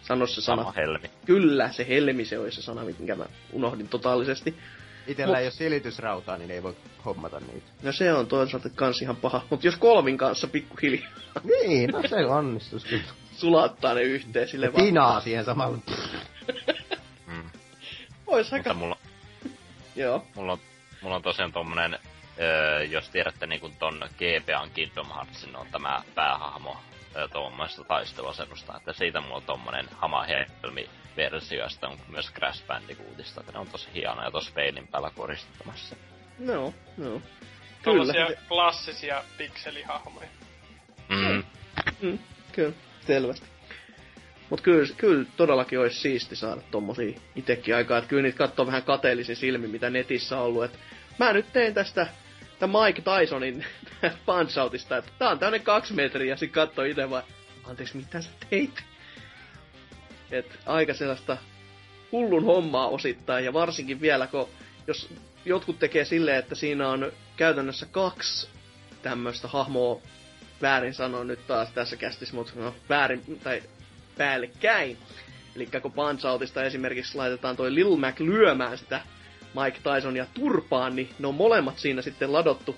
[0.02, 0.62] Sano se sana.
[0.62, 1.12] Sama helmi.
[1.26, 4.56] Kyllä, se helmi se oli se sana, minkä mä unohdin totaalisesti.
[5.08, 5.40] Itellä Mut...
[5.40, 6.76] ei ole silitysrautaa, niin ei voi
[7.06, 7.68] hommata niitä.
[7.84, 9.42] No se on toisaalta kans ihan paha.
[9.50, 11.12] Mutta jos kolmin kanssa pikkuhiljaa.
[11.44, 13.04] niin, no se onnistus kyllä.
[13.32, 14.86] Sulattaa ne yhteen sille vaan.
[14.86, 15.78] Tinaa siihen samalla.
[17.28, 17.50] mm.
[18.28, 18.74] Ois aika...
[18.74, 19.13] Mutta mulla...
[19.96, 20.28] Joo.
[20.36, 20.60] Mulla on,
[21.02, 22.00] mulla on tosiaan tommonen
[22.40, 26.78] öö, jos tiedätte niin kuin ton GBAn Kingdom Heartsin on tämä päähahmo
[27.34, 33.52] tuommoista taisteluasennusta, että siitä mulla on tommonen hamahelmi versio, ja on myös Crash Bandicootista, että
[33.52, 35.96] ne on tosi hienoja tuossa peilin päällä koristamassa.
[36.40, 37.22] No, no.
[37.84, 38.14] Kyllä.
[38.48, 40.28] klassisia pikselihahmoja.
[41.10, 41.44] Mm.
[42.02, 42.20] Mm,
[42.52, 42.74] kyllä,
[43.08, 43.53] selvästi.
[44.50, 48.84] Mut kyllä, kyllä todellakin olisi siisti saada tommosia itekin aikaa, että kyllä niitä katsoo vähän
[48.84, 50.78] kateellisin silmin, mitä netissä on ollut, että
[51.20, 52.08] mä nyt tein tästä
[52.60, 53.66] tämä Mike Tysonin
[54.26, 57.24] punch outista, että tää on tämmönen kaksi metriä, ja sit katsoo itse vaan,
[57.64, 58.84] anteeksi, mitä sä teit?
[60.32, 61.38] Et aika sellaista
[62.12, 64.50] hullun hommaa osittain, ja varsinkin vielä, kun
[64.88, 65.10] jos
[65.46, 68.50] jotkut tekee silleen, että siinä on käytännössä kaksi
[69.02, 70.02] tämmöistä hahmoa,
[70.62, 73.64] väärin sanoa nyt taas tässä kästissä, mutta no, väärin, tai
[74.18, 74.98] päällekkäin.
[75.56, 79.02] Eli kun Punch Outista esimerkiksi laitetaan toi Lil Mac lyömään sitä
[79.64, 82.76] Mike Tyson ja turpaan, niin ne on molemmat siinä sitten ladottu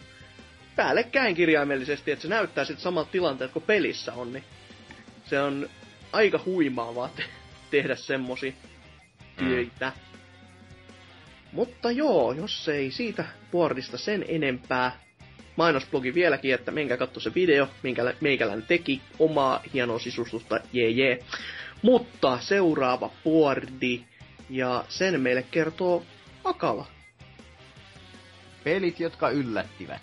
[0.76, 4.44] päällekkäin kirjaimellisesti, että se näyttää sitten samat tilanteet kuin pelissä on, niin
[5.26, 5.70] se on
[6.14, 7.24] aika huimaavaa te-
[7.72, 8.54] tehdä semmosia
[9.38, 9.92] töitä.
[9.96, 10.18] Mm.
[11.52, 15.00] Mutta joo, jos ei siitä boardista sen enempää,
[15.56, 21.20] mainosblogi vieläkin, että menkää katso se video, minkä meikäläinen teki, omaa hienoa sisustusta, jee jee.
[21.82, 24.04] Mutta seuraava boardi,
[24.50, 26.06] ja sen meille kertoo
[26.44, 26.88] Akala.
[28.64, 30.02] Pelit, jotka yllättivät.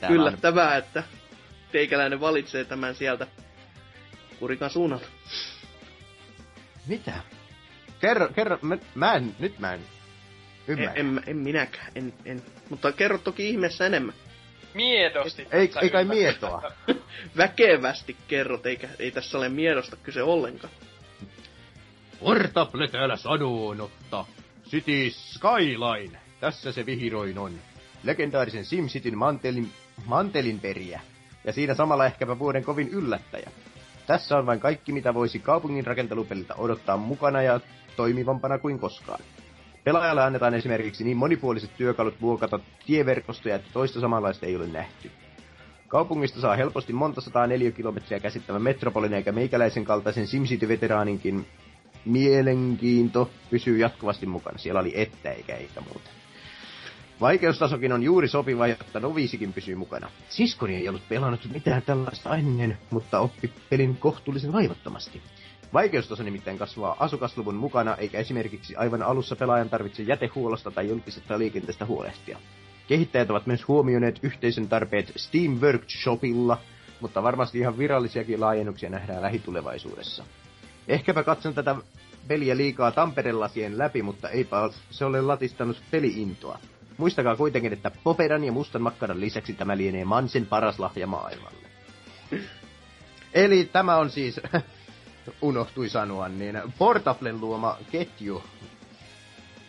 [0.00, 0.78] Täällä Yllättävää, on...
[0.78, 1.02] että
[1.72, 3.26] teikäläinen valitsee tämän sieltä
[4.38, 5.06] kurikan suunnalta.
[6.86, 7.12] Mitä?
[8.00, 9.80] Kerro, kerro, mä, mä en, nyt mä en
[10.68, 10.92] ymmärrä.
[10.92, 12.42] En, en, en minäkään, en, en.
[12.70, 14.14] Mutta kerro toki ihmeessä enemmän.
[14.74, 15.46] Miedosti.
[15.52, 16.72] Ei, ei kai mietoa.
[17.36, 20.72] Väkevästi kerrot, eikä, ei tässä ole miedosta kyse ollenkaan.
[22.20, 24.24] Portable täällä sanonutta.
[24.68, 26.18] City Skyline.
[26.40, 27.52] Tässä se vihiroin on.
[28.02, 29.70] Legendaarisen SimCityn mantelin,
[30.06, 31.00] mantelin periä.
[31.44, 33.50] Ja siinä samalla ehkäpä vuoden kovin yllättäjä.
[34.06, 37.60] Tässä on vain kaikki, mitä voisi kaupungin rakentelupeliltä odottaa mukana ja
[37.96, 39.20] toimivampana kuin koskaan.
[39.84, 45.10] Pelaajalle annetaan esimerkiksi niin monipuoliset työkalut vuokata tieverkostoja, että toista samanlaista ei ole nähty.
[45.88, 51.46] Kaupungista saa helposti monta sataa kilometriä käsittävän metropolin eikä meikäläisen kaltaisen SimCity-veteraaninkin
[52.04, 54.58] mielenkiinto pysyy jatkuvasti mukana.
[54.58, 56.10] Siellä oli että eikä eikä muuta.
[57.20, 60.10] Vaikeustasokin on juuri sopiva, jotta novisikin pysyy mukana.
[60.28, 65.22] Siskoni ei ollut pelannut mitään tällaista ennen, mutta oppi pelin kohtuullisen vaivattomasti.
[65.74, 71.86] Vaikeustaso nimittäin kasvaa asukasluvun mukana, eikä esimerkiksi aivan alussa pelaajan tarvitse jätehuollosta tai julkisesta liikenteestä
[71.86, 72.38] huolehtia.
[72.86, 76.58] Kehittäjät ovat myös huomioineet yhteisön tarpeet Steam Workshopilla,
[77.00, 80.24] mutta varmasti ihan virallisiakin laajennuksia nähdään lähitulevaisuudessa.
[80.88, 81.76] Ehkäpä katson tätä
[82.28, 84.56] peliä liikaa Tamperelasien läpi, mutta eipä
[84.90, 86.58] se ole latistanut peliintoa.
[86.96, 91.68] Muistakaa kuitenkin, että Popedan ja mustan makkaran lisäksi tämä lienee Mansen paras lahja maailmalle.
[93.34, 94.40] Eli tämä on siis,
[95.42, 98.44] unohtui sanoa, niin Portablen luoma ketju,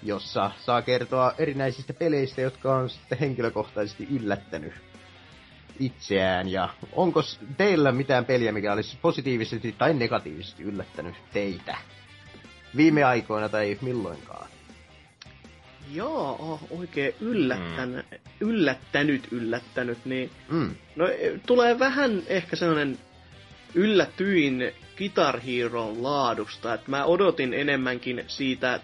[0.04, 4.74] jossa saa kertoa erinäisistä peleistä, jotka on sitten henkilökohtaisesti yllättänyt
[5.80, 6.50] itseään.
[6.50, 7.22] Ja onko
[7.58, 11.78] teillä mitään peliä, mikä olisi positiivisesti tai negatiivisesti yllättänyt teitä?
[12.76, 14.48] Viime aikoina tai milloinkaan?
[15.94, 18.18] Joo, oikein yllättänyt, mm.
[18.40, 20.76] yllättänyt, yllättänyt, niin Mm.
[20.96, 21.06] no,
[21.46, 22.98] tulee vähän ehkä sellainen
[23.76, 28.80] yllätyin Guitar Hero'n laadusta, että mä odotin enemmänkin siitä,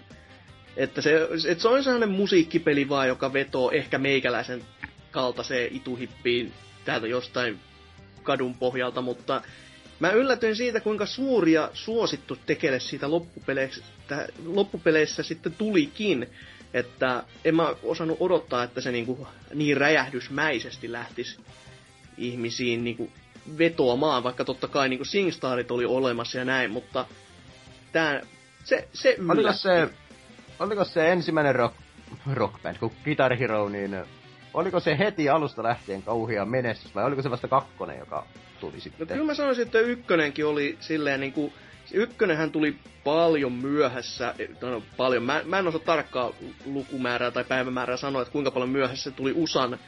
[0.78, 4.64] että se, että se on sellainen musiikkipeli vaan, joka vetoo ehkä meikäläisen
[5.12, 6.54] kaltaiseen ituhippiin
[6.86, 7.60] täältä jostain
[8.24, 9.42] kadun pohjalta, mutta
[10.00, 13.84] mä yllätyin siitä, kuinka suuri ja suosittu tekele siitä loppupeleissä,
[14.46, 16.28] loppupeleissä sitten tulikin.
[16.74, 21.38] Että en mä osannut odottaa, että se niinku niin räjähdysmäisesti lähtisi
[22.18, 23.12] ihmisiin niinku
[23.58, 27.06] vetoamaan, vaikka totta kai niinku Singstarit oli olemassa ja näin, mutta
[27.92, 28.22] tää,
[28.64, 29.90] se, se Oliko se,
[30.60, 31.76] oliko se ensimmäinen rock,
[32.34, 33.98] rock band, kun Guitar Hero, niin
[34.54, 38.26] oliko se heti alusta lähtien kauhea menestys, vai oliko se vasta kakkonen, joka
[38.60, 39.08] tuli No sitten?
[39.08, 41.54] kyllä mä sanoisin, että ykkönenkin oli silleen niinku...
[41.86, 46.32] Se ykkönenhän tuli paljon myöhässä, no paljon, mä, mä en osaa tarkkaa
[46.66, 49.80] lukumäärää tai päivämäärää sanoa, että kuinka paljon myöhässä se tuli USAn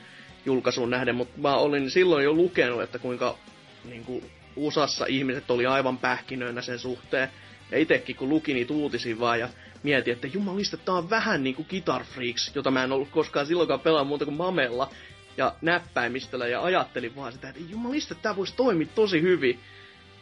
[0.45, 3.37] julkaisuun nähden, mutta mä olin silloin jo lukenut, että kuinka
[3.83, 4.23] niinku,
[4.55, 7.29] USAssa ihmiset oli aivan pähkinöinä sen suhteen.
[7.71, 9.49] Ja itekin kun luki niitä uutisia vaan ja
[9.83, 13.79] mietin, että jumalista, tää on vähän niinku Guitar Freaks, jota mä en ollut koskaan silloinkaan
[13.79, 14.89] pelaa muuta kuin Mamella
[15.37, 19.59] ja näppäimistöllä ja ajattelin vaan sitä, että jumalista, tää voisi toimia tosi hyvin.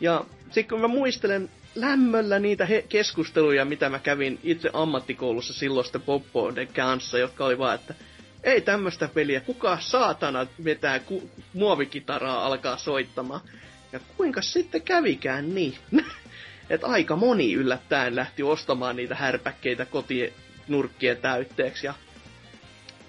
[0.01, 6.01] Ja sitten kun mä muistelen lämmöllä niitä he- keskusteluja, mitä mä kävin itse ammattikoulussa silloisten
[6.01, 7.93] poppoiden kanssa, jotka oli vaan, että
[8.43, 13.41] ei tämmöistä peliä, kuka saatana vetää ku- muovikitaraa alkaa soittamaan.
[13.91, 15.77] Ja kuinka sitten kävikään niin?
[16.69, 21.93] että aika moni yllättäen lähti ostamaan niitä härpäkkeitä kotinurkkien täytteeksi ja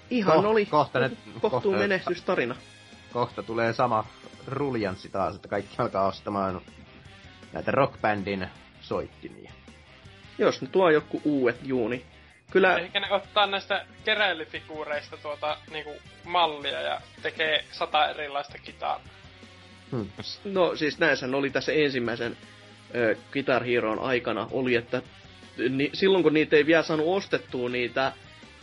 [0.09, 2.55] ihan Ko- oli kohta ne- kohtuu kohta- menestystarina.
[3.13, 4.05] Kohta tulee sama
[4.47, 6.61] ruljanssi taas, että kaikki alkaa ostamaan
[7.53, 8.47] näitä rockbandin
[8.81, 9.51] soittimia.
[10.37, 12.05] Jos ne tuo joku uudet juuni.
[12.53, 19.01] Kyllä, Ehkä ne ottaa näistä keräilyfiguureista tuota niinku mallia ja tekee sata erilaista kitaraa.
[19.91, 20.07] Hmm.
[20.43, 22.37] no siis näissähän oli tässä ensimmäisen
[22.95, 25.01] ö, Guitar Heroon aikana, oli, että
[25.69, 28.11] ni, silloin kun niitä ei vielä saanut ostettua niitä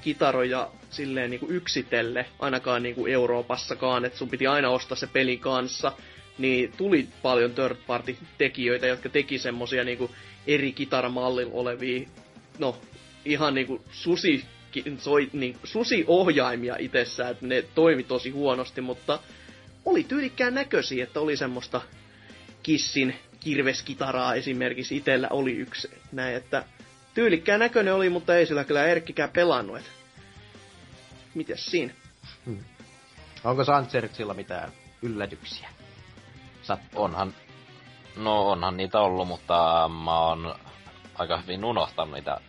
[0.02, 5.92] kitaroja silleen niinku yksitelle, ainakaan niinku Euroopassakaan, että sun piti aina ostaa se pelin kanssa,
[6.38, 10.10] niin tuli paljon third party tekijöitä, jotka teki semmosia niinku
[10.46, 12.08] eri kitaramallilla olevia,
[12.58, 12.76] no
[13.24, 14.44] ihan niinku susi,
[14.98, 19.18] soi, niin, susi-ohjaimia itsessään, että ne toimi tosi huonosti, mutta
[19.84, 21.80] oli tyylikkään näköisiä, että oli semmoista
[22.62, 26.64] kissin kirveskitaraa esimerkiksi itellä oli yksi näin, että
[27.14, 29.90] tyylikkään näköinen oli, mutta ei sillä kyllä Erkkikään pelannut, et
[31.34, 31.92] mitäs siinä?
[33.44, 35.68] Onko Sancherksilla mitään yllätyksiä?
[36.62, 37.34] Sat Onhan,
[38.16, 40.54] no onhan niitä ollut, mutta mä oon
[41.14, 42.40] aika hyvin unohtanut niitä,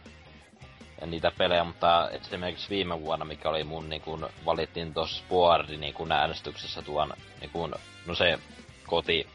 [1.06, 5.94] niitä pelejä, mutta esimerkiksi viime vuonna, mikä oli mun niin kun valittiin tuossa Boardi niin
[5.94, 8.40] kun äänestyksessä tuon, niin kun, no se
[8.88, 9.28] koti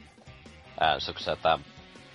[0.81, 1.59] äänestyksessä, että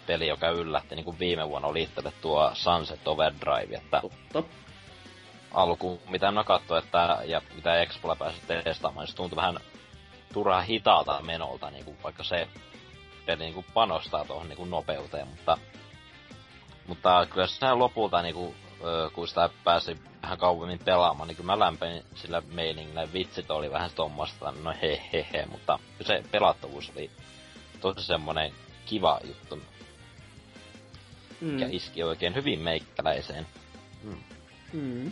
[0.07, 4.43] peli, joka yllätti niin kuin viime vuonna, oli itselle tuo Sunset Overdrive, että Totta.
[5.51, 9.57] alku, mitä katsoin, että, ja mitä Expolla pääsi testaamaan, niin se tuntui vähän
[10.33, 12.47] turhaa hitaalta menolta, niin kuin, vaikka se
[13.25, 15.57] peli niin kuin panostaa tuohon niin kuin nopeuteen, mutta,
[16.87, 18.55] mutta kyllä se lopulta, niin kuin,
[19.13, 23.91] kun sitä pääsi vähän kauemmin pelaamaan, niin kyllä mä lämpenin sillä meiningillä, vitsit oli vähän
[23.95, 27.11] tuommoista, no he he he, mutta se pelattavuus oli
[27.81, 28.51] tosi semmonen
[28.85, 29.55] kiva juttu,
[31.41, 31.71] mikä Mm.
[31.73, 33.47] iski oikein hyvin meikkäläiseen.
[34.03, 34.17] Mm.
[34.73, 35.11] Mm.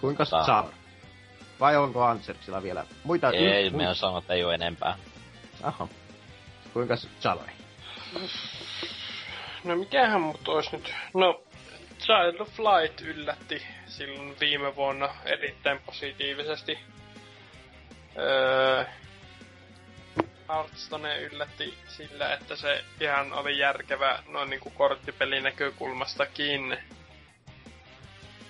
[0.00, 0.46] Kuinka Saa.
[0.46, 0.68] saa?
[1.60, 3.30] Vai onko Antserksilla vielä muita?
[3.30, 4.98] Ei, me on sanonut, että ei ole enempää.
[5.62, 5.88] Aha.
[6.72, 7.46] Kuinka Chaloi?
[9.64, 10.94] no mikähän mut ois nyt...
[11.14, 11.40] No,
[11.98, 16.78] Child of Light yllätti silloin viime vuonna erittäin positiivisesti.
[18.18, 18.84] Öö,
[21.20, 26.78] yllätti sillä, että se ihan oli järkevä noin niinku korttipelin näkökulmastakin.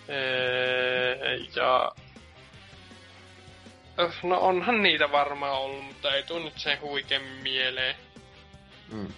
[0.09, 1.93] Öö, ja...
[3.99, 7.97] Öh, No onhan niitä varmaan ollut, mutta ei tuu nyt sen huikemmin mieleen.
[8.93, 9.09] Mm.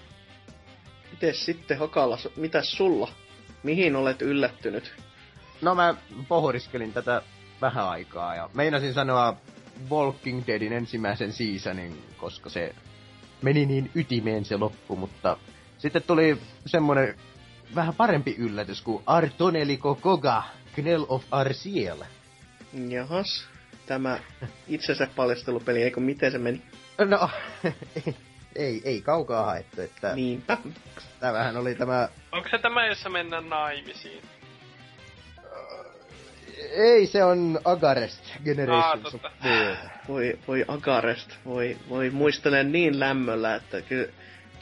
[1.10, 3.12] Mites sitten Hakala, mitäs sulla?
[3.62, 4.94] Mihin olet yllättynyt?
[5.62, 5.94] No mä
[6.28, 7.22] pohdiskelin tätä
[7.60, 9.36] vähän aikaa ja meinasin sanoa
[9.90, 12.74] Walking Deadin ensimmäisen seasonin, koska se
[13.42, 15.36] meni niin ytimeen se loppu, mutta
[15.78, 17.14] sitten tuli semmonen
[17.74, 20.42] vähän parempi yllätys kuin Artoneliko Koga,
[20.74, 22.04] Knell of Arciel.
[22.88, 23.44] Jahas,
[23.86, 24.18] tämä
[24.68, 26.62] itsensä paljastelupeli, eikö miten se meni?
[26.98, 27.30] No,
[28.58, 30.58] ei, ei kaukaa haettu, että Niinpä.
[31.20, 34.22] tämähän oli tämä Onko se tämä, jossa mennään naimisiin?
[36.70, 39.30] Ei, se on Agarest Generations Aa, of totta.
[39.42, 39.76] Fear.
[40.08, 44.08] Voi, voi Agarest, voi, voi muistelen niin lämmöllä, että kyllä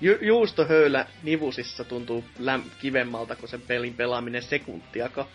[0.00, 5.28] ju, juustohöylä nivusissa tuntuu läm, kivemmalta kuin sen pelin pelaaminen sekuntiakaan.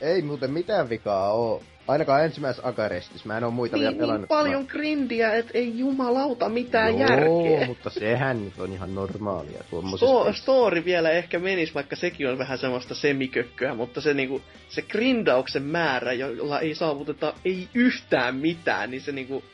[0.00, 1.62] Ei muuten mitään vikaa oo.
[1.88, 3.26] Ainakaan ensimmäisessä Agarestissa.
[3.26, 4.28] Mä en oo muita vielä Niin, niin pelannut.
[4.28, 7.66] paljon grindiä, että ei jumalauta mitään Joo, järkeä.
[7.66, 9.60] mutta sehän nyt on ihan normaalia.
[9.72, 14.82] Sto- story vielä ehkä menis, vaikka sekin on vähän semmoista semikökköä, mutta se niinku, se
[14.82, 19.44] grindauksen määrä, jolla ei saavuteta ei yhtään mitään, niin se niinku,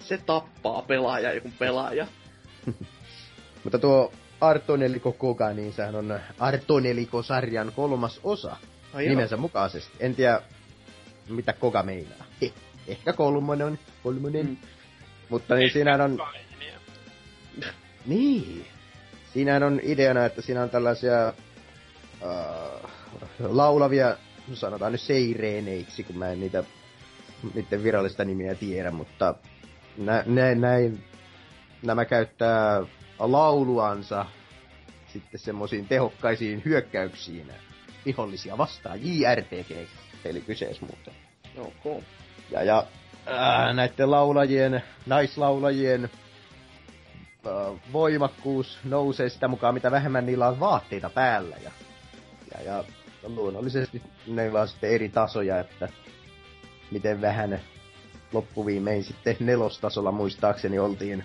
[0.00, 2.06] se tappaa pelaaja joku pelaaja.
[3.64, 8.56] Mutta tuo Artoneliko Koga, niin sehän on Artoneliko-sarjan kolmas osa.
[8.94, 9.10] Ai joo.
[9.10, 9.92] nimensä mukaisesti.
[10.00, 10.40] En tiedä,
[11.28, 12.24] mitä Koga meinaa.
[12.42, 12.52] Eh,
[12.88, 14.46] ehkä kolmonen, kolmonen.
[14.46, 14.56] Mm.
[15.28, 16.18] Mutta niin siinähän on,
[18.06, 18.66] niin.
[19.32, 21.32] Siinähän on ideana, että siinä on tällaisia
[22.22, 22.90] uh,
[23.38, 24.16] laulavia,
[24.54, 26.64] sanotaan nyt seireeneiksi, kun mä en niitä,
[27.54, 29.34] niiden virallista nimiä tiedä, mutta
[29.96, 31.04] nä, nä, näin,
[31.82, 32.82] nämä käyttää
[33.18, 34.26] lauluansa
[35.12, 37.52] sitten semmoisiin tehokkaisiin hyökkäyksiin
[38.06, 38.98] vihollisia vastaan.
[39.02, 39.88] JRPG,
[40.24, 41.14] eli kyseessä muuten.
[41.58, 42.02] Okay.
[42.50, 42.84] Ja, ja
[43.26, 46.10] ää, näiden laulajien, naislaulajien
[47.46, 47.52] ää,
[47.92, 51.56] voimakkuus nousee sitä mukaan, mitä vähemmän niillä on vaatteita päällä.
[51.64, 51.70] Ja,
[52.54, 52.84] ja, ja
[53.22, 55.88] luonnollisesti neillä on sitten eri tasoja, että
[56.90, 57.60] miten vähän
[58.32, 61.24] loppuviimein sitten nelostasolla muistaakseni oltiin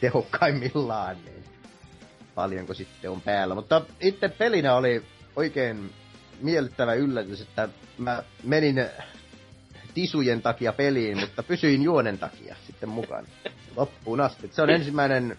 [0.00, 1.44] tehokkaimmillaan, niin
[2.34, 3.54] paljonko sitten on päällä.
[3.54, 5.02] Mutta itse pelinä oli
[5.36, 5.90] oikein
[6.40, 8.86] miellyttävä yllätys, että mä menin
[9.94, 13.26] tisujen takia peliin, mutta pysyin juonen takia sitten mukana
[13.76, 14.50] loppuun asti.
[14.52, 15.38] Se on ensimmäinen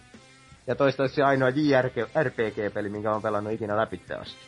[0.66, 4.40] ja toistaiseksi ainoa JRPG-peli, minkä olen pelannut ikinä läpi asti.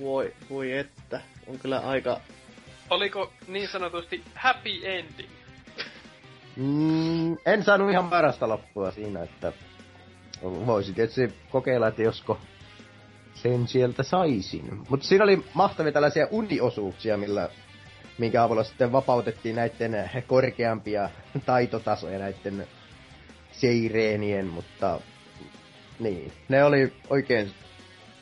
[0.00, 1.20] Voi, voi että.
[1.46, 2.20] On kyllä aika...
[2.90, 5.30] Oliko niin sanotusti happy ending?
[6.56, 9.52] Mm, en saanut ihan parasta loppua siinä, että
[10.42, 12.40] voisi tietysti kokeilla, että josko
[13.44, 14.80] sen sieltä saisin.
[14.88, 17.48] Mutta siinä oli mahtavia tällaisia uniosuuksia, millä,
[18.18, 21.10] minkä avulla sitten vapautettiin näiden korkeampia
[21.46, 22.66] taitotasoja näiden
[23.52, 25.00] seireenien, mutta
[25.98, 27.50] niin, ne oli oikein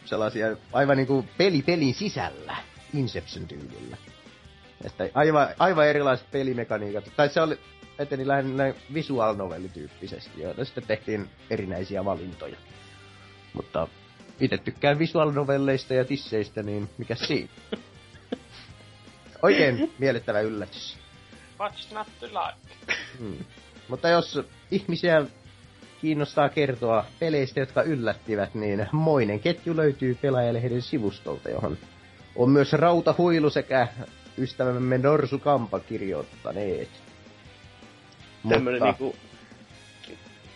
[0.05, 2.57] sellaisia aivan niinku peli pelin sisällä,
[2.95, 3.97] Inception tyylillä.
[4.85, 7.13] Että aivan, aivan erilaiset pelimekaniikat.
[7.17, 7.59] Tai se oli,
[7.99, 12.57] eteni lähinnä visual novellityyppisesti, joita sitten tehtiin erinäisiä valintoja.
[13.53, 13.89] Mutta
[14.43, 17.49] itse tykkään visual novelleista ja tisseistä, niin mikä siinä?
[19.43, 20.99] Oikein miellyttävä yllätys.
[21.59, 22.95] What's not to like?
[23.19, 23.45] Hmm.
[23.89, 24.41] Mutta jos
[24.71, 25.27] ihmisiä
[26.01, 31.79] kiinnostaa kertoa peleistä, jotka yllättivät, niin moinen ketju löytyy pelaajalehden sivustolta, johon
[32.37, 33.89] on myös Rautahuilu sekä
[34.39, 36.89] ystävämme Norsu Kampa kirjoittaneet.
[38.49, 39.17] Tämmönen niinku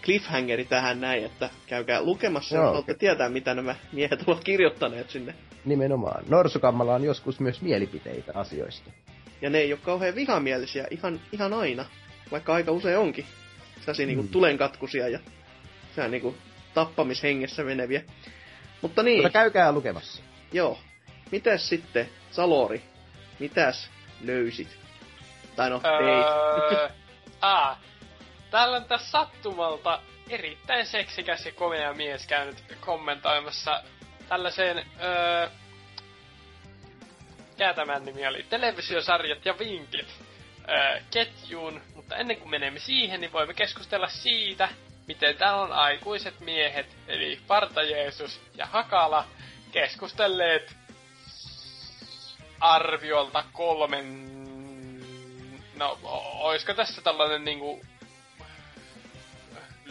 [0.06, 5.10] cliffhangeri tähän näin, että käykää lukemassa, Joo, jos haluatte tietää, mitä nämä miehet ovat kirjoittaneet
[5.10, 5.34] sinne.
[5.64, 6.24] Nimenomaan.
[6.28, 8.90] Norsukammalla on joskus myös mielipiteitä asioista.
[9.42, 11.84] Ja ne ei ole kauhean vihamielisiä ihan, ihan aina,
[12.30, 13.24] vaikka aika usein onkin.
[13.80, 15.18] Sellaisia niinku tulenkatkusia ja
[15.94, 16.34] sehän niinku
[16.74, 18.02] tappamishengessä meneviä.
[18.82, 20.22] Mutta niin, Mutta käykää lukemassa.
[20.52, 20.78] joo.
[21.32, 22.82] Mitäs sitten, Salori?
[23.38, 23.90] Mitäs
[24.24, 24.68] löysit?
[25.56, 26.76] Tai no, ei.
[26.78, 26.88] Öö,
[27.42, 27.80] aa,
[28.50, 30.00] täällä on tässä sattumalta
[30.30, 33.82] erittäin seksikäs ja komea mies käynyt kommentoimassa
[34.28, 35.48] tällaiseen, öö,
[37.50, 40.08] mikä tämän nimi oli, televisiosarjat ja vinkit
[40.68, 44.68] öö, ketjuun, mutta ennen kuin menemme siihen, niin voimme keskustella siitä,
[45.06, 49.26] miten täällä on aikuiset miehet, eli Parta Jeesus ja Hakala,
[49.72, 50.76] keskustelleet
[52.60, 54.36] arviolta kolmen...
[55.76, 55.98] No,
[56.40, 57.80] oisko tässä tällainen niinku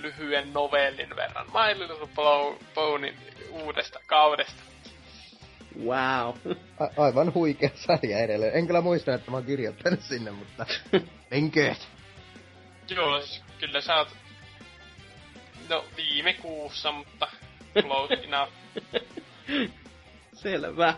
[0.06, 2.08] lyhyen novellin verran My Little
[2.74, 3.16] Ponyn
[3.52, 4.64] uudesta kaudesta.
[5.84, 6.36] Wow.
[6.80, 8.56] A- aivan huikea sarja edelleen.
[8.56, 10.66] En kyllä muista, että mä oon kirjoittanut sinne, mutta...
[11.32, 11.88] Menkööt!
[12.90, 14.08] Joo, siis kyllä sä oot...
[15.70, 17.28] No, viime kuussa, mutta
[17.82, 18.54] close enough.
[20.44, 20.94] Selvä.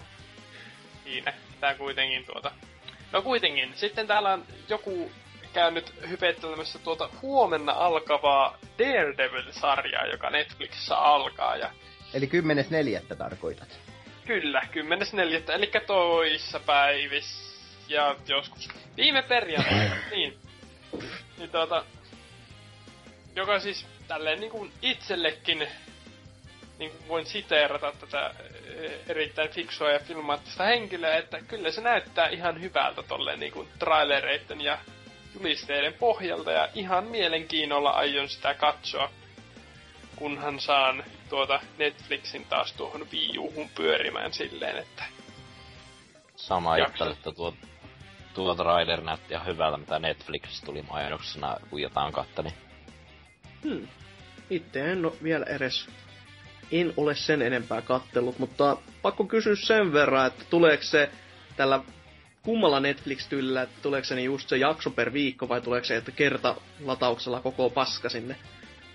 [1.04, 1.34] Siinä.
[1.60, 2.52] Tää kuitenkin tuota...
[3.12, 5.12] No kuitenkin, sitten täällä on joku
[5.58, 11.56] käynyt hypettelemässä tuota huomenna alkavaa Daredevil-sarjaa, joka Netflixissä alkaa.
[11.56, 11.72] Ja
[12.14, 12.30] Eli
[13.10, 13.16] 10.4.
[13.16, 13.80] tarkoitat.
[14.26, 15.52] kyllä, 10.4.
[15.52, 20.38] eli toissa päivis ja joskus viime perjantaina, niin.
[21.38, 21.86] Niin tuota,
[23.36, 25.68] joka siis tälleen niin kuin itsellekin
[26.80, 28.34] niin kuin voin siteerata tätä
[28.66, 33.68] eh, erittäin fiksua ja filmaattista henkilöä, että kyllä se näyttää ihan hyvältä tolleen niin kuin
[33.80, 34.78] trailereiden ja
[35.40, 39.10] julisteiden pohjalta ja ihan mielenkiinnolla aion sitä katsoa,
[40.16, 45.04] kunhan saan tuota Netflixin taas tuohon Wii U:hun pyörimään silleen, että
[46.36, 47.54] Sama juttu, että tuo,
[48.34, 52.54] tuo trailer näytti ihan hyvältä, mitä Netflix tuli mainoksena, kun jotain kattani.
[53.64, 53.88] Hmm.
[54.50, 55.88] Itse en ole vielä edes...
[56.72, 61.10] En ole sen enempää kattellut, mutta pakko kysyä sen verran, että tuleeko se
[61.58, 61.80] tällä
[62.48, 66.12] kummalla Netflix-tyylillä, että tuleeko se niin just se jakso per viikko vai tuleeko se, että
[66.12, 68.36] kerta latauksella koko paska sinne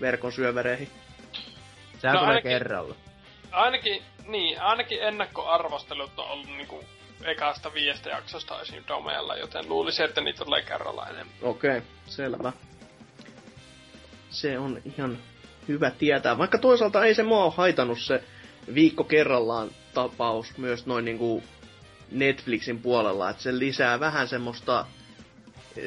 [0.01, 0.89] verkon syövereihin?
[1.99, 2.95] Sehän No tulee ainakin- kerralla.
[3.51, 6.83] ainakin, niin, ainakin ennakkoarvostelut on ollut niinku
[7.23, 8.83] ekasta viiestä jaksosta esim.
[8.87, 11.35] Domeella, joten luulisin, että niitä tulee kerralla enemmän.
[11.41, 12.53] Okei, okay, selvä.
[14.29, 15.17] Se on ihan
[15.67, 16.37] hyvä tietää.
[16.37, 18.23] Vaikka toisaalta ei se mua ole haitannut se
[18.73, 21.43] viikko kerrallaan tapaus myös noin niinku
[22.13, 24.85] Netflixin puolella, että se lisää vähän semmoista...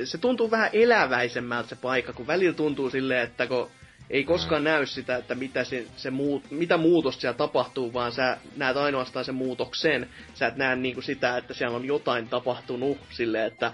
[0.04, 3.70] Se tuntuu vähän eläväisemmältä se paikka, kun välillä tuntuu silleen, että kun
[4.10, 8.38] ei koskaan näy sitä, että mitä, se, se muut, mitä muutosta siellä tapahtuu, vaan sä
[8.56, 10.10] näet ainoastaan sen muutoksen.
[10.34, 13.72] Sä et näe niinku sitä, että siellä on jotain tapahtunut silleen, että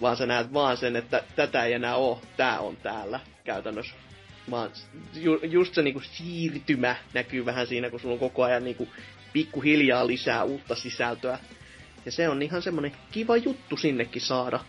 [0.00, 3.94] vaan sä näet vaan sen, että tätä ei enää oo, tää on täällä käytännössä.
[4.50, 4.70] Vaan
[5.14, 8.88] ju, just se niinku siirtymä näkyy vähän siinä, kun sulla on koko ajan niinku
[9.32, 11.38] pikkuhiljaa lisää uutta sisältöä.
[12.04, 14.60] Ja se on ihan semmonen kiva juttu sinnekin saada.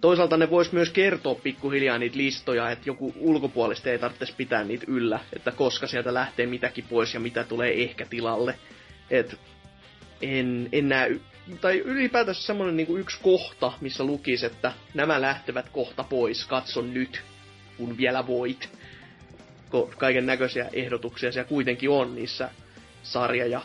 [0.00, 4.84] Toisaalta ne vois myös kertoa pikkuhiljaa niitä listoja, että joku ulkopuolista ei tarvitsisi pitää niitä
[4.88, 8.58] yllä, että koska sieltä lähtee mitäkin pois ja mitä tulee ehkä tilalle.
[9.10, 9.40] Et
[10.22, 11.20] en, en näe,
[11.60, 17.22] tai ylipäätänsä semmonen niinku yksi kohta, missä lukisi, että nämä lähtevät kohta pois, katso nyt,
[17.76, 18.68] kun vielä voit.
[19.98, 22.50] Kaiken näköisiä ehdotuksia siellä kuitenkin on niissä
[23.02, 23.62] sarja- ja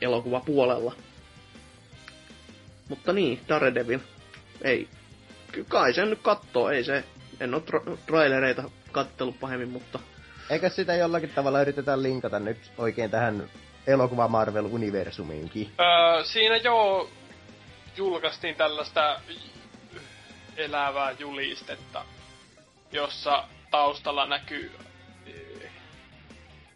[0.00, 0.94] elokuvapuolella.
[2.88, 3.98] Mutta niin, Daredevil.
[4.62, 4.88] Ei.
[5.68, 7.04] Kai sen nyt kattoo, ei se.
[7.40, 9.98] En oo tra- trailereita kattellut pahemmin, mutta
[10.50, 13.50] Eikä sitä jollakin tavalla yritetä linkata nyt oikein tähän
[13.86, 15.68] elokuva Marvel-universumiinkin?
[15.80, 17.10] Öö, siinä jo
[17.96, 19.20] julkaistiin tällaista
[20.56, 22.04] elävää julistetta,
[22.92, 24.72] jossa taustalla näkyy
[25.26, 25.70] eh,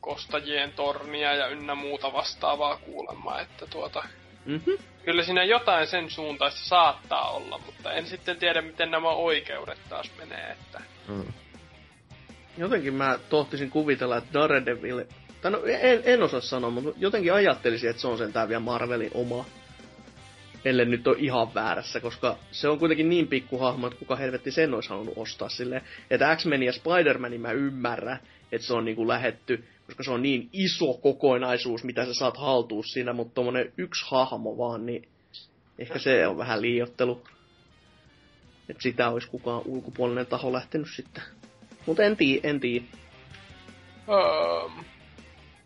[0.01, 4.05] kostajien tornia ja ynnä muuta vastaavaa kuulemma, että tuota,
[4.45, 4.71] mhm.
[5.09, 10.11] Kyllä siinä jotain sen suuntaista saattaa olla, mutta en sitten tiedä, miten nämä oikeudet taas
[10.19, 11.25] menee, että Mm.
[12.59, 15.05] jotenkin mä tohtisin kuvitella, että Daredevil...
[15.41, 19.11] Tai no, en, en osaa sanoa, mutta jotenkin ajattelisin, että se on sentään vielä Marvelin
[19.15, 19.45] oma.
[20.65, 24.75] Ellei nyt ole ihan väärässä, koska se on kuitenkin niin pikkuhahmo, että kuka helvetti sen
[24.75, 25.83] olisi halunnut ostaa silleen.
[26.11, 28.19] Että X-Men ja Spider-Manin mä ymmärrän,
[28.53, 32.85] että se on niinku lähetty, koska se on niin iso kokonaisuus, mitä sä saat haltuun
[32.85, 35.09] siinä, mutta tommonen yksi hahmo vaan, niin
[35.79, 37.23] ehkä se on vähän liiottelu.
[38.69, 41.23] Että sitä olisi kukaan ulkopuolinen taho lähtenyt sitten.
[41.87, 42.89] Mutta en tii, en tii.
[44.09, 44.83] Öö,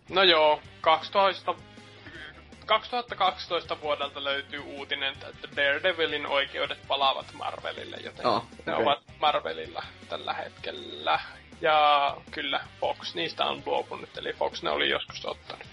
[0.09, 1.55] no joo, 12,
[2.67, 8.85] 2012 vuodelta löytyy uutinen, että Daredevilin oikeudet palaavat Marvelille, joten Ah, ne okei.
[8.85, 11.21] ovat Marvelilla tällä hetkellä.
[11.63, 15.67] Ja kyllä, Fox niistä on luopunut, eli Fox ne oli joskus ottanut.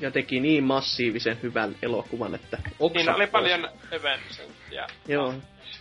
[0.00, 3.30] Ja teki niin massiivisen hyvän elokuvan, että oksa Siinä oli pois.
[3.32, 5.34] paljon Avengers'ia ja Joo.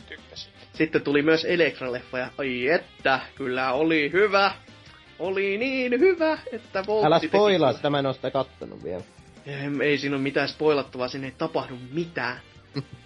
[0.07, 0.53] tykkäsin.
[0.73, 4.51] Sitten tuli myös Elektra-leffa ja ai että, kyllä oli hyvä.
[5.19, 7.77] Oli niin hyvä, että Voltti Älä teki spoilaa sen.
[7.77, 9.03] sitä, mä en oo sitä kattonut vielä.
[9.45, 9.55] Ei,
[9.89, 12.39] ei siinä ole mitään spoilattavaa, siinä ei tapahdu mitään.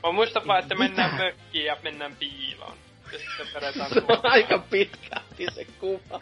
[0.03, 0.83] Mä muistan vaan, että Mitä?
[0.85, 2.77] mennään mökkiin ja mennään piiloon.
[3.13, 6.21] Ja sitten Se on aika pitkälti se kuva.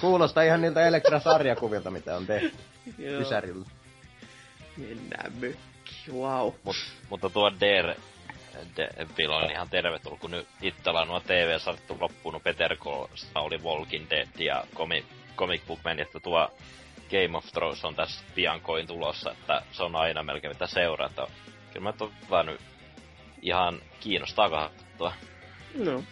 [0.00, 2.52] Kuulostaa ihan niiltä Elektra-sarjakuvilta, mitä on tehty
[2.98, 3.66] Joo, Ysärillä.
[4.76, 6.12] mennään mökkiin.
[6.12, 6.52] wow.
[6.64, 6.76] Mut,
[7.10, 7.96] mutta tuo Dare
[8.76, 12.42] Devil on ihan tervetullut, kun nyt itsellä on nuo TV-sarjat loppunut.
[12.42, 15.04] Peter Callsta oli Walking Dead ja Comic,
[15.36, 16.50] Comic Book Man, että tuo
[17.10, 21.26] Game of Thrones on tässä piankoin tulossa, että se on aina melkein mitä seurata.
[21.72, 22.60] Kyllä mä tota nyt
[23.42, 25.12] ihan kiinnostaa katsoa.
[25.74, 26.02] No.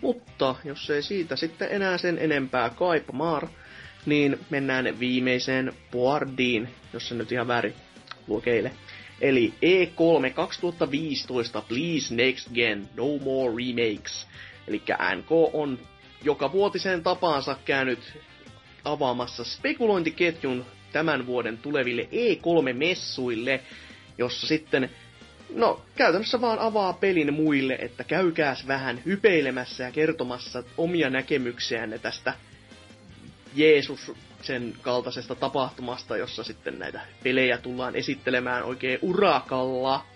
[0.00, 3.46] Mutta jos ei siitä sitten enää sen enempää kaipamar,
[4.06, 7.74] niin mennään viimeiseen Boardiin, jos se nyt ihan väärin
[8.26, 8.72] lukeille.
[9.20, 14.26] Eli E3 2015 Please Next Gen No More Remakes.
[14.68, 14.82] Eli
[15.16, 15.78] NK on
[16.24, 18.18] joka vuotiseen tapaansa käynyt
[18.84, 23.60] avaamassa spekulointiketjun tämän vuoden tuleville E3-messuille,
[24.18, 24.90] jossa sitten,
[25.54, 32.34] no käytännössä vaan avaa pelin muille, että käykääs vähän hypeilemässä ja kertomassa omia näkemyksiänne tästä
[33.54, 40.06] Jeesus sen kaltaisesta tapahtumasta, jossa sitten näitä pelejä tullaan esittelemään oikein urakalla.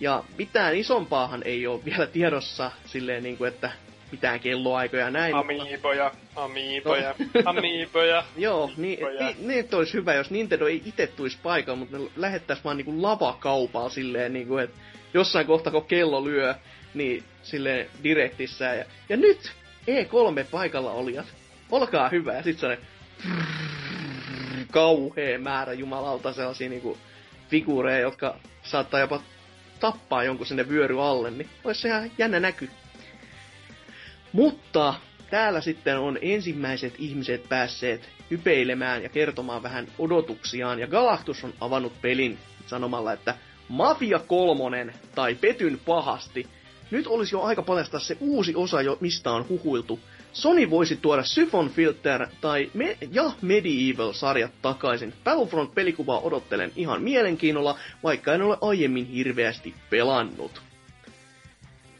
[0.00, 3.72] Ja mitään isompaahan ei ole vielä tiedossa silleen niin kuin, että
[4.14, 5.34] mitään kelloaikoja näin.
[5.34, 7.42] Amiiboja, amiiboja, no.
[7.50, 8.24] amiiboja.
[8.36, 12.64] Joo, niin, niin, niin olisi hyvä, jos Nintendo ei itse tulisi paikalle, mutta ne lähettäisi
[12.64, 14.76] vaan niinku lavakaupaa silleen, niinku, että
[15.14, 16.54] jossain kohtaa kun kello lyö,
[16.94, 18.64] niin silleen direktissä.
[18.64, 19.52] Ja, ja nyt
[19.90, 21.26] E3 paikalla olijat,
[21.70, 22.32] olkaa hyvä.
[22.32, 22.78] Ja sit se
[24.70, 26.98] kauhea määrä jumalauta sellaisia niinku
[27.48, 29.20] figuureja, jotka saattaa jopa
[29.80, 32.70] tappaa jonkun sinne vyöry alle, niin olisi se ihan jännä näky.
[34.34, 34.94] Mutta
[35.30, 40.78] täällä sitten on ensimmäiset ihmiset päässeet hypeilemään ja kertomaan vähän odotuksiaan.
[40.78, 43.34] Ja Galactus on avannut pelin sanomalla, että
[43.68, 46.46] Mafia kolmonen tai Petyn pahasti.
[46.90, 50.00] Nyt olisi jo aika paljastaa se uusi osa, jo mistä on huhuiltu.
[50.32, 55.14] Sony voisi tuoda Syphon Filter tai me- ja Medieval-sarjat takaisin.
[55.24, 60.62] Battlefront-pelikuvaa odottelen ihan mielenkiinnolla, vaikka en ole aiemmin hirveästi pelannut.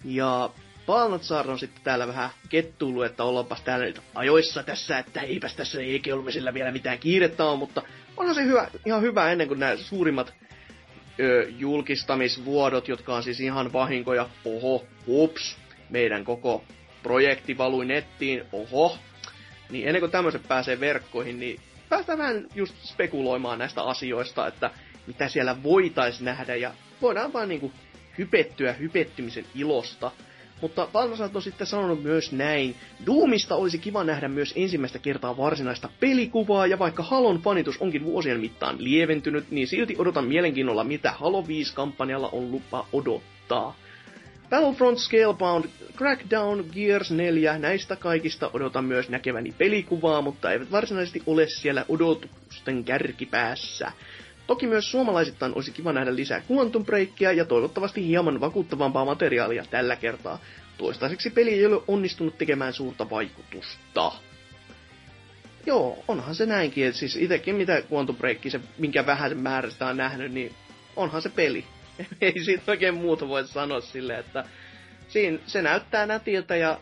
[0.05, 0.51] Ja
[0.87, 5.81] Palnatsar on sitten täällä vähän kettuulu, että ollaanpas täällä nyt ajoissa tässä, että eipäs tässä
[5.81, 7.83] ei sillä vielä mitään kiirettä on, mutta
[8.17, 10.35] onhan se hyvä, ihan hyvä ennen kuin nämä suurimmat
[11.21, 14.29] ö, julkistamisvuodot, jotka on siis ihan vahinkoja.
[14.45, 15.57] Oho, ups,
[15.91, 16.65] meidän koko
[17.03, 18.99] projekti valui nettiin, oho.
[19.71, 24.71] Niin ennen kuin tämmöiset pääsee verkkoihin, niin päästään vähän just spekuloimaan näistä asioista, että
[25.07, 27.73] mitä siellä voitaisiin nähdä, ja voidaan vaan niinku
[28.19, 30.11] hypettyä hypettymisen ilosta.
[30.61, 32.77] Mutta Valnosat on sitten sanonut myös näin.
[33.07, 38.41] Doomista olisi kiva nähdä myös ensimmäistä kertaa varsinaista pelikuvaa, ja vaikka Halon fanitus onkin vuosien
[38.41, 43.77] mittaan lieventynyt, niin silti odotan mielenkiinnolla, mitä Halo 5-kampanjalla on lupa odottaa.
[44.51, 45.65] Battlefront Scalebound,
[45.97, 52.85] Crackdown, Gears 4, näistä kaikista odotan myös näkeväni pelikuvaa, mutta eivät varsinaisesti ole siellä odotusten
[52.85, 53.93] kärkipäässä.
[54.47, 59.97] Toki myös suomalaisittain olisi kiva nähdä lisää Quantum Breakia ja toivottavasti hieman vakuuttavampaa materiaalia tällä
[59.97, 60.39] kertaa.
[60.79, 64.13] Toistaiseksi peli ei ole onnistunut tekemään suurta vaikutusta.
[65.67, 69.97] Joo, onhan se näinkin, että siis itekin mitä Quantum Break, se, minkä vähän määrästä on
[69.97, 70.55] nähnyt, niin
[70.97, 71.65] onhan se peli.
[72.21, 74.45] ei siitä oikein muuta voi sanoa silleen, että
[75.09, 76.81] siinä, se näyttää nätiltä ja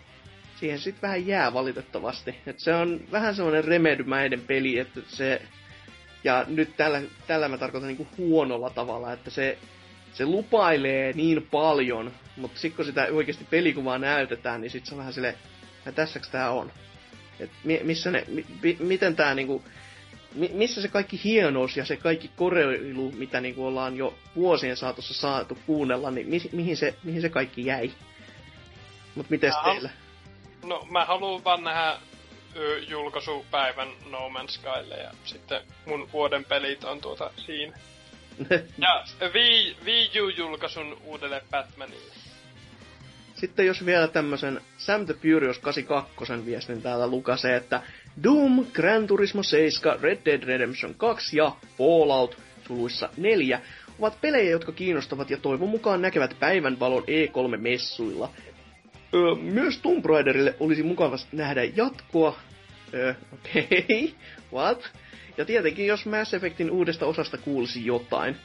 [0.60, 2.34] siihen sitten vähän jää valitettavasti.
[2.46, 5.42] Et se on vähän semmoinen remedymäinen peli, että se
[6.24, 9.58] ja nyt tällä, tällä mä tarkoitan niinku huonolla tavalla, että se,
[10.12, 14.98] se lupailee niin paljon, mutta sitten kun sitä oikeasti pelikuvaa näytetään, niin sitten se on
[14.98, 15.34] vähän silleen,
[15.78, 16.72] että tässäks tää on?
[17.40, 17.50] Et
[17.84, 18.24] missä ne,
[18.62, 19.64] mi, miten tää niinku,
[20.34, 25.58] missä se kaikki hienous ja se kaikki koreilu, mitä niinku ollaan jo vuosien saatossa saatu
[25.66, 27.90] kuunnella, niin mi, mihin, se, mihin se kaikki jäi?
[29.14, 29.90] Mut miten teillä?
[30.64, 31.96] No mä haluan vaan nähdä
[32.88, 37.78] julkaisupäivän No Man's Skylle ja sitten mun vuoden pelit on tuota siinä.
[38.78, 42.12] ja Wii, Wii U-julkaisun uudelle Batmanille.
[43.34, 47.82] Sitten jos vielä tämmösen Sam the Furious 82 viestin täällä lukasee, että
[48.22, 53.60] Doom, Gran Turismo 7, Red Dead Redemption 2 ja Fallout suluissa 4
[53.98, 58.28] ovat pelejä, jotka kiinnostavat ja toivon mukaan näkevät päivänvalon E3-messuilla.
[59.40, 62.38] Myös Tomb Raiderille olisi mukava nähdä jatkoa.
[62.94, 64.12] Öö, okei, okay.
[64.52, 64.90] what?
[65.36, 68.36] Ja tietenkin, jos Mass Effectin uudesta osasta kuulisi jotain.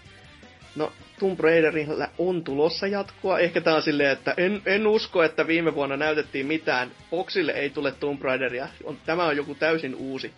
[0.76, 3.40] No, Tomb Raiderilla on tulossa jatkoa.
[3.40, 6.92] Ehkä tää on silleen, että en, en usko, että viime vuonna näytettiin mitään.
[7.12, 8.68] Foxille ei tule Tomb Raideria.
[8.84, 10.34] On, tämä on joku täysin uusi.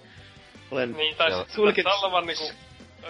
[0.72, 1.86] Olen niin, tai sulkit...
[1.86, 2.52] vaan niinku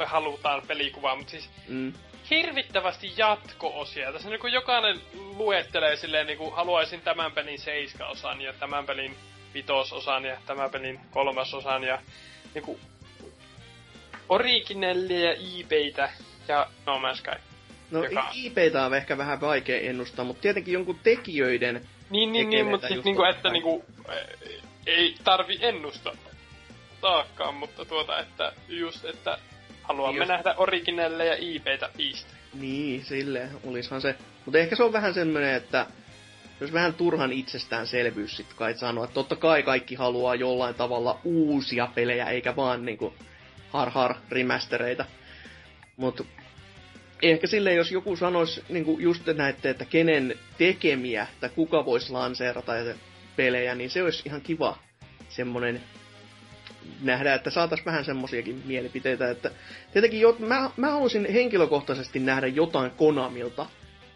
[0.06, 1.94] halutaan pelikuvaa, mutta siis mm
[2.30, 4.14] hirvittävästi jatko-osia.
[4.14, 9.16] Tässä niin jokainen luettelee silleen, niin kuin haluaisin tämän pelin seiska-osan ja tämän pelin
[9.54, 12.02] vitososan ja tämän pelin kolmasosan ja
[12.54, 12.80] niin kuin,
[14.30, 16.10] originellia ja IPitä
[16.48, 17.32] ja No Man's Sky.
[17.92, 21.88] No Joka- IPtä on ehkä vähän vaikea ennustaa, mutta tietenkin jonkun tekijöiden...
[22.10, 23.86] Niin, niin, niin, mutta siis just niinku, että niinku,
[24.86, 26.14] ei tarvi ennustaa
[27.02, 29.38] taakkaan, mutta tuota, että just, että
[29.90, 32.32] haluamme Jos- nähdä originelleja IPtä piste.
[32.54, 34.16] Niin, silleen olishan se.
[34.46, 35.86] Mutta ehkä se on vähän semmoinen, että
[36.62, 41.88] jos vähän turhan itsestäänselvyys sit kai sanoa, että totta kai kaikki haluaa jollain tavalla uusia
[41.96, 43.14] pelejä, eikä vaan niinku
[43.70, 45.06] har har remastereita.
[45.98, 46.24] Mutta
[47.22, 52.72] ehkä silleen, jos joku sanoisi niinku just näette, että kenen tekemiä tai kuka voisi lanseerata
[53.36, 54.78] pelejä, niin se olisi ihan kiva
[55.30, 55.82] semmonen
[57.02, 59.52] nähdä, että saatais vähän semmosiakin mielipiteitä, että
[59.94, 63.66] tietenkin jo, mä, mä haluaisin henkilökohtaisesti nähdä jotain Konamilta,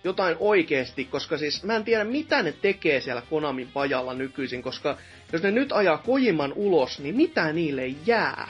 [0.04, 4.98] jotain oikeesti, koska siis mä en tiedä mitä ne tekee siellä Konamin pajalla nykyisin, koska
[5.32, 8.50] jos ne nyt ajaa Kojiman ulos, niin mitä niille jää?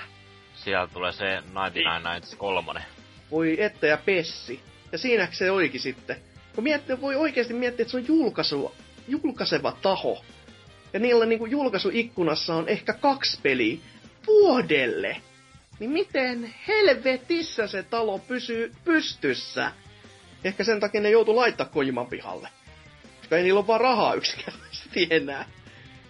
[0.56, 2.82] Sieltä tulee se 99 Nights 3.
[3.32, 4.60] Voi että ja pessi.
[4.92, 6.16] Ja siinä se olikin sitten.
[6.56, 8.76] Kun miettii, voi oikeasti miettiä, että se on julkaisu,
[9.08, 10.22] julkaiseva taho.
[10.94, 13.78] Ja niillä niinku julkaisuikkunassa on ehkä kaksi peliä
[14.28, 15.18] vuodelle.
[15.80, 19.72] Niin miten helvetissä se talo pysyy pystyssä?
[20.44, 22.50] Ehkä sen takia ne joutu laittaa Kojiman pihalle.
[23.20, 25.46] Koska ei niillä ole vaan rahaa yksinkertaisesti enää.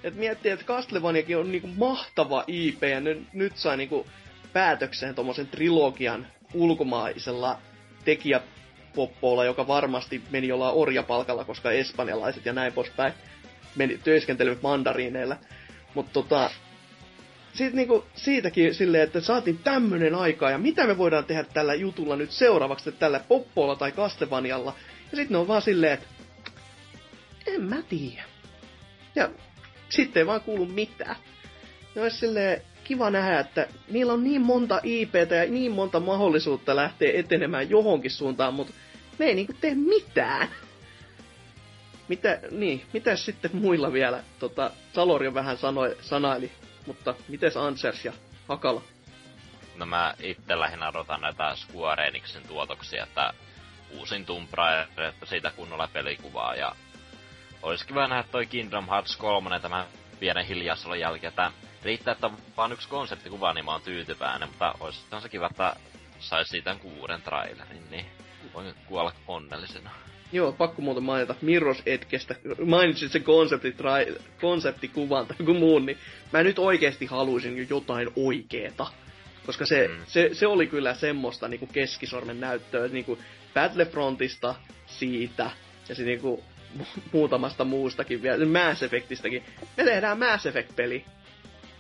[0.04, 4.08] Et miettii, että Castlevaniakin on niinku mahtava IP ja ne nyt sai niinku
[4.54, 7.60] päätökseen tommosen trilogian ulkomaisella
[8.06, 13.14] tekijäpoppoilla, joka varmasti meni jollain orjapalkalla, koska espanjalaiset ja näin poispäin
[13.76, 15.36] meni työskentelevät mandariineilla.
[15.94, 16.50] Mutta tota,
[17.54, 22.16] sit niinku siitäkin silleen, että saatiin tämmönen aikaa, ja mitä me voidaan tehdä tällä jutulla
[22.16, 24.76] nyt seuraavaksi, tällä Poppoolla tai Kastevanialla.
[25.12, 26.08] Ja sitten ne on vaan silleen, että
[27.48, 28.24] en mä tiedä.
[29.16, 29.30] Ja
[29.90, 31.16] sitten ei vaan kuulu mitään.
[31.96, 36.76] Ne olisi silleen kiva nähdä, että niillä on niin monta IPtä ja niin monta mahdollisuutta
[36.76, 38.74] lähteä etenemään johonkin suuntaan, mutta
[39.20, 40.48] ne ei niinku tee mitään.
[42.08, 44.24] Mitä, niin, mitäs sitten muilla vielä?
[44.40, 46.52] Tota, Salorio vähän sanoi, sanaili,
[46.86, 48.14] mutta mites Ansers ja
[48.48, 48.82] Hakala?
[49.76, 53.34] No mä itse lähinnä odotan näitä Square Enixin tuotoksia, että
[53.92, 56.76] uusin Tomb Raider, että siitä kunnolla pelikuvaa ja
[57.62, 59.86] olisi kiva nähdä toi Kingdom Hearts 3 tämän
[60.20, 61.52] pienen hiljaisolon jälkeen, että
[61.84, 65.76] riittää, että vaan yksi konseptikuva, niin mä oon tyytyväinen, mutta olisi se kiva, että
[66.20, 68.06] sais siitä kuuden trailerin, niin
[68.54, 69.90] voin kuolla onnellisena.
[70.34, 72.36] Joo, pakko muuten mainita Mirror's Edgestä.
[72.66, 73.76] Mainitsit sen konsepti,
[74.42, 75.98] konseptikuvan tai joku muun, niin
[76.34, 78.88] mä nyt oikeasti haluaisin jo jotain oikeeta.
[79.46, 79.96] Koska se, mm.
[80.08, 83.18] se, se oli kyllä semmoista niinku keskisormen näyttöä niinku
[83.54, 84.56] Battlefrontista
[84.86, 85.52] siitä
[85.90, 86.44] ja sitten niinku
[86.80, 89.44] mu- muutamasta muustakin vielä, Mass Effectistäkin.
[89.78, 91.06] Me tehdään Mass Effect-peli.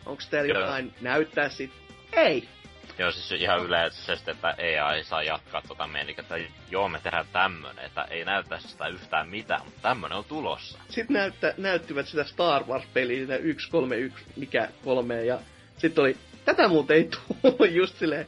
[0.05, 1.71] Onko teillä jotain näyttää sit?
[2.11, 2.47] Ei.
[2.97, 7.27] Joo, siis ihan yleisesti, että AI ei saa jatkaa tota meininkiä, että joo, me tehdään
[7.33, 10.79] tämmönen, että ei näytä sitä yhtään mitään, mutta tämmönen on tulossa.
[10.89, 15.39] Sitten näyttä, näyttivät sitä Star Wars-peliä, sitä 131, mikä kolme, ja
[15.77, 17.09] sitten oli, tätä muuten ei
[17.41, 18.27] tullut just silleen,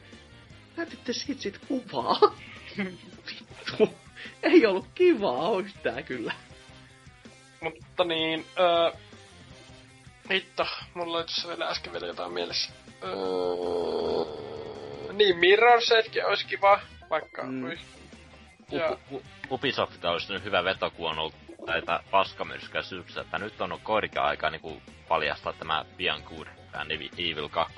[0.76, 2.20] näytitte siitä sit kuvaa.
[3.26, 3.94] Vittu,
[4.42, 6.32] ei ollut kivaa yhtään kyllä.
[7.60, 8.90] Mutta niin, öö,
[10.30, 12.72] hitto, mulla oli tässä vielä äsken vielä jotain mielessä.
[13.04, 13.12] Öö,
[15.12, 17.52] niin, Mirror's Edge olisi kiva, vaikka Mm.
[17.52, 17.76] mm.
[18.70, 21.34] Ja, U- U- Ubisoft olisi nyt hyvä veto, kun on ollut
[21.66, 25.84] näitä paskamyrskyjä syksyllä, että nyt on korkea aika niin paljastaa tämä
[26.24, 27.74] Good and Evil 2.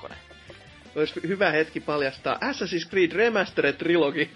[0.95, 4.29] Olisi hyvä hetki paljastaa Assassin's Creed Remastered Trilogy.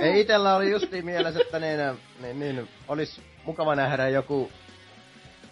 [0.00, 1.78] Ei itellä oli justi mielessä, että niin,
[2.20, 4.52] niin, niin olisi mukava nähdä joku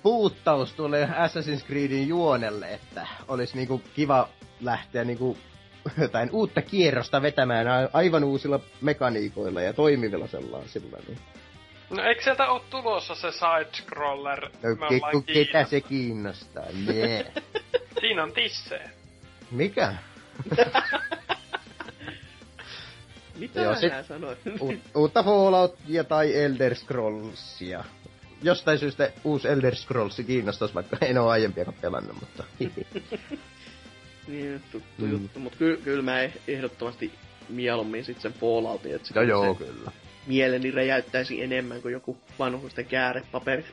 [0.02, 4.28] puuttaus tuolle Assassin's Creedin juonelle, että olisi niinku kiva
[4.60, 5.36] lähteä niinku
[6.02, 10.98] jotain uutta kierrosta vetämään aivan uusilla mekaniikoilla ja toimivilla sellaisilla.
[11.08, 11.18] Niin.
[11.90, 14.40] no eikö sieltä oo tulossa se side-scroller?
[14.62, 15.46] No, ke, ollaan ku, Kiina.
[15.46, 16.64] ketä se kiinnostaa?
[16.94, 17.26] Yeah.
[18.00, 18.90] Siinä on tissejä.
[19.50, 19.94] Mikä?
[23.38, 24.38] Mitä Joo, sit- sanoit?
[24.60, 27.84] U- uutta Falloutia tai Elder Scrollsia.
[28.42, 32.44] Jostain syystä uusi Elder Scrolls kiinnostaisi, vaikka en ole aiempiakaan pelannut, mutta...
[34.28, 35.10] niin, tuttu Mm.
[35.10, 36.16] juttu, mutta kyllä kyl mä
[36.48, 37.12] ehdottomasti
[37.48, 39.90] mieluummin sit sen Falloutin, että se, no joo, se kyllä.
[40.26, 43.66] mieleni räjäyttäisi enemmän kuin joku vanhusten käärepaperit.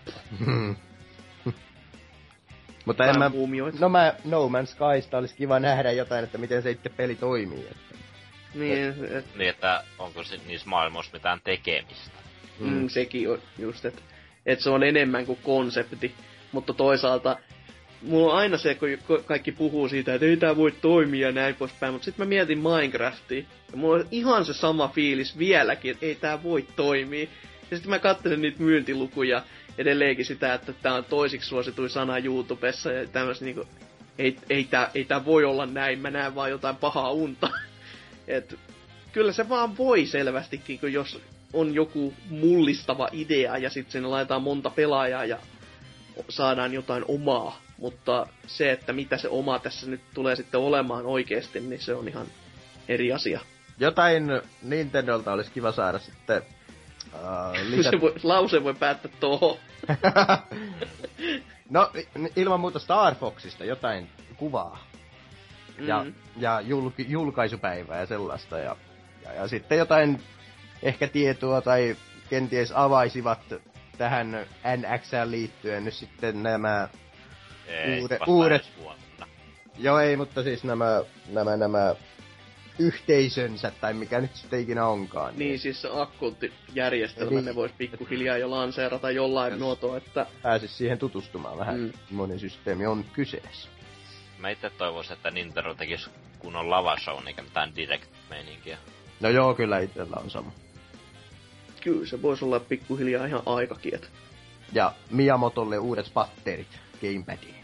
[2.85, 3.31] Mutta en mä...
[3.79, 7.59] No mä No Man's Skysta olisi kiva nähdä jotain, että miten se itse peli toimii.
[7.71, 7.95] Että.
[8.55, 12.11] Niin, et, Niin, että onko si- niissä maailmoissa mitään tekemistä.
[12.59, 12.69] mm.
[12.73, 14.01] mm, sekin on just, että
[14.47, 16.15] et se on enemmän kuin konsepti.
[16.51, 17.37] Mutta toisaalta
[18.01, 21.55] mulla on aina se, kun kaikki puhuu siitä, että ei tää voi toimia ja näin
[21.55, 26.05] poispäin, mutta sitten mä mietin Minecraftia, ja mulla on ihan se sama fiilis vieläkin, että
[26.05, 27.27] ei tää voi toimia.
[27.71, 29.43] Ja sitten mä katselen niitä myyntilukuja,
[29.77, 33.67] edelleenkin sitä, että tää on toisiksi suosituin sana YouTubessa, ja tämmöistä niinku,
[34.17, 37.49] ei, ei, tää, ei tää voi olla näin, mä näen vaan jotain pahaa unta.
[38.27, 38.59] Et,
[39.11, 41.21] kyllä se vaan voi selvästikin, kun jos
[41.53, 45.37] on joku mullistava idea ja sitten sinne laitetaan monta pelaajaa ja
[46.29, 47.61] saadaan jotain omaa.
[47.77, 52.07] Mutta se, että mitä se oma tässä nyt tulee sitten olemaan oikeasti, niin se on
[52.07, 52.27] ihan
[52.87, 53.39] eri asia.
[53.79, 54.27] Jotain
[54.61, 56.41] Nintendolta olisi kiva saada sitten
[57.13, 57.91] uh, lisät...
[57.95, 59.57] Se voi, lause voi päättää tuohon.
[61.69, 61.91] no,
[62.35, 64.87] ilman muuta Star Foxista jotain kuvaa.
[65.79, 66.13] Ja, Mm.
[66.37, 68.57] ja julki, julkaisupäivää ja sellaista.
[68.59, 68.75] Ja,
[69.23, 70.21] ja, ja sitten jotain
[70.83, 71.95] ehkä tietoa tai
[72.29, 73.39] kenties avaisivat
[73.97, 74.45] tähän
[74.77, 76.89] NX liittyen nyt sitten nämä
[77.67, 79.27] Ei, uudet- vuonna.
[79.77, 81.95] Joo, ei, mutta siis nämä, nämä, nämä
[82.79, 85.33] yhteisönsä, tai mikä nyt sitten ikinä onkaan.
[85.37, 89.61] Niin, siis se akkuuttijärjestelmä, Eli- ne vois pikkuhiljaa jo lanseerata jollain Yes.
[89.61, 91.91] muotoa, että Pääsis siihen tutustumaan vähän, Mm.
[92.11, 93.69] monen systeemi on kyseessä.
[94.37, 98.77] Mä itse toivoisin, että Nintendo tekis kunnon lavashow, eikä mitään direct-meininkiä.
[99.19, 100.51] No joo, kyllä itsellä on sama.
[101.81, 104.07] Kyllä se voisi olla pikkuhiljaa ihan aikakin, että
[104.73, 107.55] Ja Miyamotolle uudet patterit Gamepadiin.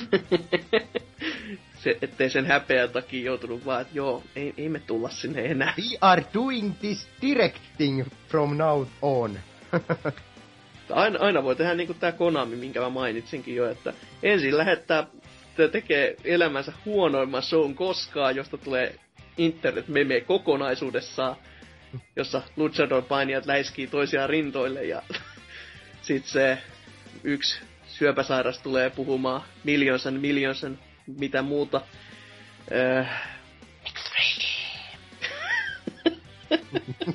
[1.82, 5.74] se, ettei sen häpeän takia joutunut vaan, että joo, ei, ei me tulla sinne enää.
[5.78, 9.38] We are doing this directing from now on.
[10.90, 13.92] Aina, aina voi tehdä niinku tää Konami, minkä mä mainitsinkin jo, että
[14.22, 15.06] ensin lähettää,
[15.56, 18.94] te tekee elämänsä huonoimman shown koskaan, josta tulee
[19.38, 21.36] internet-meme kokonaisuudessaan,
[22.16, 25.02] jossa luchador painijat läiskii toisiaan rintoille ja
[26.02, 26.58] sit se
[27.24, 31.80] yksi syöpäsairas tulee puhumaan miljonsan miljonsan mitä muuta.
[32.72, 33.04] Öö,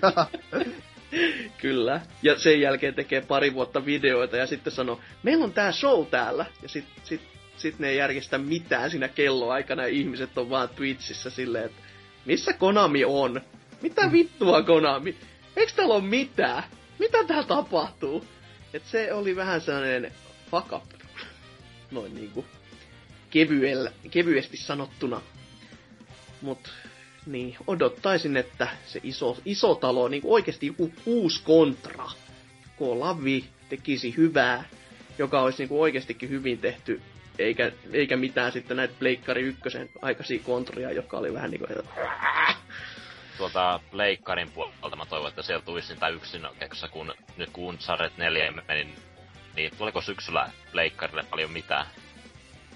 [1.61, 2.01] Kyllä.
[2.23, 6.45] Ja sen jälkeen tekee pari vuotta videoita ja sitten sanoo, meillä on tää show täällä.
[6.61, 7.21] Ja sit, sit,
[7.57, 11.81] sit ne ei järjestä mitään siinä kelloaikana ja ihmiset on vaan Twitchissä silleen, että
[12.25, 13.41] missä Konami on?
[13.81, 15.15] Mitä vittua Konami?
[15.55, 16.63] Eiks täällä ole mitään?
[16.99, 18.25] Mitä täällä tapahtuu?
[18.73, 20.11] Et se oli vähän sellainen
[20.51, 20.83] fuck up.
[21.91, 22.45] Noin niinku
[23.29, 25.21] kevyellä, kevyesti sanottuna.
[26.41, 26.73] Mut
[27.25, 32.05] niin, odottaisin, että se iso, iso talo, niin oikeasti joku uusi kontra,
[32.77, 34.63] kun Lavi tekisi hyvää,
[35.17, 37.01] joka olisi niin oikeastikin hyvin tehty,
[37.39, 41.69] eikä, eikä mitään sitten näitä Pleikkari ykkösen aikaisia kontria, jotka oli vähän niin kuin,
[43.37, 48.51] Tuolta Pleikkarin puolelta mä toivon, että sieltä tulisi niitä yksinokeksa, kun nyt kun Uncharted 4
[48.67, 48.95] meni,
[49.55, 51.85] niin tuliko syksyllä Pleikkarille paljon mitään?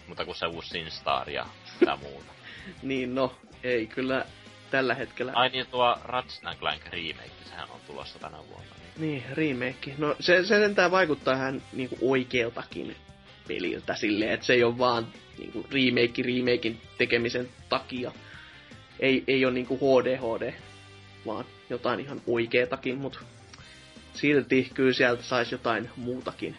[0.08, 1.46] Mutta kun se uusi SingStar ja
[1.80, 2.32] mitä muuta.
[2.82, 4.26] niin no, ei kyllä
[4.72, 5.32] tällä hetkellä.
[5.36, 8.76] Ai niin, tuo Ratchet Clank remake, sehän on tulossa tänä vuonna.
[8.98, 9.12] Niin.
[9.12, 9.94] Niin, remake.
[9.98, 12.96] No se, se sentään vaikuttaa ihan niinku oikealtakin
[13.48, 15.08] peliltä silleen, että se ei ole vaan
[15.38, 18.12] niinku remake remakein tekemisen takia.
[19.00, 20.54] Ei, ei ole niinku HD HD,
[21.26, 23.20] vaan jotain ihan oikeetakin, mutta
[24.14, 26.58] silti kyllä sieltä saisi jotain muutakin.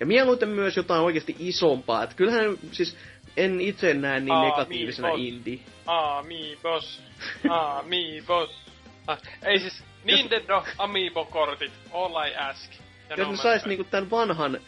[0.00, 2.02] Ja mieluiten myös jotain oikeasti isompaa.
[2.02, 2.96] Et kyllähän siis
[3.36, 5.58] en itse näe niin Aa, negatiivisena indie.
[5.86, 7.02] Amiibos.
[7.78, 8.50] Amiibos.
[9.06, 11.72] Ah, ei siis Nintendo Amiibo-kortit.
[11.92, 12.72] All I ask.
[13.08, 14.60] Ja Jos ne sais niinku tän vanhan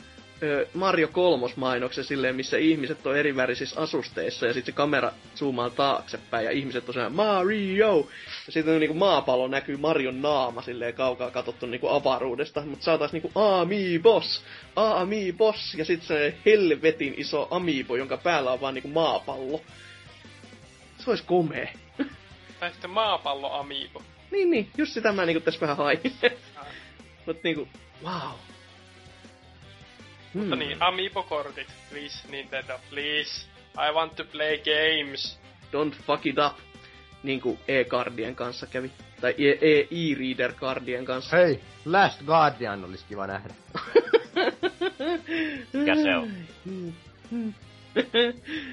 [0.75, 6.45] Mario kolmos mainoksen silleen, missä ihmiset on erivärisissä asusteissa ja sitten se kamera zoomaa taaksepäin
[6.45, 8.09] ja ihmiset on sellainen Mario!
[8.47, 13.33] Ja sitten niinku maapallo näkyy Marion naama silleen kaukaa katsottu niinku avaruudesta, mutta saatais niinku
[13.35, 14.45] Amiibos!
[14.77, 15.75] Amiibos!
[15.75, 19.61] Ja sitten se helvetin iso Amiibo, jonka päällä on vaan niinku maapallo.
[20.99, 21.73] Se olisi komee.
[22.61, 24.03] Tai sitten maapallo Amiibo.
[24.31, 26.01] Niin, niin, just sitä mä niinku tässä vähän hain.
[27.27, 27.69] Mut niinku,
[28.05, 28.52] wow.
[30.35, 30.59] Mutta Hmm.
[30.59, 31.69] niin, Amiibo-kortit.
[31.91, 33.47] Please, Nintendo, please.
[33.89, 35.39] I want to play games.
[35.73, 36.57] Don't fuck it up.
[37.23, 38.91] Niinku e-cardien kanssa kävi.
[39.21, 41.37] Tai e- e- e-reader cardien kanssa.
[41.37, 43.55] Hei, Last Guardian olisi kiva nähdä.
[45.73, 46.31] Mikä se on?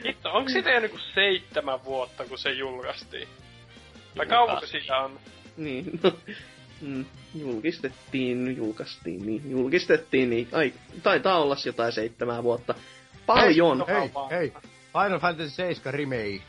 [0.06, 3.28] Hitto, onko siitä jo niinku seitsemän vuotta, kun se julkaistiin?
[4.18, 5.20] Tai kauanko siitä on?
[5.58, 6.12] niin, no,
[6.82, 12.76] mm, julkistettiin, julkaistiin, niin, julkistettiin, niin, ai, taitaa olla jotain seitsemää vuotta.
[13.26, 13.86] Paljon!
[13.88, 14.54] Hei, Hei, hei,
[14.94, 16.42] Final Fantasy 7 remake.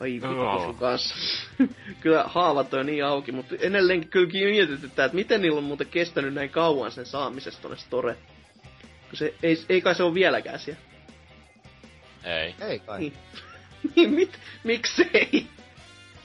[0.00, 1.14] Ai vittu sun kanssa.
[2.00, 6.34] kyllä haavat on niin auki, mutta edelleenkin kyllä mietityttää, että miten niillä on muuten kestänyt
[6.34, 8.16] näin kauan sen saamisesta tonne store.
[9.08, 10.80] Kun se, ei, ei kai se ole vieläkään siellä.
[12.24, 12.54] Ei.
[12.60, 12.98] Ei kai.
[13.00, 13.12] Niin.
[13.96, 15.46] Niin, mit, miksei?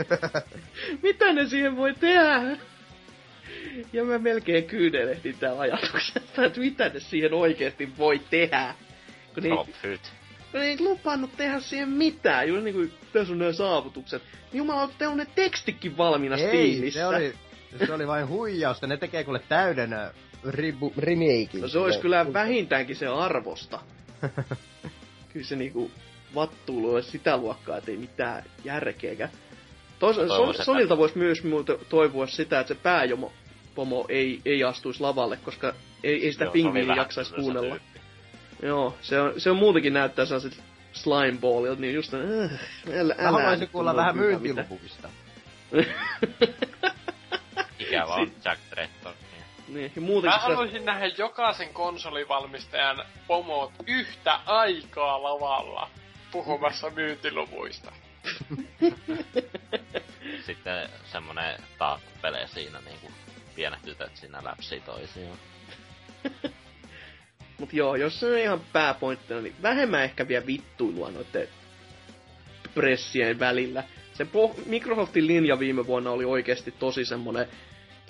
[1.03, 2.57] Mitä ne siihen voi tehdä?
[3.93, 8.75] Ja mä melkein kyynelehdin täällä ajatuksesta, että mitä ne siihen oikeesti voi tehdä.
[9.33, 9.55] Kun ne, ei,
[10.51, 12.47] kun ne ei lupannut tehdä siihen mitään.
[12.47, 14.21] Juuri niinku, tässä on nämä saavutukset.
[14.53, 16.99] Jumala, teillä on ne tekstikin valmiina Ei, Steamissa.
[16.99, 17.33] se oli,
[17.85, 18.87] se oli vain huijausta.
[18.87, 20.09] Ne tekee kuule täyden äh,
[20.49, 21.61] ribu, remakein.
[21.61, 23.79] No se olisi kyllä vähintäänkin se arvosta.
[25.33, 25.91] kyllä se niinku
[26.35, 29.29] vattuulu olisi sitä luokkaa, että ei mitään järkeäkään.
[29.29, 33.33] Että- Sonilta voisi myös muuta toivoa sitä, että se pääjomo
[33.75, 37.69] pomo ei, ei astuisi lavalle, koska ei, ei sitä Joo, se jaksaisi kuunnella.
[37.69, 37.99] tyyppi.
[38.61, 42.19] Joo, se on, se on muutenkin näyttää sellaiset slimeballilta, niin just äh,
[42.93, 45.09] älä, Mä älä haluaisin nyt kuulla vähän hyvä myyntiluvuista.
[47.79, 49.13] Ikävä on Jack Tretton.
[49.31, 49.75] Niin.
[49.75, 55.89] niin, ja Mä muutenkin se, haluaisin nähdä jokaisen konsolivalmistajan pomot yhtä aikaa lavalla
[56.31, 57.91] puhumassa myyntiluvuista.
[60.45, 63.11] Sitten semmonen taakkupele siinä niinku
[63.55, 65.37] pienet tytöt siinä läpsii toisiaan.
[67.59, 71.47] Mut joo, jos se on ihan pääpointtina, niin vähemmän ehkä vielä vittuilua noiden
[72.73, 73.83] pressien välillä.
[74.13, 77.47] Se po- Microsoftin linja viime vuonna oli oikeasti tosi semmonen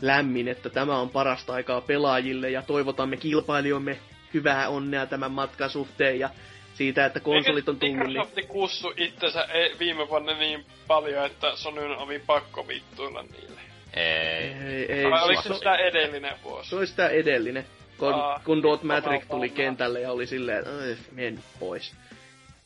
[0.01, 3.99] lämmin, että tämä on parasta aikaa pelaajille ja toivotamme kilpailijoille
[4.33, 6.29] hyvää onnea tämän matkan suhteen ja
[6.73, 7.97] siitä, että konsolit on tullut.
[7.97, 8.07] Niin...
[8.07, 9.47] Microsoft kussu itsensä
[9.79, 13.70] viime vuonna niin paljon, että Sonyn oli pakko vittuilla niille.
[13.93, 14.03] Ei.
[14.03, 16.69] Ei, ei, Vai oliko se, sitä edellinen vuosi?
[16.69, 17.65] se oli sitä edellinen.
[17.97, 21.93] Kun, Aa, kun Dot sama Matrix tuli kentälle ja oli silleen, että "Ai, men pois.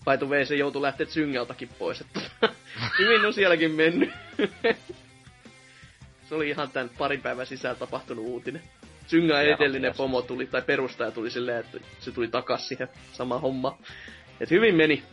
[0.05, 2.01] By the way, se joutui lähteä Zyngeltakin pois.
[2.01, 2.19] Että
[2.99, 4.09] hyvin on sielläkin mennyt.
[6.29, 8.61] se oli ihan tän parin päivän sisällä tapahtunut uutinen.
[9.07, 9.97] Zynga Hieno edellinen mies.
[9.97, 13.77] pomo tuli, tai perustaja tuli silleen, että se tuli takas siihen sama homma.
[14.39, 15.03] Et hyvin meni.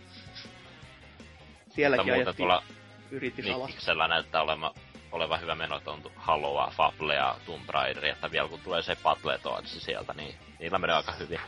[1.71, 2.63] Sielläkin ajettiin tuolla
[3.11, 3.87] yritys alas.
[4.09, 4.75] Näyttää olema,
[5.13, 8.97] olevan hyvä meno, että on Haloa, Fable ja Tomb Raider, että vielä kun tulee se
[9.03, 11.41] Battletoads sieltä, niin niillä menee aika hyvin.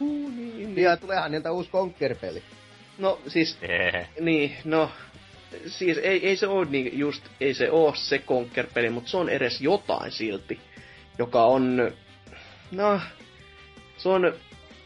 [0.00, 0.78] Niin, niin.
[0.78, 2.42] Ja tuleehan niiltä uusi Conker-peli.
[2.98, 4.08] No siis Ehe.
[4.20, 4.90] Niin, no,
[5.66, 9.28] siis ei, ei se oo niin just, ei se oo se Conker-peli, mutta se on
[9.28, 10.60] edes jotain silti,
[11.18, 11.92] joka on,
[12.70, 13.00] no,
[13.96, 14.34] se on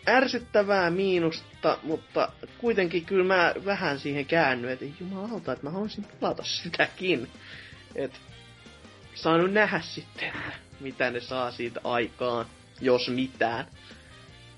[0.08, 6.44] ärsyttävää miinusta, mutta kuitenkin kyllä mä vähän siihen käännyin, että jumalauta, että mä haluaisin pelata
[6.44, 7.28] sitäkin.
[7.94, 8.20] Et
[9.14, 10.32] saanut nähdä sitten,
[10.80, 12.46] mitä ne saa siitä aikaan,
[12.80, 13.66] jos mitään.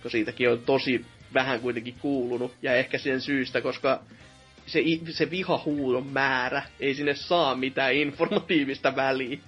[0.03, 4.03] Kun siitäkin on tosi vähän kuitenkin kuulunut, ja ehkä sen syystä, koska
[4.67, 9.39] se, se vihahuudon määrä ei sinne saa mitään informatiivista väliä.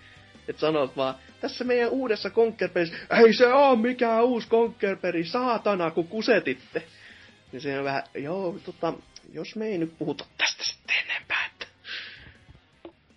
[0.49, 6.09] Et sanot vaan, tässä meidän uudessa Conkerpelissä, ei se oo mikään uusi Conkerpeli, saatana, kun
[6.09, 6.83] kusetitte.
[7.53, 8.93] Niin se on vähän, joo, tota,
[9.33, 11.42] jos me ei nyt puhuta tästä sitten enempää.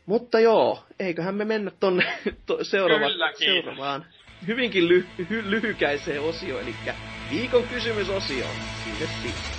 [0.06, 2.04] Mutta joo, eiköhän me mennä tonne
[2.46, 3.54] to, seuraava, Kylläkin.
[3.54, 4.06] seuraavaan
[4.48, 6.76] hyvinkin ly, hy, lyhykäiseen osioon, eli
[7.32, 8.56] viikon kysymysosioon.
[8.84, 9.55] Sinne siis.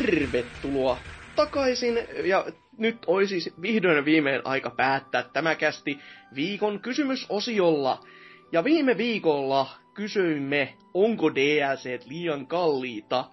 [0.00, 0.98] Tervetuloa
[1.36, 1.98] takaisin.
[2.24, 2.44] Ja
[2.78, 5.98] nyt olisi siis vihdoin viimein aika päättää tämä kästi
[6.34, 8.04] viikon kysymysosiolla.
[8.52, 13.24] Ja viime viikolla kysyimme, onko DLC liian kalliita.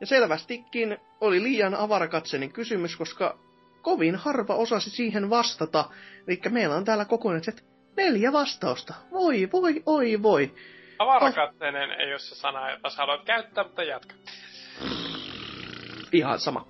[0.00, 3.38] Ja selvästikin oli liian avarakatseinen kysymys, koska
[3.82, 5.84] kovin harva osasi siihen vastata.
[6.28, 7.64] Eli meillä on täällä kokonaiset
[7.96, 8.94] neljä vastausta.
[9.10, 10.54] Voi, voi, oi, voi.
[10.98, 14.14] Avarakatteinen ei ole se sana, jota sä haluat käyttää, mutta jatka.
[16.12, 16.68] Ihan sama.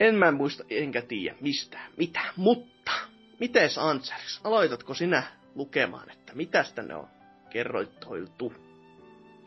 [0.00, 2.92] En mä muista, enkä tiedä mistä, mitä, mutta
[3.40, 5.22] mites Ansers, aloitatko sinä
[5.54, 7.08] lukemaan, että mitäs tänne on
[7.50, 8.54] kerroittoiltu?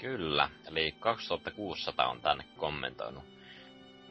[0.01, 3.23] Kyllä, eli 2600 on tänne kommentoinut.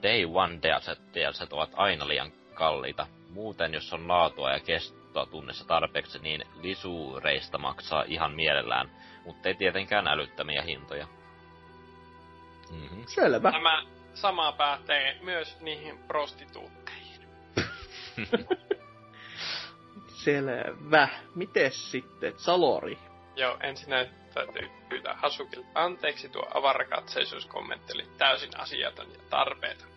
[0.02, 3.06] Day One DLC, DLC ovat aina liian kalliita.
[3.30, 8.90] Muuten, jos on laatua ja kestoa tunnissa tarpeeksi, niin lisuureista maksaa ihan mielellään,
[9.24, 11.06] mutta ei tietenkään älyttömiä hintoja.
[12.70, 13.05] Mm-hmm.
[13.06, 13.52] Selvä.
[13.52, 13.82] Tämä
[14.17, 17.20] sama pätee myös niihin prostituutteihin.
[20.25, 21.09] Selvä.
[21.35, 22.99] Mites sitten, Salori?
[23.36, 29.89] Joo, ensinnä täytyy pyytää Hasukilta anteeksi, tuo avarakatseisuuskommentti oli täysin asiaton ja tarpeeton.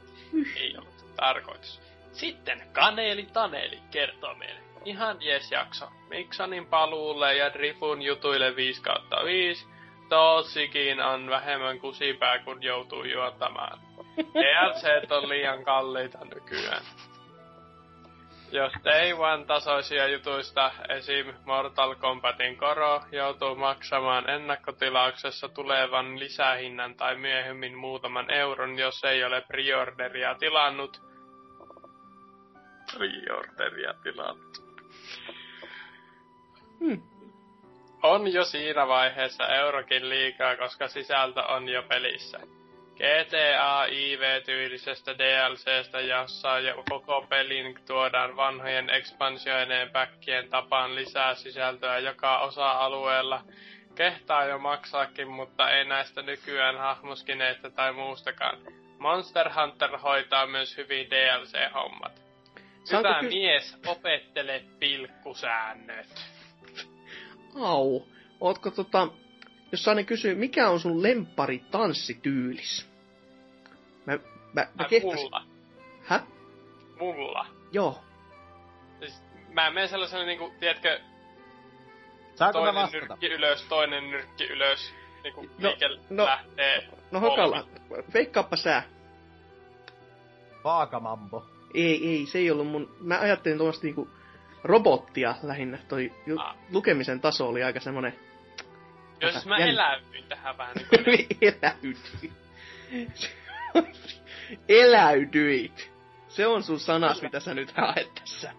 [0.56, 1.82] Ei ollut tarkoitus.
[2.12, 4.60] Sitten Kaneeli Taneeli kertoo meille.
[4.86, 5.90] Ihan jes jakso.
[6.10, 9.68] Miksanin paluulle ja Drifun jutuille 5 kautta 5.
[10.10, 13.89] Totsikin on vähemmän kusipää, kun joutuu juotamaan.
[14.18, 16.84] DLC on liian kalliita nykyään.
[18.52, 21.34] Jos Day One tasoisia jutuista, esim.
[21.46, 29.42] Mortal Kombatin koro, joutuu maksamaan ennakkotilauksessa tulevan lisähinnan tai myöhemmin muutaman euron, jos ei ole
[29.42, 31.02] preorderia tilannut.
[32.98, 34.64] Preorderia tilannut.
[36.80, 37.02] Hmm.
[38.04, 42.40] On jo siinä vaiheessa eurokin liikaa, koska sisältö on jo pelissä.
[43.00, 52.40] GTA IV-tyylisestä DLCstä, jossa jo koko pelin tuodaan vanhojen expansioineen päkkien tapaan lisää sisältöä joka
[52.40, 53.44] osa-alueella.
[53.96, 58.58] Kehtaa jo maksaakin, mutta ei näistä nykyään hahmoskineista tai muustakaan.
[58.98, 62.22] Monster Hunter hoitaa myös hyvin DLC-hommat.
[62.84, 66.08] Saanko Hyvä ky- mies, opettele pilkkusäännöt.
[67.62, 68.02] Au.
[68.42, 69.08] Ootko tota...
[69.72, 72.89] Jos saan kysyä, mikä on sun lempari tanssityylis?
[74.06, 74.18] Mä,
[74.54, 75.20] mä, mä kehtasin...
[75.20, 75.46] mulla.
[76.04, 76.20] Hä?
[77.00, 77.48] Mulla.
[77.72, 78.04] Joo.
[79.00, 79.22] Siis,
[79.54, 81.00] mä menen sellaiselle niinku, tiedätkö,
[82.36, 83.06] Saanko mä toinen vastata?
[83.08, 84.94] nyrkki ylös, toinen nyrkki ylös.
[85.24, 86.90] Niinku No, no, liike no, lähtee.
[87.12, 87.68] No Hakala,
[88.14, 88.84] veikkaappa sä.
[90.64, 91.46] Vaakamambo.
[91.74, 92.96] Ei, ei, se ei ollut mun...
[93.02, 94.10] Mä ajattelin tuosta niinku
[94.64, 95.78] robottia lähinnä.
[95.88, 96.56] Toi ju- Ah.
[96.72, 98.20] lukemisen taso oli aika semmonen...
[99.22, 101.28] Jos siis mä Jänn- eläydyin tähän vähän niin
[101.62, 102.12] Eläydyit.
[104.70, 105.92] Eläydyit.
[106.28, 108.54] Se on sun sanas, mitä sä nyt haet tässä.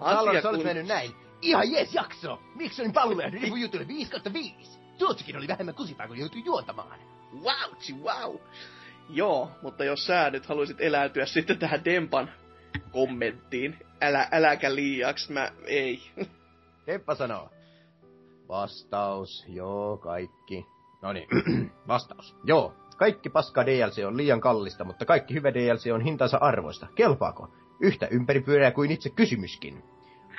[0.00, 1.10] Asia kun- mennyt näin.
[1.42, 2.42] Ihan jees jakso!
[2.54, 4.54] Miksi olin palulle ja Rivu jutulle 5 kautta 5?
[4.98, 6.98] Tuotsikin oli vähemmän kusipää, kun joutui juontamaan.
[7.32, 8.36] Wow, wow.
[9.10, 12.32] Joo, mutta jos sä nyt haluaisit eläytyä sitten tähän Dempan
[12.92, 16.02] kommenttiin, älä, äläkä liiaksi, mä ei.
[16.86, 17.50] Teppa sanoo.
[18.48, 20.66] Vastaus, joo, kaikki.
[21.02, 21.28] No niin,
[21.88, 22.36] vastaus.
[22.44, 26.86] Joo, kaikki paska DLC on liian kallista, mutta kaikki hyvä DLC on hintansa arvoista.
[26.94, 27.48] Kelpaako?
[27.80, 29.82] Yhtä ympäripyöreä kuin itse kysymyskin.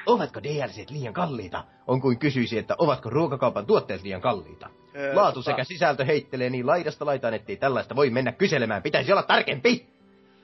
[0.05, 1.63] Ovatko DLCt liian kalliita?
[1.87, 4.69] On kuin kysyisi, että ovatko ruokakaupan tuotteet liian kalliita.
[4.95, 8.81] Öö, Laatu tota- sekä sisältö heittelee niin laidasta laitaan, ettei tällaista voi mennä kyselemään.
[8.83, 9.87] Pitäisi olla tarkempi!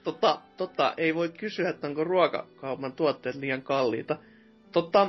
[0.03, 4.17] Tota, tota, ei voi kysyä, että onko ruokakaupan tuotteet liian kalliita.
[4.71, 5.07] Tota,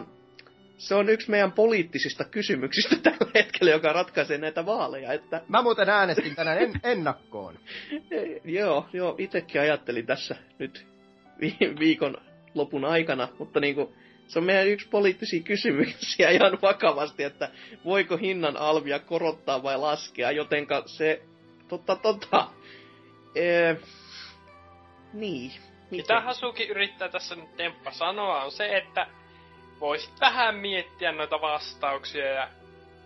[0.79, 5.89] se on yksi meidän poliittisista kysymyksistä tällä hetkellä, joka ratkaisee näitä vaaleja, että Mä muuten
[5.89, 7.59] äänestin tänään en- ennakkoon.
[8.11, 10.87] Eh, Joo, joo, itekin ajattelin tässä nyt
[11.41, 12.17] vi- viikon
[12.55, 13.95] lopun aikana, mutta niinku,
[14.27, 17.51] se on meidän yksi poliittisia kysymyksiä ihan vakavasti, että
[17.85, 21.23] voiko hinnan alvia korottaa vai laskea, jotenka se,
[21.69, 22.49] totta, totta,
[23.35, 23.77] ee,
[25.13, 25.53] niin,
[25.91, 29.07] Mitä Hasuki yrittää tässä nyt Temppa sanoa on se, että
[29.81, 32.49] voisit vähän miettiä noita vastauksia ja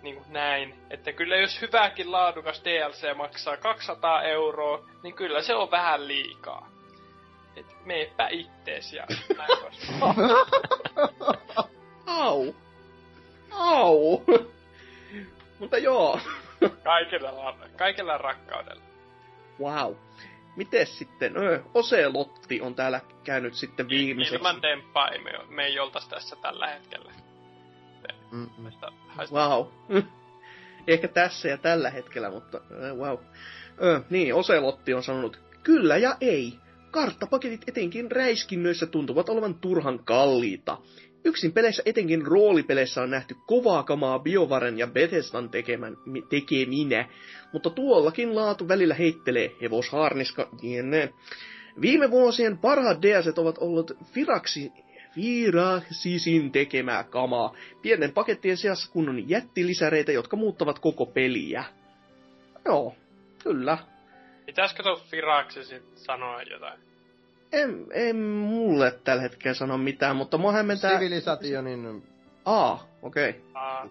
[0.02, 0.74] niin kuin näin.
[0.90, 6.68] Että kyllä jos hyväkin laadukas DLC maksaa 200 euroa, niin kyllä se on vähän liikaa.
[7.56, 9.50] Et meepä ittees ja näin.
[12.06, 12.54] Au,
[13.50, 14.24] au,
[15.58, 16.20] mutta joo,
[16.84, 18.82] kaikella, kaikella rakkaudella.
[19.60, 19.94] wow.
[20.60, 24.36] Mites sitten, öö, Oselotti on täällä käynyt sitten viimeiseksi.
[24.36, 27.12] Ilman Temppaa ei me, me ei oltais tässä tällä hetkellä.
[28.32, 28.50] Mm,
[29.32, 29.66] Wow.
[30.86, 33.18] Ehkä tässä ja tällä hetkellä, mutta äh, wow.
[33.82, 36.54] Ö, niin, Oselotti on sanonut, kyllä ja ei.
[36.90, 40.78] Karttapaketit etenkin räiskinnöissä tuntuvat olevan turhan kalliita.
[41.24, 47.08] Yksin peleissä, etenkin roolipeleissä on nähty kovaa kamaa Biovaren ja Bethesdan tekemän, mi- tekeminä,
[47.52, 51.12] mutta tuollakin laatu välillä heittelee hevoshaarniska jne.
[51.80, 54.72] Viime vuosien parhaat DLCt ovat olleet Firaksi,
[55.14, 57.56] Firaxisin tekemää kamaa.
[57.82, 61.64] Pienen pakettien sijassa kunnon jättilisäreitä, jotka muuttavat koko peliä.
[62.64, 62.94] Joo,
[63.42, 63.78] kyllä.
[64.46, 66.89] Pitäisikö tuo Firaksi sit sanoa jotain?
[67.52, 70.98] En, en mulle tällä hetkellä sano mitään, mutta mua hämmentää...
[70.98, 72.02] Sivilisationin
[72.44, 73.30] Aa, okei.
[73.30, 73.42] Okay.
[73.54, 73.88] Aa.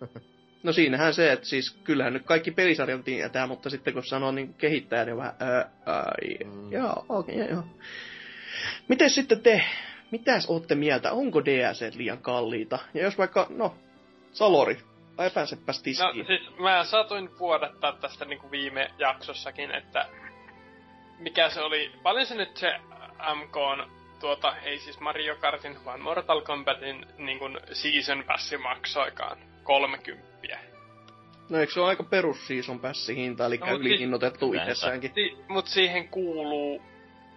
[0.62, 4.54] No siinähän se, että siis kyllähän nyt kaikki pelisarjan tietää, mutta sitten kun sanoo niin
[4.54, 6.72] kehittäjä, niin vähän, ää, ai, mm.
[6.72, 7.64] joo, okei, okay, joo.
[8.88, 9.64] Miten sitten te,
[10.10, 12.78] mitäs ootte mieltä, onko DLC liian kalliita?
[12.94, 13.74] Ja jos vaikka, no,
[14.32, 14.78] Salori,
[15.18, 16.18] epäsepäs tiskiin.
[16.18, 20.06] No siis mä saatoin vuodattaa tästä niinku viime jaksossakin, että
[21.22, 22.78] mikä se oli, paljon se nyt se
[23.34, 29.38] MK on tuota, ei siis Mario Kartin, vaan Mortal Kombatin niin kuin season passi maksoikaan
[29.62, 30.32] 30.
[31.48, 35.12] No eikö se ole aika perus season passi hinta, eli no, ylihinnoitettu siis, itsessäänkin?
[35.14, 36.82] Si- mut siihen kuuluu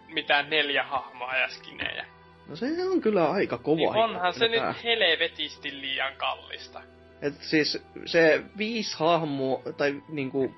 [0.08, 2.06] mitään neljä hahmoa ja skinejä.
[2.48, 4.50] No se on kyllä aika kova niin onhan se tää.
[4.50, 6.82] nyt helvetisti liian kallista.
[7.22, 10.56] Et siis se viisi hahmoa, tai niinku,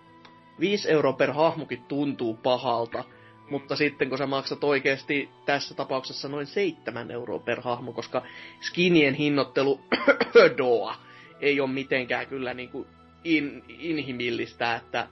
[0.60, 3.04] viisi euroa per hahmokin tuntuu pahalta.
[3.50, 8.24] Mutta sitten kun sä maksat oikeasti tässä tapauksessa noin seitsemän euroa per hahmo, koska
[8.62, 9.82] skinien hinnoittelu
[10.58, 10.96] doa
[11.40, 12.88] ei ole mitenkään kyllä niinku
[13.24, 15.08] in, inhimillistä, että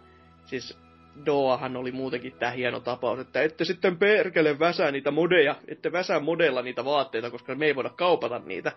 [0.45, 0.77] siis
[1.25, 6.19] Doahan oli muutenkin tämä hieno tapaus, että ette sitten perkele väsää niitä modeja, ette väsää
[6.19, 8.71] modella niitä vaatteita, koska me ei voida kaupata niitä.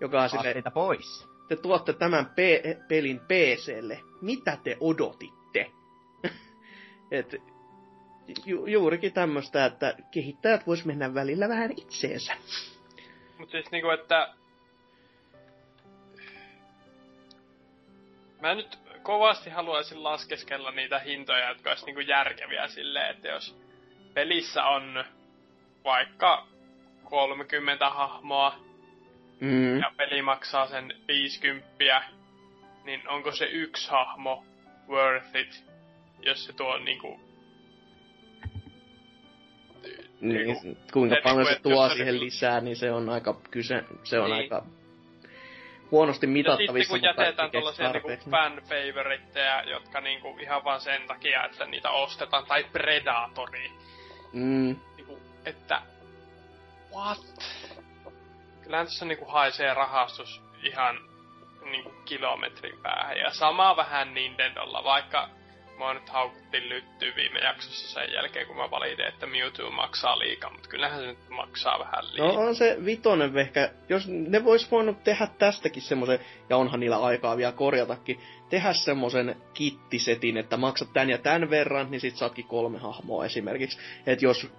[0.00, 1.28] Joka on sille, pois.
[1.48, 4.00] Te tuotte tämän pe- pelin PClle.
[4.20, 5.70] Mitä te odotitte?
[7.10, 7.36] Et,
[8.46, 12.34] ju- juurikin tämmöistä, että kehittäjät vois mennä välillä vähän itseensä.
[13.38, 14.34] Mutta siis niinku, että...
[18.40, 23.56] Mä nyt kovasti haluaisin laskeskella niitä hintoja, jotka olisi niinku järkeviä silleen, että jos
[24.14, 25.04] pelissä on
[25.84, 26.46] vaikka
[27.04, 28.58] 30 hahmoa
[29.40, 29.78] mm.
[29.80, 32.02] ja peli maksaa sen 50,
[32.84, 34.44] niin onko se yksi hahmo
[34.88, 35.64] worth it,
[36.20, 37.27] jos se tuo niinku
[40.20, 42.24] niin, niinku, kuinka paljon se tuo siihen niinku...
[42.24, 44.36] lisää, niin se on aika kyse, se on niin.
[44.36, 44.62] aika
[45.90, 46.78] huonosti mitattavissa.
[46.78, 51.66] Ja sitten kun jätetään tuollaisia niinku fan favoritteja, jotka niinku ihan vaan sen takia, että
[51.66, 53.72] niitä ostetaan, tai Predatori.
[54.32, 54.76] Mm.
[54.96, 55.82] Niinku, että
[56.94, 57.18] what?
[58.62, 60.98] Kyllähän tässä niinku haisee rahastus ihan
[61.64, 63.16] niinku kilometrin päähän.
[63.16, 65.28] Ja sama vähän Nintendolla, vaikka
[65.78, 70.52] Mä nyt haukuttiin lyttyä viime jaksossa sen jälkeen, kun mä valitin, että Mewtwo maksaa liikaa,
[70.52, 72.32] mutta kyllähän se nyt maksaa vähän liikaa.
[72.32, 76.18] No on se vitonen ehkä, jos ne vois voinut tehdä tästäkin semmoisen,
[76.50, 81.90] ja onhan niillä aikaa vielä korjatakin, tehdä semmoisen kittisetin, että maksat tän ja tän verran,
[81.90, 83.78] niin sit saatkin kolme hahmoa esimerkiksi.
[84.06, 84.50] Että jos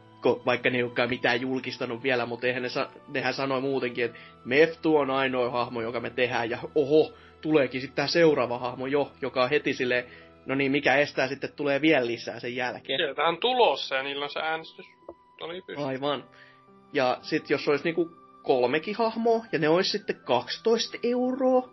[0.45, 4.17] vaikka ne ei olekaan mitään julkistanut vielä, mutta eihän ne, sa- nehän sanoi muutenkin, että
[4.45, 9.11] Meftu on ainoa hahmo, joka me tehdään, ja oho, tuleekin sitten tämä seuraava hahmo jo,
[9.21, 10.05] joka on heti silleen,
[10.49, 12.99] No niin, mikä estää sitten tulee vielä lisää sen jälkeen.
[12.99, 14.85] Sieltä on tulossa ja niillä on se äänestys.
[15.41, 15.63] Oli.
[15.85, 16.23] Aivan.
[16.93, 18.11] Ja sitten jos olisi niinku
[18.43, 21.69] kolmekin hahmoa ja ne olisi sitten 12 euroa,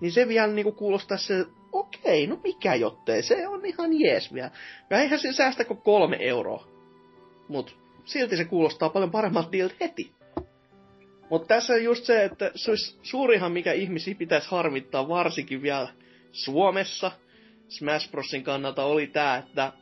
[0.00, 4.50] niin se vielä niinku kuulostaa se, okei, no mikä jottei, se on ihan jees vielä.
[4.90, 6.66] Ja eihän se säästä kuin kolme euroa.
[7.48, 10.12] Mut silti se kuulostaa paljon paremmalta deal heti.
[11.30, 15.88] Mutta tässä on just se, että se olisi suurihan, mikä ihmisiä pitäisi harmittaa, varsinkin vielä
[16.32, 17.12] Suomessa–
[17.68, 19.72] Smash Brosin kannalta oli tää, että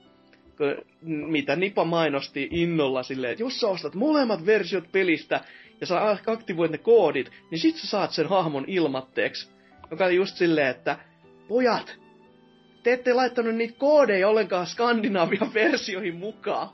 [1.03, 5.41] mitä Nipa mainosti innolla silleen, että jos sä ostat molemmat versiot pelistä
[5.81, 9.51] ja sä aktivoit ne koodit, niin sit sä saat sen hahmon ilmatteeksi.
[9.91, 10.99] Joka oli just silleen, että
[11.49, 11.99] pojat,
[12.83, 16.69] te ette laittanut niitä koodeja ollenkaan Skandinavian versioihin mukaan.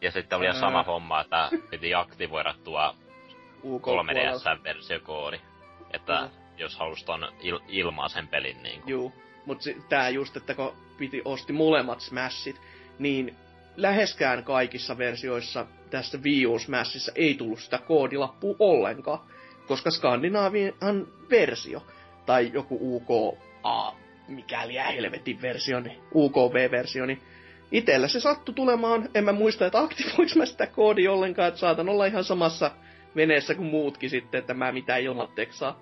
[0.00, 2.94] Ja sitten oli sama homma, että piti aktivoida tuo
[3.64, 5.40] 3DS-versiokoodi.
[5.92, 6.28] Että mm.
[6.56, 9.12] jos halusi ton il- ilmaa sen pelin niin Juu.
[9.46, 12.60] Mutta tää just, että kun piti osti molemmat Smashit,
[12.98, 13.36] niin
[13.76, 19.18] läheskään kaikissa versioissa tästä Wii U Smashissa ei tullut sitä koodilappua ollenkaan.
[19.66, 21.82] Koska Skandinaavian versio,
[22.26, 23.94] tai joku UKA,
[24.28, 27.22] mikäli helvetin versio, niin UKV-versio, niin
[27.72, 31.88] itellä se sattui tulemaan, en mä muista, että aktivoinko mä sitä koodia ollenkaan, että saatan
[31.88, 32.70] olla ihan samassa
[33.16, 35.80] veneessä kuin muutkin sitten, että mä mitään ilmatteeksi saa.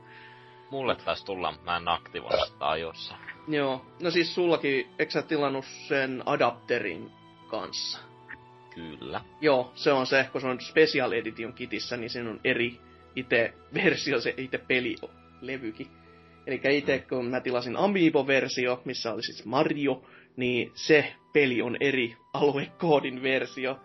[0.70, 3.14] Mulle taisi tulla, mä en aktivoi sitä ajossa.
[3.50, 7.10] Joo, no siis sullakin, eikö sä tilannut sen adapterin
[7.48, 7.98] kanssa?
[8.74, 9.20] Kyllä.
[9.40, 12.80] Joo, se on se, kun se on Special Edition kitissä, niin siinä on eri
[13.16, 15.86] itse versio, se itse pelilevykin.
[16.46, 17.08] Eli itse mm.
[17.08, 20.02] kun mä tilasin Amiibo-versio, missä oli siis Mario,
[20.36, 23.80] niin se peli on eri aluekoodin versio.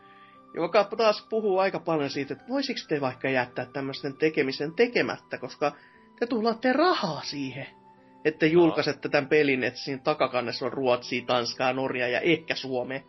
[0.53, 5.75] Joka taas puhuu aika paljon siitä, että voisiko te vaikka jättää tämmöisten tekemisen tekemättä, koska
[6.19, 7.84] te tuhlaatte rahaa siihen
[8.25, 13.03] että julkaisette tämän pelin, että siinä takakannessa on Ruotsi, Tanskaa, Norja ja ehkä Suome.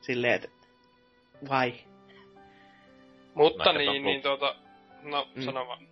[0.00, 0.48] Silleen, että
[1.48, 1.74] vai?
[3.34, 4.56] Mutta no, niin, niin tuota,
[5.02, 5.42] no mm.
[5.42, 5.88] sano vaan.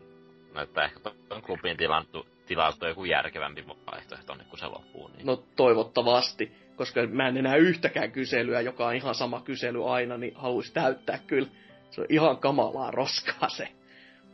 [0.55, 5.09] No, että ehkä tuon klubin tilantu, tilattu joku järkevämpi vaihtoehto niin kun se loppuu.
[5.09, 5.27] Niin.
[5.27, 10.33] No toivottavasti, koska mä en enää yhtäkään kyselyä, joka on ihan sama kysely aina, niin
[10.37, 11.49] haluaisi täyttää kyllä.
[11.91, 13.69] Se on ihan kamalaa roskaa se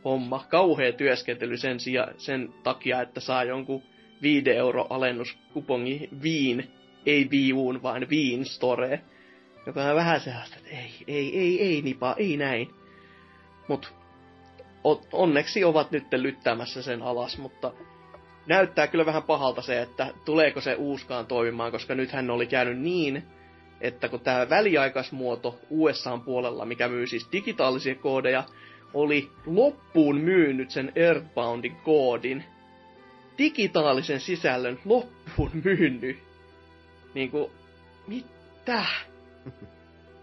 [0.05, 0.45] homma.
[0.49, 3.83] Kauhea työskentely sen, sija, sen takia, että saa jonkun
[4.21, 6.71] 5 euro alennuskupongi Viin,
[7.05, 9.01] ei Viuun, vaan Viin Store.
[9.65, 12.69] Joka on vähän sellaista, että ei, ei, ei, ei, nipa, ei näin.
[13.67, 13.93] Mut
[15.11, 17.71] onneksi ovat nyt lyttäämässä sen alas, mutta
[18.47, 23.23] näyttää kyllä vähän pahalta se, että tuleeko se uuskaan toimimaan, koska nythän oli käynyt niin,
[23.81, 28.43] että kun tämä väliaikaismuoto USAn puolella, mikä myy siis digitaalisia koodeja,
[28.93, 32.43] oli loppuun myynyt sen Earthboundin koodin,
[33.37, 36.19] digitaalisen sisällön loppuun myynyt.
[37.13, 37.51] Niinku,
[38.07, 38.85] mitä?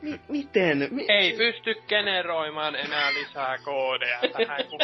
[0.03, 0.89] Mi- miten?
[0.91, 4.81] Mi- Ei pysty generoimaan enää lisää koodeja tähän, kun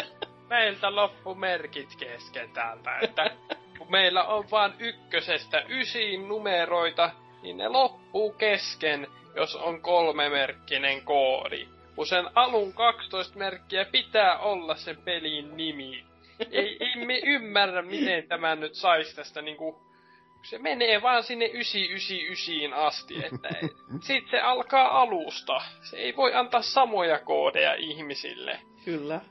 [0.49, 3.31] meiltä loppu merkit kesken täältä, että
[3.77, 11.67] kun meillä on vaan ykkösestä ysiin numeroita, niin ne loppuu kesken, jos on kolmemerkkinen koodi.
[11.95, 16.08] Kun sen alun 12 merkkiä pitää olla sen pelin nimi.
[16.51, 19.89] Ei, ei me ymmärrä, miten tämä nyt saisi tästä niinku
[20.43, 23.49] se menee vaan sinne 999 asti, että
[24.01, 25.61] sit se alkaa alusta.
[25.89, 28.59] Se ei voi antaa samoja koodeja ihmisille.
[28.85, 29.21] Kyllä,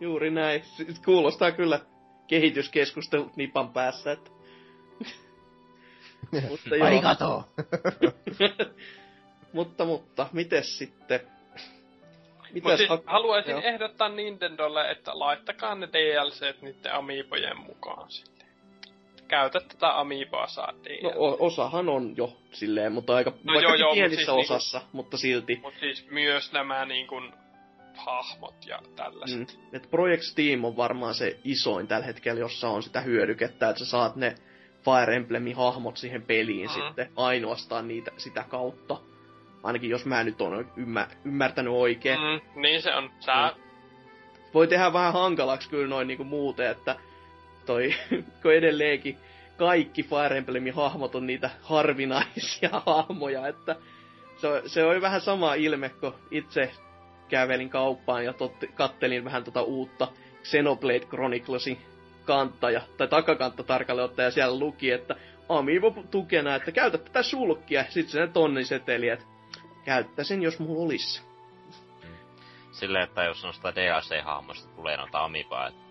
[0.00, 0.62] juuri näin.
[1.04, 1.80] Kuulostaa kyllä
[2.26, 4.30] kehityskeskustelut nipan päässä, että...
[6.48, 6.86] mutta joo.
[6.86, 7.44] Arigato!
[9.52, 11.20] mutta, mutta, mites sitten?
[12.52, 13.60] Mitäs siis ha- haluaisin joo.
[13.64, 18.46] ehdottaa Nintendolle, että laittakaa ne DLCt niiden amiibojen mukaan sitten.
[19.28, 21.02] Käytä tätä amiiboa saatiin.
[21.04, 24.78] No o- osahan on jo silleen, mutta aika no joo, joo, pienissä siis niinku- osassa,
[24.78, 25.58] niinku, mutta silti.
[25.62, 27.32] Mutta siis myös nämä niin kuin,
[27.96, 29.58] hahmot ja tällaiset.
[29.58, 29.76] Mm.
[29.76, 33.90] Et Project Steam on varmaan se isoin tällä hetkellä, jossa on sitä hyödykettä, että sä
[33.90, 34.34] saat ne
[34.84, 36.74] Fire Emblemin hahmot siihen peliin mm.
[36.74, 38.96] sitten ainoastaan niitä, sitä kautta.
[39.62, 42.18] Ainakin jos mä nyt oon ymmär, ymmärtänyt oikein.
[42.20, 43.10] Mm, niin se on.
[43.20, 43.52] Sä...
[43.56, 43.62] Mm.
[44.54, 46.96] Voi tehdä vähän hankalaksi kyllä noin niinku muuten, että
[47.66, 47.94] toi,
[48.42, 49.18] kun edelleenkin
[49.56, 53.76] kaikki Fire Emblemin hahmot on niitä harvinaisia hahmoja, että
[54.36, 56.70] se, se oli vähän sama ilme, kun itse
[57.28, 60.08] kävelin kauppaan ja totti, kattelin vähän tota uutta
[60.44, 61.78] Xenoblade Chroniclesin
[62.24, 65.16] kanttaja, tai takakantta tarkalleen ottaen, ja siellä luki, että
[65.48, 69.24] Amiibo tukena, että käytä tätä sulkia, sitten se tonnin seteli, että
[69.84, 71.22] käyttäisin, jos mulla olisi.
[72.72, 75.82] Silleen, että jos noista DLC-hahmoista tulee noita Amiiboa, että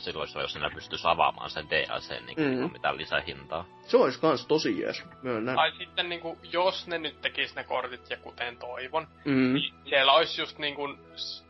[0.00, 2.44] silloin se jos sinä pystyisi avaamaan sen DLC, niin mm.
[2.44, 2.72] Mm-hmm.
[2.72, 3.64] mitään lisähintaa.
[3.82, 5.56] Se olisi kans tosi jees, myönnän.
[5.56, 9.54] Tai sitten niinku, jos ne nyt tekis ne kortit ja kuten toivon, mm.
[9.54, 10.88] niin siellä olisi just niinku,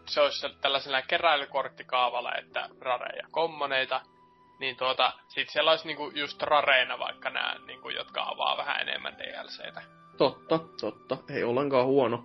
[0.07, 4.01] se olisi tällaisella keräilykorttikaavalla, että rareja kommoneita,
[4.59, 9.19] niin tuota, sit siellä olisi niinku just rareina vaikka nämä, niinku, jotka avaa vähän enemmän
[9.19, 10.00] DLCtä.
[10.21, 11.19] Totta, totta.
[11.31, 12.25] Ei ollenkaan huono.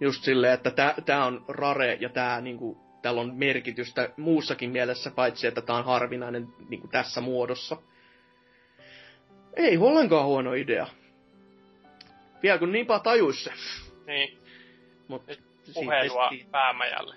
[0.00, 5.10] Just silleen, että tää, tää on rare ja tää niinku, täällä on merkitystä muussakin mielessä,
[5.10, 7.76] paitsi että tää on harvinainen niinku tässä muodossa.
[9.56, 10.86] Ei ollenkaan huono idea.
[12.42, 13.52] Vielä kun niinpä tajuis se.
[14.06, 14.38] Niin.
[15.08, 15.22] Mut
[15.74, 17.14] puhelua päämäjälle.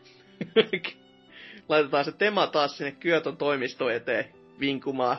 [1.69, 4.25] Laitetaan se tema taas sinne Kyöton toimisto eteen
[4.59, 5.17] vinkumaan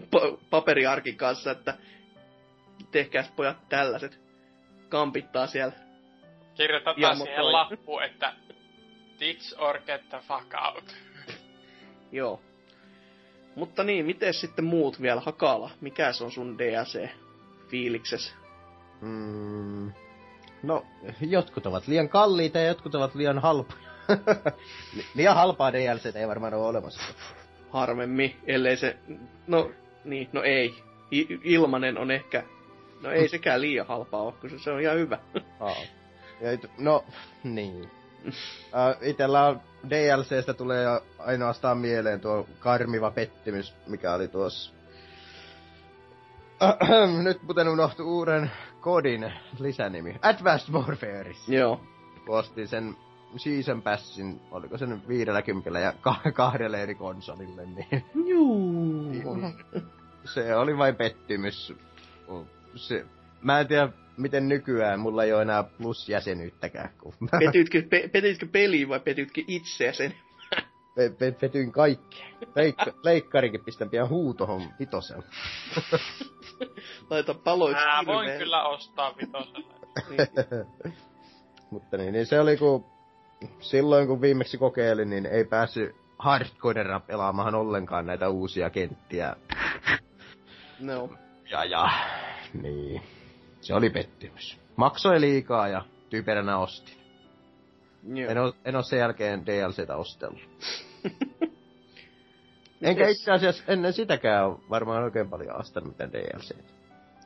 [0.50, 1.74] paperiarkin kanssa, että
[2.96, 4.20] tehkääs pojat tällaiset.
[4.88, 5.72] Kampittaa siellä.
[6.54, 8.32] Kirjoitetaan siihen lappu, että
[9.20, 10.96] ditch or get the fuck out.
[12.12, 12.40] Joo.
[13.54, 15.20] Mutta niin, miten sitten muut vielä?
[15.20, 18.34] Hakala, mikä se on sun DLC-fiilikses?
[19.00, 19.92] Mm,
[20.62, 20.86] no,
[21.20, 23.80] jotkut ovat liian kalliita ja jotkut ovat liian halpoja.
[25.14, 27.02] liian halpaa DLC ei varmaan ole olemassa.
[27.70, 28.96] Harvemmin, ellei se...
[29.46, 29.70] No,
[30.04, 30.74] niin, no ei.
[31.12, 32.44] I- ilmanen on ehkä
[33.00, 35.18] No ei sekään liian halpaa ole, kun se on ihan hyvä.
[35.60, 35.76] Aa.
[36.40, 37.04] Ja no,
[37.44, 37.90] niin.
[39.02, 39.60] itellä on
[39.90, 40.86] DLCstä tulee
[41.18, 44.72] ainoastaan mieleen tuo karmiva pettymys, mikä oli tuossa.
[47.24, 48.50] Nyt muuten unohtu uuden
[48.80, 50.16] kodin lisänimi.
[50.22, 51.34] Advanced Warfare.
[51.48, 51.80] Joo.
[52.28, 52.96] Ostin sen
[53.36, 58.04] Season Passin, oliko se nyt viidelläkympillä ja ka- kahdelle eri konsolille, niin...
[58.26, 59.12] Juu.
[60.24, 61.74] se oli vain pettymys
[62.76, 63.04] se,
[63.42, 66.90] mä en tiedä, miten nykyään mulla ei ole enää plusjäsenyyttäkään.
[66.98, 67.12] Kun...
[67.44, 70.14] Petytkö, pe, petytkö peliin vai petytkö itseäsi
[70.96, 72.24] Pe, pe, petyin kaikki.
[72.54, 75.24] Leikka, leikkarikin pistän pian huutohon vitosella.
[77.10, 79.76] Laita paloiksi Mä voin kyllä ostaa vitosella.
[81.70, 82.84] Mutta niin, niin se oli kun
[83.60, 89.36] silloin kun viimeksi kokeilin, niin ei päässyt hardcorera pelaamaan ollenkaan näitä uusia kenttiä.
[90.80, 91.10] No.
[91.50, 91.90] Ja ja,
[92.62, 93.02] niin.
[93.60, 94.58] Se oli pettymys.
[94.76, 96.96] Maksoi liikaa ja typeränä ostin.
[98.14, 98.30] Joo.
[98.30, 100.40] En oo, en oo sen jälkeen DLCtä ostellut.
[102.82, 103.18] Enkä Mites?
[103.18, 106.72] itse asiassa ennen sitäkään ole varmaan oikein paljon ostanut mitään DLCtä.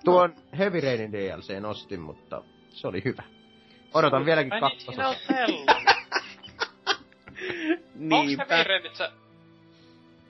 [0.05, 3.23] Tuon Heavy Rainin DLC ostin, mutta se oli hyvä.
[3.95, 5.15] Odotan vieläkin Ai niin, on kakkososa.
[5.27, 5.67] sellainen.
[8.13, 8.39] Onks.
[8.51, 9.13] Heavy Rainissa,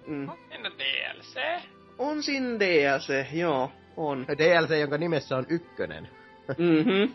[0.07, 0.29] Mm.
[0.29, 1.63] onks siinä DLC?
[1.99, 4.27] On siinä DLC, joo, on.
[4.39, 6.09] DLC, jonka nimessä on ykkönen.
[6.49, 7.15] Mhm.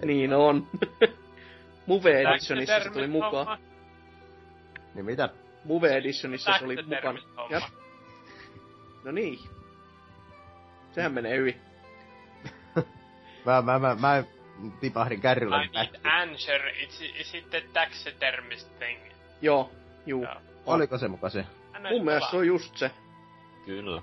[0.06, 0.66] niin on.
[1.86, 3.58] Move Editionissa se tuli mukaan.
[4.94, 5.28] Niin mitä?
[5.64, 7.20] Move Editionissa se oli mukana.
[7.36, 7.56] Homma.
[7.56, 7.60] Ja,
[9.04, 9.38] no niin.
[10.92, 11.60] Sehän menee hyvin.
[13.46, 14.24] Mä, mä, mä, mä
[14.80, 15.64] tipahdin kärrylle.
[15.64, 19.00] I need answer, is, is it the taxidermist thing?
[19.42, 19.70] Joo,
[20.06, 20.22] juu.
[20.22, 20.34] Joo.
[20.66, 21.44] Oliko se muka se?
[21.90, 22.90] Mun mielestä se on just se.
[23.66, 24.02] Kyllä.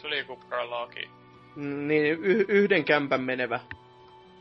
[0.00, 1.10] Se oli joku prologi.
[1.56, 3.60] Mm, Niin, y- yhden kämpän menevä.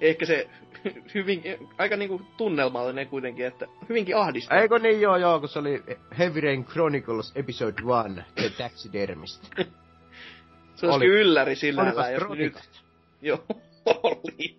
[0.02, 0.50] Ehkä se
[1.16, 1.42] hyvin,
[1.78, 4.62] aika niinku tunnelmallinen kuitenkin, että hyvinkin ahdistaa.
[4.62, 5.84] Eikö niin joo joo, kun se oli
[6.18, 9.44] Heavy Rain Chronicles Episode 1, The Taxidermist.
[10.76, 11.06] se olisi oli.
[11.06, 12.28] ylläri sillä lailla, jos nyt...
[12.28, 12.84] Chronicles?
[13.22, 13.46] Joo,
[14.04, 14.58] oli.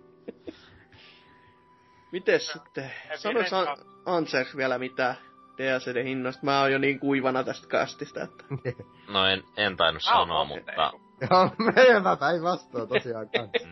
[2.12, 2.90] Mites sitten?
[3.14, 5.14] Sanois An- Ansers vielä mitään
[5.60, 6.44] DLCD hinnoista?
[6.46, 8.44] Mä oon jo niin kuivana tästä kastista, että...
[9.12, 10.72] No en, en tainnut Ah, sanoa, mutta,
[11.30, 13.68] Joo, meidän päinvastoin tosiaan kanssa.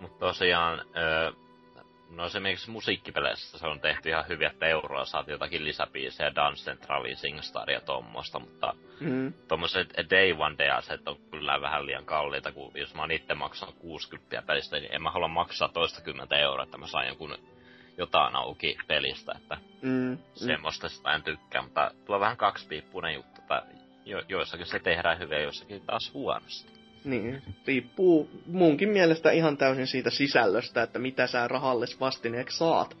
[0.00, 1.32] mutta tosiaan, öö,
[2.10, 7.14] no esimerkiksi musiikkipeleissä se on tehty ihan hyvin, että euroa saat jotakin lisäbiisejä, Dance Centrali,
[7.16, 9.32] Singstar ja tommosta, mutta Mm.
[9.48, 13.74] tommoset Day One DLC on kyllä vähän liian kalliita, kun jos mä oon itse maksanut
[13.78, 17.38] 60 pelistä, niin en mä halua maksaa toistakymmentä euroa, että mä saan jonkun
[17.98, 19.90] jotain auki pelistä, että Mm.
[19.90, 20.18] mm.
[20.34, 23.62] semmoista sitä en tykkää, mutta tuo on vähän kaksipiippunen juttu, että
[24.04, 26.72] jo, joissakin se tehdään hyvin ja joissakin taas huonosti.
[27.04, 32.96] Niin, riippuu munkin mielestä ihan täysin siitä sisällöstä, että mitä sä rahalles vastineeksi saat.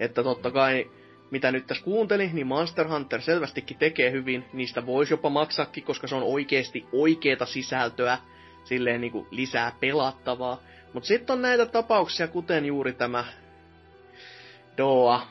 [0.00, 0.90] Että totta kai,
[1.30, 4.44] mitä nyt tässä kuuntelin, niin Monster Hunter selvästikin tekee hyvin.
[4.52, 8.18] Niistä voisi jopa maksaakin, koska se on oikeasti oikeeta sisältöä,
[8.64, 10.62] silleen niinku lisää pelattavaa.
[10.92, 13.24] Mutta sitten on näitä tapauksia, kuten juuri tämä
[14.78, 15.26] Doa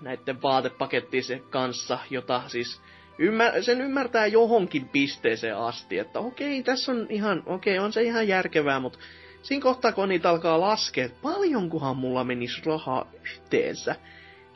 [0.00, 2.80] näiden vaatepakettisen kanssa, jota siis
[3.18, 8.28] ymmär, sen ymmärtää johonkin pisteeseen asti, että okei, tässä on ihan, okei, on se ihan
[8.28, 8.98] järkevää, mutta
[9.42, 13.96] siinä kohtaa, kun niitä alkaa laskea, että paljonkohan mulla menisi rahaa yhteensä.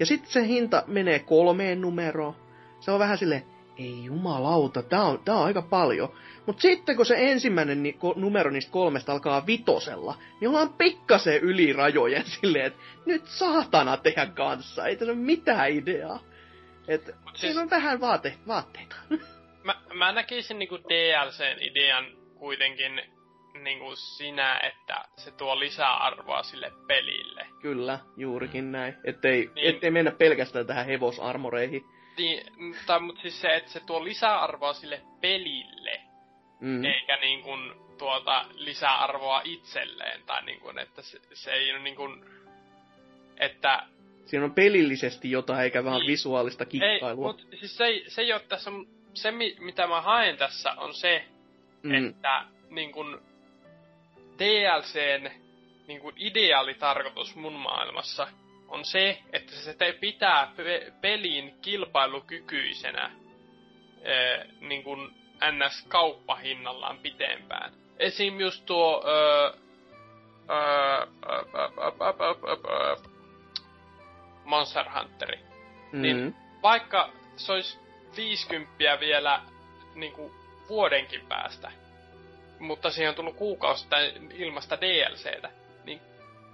[0.01, 2.37] Ja sitten se hinta menee kolmeen numeroon.
[2.81, 3.43] Se on vähän sille
[3.79, 6.13] ei jumalauta, tää on, tää on aika paljon.
[6.47, 11.41] Mutta sitten kun se ensimmäinen ni- ko- numero niistä kolmesta alkaa vitosella, niin ollaan pikkasen
[11.41, 16.21] yli rajojen silleen, että nyt saatana tehdä kanssa, ei tässä ole mitään ideaa.
[16.89, 17.41] Et Mut siis...
[17.41, 18.97] siinä on vähän vaate, vaatteita.
[19.65, 22.05] mä, mä näkisin niinku DLCn idean
[22.39, 23.03] kuitenkin
[23.63, 27.47] niinku sinä, että se tuo lisäarvoa sille pelille.
[27.63, 28.95] Kyllä, juurikin näin.
[29.05, 29.75] Ettei, niin.
[29.75, 31.85] ettei mennä pelkästään tähän hevosarmoreihin.
[32.19, 36.01] Niin, tai mut siis se, että se tuo lisäarvoa sille pelille,
[36.61, 36.85] Mm.
[36.85, 41.97] eikä niin kuin tuota lisäarvoa itselleen, tai niin kuin, että se, se ei ole niin
[41.97, 42.25] kuin,
[43.37, 43.83] että
[44.27, 46.07] Siinä on pelillisesti jotain, eikä vaan Niin.
[46.07, 47.27] visuaalista ei, kikkailua.
[47.27, 48.71] mut siis se ei, se ei ole tässä,
[49.15, 51.25] se mi, mitä mä haen tässä on se,
[51.83, 51.95] mm.
[52.09, 53.19] että niin kuin
[54.39, 55.31] DLCn
[55.87, 58.27] niin kuin ideaalitarkoitus mun maailmassa
[58.69, 63.11] on se, että se te pitää pe- pelin kilpailukykyisenä
[64.03, 65.15] ee, niin kuin
[65.51, 67.73] NS-kauppahinnallaan pitempään.
[67.99, 68.41] Esim.
[68.41, 69.53] just tuo öö,
[70.51, 72.97] öö, öö, öö, öö, öö, öö,
[74.45, 75.39] Monster Hunteri.
[75.93, 76.03] Mm.
[76.03, 77.79] niin- Vaikka se olisi
[78.17, 79.43] 50 vielä
[79.95, 80.33] niin kuin
[80.69, 81.73] vuodenkin päästä,
[82.59, 85.51] mutta siihen on tullut kuukausittain ilmasta DLCtä,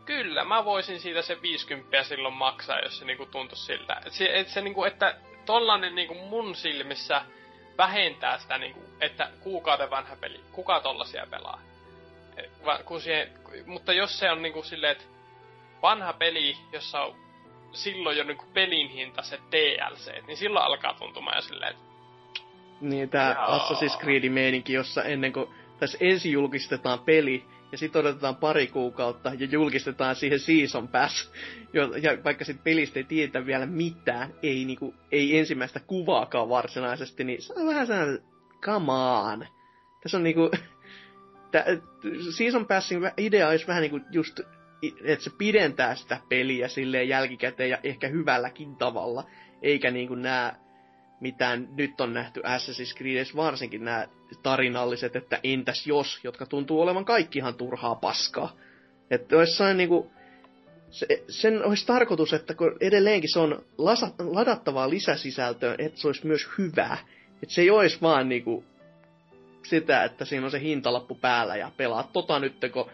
[0.04, 4.02] kyllä mä voisin siitä se 50 silloin maksaa, jos se niinku tuntuisi siltä.
[4.06, 7.22] Et se, et se niinku, että tollanen niinku mun silmissä
[7.78, 11.60] vähentää sitä niinku, että kuukauden vanha peli, kuka tollasia pelaa.
[12.64, 13.32] Va- kun siihen,
[13.66, 15.04] mutta jos se on niinku silleen, että
[15.82, 17.14] vanha peli, jossa on
[17.72, 21.82] silloin jo niinku pelin hinta se DLC, niin silloin alkaa tuntumaan jo silleen, että
[22.80, 23.34] Niin, tää.
[23.34, 25.46] Assassin's Creed meininki, jossa ennen kuin
[25.78, 31.32] tässä ensin julkistetaan peli, ja sitten odotetaan pari kuukautta, ja julkistetaan siihen Season Pass,
[31.72, 37.24] jo, ja vaikka sit pelistä ei tiedetä vielä mitään, ei, niinku, ei ensimmäistä kuvaakaan varsinaisesti,
[37.24, 38.22] niin se on vähän sellainen,
[38.64, 39.46] come on.
[40.02, 40.50] Tässä on niinku,
[41.52, 41.64] tää,
[42.36, 44.40] Season Passin idea olisi vähän niinku just,
[45.04, 49.24] että se pidentää sitä peliä silleen jälkikäteen ja ehkä hyvälläkin tavalla.
[49.62, 50.69] eikä niinku nää
[51.20, 54.08] mitään nyt on nähty Assassin's Creedessä, varsinkin nämä
[54.42, 58.56] tarinalliset, että entäs jos, jotka tuntuu olevan kaikkihan turhaa paskaa.
[59.10, 60.10] Että jossain niinku,
[60.90, 66.26] se, sen olisi tarkoitus, että kun edelleenkin se on lasa, ladattavaa lisäsisältöä, että se olisi
[66.26, 66.98] myös hyvää.
[67.42, 68.64] Että se ei olisi vaan niinku
[69.62, 72.90] sitä, että siinä on se hintalappu päällä ja pelaat tota nyt, kun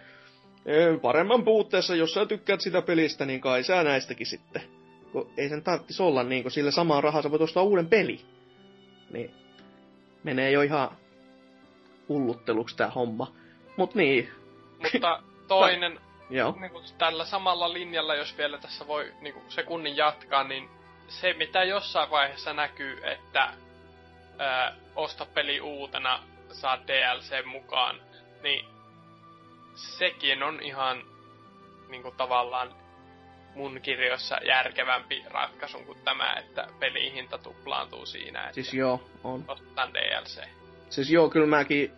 [1.03, 4.63] paremman puutteessa, jos sä tykkäät sitä pelistä, niin kai sä näistäkin sitten.
[5.17, 8.21] Kun ei sen tarvitsisi olla niin, kun sillä samaa rahaa sä voit ostaa uuden peli.
[9.11, 9.35] Niin
[10.23, 10.91] menee jo ihan
[12.09, 13.33] hullutteluksi tää homma.
[13.77, 14.31] Mut niin.
[14.79, 16.57] Mutta toinen, Joo.
[16.61, 20.69] niin kuin tällä samalla linjalla, jos vielä tässä voi niin kuin sekunnin jatkaa, niin
[21.09, 23.53] se mitä jossain vaiheessa näkyy, että
[24.39, 26.23] ää, osta peli uutena,
[26.53, 28.01] saa DLC mukaan,
[28.43, 28.65] niin
[29.75, 31.03] sekin on ihan
[31.89, 32.86] niin kuin tavallaan
[33.57, 39.45] mun kirjoissa järkevämpi ratkaisu kuin tämä, että pelihinta tuplaantuu siinä, että Siis joo, on.
[39.49, 40.41] ostetaan DLC.
[40.91, 41.93] Siis joo, kyllä mäkin,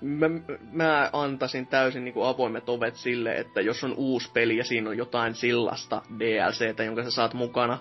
[0.00, 0.26] mä,
[0.72, 4.96] mä antaisin täysin niinku avoimet ovet sille, että jos on uusi peli ja siinä on
[4.98, 7.78] jotain sillasta DLCtä, jonka sä saat mukana.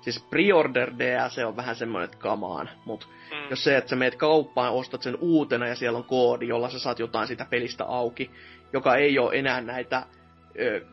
[0.00, 3.50] Siis pre-order DLC on vähän semmoinen, että kamaan, mut Mm.
[3.50, 6.78] jos se, että sä meet kauppaan, ostat sen uutena ja siellä on koodi, jolla sä
[6.78, 8.30] saat jotain sitä pelistä auki,
[8.72, 10.02] joka ei ole enää näitä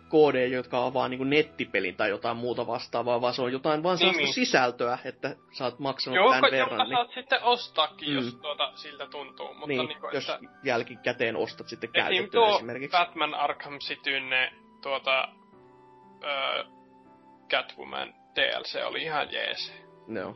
[0.09, 3.93] koodeja, jotka on vaan niinku nettipelin tai jotain muuta vastaavaa, vaan se on jotain vaan
[3.93, 4.33] Niin, sellaista niin.
[4.33, 6.89] sisältöä, että sä oot maksanut Joo, tämän verran.
[6.89, 8.41] niin- saat sitten ostaakin, jos Mm.
[8.41, 9.47] tuota siltä tuntuu.
[9.53, 12.03] Mutta niin, niin kuin, jos että jälkikäteen ostat sitten esim.
[12.03, 12.97] käytettyä tuo esimerkiksi.
[12.97, 15.27] Batman Arkham Cityn ne tuota
[16.23, 16.63] öö,
[17.49, 19.73] Catwoman DLC oli ihan jees.
[20.07, 20.35] Joo.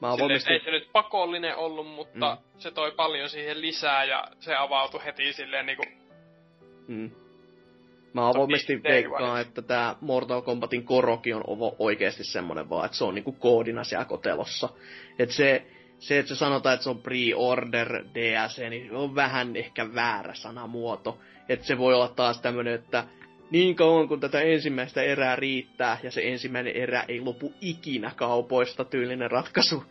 [0.00, 0.52] Mä Silleen, valmasti...
[0.52, 2.58] ei se nyt pakollinen ollut, mutta Mm.
[2.60, 5.84] se toi paljon siihen lisää ja se avautui heti silleen niinku...
[6.88, 7.10] Mm.
[8.14, 11.42] Mä valmasti day veikkaan, että tää Mortal Kombatin koroki on
[11.78, 14.68] oikeesti semmonen vaan, että se on niinku koodina siellä kotelossa.
[15.18, 15.66] Et se,
[15.98, 21.18] se, että se sanotaan, että se on pre-order DLC, niin on vähän ehkä väärä sanamuoto.
[21.48, 23.04] Että se voi olla taas tämmönen, että
[23.50, 28.84] niin kauan kun tätä ensimmäistä erää riittää, ja se ensimmäinen erä ei lopu ikinä kaupoista
[28.84, 29.84] tyylinen ratkaisu.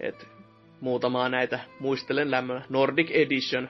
[0.00, 0.28] Et
[0.80, 2.62] muutamaa näitä muistelen lämmöllä.
[2.68, 3.68] Nordic Edition.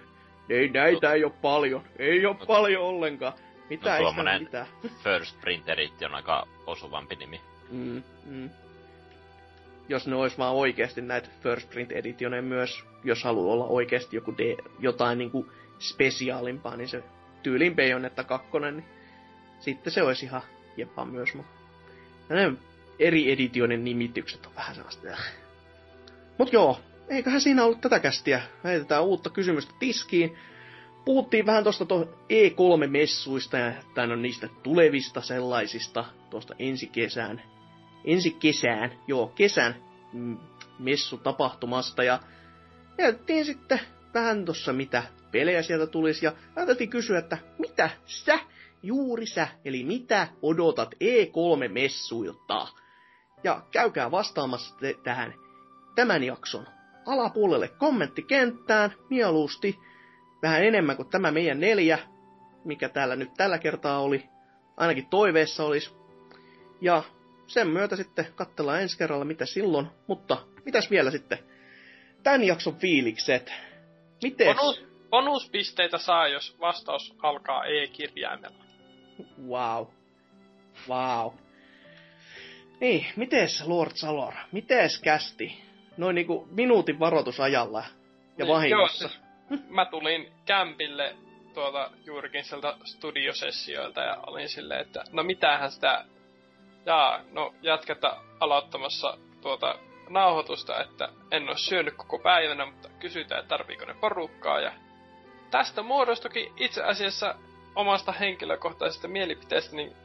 [0.49, 1.83] Ei näitä ei ole paljon.
[1.99, 3.33] Ei ole paljon ollenkaan.
[3.70, 4.66] Mitä No tuommoinen- mitään.
[5.04, 7.40] First Print Edition on aika osuvampi nimi.
[7.70, 8.50] Mm, mm.
[9.88, 14.34] Jos ne olisi vaan oikeasti näitä First Print Editioneja myös, jos haluaa olla oikeasti joku
[14.38, 17.02] D, jotain niinku spesiaalimpaa, niin se
[17.42, 18.84] tyylin Bayonetta 2, niin
[19.60, 20.42] sitten se olisi ihan
[20.76, 21.34] jepa myös.
[21.34, 21.50] Mutta
[22.34, 22.52] ne
[22.98, 25.08] eri editionen nimitykset on vähän sellaista.
[25.08, 25.32] äh.
[26.38, 28.42] Mut joo, eiköhän siinä ollut tätä kästiä.
[28.64, 30.38] Heitetään uutta kysymystä tiskiin.
[31.07, 32.02] Puhuttiin vähän tuosta to
[32.33, 37.43] E3-messuista ja tai no niistä tulevista sellaisista tuosta ensi kesään,
[38.05, 39.75] ensi kesään, joo, kesän
[40.12, 40.39] mm,
[40.78, 42.02] messutapahtumasta.
[42.02, 42.18] Ja
[42.99, 43.81] mietittiin sitten
[44.15, 45.02] vähän tuossa mitä
[45.33, 46.26] pelejä sieltä tulisi.
[46.26, 48.39] Ja ajateltiin kysyä, että mitä sä,
[48.83, 52.68] juuri sä, eli mitä odotat E3-messuilta?
[53.44, 55.35] Ja käykää vastaamassa te- tähän
[55.94, 56.67] tämän jakson
[57.07, 58.94] alapuolelle kommenttikenttään.
[59.10, 59.78] Mieluusti
[60.42, 61.98] vähän enemmän kuin tämä meidän neljä,
[62.65, 64.24] mikä täällä nyt tällä kertaa oli.
[64.76, 65.94] Ainakin toiveessa olisi.
[66.81, 67.02] Ja
[67.47, 69.86] sen myötä sitten katsellaan ensi kerralla, mitä silloin.
[70.06, 71.39] Mutta mitäs vielä sitten?
[72.23, 73.52] Tämän jakson fiilikset.
[74.23, 74.56] Miten?
[74.56, 78.65] Bonus, bonuspisteitä saa, jos vastaus alkaa E-kirjaimella.
[79.48, 79.86] Wow.
[80.89, 81.32] Wow.
[82.81, 84.34] Niin, mites Lord Salor?
[84.52, 85.62] Mites kästi?
[85.97, 89.05] Noin niinku minuutin varoitusajalla ja Niin, vahingossa.
[89.05, 89.25] Joo,
[89.68, 91.16] mä tulin kämpille
[91.55, 96.05] tuota juurikin sieltä studiosessioilta ja olin silleen, että no mitähän sitä...
[96.86, 103.84] Jaa, no jatketa aloittamassa tuota nauhoitusta, että en ole syönyt koko päivänä, mutta kysytään, tarviiko
[103.84, 104.60] ne porukkaa.
[104.60, 104.73] Ja
[105.50, 107.34] tästä muodostukin itse asiassa
[107.75, 109.97] omasta henkilökohtaisesta mielipiteestä niin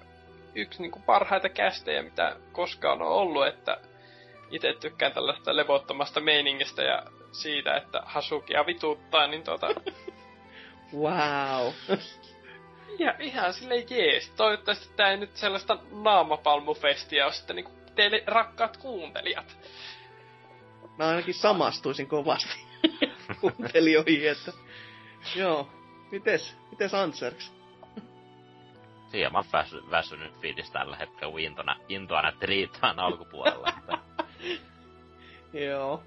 [0.55, 3.77] yksi niin kuin parhaita kästejä, mitä koskaan on ollut, että
[4.51, 9.67] itse tykkään tällaista levottomasta meiningistä ja siitä, että Hasukia vituuttaa, niin tota...
[10.93, 11.73] Wow.
[13.05, 14.29] ja ihan silleen jees.
[14.29, 19.57] Toivottavasti tää ei nyt sellaista naamapalmufestiä ole sitten niinku teille rakkaat kuuntelijat.
[20.97, 22.59] Mä ainakin samastuisin kovasti
[23.41, 24.51] kuuntelijoihin, että...
[25.35, 25.69] Joo.
[26.11, 27.53] Mites, mites Anserks?
[29.13, 33.73] Hieman väsy, väsynyt fiilis tällä hetkellä, kun intona, intoa näytti riittävän alkupuolella.
[35.53, 36.03] Joo.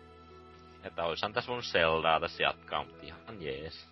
[0.85, 3.87] Että oishan tässä mun Zeldaa tässä jatkaa, mutta ihan jees.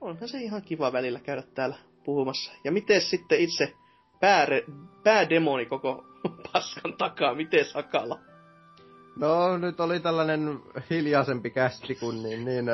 [0.00, 2.52] Onhan se ihan kiva välillä käydä täällä puhumassa.
[2.64, 3.74] Ja miten sitten itse
[4.20, 4.64] pääre,
[5.04, 6.04] päädemoni koko
[6.52, 8.18] paskan takaa, miten Sakala?
[9.16, 12.66] No, nyt oli tällainen hiljaisempi kästi, kun niin, niin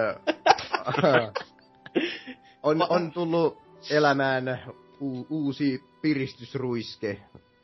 [2.62, 3.58] on, on tullut
[3.90, 4.62] elämään
[5.00, 7.20] u, uusi piristysruiske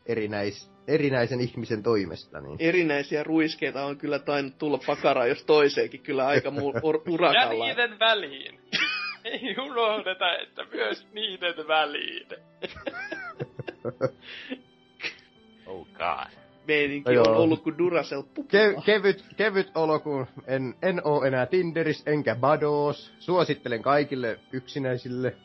[0.07, 2.41] erinäis, erinäisen ihmisen toimesta.
[2.41, 2.57] Niin.
[2.61, 7.65] Erinäisiä ruiskeita on kyllä tainnut tulla pakaraa, jos toiseenkin kyllä aika mu- or- Ja urakalla.
[7.67, 8.61] niiden väliin.
[9.25, 12.27] Ei unohdeta, että myös niiden väliin.
[15.67, 16.31] Oh god.
[16.69, 18.23] Meininki No on ollut kuin Duracell.
[18.49, 23.13] Ke, kevyt, kevyt olo, kun en, en oo enää Tinderis enkä Bados.
[23.19, 25.37] Suosittelen kaikille yksinäisille,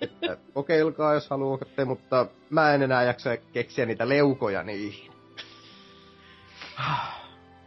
[0.00, 5.12] että kokeilkaa jos haluatte, mutta mä en enää jaksa keksiä niitä leukoja niihin.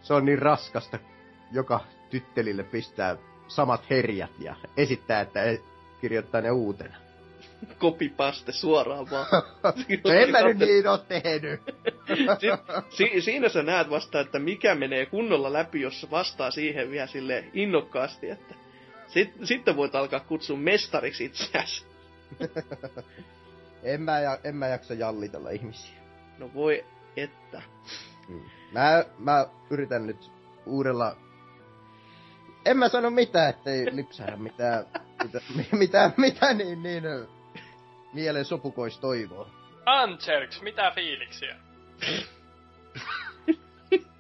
[0.01, 0.99] Se on niin raskasta
[1.51, 1.79] joka
[2.09, 5.39] tyttelille pistää samat herjät ja esittää, että
[6.01, 6.95] kirjoittaa ne uutena.
[7.77, 9.25] Kopipaste suoraan vaan.
[10.03, 11.61] No en mä nyt niin oo tehnyt.
[12.39, 17.07] si- si- siinä sä näet vasta, että mikä menee kunnolla läpi, jos vastaa siihen vielä
[17.07, 18.55] sille innokkaasti, että
[19.07, 21.92] sit, sitten voit alkaa kutsua mestariksi itseäsi.
[23.83, 25.93] En mä, en mä jaksa jallitella ihmisiä.
[26.37, 26.85] No voi
[27.17, 27.61] että.
[28.71, 30.31] Mä, mä yritän nyt
[30.65, 31.17] uudella...
[32.65, 34.85] En mä sano mitään, ettei lipsahda mitään,
[35.23, 37.03] mitä, mitä, mitä niin, niin
[38.13, 39.49] mielen sopukois toivoo.
[39.85, 41.55] Ancherks, mitä fiiliksiä?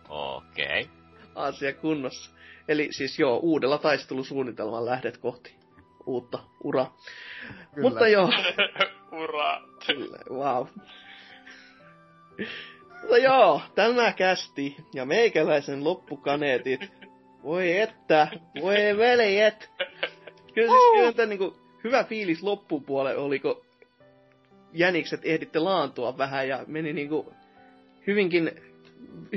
[0.09, 0.81] Okei.
[0.81, 0.93] Okay.
[1.35, 2.31] Asia kunnossa.
[2.67, 5.62] Eli siis joo, uudella taistelusuunnitelmalla lähdet kohti
[6.05, 6.97] uutta uraa.
[7.75, 7.89] Kyllä.
[7.89, 8.29] Mutta joo,
[9.23, 9.61] Ura.
[9.87, 10.67] Kyllä, wow.
[13.01, 16.91] Mutta joo, tämä kästi ja meikäläisen loppukaneetit.
[17.43, 18.27] Voi että,
[18.61, 19.69] voi veljet.
[20.53, 23.65] Kyllä siis kyllä tämä niinku, hyvä fiilis loppupuolelle oli, kun
[24.73, 27.33] jänikset ehditte laantua vähän ja meni niinku
[28.07, 28.51] hyvinkin,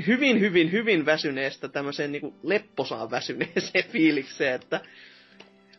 [0.07, 4.81] hyvin, hyvin, hyvin väsyneestä tämmöiseen niinku lepposaan väsyneeseen fiilikseen, että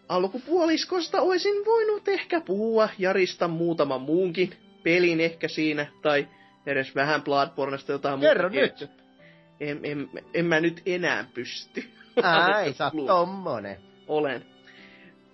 [0.09, 6.29] alkupuoliskosta olisin voinut ehkä puhua Jarista muutaman muunkin pelin ehkä siinä, tai
[6.67, 8.61] edes vähän Bloodborneista jotain Kerro muuta.
[8.81, 8.91] nyt.
[9.61, 11.85] En, en, en, mä nyt enää pysty.
[12.23, 13.77] Ai, sä oot tommonen.
[14.09, 14.47] Olen.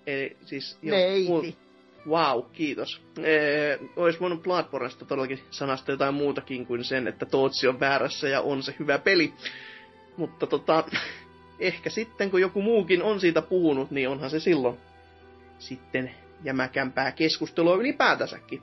[0.06, 0.78] Eli siis...
[0.82, 1.28] Neiti.
[1.28, 1.64] mul-
[2.08, 3.02] Wow, kiitos.
[3.22, 8.40] Ee, ois voinut Bloodborneista todellakin sanasta jotain muutakin kuin sen, että Tootsi on väärässä ja
[8.40, 9.34] on se hyvä peli.
[10.16, 10.84] Mutta tota,
[11.58, 14.78] ehkä sitten kun joku muukin on siitä puhunut, niin onhan se silloin
[15.58, 16.10] sitten
[16.44, 18.62] jämäkämpää keskustelua ylipäätänsäkin.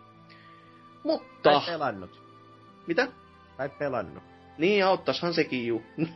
[1.04, 1.52] Mutta...
[1.52, 2.22] Tai pelannut.
[2.88, 3.08] Mitä?
[3.58, 4.24] Tai pelannut.
[4.58, 5.84] Niin, auttashan sekin juu.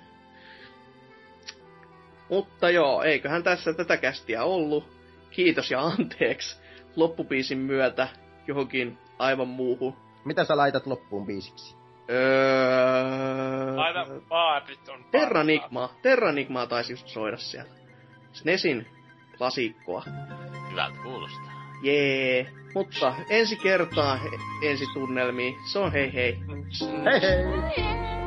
[2.30, 4.96] Mutta joo, eiköhän tässä tätä kästiä ollut.
[5.32, 6.58] Kiitos ja anteeksi
[6.96, 8.08] loppupiisin myötä
[8.48, 9.96] johonkin aivan muuhun.
[10.26, 11.76] Mitä sä laitat loppuun biisiksi?
[12.10, 13.78] Öö...
[13.78, 15.90] Aina baarit on Terranigma.
[16.02, 17.72] Terranigmaa taisi just soida sieltä.
[18.34, 18.88] Snesin
[19.38, 20.04] klasikkoa.
[20.72, 21.52] Hyvältä kuulostaa.
[21.84, 22.52] Jee.
[22.74, 24.20] Mutta ensi kertaa,
[24.64, 25.56] ensi tunnelmiin.
[25.72, 26.40] Se on hei hei.
[27.06, 27.46] Hei hei!
[27.46, 28.25] uns, uns,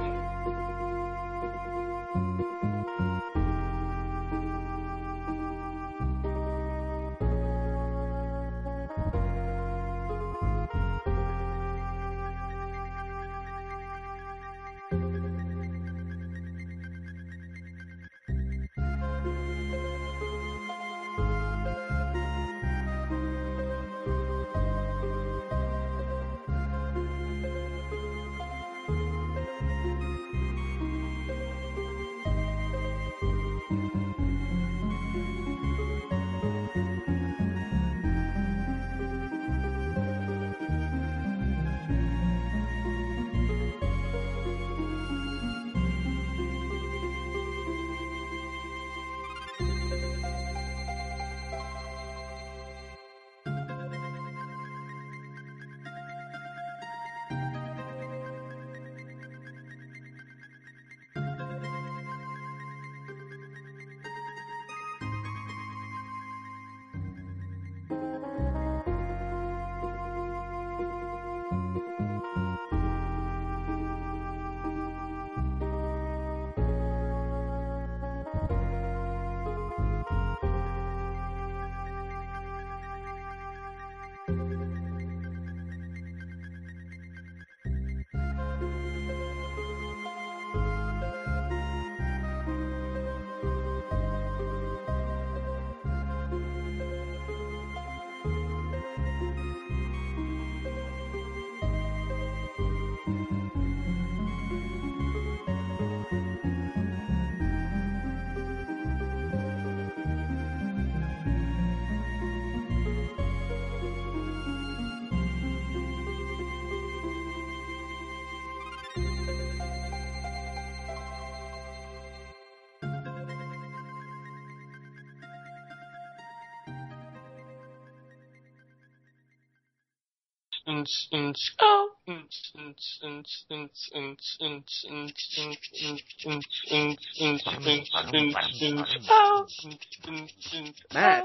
[140.93, 141.25] Matt.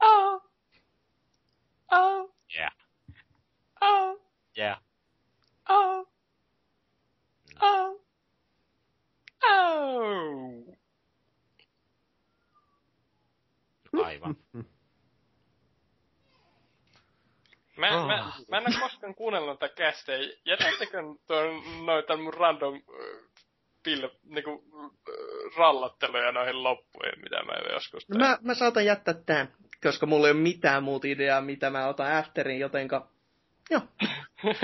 [0.00, 0.40] Oh.
[1.90, 2.28] Oh.
[3.80, 4.16] Oh.
[5.68, 6.04] Oh.
[7.60, 7.96] Oh.
[9.42, 10.64] Oh.
[17.78, 18.06] Mä, oh.
[18.06, 20.32] mä, mä en ole koskaan kuunnellut noita kästejä.
[20.44, 22.80] Jätättekö tuon, noita mun random äh,
[23.82, 28.30] pil, niinku, äh, rallotteluja noihin loppuihin, mitä mä joskus No tein?
[28.30, 32.12] mä, mä saatan jättää tän, koska mulla ei ole mitään muuta ideaa, mitä mä otan
[32.16, 33.08] afterin, jotenka...
[33.70, 33.80] Joo.